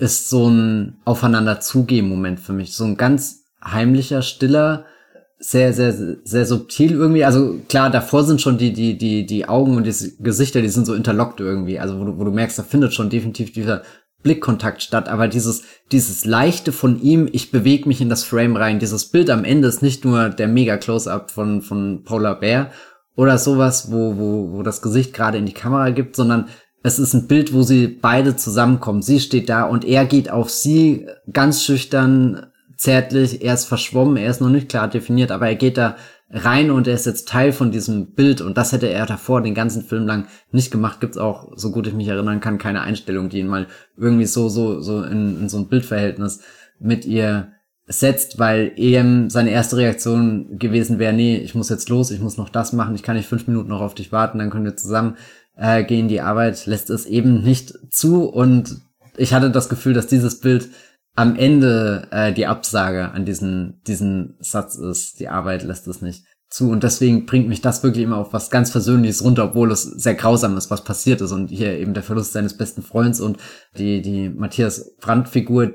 ist 0.00 0.30
so 0.30 0.48
ein 0.48 0.98
Aufeinander-Zugehen-Moment 1.04 2.40
für 2.40 2.52
mich. 2.52 2.74
So 2.74 2.84
ein 2.84 2.96
ganz 2.96 3.44
heimlicher, 3.62 4.22
stiller, 4.22 4.86
sehr, 5.38 5.72
sehr, 5.72 5.94
sehr 6.24 6.46
subtil 6.46 6.92
irgendwie. 6.92 7.24
Also 7.24 7.60
klar, 7.68 7.90
davor 7.90 8.24
sind 8.24 8.40
schon 8.40 8.58
die, 8.58 8.72
die, 8.72 8.96
die, 8.98 9.26
die 9.26 9.48
Augen 9.48 9.76
und 9.76 9.84
die 9.84 10.12
Gesichter, 10.18 10.60
die 10.60 10.68
sind 10.68 10.86
so 10.86 10.94
interlockt 10.94 11.40
irgendwie. 11.40 11.78
Also 11.78 11.98
wo 11.98 12.04
du, 12.04 12.18
wo 12.18 12.24
du 12.24 12.30
merkst, 12.30 12.58
da 12.58 12.62
findet 12.62 12.94
schon 12.94 13.10
definitiv 13.10 13.52
dieser 13.52 13.82
Blickkontakt 14.22 14.82
statt. 14.82 15.08
Aber 15.08 15.28
dieses, 15.28 15.62
dieses 15.92 16.24
leichte 16.24 16.72
von 16.72 17.00
ihm, 17.00 17.28
ich 17.32 17.50
bewege 17.50 17.88
mich 17.88 18.00
in 18.00 18.10
das 18.10 18.24
Frame 18.24 18.56
rein. 18.56 18.78
Dieses 18.78 19.06
Bild 19.06 19.30
am 19.30 19.44
Ende 19.44 19.68
ist 19.68 19.82
nicht 19.82 20.04
nur 20.04 20.28
der 20.28 20.48
mega 20.48 20.76
Close-up 20.76 21.30
von, 21.30 21.62
von 21.62 22.04
Paula 22.04 22.34
Bear 22.34 22.70
oder 23.16 23.38
sowas, 23.38 23.90
wo, 23.90 24.16
wo, 24.18 24.52
wo 24.52 24.62
das 24.62 24.82
Gesicht 24.82 25.12
gerade 25.12 25.38
in 25.38 25.46
die 25.46 25.54
Kamera 25.54 25.90
gibt, 25.90 26.16
sondern 26.16 26.48
es 26.82 26.98
ist 26.98 27.14
ein 27.14 27.26
Bild, 27.26 27.52
wo 27.52 27.62
sie 27.62 27.86
beide 27.88 28.36
zusammenkommen. 28.36 29.02
Sie 29.02 29.20
steht 29.20 29.48
da 29.48 29.64
und 29.64 29.84
er 29.84 30.06
geht 30.06 30.30
auf 30.30 30.50
sie 30.50 31.06
ganz 31.32 31.62
schüchtern, 31.62 32.46
zärtlich. 32.76 33.42
Er 33.44 33.54
ist 33.54 33.66
verschwommen, 33.66 34.16
er 34.16 34.30
ist 34.30 34.40
noch 34.40 34.48
nicht 34.48 34.70
klar 34.70 34.88
definiert, 34.88 35.30
aber 35.30 35.48
er 35.48 35.56
geht 35.56 35.76
da 35.76 35.96
rein 36.30 36.70
und 36.70 36.86
er 36.86 36.94
ist 36.94 37.06
jetzt 37.06 37.28
Teil 37.28 37.52
von 37.52 37.72
diesem 37.72 38.14
Bild 38.14 38.40
und 38.40 38.56
das 38.56 38.72
hätte 38.72 38.88
er 38.88 39.04
davor 39.04 39.42
den 39.42 39.54
ganzen 39.54 39.82
Film 39.82 40.06
lang 40.06 40.26
nicht 40.52 40.70
gemacht. 40.70 41.00
Gibt's 41.00 41.18
auch, 41.18 41.52
so 41.56 41.70
gut 41.70 41.86
ich 41.86 41.92
mich 41.92 42.08
erinnern 42.08 42.40
kann, 42.40 42.58
keine 42.58 42.80
Einstellung, 42.80 43.28
die 43.28 43.40
ihn 43.40 43.48
mal 43.48 43.66
irgendwie 43.96 44.26
so, 44.26 44.48
so, 44.48 44.80
so 44.80 45.02
in, 45.02 45.42
in 45.42 45.48
so 45.48 45.58
ein 45.58 45.68
Bildverhältnis 45.68 46.40
mit 46.78 47.04
ihr 47.04 47.52
setzt, 47.86 48.38
weil 48.38 48.72
eben 48.76 49.28
seine 49.30 49.50
erste 49.50 49.76
Reaktion 49.76 50.58
gewesen 50.58 51.00
wäre, 51.00 51.12
nee, 51.12 51.36
ich 51.38 51.56
muss 51.56 51.68
jetzt 51.68 51.88
los, 51.88 52.12
ich 52.12 52.20
muss 52.20 52.36
noch 52.36 52.48
das 52.48 52.72
machen, 52.72 52.94
ich 52.94 53.02
kann 53.02 53.16
nicht 53.16 53.28
fünf 53.28 53.48
Minuten 53.48 53.68
noch 53.68 53.80
auf 53.80 53.94
dich 53.94 54.12
warten, 54.12 54.38
dann 54.38 54.50
können 54.50 54.64
wir 54.64 54.76
zusammen 54.76 55.16
äh, 55.56 55.84
gehen. 55.84 56.08
Die 56.08 56.20
Arbeit 56.20 56.66
lässt 56.66 56.90
es 56.90 57.06
eben 57.06 57.42
nicht 57.42 57.74
zu 57.90 58.24
und 58.28 58.80
ich 59.16 59.32
hatte 59.34 59.50
das 59.50 59.68
Gefühl, 59.68 59.94
dass 59.94 60.06
dieses 60.06 60.40
Bild 60.40 60.68
am 61.14 61.36
Ende 61.36 62.08
äh, 62.10 62.32
die 62.32 62.46
Absage 62.46 63.10
an 63.10 63.24
diesen, 63.24 63.80
diesen 63.86 64.36
Satz 64.40 64.76
ist. 64.76 65.20
Die 65.20 65.28
Arbeit 65.28 65.62
lässt 65.62 65.86
es 65.86 66.00
nicht 66.02 66.24
zu 66.48 66.70
und 66.70 66.82
deswegen 66.82 67.26
bringt 67.26 67.48
mich 67.48 67.60
das 67.60 67.82
wirklich 67.82 68.04
immer 68.04 68.16
auf 68.16 68.32
was 68.32 68.50
ganz 68.50 68.70
Versöhnliches 68.70 69.22
runter, 69.22 69.44
obwohl 69.44 69.70
es 69.70 69.82
sehr 69.82 70.14
grausam 70.14 70.56
ist, 70.56 70.70
was 70.70 70.82
passiert 70.82 71.20
ist 71.20 71.30
und 71.30 71.48
hier 71.48 71.78
eben 71.78 71.94
der 71.94 72.02
Verlust 72.02 72.32
seines 72.32 72.56
besten 72.56 72.82
Freunds 72.82 73.20
und 73.20 73.38
die, 73.78 74.02
die 74.02 74.28
Matthias 74.28 74.96
Brandt-Figur, 74.96 75.72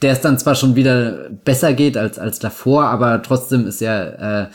der 0.00 0.12
es 0.12 0.20
dann 0.20 0.38
zwar 0.38 0.54
schon 0.54 0.76
wieder 0.76 1.30
besser 1.30 1.72
geht 1.72 1.96
als, 1.96 2.20
als 2.20 2.38
davor, 2.38 2.84
aber 2.84 3.20
trotzdem 3.22 3.66
ist 3.66 3.80
ja 3.80 4.42
äh, 4.44 4.48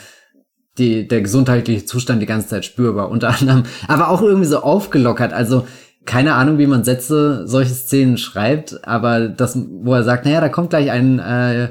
die, 0.78 1.07
der 1.07 1.21
gesundheitliche 1.21 1.86
Zustand 1.86 2.21
die 2.21 2.26
ganze 2.26 2.47
Zeit 2.47 2.65
spürbar, 2.65 3.09
unter 3.09 3.30
anderem, 3.39 3.63
aber 3.88 4.09
auch 4.09 4.21
irgendwie 4.21 4.47
so 4.47 4.59
aufgelockert. 4.59 5.34
Also 5.34 5.67
keine 6.05 6.36
Ahnung, 6.36 6.57
wie 6.59 6.67
man 6.67 6.84
Sätze, 6.84 7.47
solche 7.47 7.73
Szenen 7.73 8.17
schreibt, 8.17 8.88
aber 8.88 9.28
das, 9.28 9.57
wo 9.82 9.93
er 9.93 10.03
sagt, 10.03 10.26
naja, 10.26 10.39
da 10.39 10.49
kommt 10.49 10.69
gleich 10.69 10.91
ein 10.91 11.19
äh, 11.19 11.69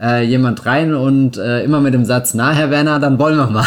äh, 0.00 0.24
jemand 0.24 0.64
rein 0.66 0.94
und 0.94 1.36
äh, 1.36 1.62
immer 1.64 1.80
mit 1.80 1.94
dem 1.94 2.04
Satz, 2.04 2.34
na 2.34 2.52
Herr 2.52 2.70
Werner, 2.70 2.98
dann 2.98 3.18
wollen 3.18 3.36
wir 3.36 3.48
mal. 3.48 3.66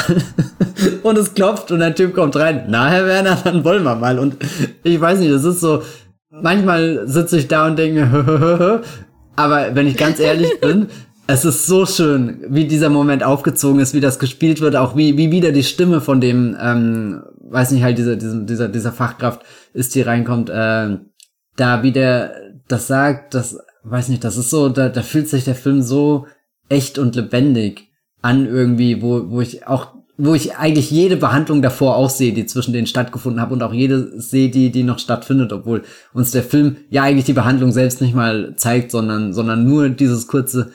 und 1.04 1.18
es 1.18 1.34
klopft 1.34 1.72
und 1.72 1.80
der 1.80 1.96
Typ 1.96 2.16
kommt 2.16 2.36
rein, 2.36 2.66
na 2.68 2.88
Herr 2.88 3.06
Werner, 3.06 3.38
dann 3.44 3.64
wollen 3.64 3.84
wir 3.84 3.96
mal. 3.96 4.20
Und 4.20 4.38
ich 4.84 5.00
weiß 5.00 5.20
nicht, 5.20 5.32
das 5.32 5.44
ist 5.44 5.60
so, 5.60 5.84
manchmal 6.30 7.08
sitze 7.08 7.38
ich 7.38 7.48
da 7.48 7.68
und 7.68 7.78
denke, 7.78 8.82
aber 9.36 9.76
wenn 9.76 9.88
ich 9.88 9.98
ganz 9.98 10.20
ehrlich 10.20 10.60
bin, 10.60 10.88
es 11.28 11.46
ist 11.46 11.66
so 11.66 11.86
schön, 11.86 12.44
wie 12.50 12.66
dieser 12.66 12.90
Moment 12.90 13.24
aufgezogen 13.24 13.80
ist, 13.80 13.94
wie 13.94 14.02
das 14.02 14.20
gespielt 14.20 14.62
wird, 14.62 14.76
auch 14.76 14.96
wie, 14.96 15.18
wie 15.18 15.32
wieder 15.32 15.52
die 15.52 15.64
Stimme 15.64 16.02
von 16.02 16.22
dem, 16.22 16.56
ähm, 16.62 17.24
weiß 17.40 17.72
nicht, 17.72 17.84
halt 17.84 17.98
dieser, 17.98 18.16
dieser, 18.16 18.42
dieser, 18.42 18.68
dieser 18.68 18.92
Fachkraft 18.92 19.42
ist, 19.74 19.96
die 19.96 20.02
reinkommt, 20.02 20.50
äh, 20.50 20.98
da 21.56 21.84
wie 21.84 21.92
der 21.92 22.34
das 22.68 22.88
sagt, 22.88 23.34
das, 23.34 23.58
weiß 23.84 24.10
nicht, 24.10 24.24
das 24.24 24.38
ist 24.38 24.50
so, 24.50 24.70
da, 24.70 24.90
da 24.90 25.02
fühlt 25.02 25.30
sich 25.30 25.44
der 25.44 25.56
Film 25.56 25.82
so 25.82 26.28
echt 26.70 26.98
und 26.98 27.16
lebendig 27.16 27.90
an 28.22 28.48
irgendwie, 28.48 29.02
wo, 29.02 29.30
wo 29.30 29.42
ich 29.42 29.68
auch, 29.68 29.94
wo 30.18 30.34
ich 30.34 30.56
eigentlich 30.56 30.90
jede 30.90 31.18
Behandlung 31.18 31.62
davor 31.62 31.96
auch 31.96 32.10
sehe, 32.10 32.34
die 32.34 32.46
zwischen 32.46 32.74
denen 32.74 32.88
stattgefunden 32.88 33.42
habe 33.42 33.54
und 33.54 33.62
auch 33.62 33.74
jede 33.74 34.20
sehe, 34.20 34.50
die, 34.50 34.72
die 34.72 34.84
noch 34.84 34.98
stattfindet, 34.98 35.54
obwohl 35.54 35.84
uns 36.14 36.32
der 36.32 36.44
Film 36.44 36.78
ja 36.90 37.04
eigentlich 37.04 37.26
die 37.26 37.34
Behandlung 37.34 37.72
selbst 37.72 38.02
nicht 38.02 38.16
mal 38.16 38.56
zeigt, 38.56 38.92
sondern, 38.92 39.34
sondern 39.34 39.66
nur 39.66 39.90
dieses 39.90 40.28
kurze, 40.28 40.72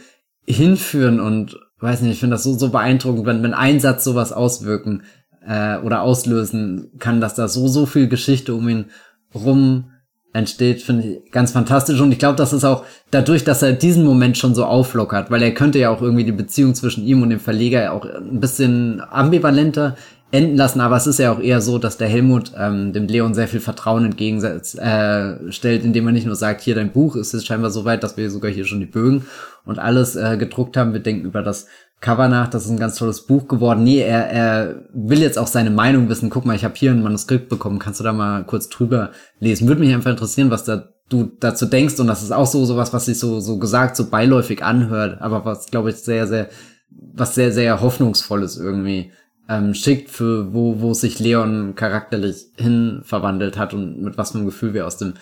hinführen 0.47 1.21
und 1.21 1.59
weiß 1.81 2.03
nicht, 2.03 2.13
ich 2.13 2.21
finde 2.21 2.35
das 2.35 2.43
so, 2.43 2.57
so 2.57 2.71
beeindruckend, 2.71 3.27
wenn, 3.27 3.43
wenn 3.43 3.55
ein 3.55 3.81
Satz 3.81 4.05
sowas 4.05 4.33
auswirken 4.33 5.03
äh, 5.47 5.79
oder 5.79 6.03
auslösen 6.03 6.91
kann, 6.99 7.21
dass 7.21 7.35
da 7.35 7.49
so, 7.49 7.69
so 7.69 7.87
viel 7.87 8.09
Geschichte 8.09 8.55
um 8.55 8.69
ihn 8.69 8.87
rum 9.35 9.91
entsteht, 10.33 10.83
finde 10.83 11.09
ich 11.09 11.33
ganz 11.33 11.53
fantastisch. 11.53 12.01
Und 12.01 12.13
ich 12.13 12.19
glaube, 12.19 12.37
das 12.37 12.53
ist 12.53 12.65
auch 12.65 12.85
dadurch, 13.11 13.45
dass 13.45 13.63
er 13.63 13.73
diesen 13.73 14.05
Moment 14.05 14.39
schon 14.39 14.55
so 14.55 14.65
auflockert, 14.65 15.31
weil 15.31 15.43
er 15.43 15.55
könnte 15.55 15.79
ja 15.79 15.91
auch 15.91 16.03
irgendwie 16.03 16.25
die 16.25 16.33
Beziehung 16.33 16.75
zwischen 16.75 17.05
ihm 17.05 17.23
und 17.23 17.31
dem 17.31 17.41
Verleger 17.41 17.93
auch 17.93 18.05
ein 18.05 18.39
bisschen 18.41 19.03
ambivalenter 19.11 19.97
enden 20.33 20.57
lassen, 20.57 20.81
aber 20.81 20.97
es 20.97 21.07
ist 21.07 21.19
ja 21.19 21.33
auch 21.33 21.41
eher 21.41 21.61
so, 21.61 21.79
dass 21.79 21.97
der 21.97 22.09
Helmut 22.09 22.53
ähm, 22.57 22.93
dem 22.93 23.09
Leon 23.09 23.35
sehr 23.35 23.49
viel 23.49 23.61
Vertrauen 23.61 24.05
entgegenstellt, 24.05 25.65
äh, 25.65 25.77
indem 25.77 26.07
er 26.07 26.13
nicht 26.13 26.27
nur 26.27 26.37
sagt, 26.37 26.61
hier 26.61 26.75
dein 26.75 26.93
Buch 26.93 27.17
ist 27.17 27.35
es 27.35 27.45
scheinbar 27.45 27.71
so 27.71 27.85
weit, 27.85 28.05
dass 28.05 28.17
wir 28.17 28.31
sogar 28.31 28.51
hier 28.51 28.65
schon 28.65 28.81
die 28.81 28.87
Bögen 28.87 29.27
und 29.65 29.79
alles 29.79 30.15
äh, 30.15 30.37
gedruckt 30.37 30.77
haben. 30.77 30.93
Wir 30.93 31.01
denken 31.01 31.27
über 31.27 31.43
das 31.43 31.67
Cover 32.01 32.29
nach, 32.29 32.49
das 32.49 32.65
ist 32.65 32.71
ein 32.71 32.79
ganz 32.79 32.95
tolles 32.95 33.27
Buch 33.27 33.49
geworden. 33.49 33.83
Nee, 33.83 34.01
er, 34.01 34.31
er 34.31 34.85
will 34.95 35.21
jetzt 35.21 35.39
auch 35.39 35.49
seine 35.49 35.71
Meinung 35.71 36.09
wissen. 36.09 36.31
Guck 36.31 36.47
mal, 36.47 36.57
ich 36.57 36.65
habe 36.65 36.75
hier 36.77 36.93
ein 36.93 37.03
Manuskript 37.03 37.49
bekommen, 37.49 37.79
kannst 37.79 38.01
du 38.01 38.05
da 38.05 38.13
mal 38.13 38.45
kurz 38.45 38.69
drüber 38.69 39.11
lesen? 39.41 39.69
Würde 39.69 39.81
mich 39.81 39.93
einfach 39.93 40.11
interessieren, 40.11 40.51
was 40.51 40.65
da 40.65 40.89
du 41.11 41.29
dazu 41.41 41.67
denkst 41.67 41.99
und 41.99 42.07
das 42.07 42.23
ist 42.23 42.31
auch 42.31 42.47
so 42.47 42.65
sowas, 42.65 42.93
was 42.93 43.07
sich 43.07 43.19
so 43.19 43.41
so 43.41 43.59
gesagt 43.59 43.97
so 43.97 44.09
beiläufig 44.09 44.63
anhört, 44.63 45.21
aber 45.21 45.45
was 45.45 45.67
glaube 45.67 45.91
ich 45.91 45.97
sehr 45.97 46.29
sehr 46.29 46.49
was 46.89 47.35
sehr 47.35 47.51
sehr 47.53 47.81
hoffnungsvolles 47.81 48.57
irgendwie 48.57 49.11
ähm, 49.51 49.75
schickt, 49.75 50.11
für 50.11 50.55
wo, 50.55 50.81
wo 50.81 50.95
sich 50.95 51.19
Leon 51.19 51.75
charakterlich 51.75 52.47
hin 52.57 53.01
verwandelt 53.03 53.59
hat 53.59 53.75
und 53.75 54.01
mit 54.01 54.17
was 54.17 54.31
für 54.31 54.39
einem 54.39 54.47
Gefühl 54.47 54.75
wir 54.75 54.87
aus 54.87 54.97
dem 54.97 55.15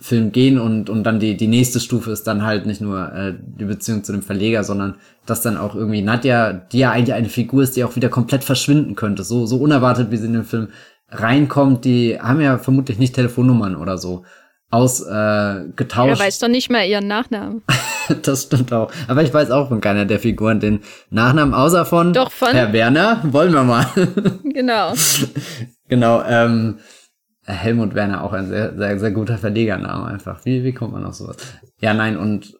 Film 0.00 0.32
gehen 0.32 0.58
und, 0.58 0.90
und 0.90 1.04
dann 1.04 1.20
die, 1.20 1.36
die 1.36 1.48
nächste 1.48 1.80
Stufe 1.80 2.10
ist 2.10 2.24
dann 2.24 2.44
halt 2.44 2.66
nicht 2.66 2.80
nur 2.80 3.12
äh, 3.12 3.34
die 3.38 3.64
Beziehung 3.64 4.04
zu 4.04 4.12
dem 4.12 4.22
Verleger, 4.22 4.64
sondern 4.64 4.96
dass 5.26 5.42
dann 5.42 5.56
auch 5.56 5.74
irgendwie 5.74 6.02
Nadja, 6.02 6.52
die 6.52 6.78
ja 6.78 6.90
eigentlich 6.90 7.14
eine 7.14 7.28
Figur 7.28 7.62
ist, 7.62 7.76
die 7.76 7.84
auch 7.84 7.96
wieder 7.96 8.08
komplett 8.08 8.44
verschwinden 8.44 8.96
könnte, 8.96 9.22
so, 9.22 9.46
so 9.46 9.58
unerwartet, 9.58 10.10
wie 10.10 10.16
sie 10.16 10.26
in 10.26 10.34
den 10.34 10.44
Film 10.44 10.68
reinkommt, 11.10 11.84
die 11.84 12.20
haben 12.20 12.40
ja 12.40 12.58
vermutlich 12.58 12.98
nicht 12.98 13.14
Telefonnummern 13.14 13.76
oder 13.76 13.96
so 13.96 14.24
ausgetauscht. 14.70 15.68
Äh, 15.68 15.72
getauscht. 15.76 16.20
er 16.20 16.26
weiß 16.26 16.38
doch 16.40 16.48
nicht 16.48 16.70
mehr 16.70 16.86
ihren 16.86 17.06
Nachnamen. 17.06 17.62
das 18.22 18.44
stimmt 18.44 18.72
auch. 18.72 18.90
Aber 19.06 19.22
ich 19.22 19.32
weiß 19.32 19.50
auch 19.50 19.68
von 19.68 19.80
keiner 19.80 20.04
der 20.04 20.18
Figuren 20.18 20.60
den 20.60 20.80
Nachnamen, 21.10 21.54
außer 21.54 21.84
von, 21.84 22.12
doch 22.12 22.30
von 22.30 22.52
Herr 22.52 22.72
Werner. 22.72 23.20
Wollen 23.24 23.52
wir 23.52 23.64
mal. 23.64 23.86
genau. 24.44 24.94
genau, 25.88 26.22
ähm, 26.22 26.78
Helmut 27.44 27.94
Werner 27.94 28.22
auch 28.22 28.32
ein 28.32 28.48
sehr, 28.48 28.76
sehr, 28.76 28.98
sehr 28.98 29.10
guter 29.10 29.38
Verlegername 29.38 30.06
einfach. 30.06 30.44
Wie, 30.44 30.64
wie 30.64 30.72
kommt 30.72 30.92
man 30.92 31.04
auf 31.04 31.14
sowas? 31.14 31.36
Ja, 31.80 31.94
nein, 31.94 32.18
und 32.18 32.54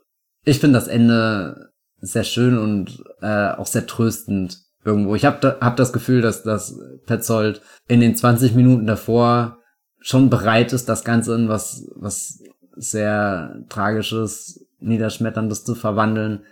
ich 0.44 0.60
finde 0.60 0.78
das 0.78 0.88
Ende 0.88 1.72
sehr 2.00 2.24
schön 2.24 2.56
und 2.56 3.02
äh, 3.20 3.50
auch 3.50 3.66
sehr 3.66 3.86
tröstend 3.86 4.58
irgendwo. 4.84 5.14
Ich 5.14 5.24
habe 5.24 5.38
da, 5.40 5.56
hab 5.60 5.76
das 5.76 5.92
Gefühl, 5.92 6.22
dass 6.22 6.42
das 6.42 6.78
Petzold 7.06 7.60
in 7.86 8.00
den 8.00 8.16
20 8.16 8.54
Minuten 8.54 8.86
davor 8.86 9.57
schon 10.00 10.30
bereit 10.30 10.72
ist, 10.72 10.88
das 10.88 11.04
Ganze 11.04 11.34
in 11.34 11.48
was, 11.48 11.90
was 11.94 12.42
sehr 12.74 13.64
Tragisches, 13.68 14.66
Niederschmetterndes 14.78 15.64
zu 15.64 15.74
verwandeln. 15.74 16.44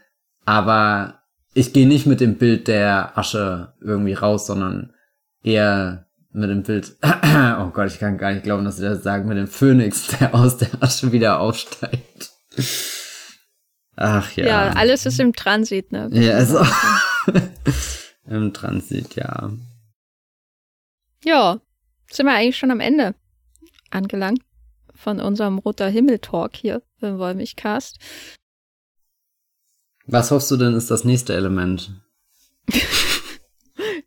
Aber 0.45 1.23
ich 1.55 1.73
gehe 1.73 1.87
nicht 1.87 2.07
mit 2.07 2.21
dem 2.21 2.37
Bild 2.37 2.69
der 2.69 3.17
Asche 3.17 3.75
irgendwie 3.81 4.15
raus, 4.15 4.47
sondern 4.47 4.93
eher 5.43 6.07
mit 6.33 6.51
dem 6.51 6.63
Bild, 6.63 6.97
oh 7.03 7.71
Gott, 7.71 7.91
ich 7.91 7.99
kann 7.99 8.19
gar 8.19 8.33
nicht 8.33 8.43
glauben, 8.43 8.65
dass 8.65 8.77
sie 8.77 8.83
das 8.83 9.03
sagen, 9.03 9.29
mit 9.29 9.39
dem 9.39 9.47
Phönix, 9.47 10.09
der 10.19 10.35
aus 10.35 10.59
der 10.59 10.69
Asche 10.81 11.13
wieder 11.13 11.41
aufsteigt. 11.41 12.31
Ach 13.97 14.31
ja. 14.33 14.47
Ja, 14.47 14.69
alles 14.73 15.07
ist 15.07 15.19
im 15.19 15.33
Transit, 15.33 15.93
ne? 15.93 16.11
Ja, 16.13 16.35
also 16.35 16.61
im 18.29 18.53
Transit, 18.53 19.15
ja. 19.15 19.51
Ja, 21.25 21.59
sind 22.11 22.27
wir 22.27 22.35
eigentlich 22.35 22.59
schon 22.59 22.71
am 22.71 22.81
Ende 22.81 23.15
angelangt 23.97 24.43
von 24.95 25.21
unserem 25.21 25.59
Roter 25.59 25.89
Himmel-Talk 25.89 26.57
hier 26.57 26.83
im 27.01 27.19
Wollmilchcast. 27.19 27.99
Was 30.07 30.31
hoffst 30.31 30.51
du 30.51 30.57
denn 30.57 30.75
ist 30.75 30.91
das 30.91 31.05
nächste 31.05 31.35
Element? 31.35 31.91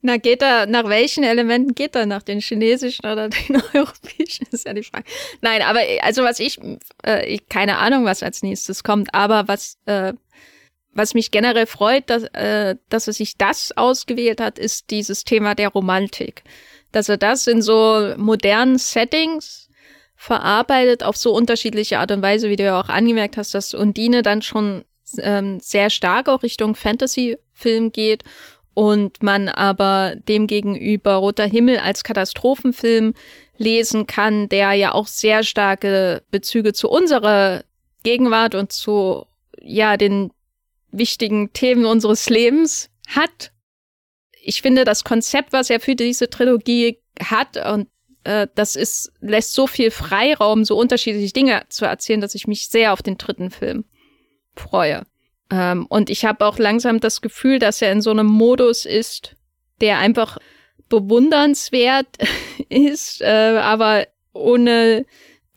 Na, 0.01 0.17
geht 0.17 0.41
er, 0.41 0.65
nach 0.65 0.87
welchen 0.87 1.23
Elementen 1.23 1.75
geht 1.75 1.95
er? 1.95 2.05
Nach 2.05 2.23
den 2.23 2.39
chinesischen 2.39 3.05
oder 3.05 3.29
den 3.29 3.61
europäischen? 3.73 4.47
Ist 4.51 4.65
ja 4.65 4.73
die 4.73 4.83
Frage. 4.83 5.03
Nein, 5.41 5.61
aber 5.61 5.81
also 6.01 6.23
was 6.23 6.39
ich, 6.39 6.57
äh, 7.05 7.27
ich 7.27 7.49
keine 7.49 7.77
Ahnung, 7.77 8.05
was 8.05 8.23
als 8.23 8.41
nächstes 8.41 8.83
kommt, 8.83 9.13
aber 9.13 9.47
was, 9.47 9.77
äh, 9.85 10.13
was 10.93 11.13
mich 11.13 11.31
generell 11.31 11.67
freut, 11.67 12.09
dass, 12.09 12.23
äh, 12.33 12.77
dass 12.87 13.07
er 13.07 13.13
sich 13.13 13.37
das 13.37 13.73
ausgewählt 13.75 14.39
hat, 14.39 14.57
ist 14.57 14.89
dieses 14.89 15.25
Thema 15.25 15.53
der 15.53 15.69
Romantik. 15.69 16.43
Dass 16.91 17.09
er 17.09 17.17
das 17.17 17.45
in 17.45 17.61
so 17.61 18.13
modernen 18.17 18.77
Settings 18.77 19.68
verarbeitet 20.21 21.01
auf 21.01 21.15
so 21.15 21.31
unterschiedliche 21.31 21.99
Art 21.99 22.11
und 22.11 22.21
Weise, 22.21 22.49
wie 22.49 22.57
du 22.57 22.63
ja 22.63 22.77
auch 22.81 22.89
angemerkt 22.89 23.37
hast, 23.37 23.53
dass 23.53 23.73
Undine 23.73 24.21
dann 24.21 24.41
schon 24.41 24.83
ähm, 25.17 25.61
sehr 25.61 25.89
stark 25.89 26.27
auch 26.27 26.43
Richtung 26.43 26.75
Fantasy-Film 26.75 27.93
geht 27.93 28.25
und 28.73 29.23
man 29.23 29.47
aber 29.47 30.15
demgegenüber 30.27 31.15
Roter 31.15 31.45
Himmel 31.45 31.77
als 31.77 32.03
Katastrophenfilm 32.03 33.13
lesen 33.57 34.07
kann, 34.07 34.49
der 34.49 34.73
ja 34.73 34.93
auch 34.93 35.07
sehr 35.07 35.41
starke 35.43 36.21
Bezüge 36.31 36.73
zu 36.73 36.89
unserer 36.89 37.63
Gegenwart 38.03 38.55
und 38.55 38.73
zu 38.73 39.25
ja 39.61 39.95
den 39.95 40.31
wichtigen 40.91 41.53
Themen 41.53 41.85
unseres 41.85 42.29
Lebens 42.29 42.89
hat. 43.07 43.53
Ich 44.43 44.61
finde 44.61 44.83
das 44.83 45.05
Konzept, 45.05 45.53
was 45.53 45.69
er 45.69 45.79
für 45.79 45.95
diese 45.95 46.29
Trilogie 46.29 46.99
hat 47.23 47.55
und 47.65 47.87
äh, 48.29 48.47
das 48.53 48.75
ist, 48.75 49.11
lässt 49.21 49.53
so 49.53 49.65
viel 49.65 49.89
Freiraum, 49.89 50.63
so 50.63 50.77
unterschiedliche 50.77 51.33
Dinge 51.33 51.63
zu 51.69 51.85
erzählen, 51.85 52.21
dass 52.21 52.35
ich 52.35 52.45
mich 52.45 52.69
sehr 52.69 52.93
auf 52.93 53.01
den 53.01 53.17
dritten 53.17 53.49
Film 53.49 53.85
freue. 54.55 55.03
Ähm, 55.51 55.87
und 55.87 56.11
ich 56.11 56.25
habe 56.25 56.45
auch 56.45 56.59
langsam 56.59 56.99
das 56.99 57.21
Gefühl, 57.21 57.57
dass 57.57 57.81
er 57.81 57.91
in 57.91 58.01
so 58.01 58.11
einem 58.11 58.27
Modus 58.27 58.85
ist, 58.85 59.35
der 59.81 59.97
einfach 59.97 60.37
bewundernswert 60.89 62.05
ist, 62.69 63.21
äh, 63.21 63.57
aber 63.59 64.05
ohne 64.33 65.07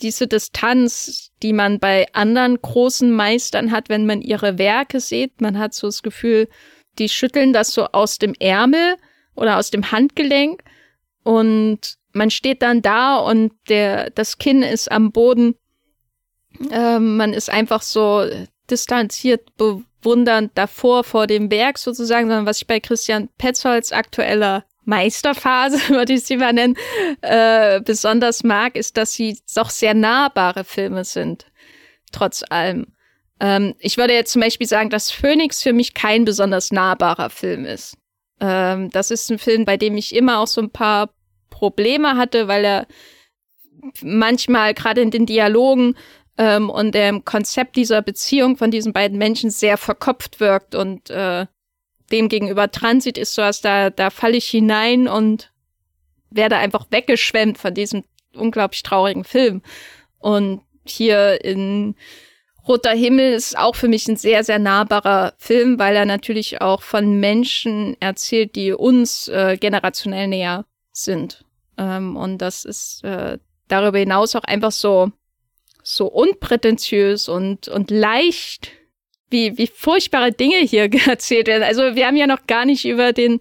diese 0.00 0.26
Distanz, 0.26 1.30
die 1.42 1.52
man 1.52 1.78
bei 1.78 2.06
anderen 2.14 2.60
großen 2.60 3.12
Meistern 3.12 3.70
hat, 3.70 3.90
wenn 3.90 4.06
man 4.06 4.22
ihre 4.22 4.56
Werke 4.56 4.98
sieht. 4.98 5.42
Man 5.42 5.58
hat 5.58 5.74
so 5.74 5.88
das 5.88 6.02
Gefühl, 6.02 6.48
die 6.98 7.10
schütteln 7.10 7.52
das 7.52 7.74
so 7.74 7.88
aus 7.88 8.16
dem 8.16 8.34
Ärmel 8.40 8.96
oder 9.34 9.58
aus 9.58 9.70
dem 9.70 9.92
Handgelenk 9.92 10.64
und 11.22 11.98
man 12.12 12.30
steht 12.30 12.62
dann 12.62 12.82
da 12.82 13.16
und 13.16 13.52
der, 13.68 14.10
das 14.10 14.38
Kinn 14.38 14.62
ist 14.62 14.90
am 14.90 15.12
Boden. 15.12 15.54
Ähm, 16.70 17.16
man 17.16 17.32
ist 17.32 17.50
einfach 17.50 17.82
so 17.82 18.24
distanziert, 18.70 19.48
bewundernd 19.56 20.52
davor 20.54 21.04
vor 21.04 21.26
dem 21.26 21.50
Werk 21.50 21.78
sozusagen, 21.78 22.28
sondern 22.28 22.46
was 22.46 22.58
ich 22.58 22.66
bei 22.66 22.80
Christian 22.80 23.28
Petzolds 23.38 23.92
aktueller 23.92 24.64
Meisterphase, 24.84 25.78
würde 25.88 26.14
ich 26.14 26.24
sie 26.24 26.36
mal 26.36 26.52
nennen, 26.52 26.76
äh, 27.20 27.80
besonders 27.80 28.42
mag, 28.44 28.76
ist, 28.76 28.96
dass 28.96 29.12
sie 29.12 29.38
doch 29.54 29.70
sehr 29.70 29.94
nahbare 29.94 30.64
Filme 30.64 31.04
sind. 31.04 31.46
Trotz 32.10 32.44
allem. 32.50 32.88
Ähm, 33.40 33.74
ich 33.78 33.96
würde 33.96 34.12
jetzt 34.12 34.32
zum 34.32 34.42
Beispiel 34.42 34.66
sagen, 34.66 34.90
dass 34.90 35.10
Phoenix 35.10 35.62
für 35.62 35.72
mich 35.72 35.94
kein 35.94 36.24
besonders 36.24 36.72
nahbarer 36.72 37.30
Film 37.30 37.64
ist. 37.64 37.96
Ähm, 38.40 38.90
das 38.90 39.10
ist 39.10 39.30
ein 39.30 39.38
Film, 39.38 39.64
bei 39.64 39.76
dem 39.76 39.96
ich 39.96 40.14
immer 40.14 40.40
auch 40.40 40.46
so 40.46 40.60
ein 40.60 40.70
paar 40.70 41.10
Probleme 41.53 42.16
hatte, 42.16 42.48
weil 42.48 42.64
er 42.64 42.86
manchmal 44.03 44.74
gerade 44.74 45.00
in 45.00 45.11
den 45.11 45.26
Dialogen 45.26 45.96
ähm, 46.38 46.70
und 46.70 46.94
dem 46.94 47.24
Konzept 47.24 47.76
dieser 47.76 48.03
Beziehung 48.03 48.57
von 48.57 48.70
diesen 48.70 48.92
beiden 48.92 49.18
Menschen 49.18 49.50
sehr 49.50 49.76
verkopft 49.76 50.40
wirkt 50.40 50.74
und 50.74 51.11
äh, 51.11 51.46
dem 52.11 52.29
gegenüber 52.29 52.70
Transit 52.70 53.16
ist 53.16 53.34
so, 53.34 53.42
als 53.42 53.61
da, 53.61 53.91
da 53.91 54.11
falle 54.11 54.37
ich 54.37 54.46
hinein 54.46 55.08
und 55.08 55.53
werde 56.30 56.57
einfach 56.57 56.87
weggeschwemmt 56.91 57.58
von 57.58 57.74
diesem 57.74 58.04
unglaublich 58.34 58.83
traurigen 58.83 59.24
Film. 59.24 59.62
Und 60.18 60.62
hier 60.87 61.45
in 61.45 61.95
Roter 62.66 62.92
Himmel 62.92 63.33
ist 63.33 63.58
auch 63.58 63.74
für 63.74 63.88
mich 63.88 64.07
ein 64.08 64.16
sehr, 64.16 64.45
sehr 64.45 64.58
nahbarer 64.58 65.34
Film, 65.38 65.79
weil 65.79 65.96
er 65.96 66.04
natürlich 66.04 66.61
auch 66.61 66.83
von 66.83 67.18
Menschen 67.18 67.96
erzählt, 68.00 68.54
die 68.54 68.72
uns 68.72 69.29
äh, 69.29 69.57
generationell 69.58 70.29
näher 70.29 70.64
sind. 70.92 71.44
Ähm, 71.78 72.16
und 72.16 72.38
das 72.38 72.64
ist 72.64 73.02
äh, 73.04 73.38
darüber 73.68 73.98
hinaus 73.98 74.36
auch 74.36 74.44
einfach 74.44 74.72
so, 74.72 75.10
so 75.82 76.06
unprätentiös 76.06 77.28
und, 77.28 77.68
und 77.68 77.90
leicht, 77.90 78.70
wie, 79.30 79.56
wie 79.58 79.66
furchtbare 79.66 80.32
Dinge 80.32 80.58
hier 80.58 80.92
erzählt 81.06 81.48
werden. 81.48 81.62
Also 81.62 81.94
wir 81.94 82.06
haben 82.06 82.16
ja 82.16 82.26
noch 82.26 82.46
gar 82.46 82.64
nicht 82.64 82.84
über 82.84 83.12
den 83.12 83.40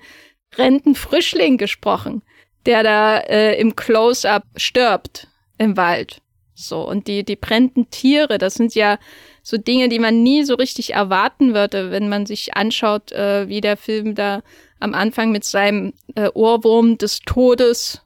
Rentenfrischling 0.55 1.57
gesprochen, 1.57 2.23
der 2.65 2.83
da 2.83 3.17
äh, 3.19 3.59
im 3.59 3.75
Close-up 3.75 4.43
stirbt 4.55 5.27
im 5.57 5.77
Wald. 5.77 6.21
So, 6.53 6.87
und 6.87 7.07
die, 7.07 7.23
die 7.23 7.35
brennenden 7.35 7.89
Tiere, 7.89 8.37
das 8.37 8.55
sind 8.55 8.75
ja 8.75 8.99
so 9.41 9.57
Dinge, 9.57 9.89
die 9.89 9.99
man 9.99 10.21
nie 10.21 10.43
so 10.43 10.55
richtig 10.55 10.93
erwarten 10.93 11.53
würde, 11.53 11.91
wenn 11.91 12.07
man 12.07 12.25
sich 12.25 12.55
anschaut, 12.55 13.11
äh, 13.11 13.47
wie 13.47 13.61
der 13.61 13.77
Film 13.77 14.13
da 14.13 14.43
am 14.81 14.93
Anfang 14.93 15.31
mit 15.31 15.43
seinem 15.43 15.93
äh, 16.15 16.29
Ohrwurm 16.33 16.97
des 16.97 17.19
Todes 17.19 18.01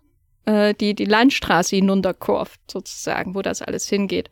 äh, 0.46 0.74
die, 0.74 0.94
die 0.94 1.06
Landstraße 1.06 1.76
hinunterkurft, 1.78 2.60
sozusagen, 2.70 3.34
wo 3.34 3.42
das 3.42 3.62
alles 3.62 3.88
hingeht. 3.88 4.30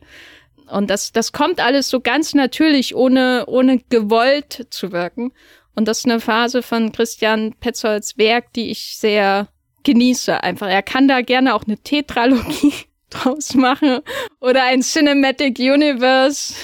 Und 0.70 0.88
das, 0.90 1.12
das 1.12 1.32
kommt 1.32 1.60
alles 1.60 1.88
so 1.88 2.00
ganz 2.00 2.34
natürlich, 2.34 2.94
ohne, 2.94 3.44
ohne 3.46 3.78
gewollt 3.90 4.66
zu 4.70 4.92
wirken. 4.92 5.32
Und 5.74 5.88
das 5.88 5.98
ist 5.98 6.04
eine 6.06 6.20
Phase 6.20 6.62
von 6.62 6.92
Christian 6.92 7.54
Petzolds 7.60 8.16
Werk, 8.16 8.52
die 8.52 8.70
ich 8.70 8.96
sehr 8.96 9.48
genieße. 9.82 10.42
Einfach, 10.42 10.68
er 10.68 10.82
kann 10.82 11.08
da 11.08 11.20
gerne 11.20 11.54
auch 11.54 11.64
eine 11.64 11.78
Tetralogie 11.78 12.72
draus 13.10 13.54
machen 13.54 14.00
oder 14.40 14.64
ein 14.64 14.82
Cinematic 14.82 15.58
Universe. 15.58 16.54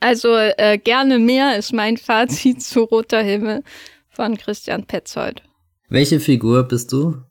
Also 0.00 0.34
äh, 0.36 0.78
gerne 0.78 1.18
mehr 1.18 1.56
ist 1.56 1.72
mein 1.72 1.96
Fazit 1.96 2.62
zu 2.62 2.84
Roter 2.84 3.22
Himmel 3.22 3.62
von 4.18 4.36
Christian 4.36 4.84
Petzold. 4.84 5.42
Welche 5.88 6.18
Figur 6.18 6.64
bist 6.64 6.90
du? 6.90 7.22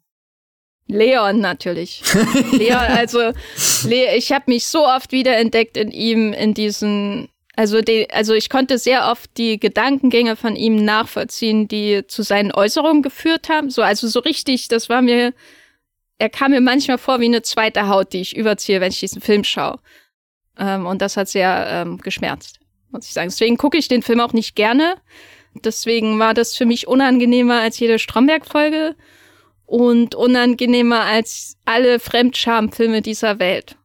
Leon 0.87 1.41
natürlich. 1.41 2.01
Leon, 2.53 2.77
also 2.77 3.19
Le 3.83 4.15
ich 4.15 4.31
habe 4.31 4.45
mich 4.47 4.67
so 4.67 4.87
oft 4.87 5.11
wiederentdeckt 5.11 5.75
in 5.75 5.91
ihm, 5.91 6.31
in 6.31 6.53
diesen 6.53 7.27
Also, 7.57 7.81
die, 7.81 8.09
also 8.09 8.33
ich 8.33 8.49
konnte 8.49 8.77
sehr 8.77 9.11
oft 9.11 9.29
die 9.35 9.59
Gedankengänge 9.59 10.37
von 10.37 10.55
ihm 10.55 10.85
nachvollziehen, 10.85 11.67
die 11.67 12.07
zu 12.07 12.23
seinen 12.23 12.53
Äußerungen 12.53 13.03
geführt 13.03 13.49
haben. 13.49 13.69
So, 13.69 13.81
also 13.81 14.07
so 14.07 14.21
richtig, 14.21 14.69
das 14.69 14.87
war 14.87 15.01
mir, 15.01 15.33
er 16.19 16.29
kam 16.29 16.51
mir 16.51 16.61
manchmal 16.61 16.99
vor 16.99 17.19
wie 17.19 17.25
eine 17.25 17.41
zweite 17.41 17.89
Haut, 17.89 18.13
die 18.13 18.21
ich 18.21 18.37
überziehe, 18.37 18.79
wenn 18.79 18.93
ich 18.93 19.01
diesen 19.01 19.21
Film 19.21 19.43
schaue. 19.43 19.79
Ähm, 20.57 20.85
und 20.85 21.01
das 21.01 21.17
hat 21.17 21.27
sehr 21.27 21.67
ähm, 21.69 21.97
geschmerzt, 21.97 22.61
muss 22.91 23.07
ich 23.07 23.13
sagen. 23.13 23.27
Deswegen 23.27 23.57
gucke 23.57 23.77
ich 23.77 23.89
den 23.89 24.03
Film 24.03 24.21
auch 24.21 24.31
nicht 24.31 24.55
gerne. 24.55 24.95
Deswegen 25.65 26.19
war 26.19 26.33
das 26.33 26.55
für 26.55 26.65
mich 26.65 26.87
unangenehmer 26.87 27.61
als 27.61 27.79
jede 27.79 27.99
Stromberg-Folge 27.99 28.95
und 29.65 30.15
unangenehmer 30.15 31.01
als 31.01 31.57
alle 31.65 31.99
Fremdscham-Filme 31.99 33.01
dieser 33.01 33.39
Welt. 33.39 33.75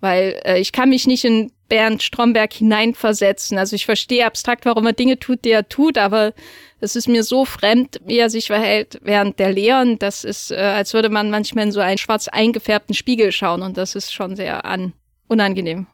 Weil 0.00 0.40
äh, 0.44 0.60
ich 0.60 0.72
kann 0.72 0.90
mich 0.90 1.06
nicht 1.06 1.24
in 1.24 1.52
Bernd 1.68 2.02
Stromberg 2.02 2.52
hineinversetzen. 2.52 3.56
Also 3.56 3.76
ich 3.76 3.86
verstehe 3.86 4.26
abstrakt, 4.26 4.66
warum 4.66 4.86
er 4.86 4.92
Dinge 4.92 5.18
tut, 5.18 5.44
die 5.44 5.50
er 5.50 5.68
tut, 5.68 5.96
aber 5.96 6.34
es 6.80 6.96
ist 6.96 7.08
mir 7.08 7.22
so 7.22 7.44
fremd, 7.44 8.00
wie 8.04 8.18
er 8.18 8.28
sich 8.28 8.48
verhält 8.48 8.98
während 9.02 9.38
der 9.38 9.52
Lehren. 9.52 9.98
Das 9.98 10.24
ist, 10.24 10.50
äh, 10.50 10.56
als 10.56 10.92
würde 10.92 11.08
man 11.08 11.30
manchmal 11.30 11.64
in 11.66 11.72
so 11.72 11.80
einen 11.80 11.98
schwarz 11.98 12.28
eingefärbten 12.28 12.94
Spiegel 12.94 13.32
schauen 13.32 13.62
und 13.62 13.76
das 13.76 13.94
ist 13.94 14.12
schon 14.12 14.36
sehr 14.36 14.64
an 14.64 14.92
unangenehm. 15.28 15.86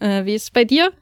Äh, 0.00 0.24
wie 0.24 0.34
ist 0.34 0.44
es 0.44 0.50
bei 0.50 0.64
dir? 0.64 0.92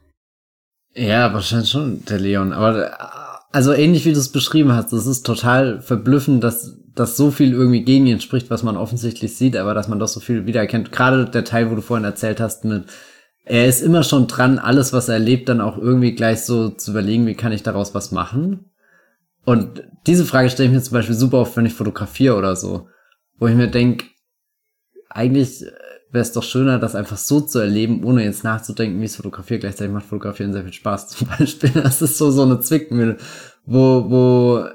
Ja, 0.95 1.33
wahrscheinlich 1.33 1.69
schon 1.69 2.03
der 2.05 2.19
Leon. 2.19 2.53
Aber 2.53 2.91
äh, 2.91 3.32
also 3.53 3.71
ähnlich 3.71 4.03
wie 4.05 4.11
du 4.11 4.19
es 4.19 4.31
beschrieben 4.31 4.73
hast, 4.73 4.91
es 4.91 5.05
ist 5.05 5.25
total 5.25 5.79
verblüffend, 5.79 6.43
dass 6.43 6.77
dass 6.95 7.17
so 7.17 7.31
viel 7.31 7.53
irgendwie 7.53 7.83
gegen 7.83 8.05
ihn 8.05 8.21
spricht, 8.21 8.49
was 8.49 8.63
man 8.63 8.77
offensichtlich 8.77 9.35
sieht, 9.35 9.57
aber 9.57 9.73
dass 9.73 9.87
man 9.87 9.99
doch 9.99 10.07
so 10.07 10.19
viel 10.19 10.45
wiedererkennt. 10.45 10.91
Gerade 10.91 11.25
der 11.25 11.43
Teil, 11.43 11.71
wo 11.71 11.75
du 11.75 11.81
vorhin 11.81 12.05
erzählt 12.05 12.39
hast, 12.39 12.65
mit 12.65 12.85
er 13.45 13.67
ist 13.67 13.81
immer 13.81 14.03
schon 14.03 14.27
dran, 14.27 14.57
alles, 14.57 14.93
was 14.93 15.09
er 15.09 15.15
erlebt, 15.15 15.49
dann 15.49 15.59
auch 15.59 15.77
irgendwie 15.77 16.13
gleich 16.15 16.41
so 16.43 16.69
zu 16.69 16.91
überlegen, 16.91 17.25
wie 17.25 17.35
kann 17.35 17.51
ich 17.51 17.61
daraus 17.61 17.93
was 17.93 18.11
machen. 18.11 18.71
Und 19.43 19.83
diese 20.07 20.23
Frage 20.23 20.49
stelle 20.49 20.69
ich 20.69 20.75
mir 20.75 20.81
zum 20.81 20.93
Beispiel 20.93 21.15
super 21.15 21.39
oft, 21.39 21.57
wenn 21.57 21.65
ich 21.65 21.73
fotografiere 21.73 22.37
oder 22.37 22.55
so, 22.55 22.87
wo 23.39 23.47
ich 23.47 23.55
mir 23.55 23.67
denke, 23.67 24.05
eigentlich 25.09 25.65
wäre 26.13 26.21
es 26.21 26.31
doch 26.31 26.43
schöner, 26.43 26.77
das 26.77 26.95
einfach 26.95 27.17
so 27.17 27.41
zu 27.41 27.59
erleben, 27.59 28.03
ohne 28.03 28.23
jetzt 28.23 28.43
nachzudenken, 28.43 29.01
wie 29.01 29.05
es 29.05 29.15
fotografiert. 29.15 29.61
Gleichzeitig 29.61 29.91
macht 29.91 30.05
Fotografieren 30.05 30.53
sehr 30.53 30.63
viel 30.63 30.71
Spaß. 30.71 31.07
Zum 31.09 31.27
Beispiel, 31.27 31.71
das 31.71 32.01
ist 32.01 32.17
so 32.17 32.31
so 32.31 32.43
eine 32.43 32.59
Zwickmühle, 32.59 33.17
wo 33.65 34.09
wo 34.09 34.65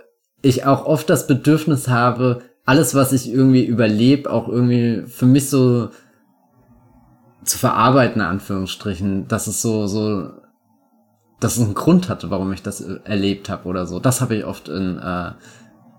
ich 0.43 0.66
auch 0.66 0.85
oft 0.85 1.09
das 1.09 1.27
Bedürfnis 1.27 1.89
habe, 1.89 2.43
alles, 2.65 2.94
was 2.94 3.12
ich 3.12 3.32
irgendwie 3.32 3.65
überlebe, 3.65 4.31
auch 4.31 4.48
irgendwie 4.48 5.05
für 5.06 5.27
mich 5.27 5.48
so 5.48 5.89
zu 7.44 7.59
verarbeiten, 7.59 8.20
in 8.20 8.28
Anführungsstrichen, 8.28 9.27
dass 9.27 9.47
es 9.47 9.62
so, 9.62 9.86
so, 9.86 10.31
dass 11.40 11.56
es 11.56 11.65
einen 11.65 11.74
Grund 11.74 12.09
hatte, 12.09 12.31
warum 12.31 12.52
ich 12.52 12.62
das 12.62 12.81
erlebt 12.81 13.48
habe 13.48 13.69
oder 13.69 13.86
so. 13.86 14.01
Das 14.01 14.20
habe 14.20 14.36
ich 14.36 14.44
oft 14.44 14.69
in 14.69 14.98
äh, 14.98 15.32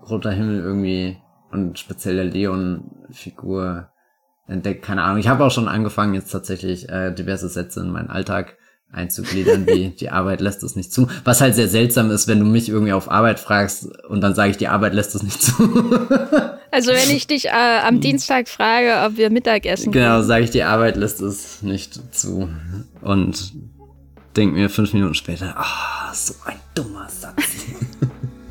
Roter 0.08 0.30
Himmel 0.30 0.60
irgendwie 0.60 1.18
und 1.50 1.78
speziell 1.78 2.14
der 2.16 2.26
Leon-Figur 2.26 3.89
entdeckt. 4.50 4.84
Keine 4.84 5.02
Ahnung. 5.02 5.18
Ich 5.18 5.28
habe 5.28 5.44
auch 5.44 5.50
schon 5.50 5.68
angefangen, 5.68 6.14
jetzt 6.14 6.30
tatsächlich 6.30 6.88
äh, 6.88 7.12
diverse 7.12 7.48
Sätze 7.48 7.80
in 7.80 7.90
meinen 7.90 8.10
Alltag 8.10 8.56
einzugliedern, 8.92 9.66
wie 9.66 9.90
die 10.00 10.10
Arbeit 10.10 10.40
lässt 10.40 10.62
es 10.62 10.76
nicht 10.76 10.92
zu. 10.92 11.08
Was 11.24 11.40
halt 11.40 11.54
sehr 11.54 11.68
seltsam 11.68 12.10
ist, 12.10 12.28
wenn 12.28 12.40
du 12.40 12.44
mich 12.44 12.68
irgendwie 12.68 12.92
auf 12.92 13.10
Arbeit 13.10 13.40
fragst 13.40 13.86
und 14.08 14.20
dann 14.20 14.34
sage 14.34 14.50
ich, 14.50 14.56
die 14.56 14.68
Arbeit 14.68 14.94
lässt 14.94 15.14
es 15.14 15.22
nicht 15.22 15.40
zu. 15.40 15.52
also 16.70 16.92
wenn 16.92 17.16
ich 17.16 17.26
dich 17.26 17.46
äh, 17.46 17.80
am 17.86 18.00
Dienstag 18.00 18.48
frage, 18.48 19.06
ob 19.06 19.16
wir 19.16 19.30
Mittagessen 19.30 19.92
Genau, 19.92 20.22
sage 20.22 20.44
ich, 20.44 20.50
die 20.50 20.62
Arbeit 20.62 20.96
lässt 20.96 21.20
es 21.20 21.62
nicht 21.62 22.14
zu. 22.14 22.48
Und 23.00 23.52
denk 24.36 24.54
mir 24.54 24.68
fünf 24.68 24.92
Minuten 24.92 25.14
später, 25.14 25.54
ah, 25.56 26.10
oh, 26.10 26.14
so 26.14 26.34
ein 26.44 26.56
dummer 26.74 27.08
Satz. 27.08 27.42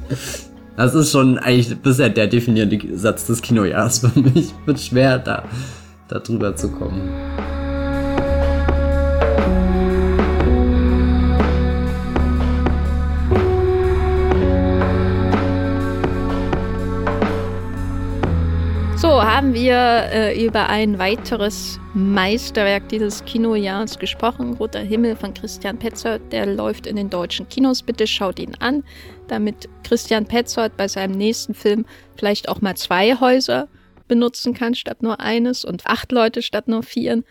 das 0.78 0.96
ist 0.96 1.12
schon 1.12 1.38
eigentlich 1.38 1.78
bisher 1.78 2.10
der 2.10 2.28
definierende 2.28 2.98
Satz 2.98 3.26
des 3.26 3.42
Kinojahres 3.42 4.00
für 4.00 4.20
mich. 4.20 4.54
Wird 4.66 4.80
schwer, 4.80 5.20
da, 5.20 5.44
da 6.10 6.20
drüber 6.20 6.56
zu 6.56 6.70
kommen. 6.72 7.10
So, 18.98 19.24
haben 19.24 19.54
wir 19.54 19.76
äh, 19.76 20.46
über 20.46 20.68
ein 20.68 21.00
weiteres 21.00 21.80
Meisterwerk 21.94 22.90
dieses 22.90 23.24
Kinojahres 23.24 23.98
gesprochen. 23.98 24.56
Roter 24.56 24.82
Himmel 24.82 25.16
von 25.16 25.34
Christian 25.34 25.80
Petzold. 25.80 26.22
Der 26.34 26.46
läuft 26.46 26.86
in 26.86 26.98
den 26.98 27.10
deutschen 27.10 27.48
Kinos. 27.48 27.82
Bitte 27.82 28.08
schaut 28.08 28.40
ihn 28.40 28.56
an, 28.60 28.84
damit 29.30 29.70
Christian 29.84 30.26
Petzold 30.26 30.76
bei 30.76 30.90
seinem 30.90 31.14
nächsten 31.14 31.54
Film 31.54 31.86
vielleicht 32.18 32.50
auch 32.50 32.60
mal 32.60 32.76
zwei 32.76 33.16
Häuser 33.16 33.70
benutzen 34.10 34.54
kann 34.54 34.76
statt 34.76 35.02
nur 35.02 35.22
eines 35.22 35.64
und 35.64 35.86
acht 35.86 36.12
Leute 36.12 36.42
statt 36.42 36.68
nur 36.68 36.84
vier. 36.84 37.24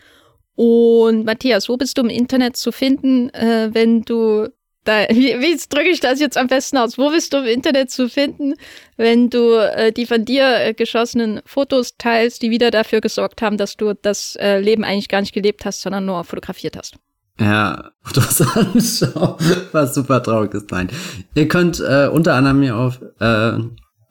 Und 0.55 1.25
Matthias, 1.25 1.69
wo 1.69 1.77
bist 1.77 1.97
du 1.97 2.01
im 2.01 2.09
Internet 2.09 2.57
zu 2.57 2.71
finden, 2.71 3.29
äh, 3.29 3.69
wenn 3.71 4.01
du 4.01 4.47
da, 4.83 5.03
wie, 5.09 5.39
wie 5.39 5.57
drücke 5.69 5.89
ich 5.89 5.99
das 5.99 6.19
jetzt 6.19 6.37
am 6.37 6.47
besten 6.47 6.77
aus? 6.77 6.97
Wo 6.97 7.11
bist 7.11 7.33
du 7.33 7.37
im 7.37 7.45
Internet 7.45 7.91
zu 7.91 8.09
finden, 8.09 8.55
wenn 8.97 9.29
du 9.29 9.53
äh, 9.53 9.91
die 9.91 10.05
von 10.05 10.25
dir 10.25 10.59
äh, 10.59 10.73
geschossenen 10.73 11.41
Fotos 11.45 11.95
teilst, 11.97 12.41
die 12.41 12.49
wieder 12.49 12.71
dafür 12.71 13.01
gesorgt 13.01 13.41
haben, 13.41 13.57
dass 13.57 13.77
du 13.77 13.93
das 13.93 14.35
äh, 14.37 14.59
Leben 14.59 14.83
eigentlich 14.83 15.09
gar 15.09 15.21
nicht 15.21 15.33
gelebt 15.33 15.65
hast, 15.65 15.81
sondern 15.81 16.05
nur 16.05 16.23
fotografiert 16.23 16.75
hast? 16.77 16.95
Ja, 17.39 17.91
Fotos 18.01 18.41
anschauen, 18.55 19.35
was 19.71 19.95
super 19.95 20.21
traurig 20.21 20.53
ist. 20.53 20.71
Nein. 20.71 20.89
Ihr 21.35 21.47
könnt 21.47 21.79
äh, 21.79 22.09
unter 22.11 22.33
anderem 22.33 22.59
mir 22.59 22.75
auf, 22.75 22.99
äh, 23.19 23.53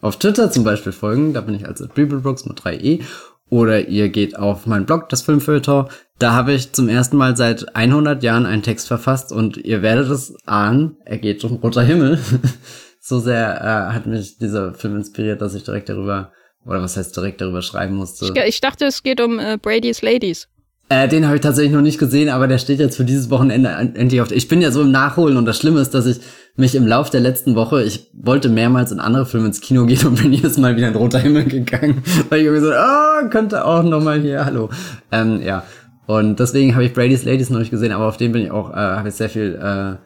auf 0.01 0.19
Twitter 0.19 0.51
zum 0.51 0.65
Beispiel 0.65 0.93
folgen, 0.93 1.33
da 1.33 1.41
bin 1.41 1.55
ich 1.55 1.67
als 1.67 1.87
Bibelbrooks 1.87 2.47
mit 2.47 2.61
3e 2.61 3.03
oder 3.51 3.89
ihr 3.89 4.09
geht 4.11 4.39
auf 4.39 4.67
meinen 4.67 4.87
Blog, 4.87 5.09
das 5.09 5.23
Filmfilter. 5.23 5.89
Da 6.19 6.33
habe 6.33 6.53
ich 6.53 6.73
zum 6.73 6.89
ersten 6.89 7.17
Mal 7.17 7.37
seit 7.37 7.75
100 7.75 8.23
Jahren 8.23 8.47
einen 8.47 8.63
Text 8.63 8.89
verfasst 8.89 9.33
und 9.33 9.57
ihr 9.57 9.83
werdet 9.83 10.11
es 10.11 10.35
ahnen, 10.47 10.97
er 11.05 11.19
geht 11.19 11.45
um 11.45 11.57
roter 11.57 11.83
Himmel. 11.83 12.19
so 13.01 13.21
sehr 13.21 13.61
äh, 13.61 13.95
hat 13.95 14.07
mich 14.07 14.39
dieser 14.39 14.75
Film 14.75 14.97
inspiriert, 14.97 15.41
dass 15.41 15.55
ich 15.55 15.65
direkt 15.65 15.89
darüber, 15.89 16.33
oder 16.67 16.83
was 16.83 16.97
heißt 16.97 17.17
direkt 17.17 17.41
darüber 17.41 17.63
schreiben 17.63 17.97
musste. 17.97 18.27
Ich, 18.27 18.43
ich 18.45 18.61
dachte, 18.61 18.85
es 18.85 19.03
geht 19.03 19.21
um 19.21 19.39
äh, 19.39 19.57
Brady's 19.61 20.03
Ladies. 20.03 20.49
Äh, 20.91 21.07
den 21.07 21.27
habe 21.27 21.37
ich 21.37 21.43
tatsächlich 21.43 21.73
noch 21.73 21.83
nicht 21.83 21.99
gesehen, 21.99 22.31
aber 22.31 22.49
der 22.49 22.57
steht 22.57 22.79
jetzt 22.79 22.97
für 22.97 23.05
dieses 23.05 23.29
Wochenende 23.29 23.69
endlich 23.69 24.23
auf. 24.23 24.33
Ich 24.33 24.49
bin 24.49 24.63
ja 24.63 24.71
so 24.71 24.81
im 24.81 24.91
Nachholen 24.91 25.37
und 25.37 25.45
das 25.45 25.59
Schlimme 25.59 25.81
ist, 25.81 25.93
dass 25.93 26.07
ich 26.07 26.21
mich 26.57 26.75
im 26.75 26.87
Lauf 26.87 27.11
der 27.11 27.21
letzten 27.21 27.55
Woche, 27.55 27.83
ich 27.83 28.11
wollte 28.15 28.49
mehrmals 28.49 28.91
in 28.91 28.99
andere 28.99 29.27
Filme 29.27 29.49
ins 29.49 29.61
Kino 29.61 29.85
gehen 29.85 30.07
und 30.07 30.23
bin 30.23 30.33
jedes 30.33 30.57
Mal 30.57 30.77
wieder 30.77 30.89
in 30.89 30.95
roter 30.95 31.19
Himmel 31.19 31.45
gegangen, 31.45 32.03
weil 32.31 32.41
ich 32.41 32.47
irgendwie 32.47 32.65
so, 32.65 32.73
oh, 32.73 33.29
könnte 33.29 33.65
auch 33.67 33.83
noch 33.83 34.03
mal 34.03 34.21
hier, 34.21 34.45
hallo. 34.45 34.71
Ähm, 35.13 35.43
ja. 35.43 35.63
Und 36.07 36.41
deswegen 36.41 36.75
habe 36.75 36.87
ich 36.87 36.95
Brady's 36.95 37.25
Ladies 37.25 37.51
noch 37.51 37.59
nicht 37.59 37.71
gesehen, 37.71 37.93
aber 37.93 38.07
auf 38.07 38.17
den 38.17 38.33
bin 38.33 38.43
ich 38.43 38.51
auch, 38.51 38.71
äh, 38.71 38.77
habe 38.77 39.11
ich 39.11 39.15
sehr 39.15 39.29
viel, 39.29 39.59
äh, 39.63 39.97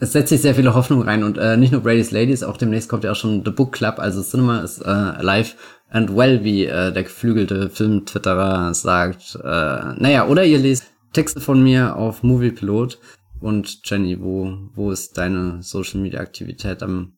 es 0.00 0.12
setzt 0.12 0.30
sich 0.30 0.42
sehr 0.42 0.56
viele 0.56 0.74
Hoffnung 0.74 1.02
rein 1.02 1.22
und 1.22 1.38
äh, 1.38 1.56
nicht 1.56 1.70
nur 1.70 1.80
Brady's 1.80 2.10
Ladies, 2.10 2.42
auch 2.42 2.56
demnächst 2.56 2.88
kommt 2.88 3.04
ja 3.04 3.12
auch 3.12 3.16
schon 3.16 3.44
The 3.44 3.52
Book 3.52 3.70
Club, 3.70 4.00
also 4.00 4.20
Cinema 4.20 4.60
ist 4.60 4.80
äh, 4.80 5.22
live 5.22 5.54
and 5.90 6.14
well, 6.14 6.44
wie 6.44 6.64
äh, 6.64 6.92
der 6.92 7.02
geflügelte 7.02 7.70
Film-Twitterer 7.70 8.74
sagt. 8.74 9.36
Äh, 9.36 9.94
naja, 10.00 10.26
oder 10.26 10.44
ihr 10.44 10.58
lest 10.58 10.84
Texte 11.12 11.40
von 11.40 11.62
mir 11.62 11.96
auf 11.96 12.22
Moviepilot. 12.22 12.98
Und 13.40 13.80
Jenny, 13.84 14.20
wo, 14.20 14.52
wo 14.74 14.90
ist 14.90 15.16
deine 15.16 15.62
Social-Media-Aktivität 15.62 16.82
am 16.82 17.16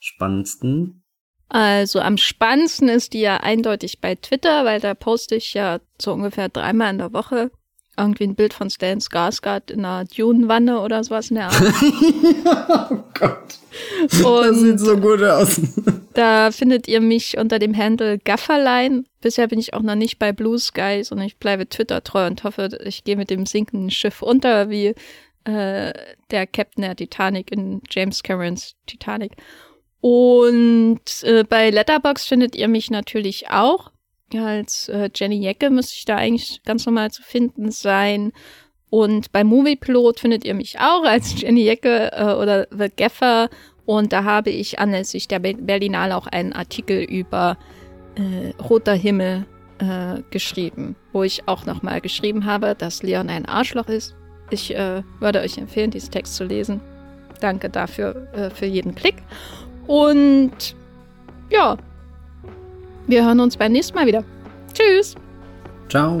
spannendsten? 0.00 1.02
Also 1.48 2.00
am 2.00 2.16
spannendsten 2.16 2.88
ist 2.88 3.12
die 3.12 3.20
ja 3.20 3.36
eindeutig 3.38 4.00
bei 4.00 4.14
Twitter, 4.14 4.64
weil 4.64 4.80
da 4.80 4.94
poste 4.94 5.36
ich 5.36 5.54
ja 5.54 5.80
so 6.00 6.12
ungefähr 6.12 6.48
dreimal 6.48 6.90
in 6.90 6.98
der 6.98 7.12
Woche 7.12 7.50
irgendwie 7.96 8.24
ein 8.24 8.34
Bild 8.34 8.54
von 8.54 8.70
Stan 8.70 9.00
Skarsgård 9.00 9.70
in 9.70 9.84
einer 9.84 10.06
Dune-Wanne 10.06 10.80
oder 10.80 11.04
sowas 11.04 11.30
in 11.30 11.36
der 11.36 11.48
Art. 11.48 11.62
oh 12.90 13.04
Gott. 13.18 13.58
Und 14.24 14.46
das 14.46 14.60
sieht 14.60 14.80
so 14.80 14.96
gut 14.96 15.22
aus. 15.22 15.60
Da 16.14 16.50
findet 16.50 16.88
ihr 16.88 17.00
mich 17.00 17.38
unter 17.38 17.58
dem 17.58 17.76
Handle 17.76 18.18
Gafferlein. 18.18 19.06
Bisher 19.20 19.48
bin 19.48 19.58
ich 19.58 19.74
auch 19.74 19.82
noch 19.82 19.94
nicht 19.94 20.18
bei 20.18 20.32
Blue 20.32 20.58
Sky, 20.58 21.02
sondern 21.04 21.26
ich 21.26 21.36
bleibe 21.36 21.68
Twitter 21.68 22.02
treu 22.02 22.26
und 22.26 22.44
hoffe, 22.44 22.78
ich 22.84 23.04
gehe 23.04 23.16
mit 23.16 23.30
dem 23.30 23.46
sinkenden 23.46 23.90
Schiff 23.90 24.22
unter, 24.22 24.70
wie 24.70 24.94
äh, 25.44 25.92
der 26.30 26.46
Captain 26.46 26.82
der 26.82 26.96
Titanic 26.96 27.50
in 27.52 27.82
James 27.90 28.22
Camerons 28.22 28.74
Titanic. 28.86 29.32
Und 30.00 31.00
äh, 31.22 31.44
bei 31.44 31.70
Letterbox 31.70 32.26
findet 32.26 32.56
ihr 32.56 32.68
mich 32.68 32.90
natürlich 32.90 33.50
auch 33.50 33.92
als 34.40 34.88
äh, 34.88 35.10
Jenny 35.14 35.36
Jecke 35.36 35.70
müsste 35.70 35.94
ich 35.96 36.04
da 36.04 36.16
eigentlich 36.16 36.62
ganz 36.64 36.86
normal 36.86 37.10
zu 37.10 37.22
finden 37.22 37.70
sein. 37.70 38.32
Und 38.90 39.32
bei 39.32 39.42
Movieplot 39.42 40.20
findet 40.20 40.44
ihr 40.44 40.54
mich 40.54 40.78
auch 40.78 41.04
als 41.04 41.40
Jenny 41.40 41.62
Jecke 41.62 42.12
äh, 42.12 42.34
oder 42.34 42.66
The 42.70 42.88
Gaffer. 42.94 43.48
Und 43.84 44.12
da 44.12 44.24
habe 44.24 44.50
ich 44.50 44.78
anlässlich 44.78 45.28
der 45.28 45.40
Berlinale 45.40 46.16
auch 46.16 46.26
einen 46.26 46.52
Artikel 46.52 47.02
über 47.02 47.56
äh, 48.14 48.50
Roter 48.62 48.94
Himmel 48.94 49.46
äh, 49.78 50.22
geschrieben, 50.30 50.94
wo 51.12 51.22
ich 51.22 51.48
auch 51.48 51.66
nochmal 51.66 52.00
geschrieben 52.00 52.46
habe, 52.46 52.74
dass 52.76 53.02
Leon 53.02 53.28
ein 53.28 53.46
Arschloch 53.46 53.88
ist. 53.88 54.14
Ich 54.50 54.74
äh, 54.74 55.02
würde 55.18 55.40
euch 55.40 55.58
empfehlen, 55.58 55.90
diesen 55.90 56.10
Text 56.10 56.34
zu 56.34 56.44
lesen. 56.44 56.80
Danke 57.40 57.68
dafür 57.68 58.28
äh, 58.34 58.50
für 58.50 58.66
jeden 58.66 58.94
Klick. 58.94 59.16
Und 59.86 60.76
ja, 61.50 61.76
wir 63.06 63.24
hören 63.24 63.40
uns 63.40 63.56
beim 63.56 63.72
nächsten 63.72 63.96
Mal 63.96 64.06
wieder. 64.06 64.24
Tschüss. 64.72 65.16
Ciao. 65.88 66.20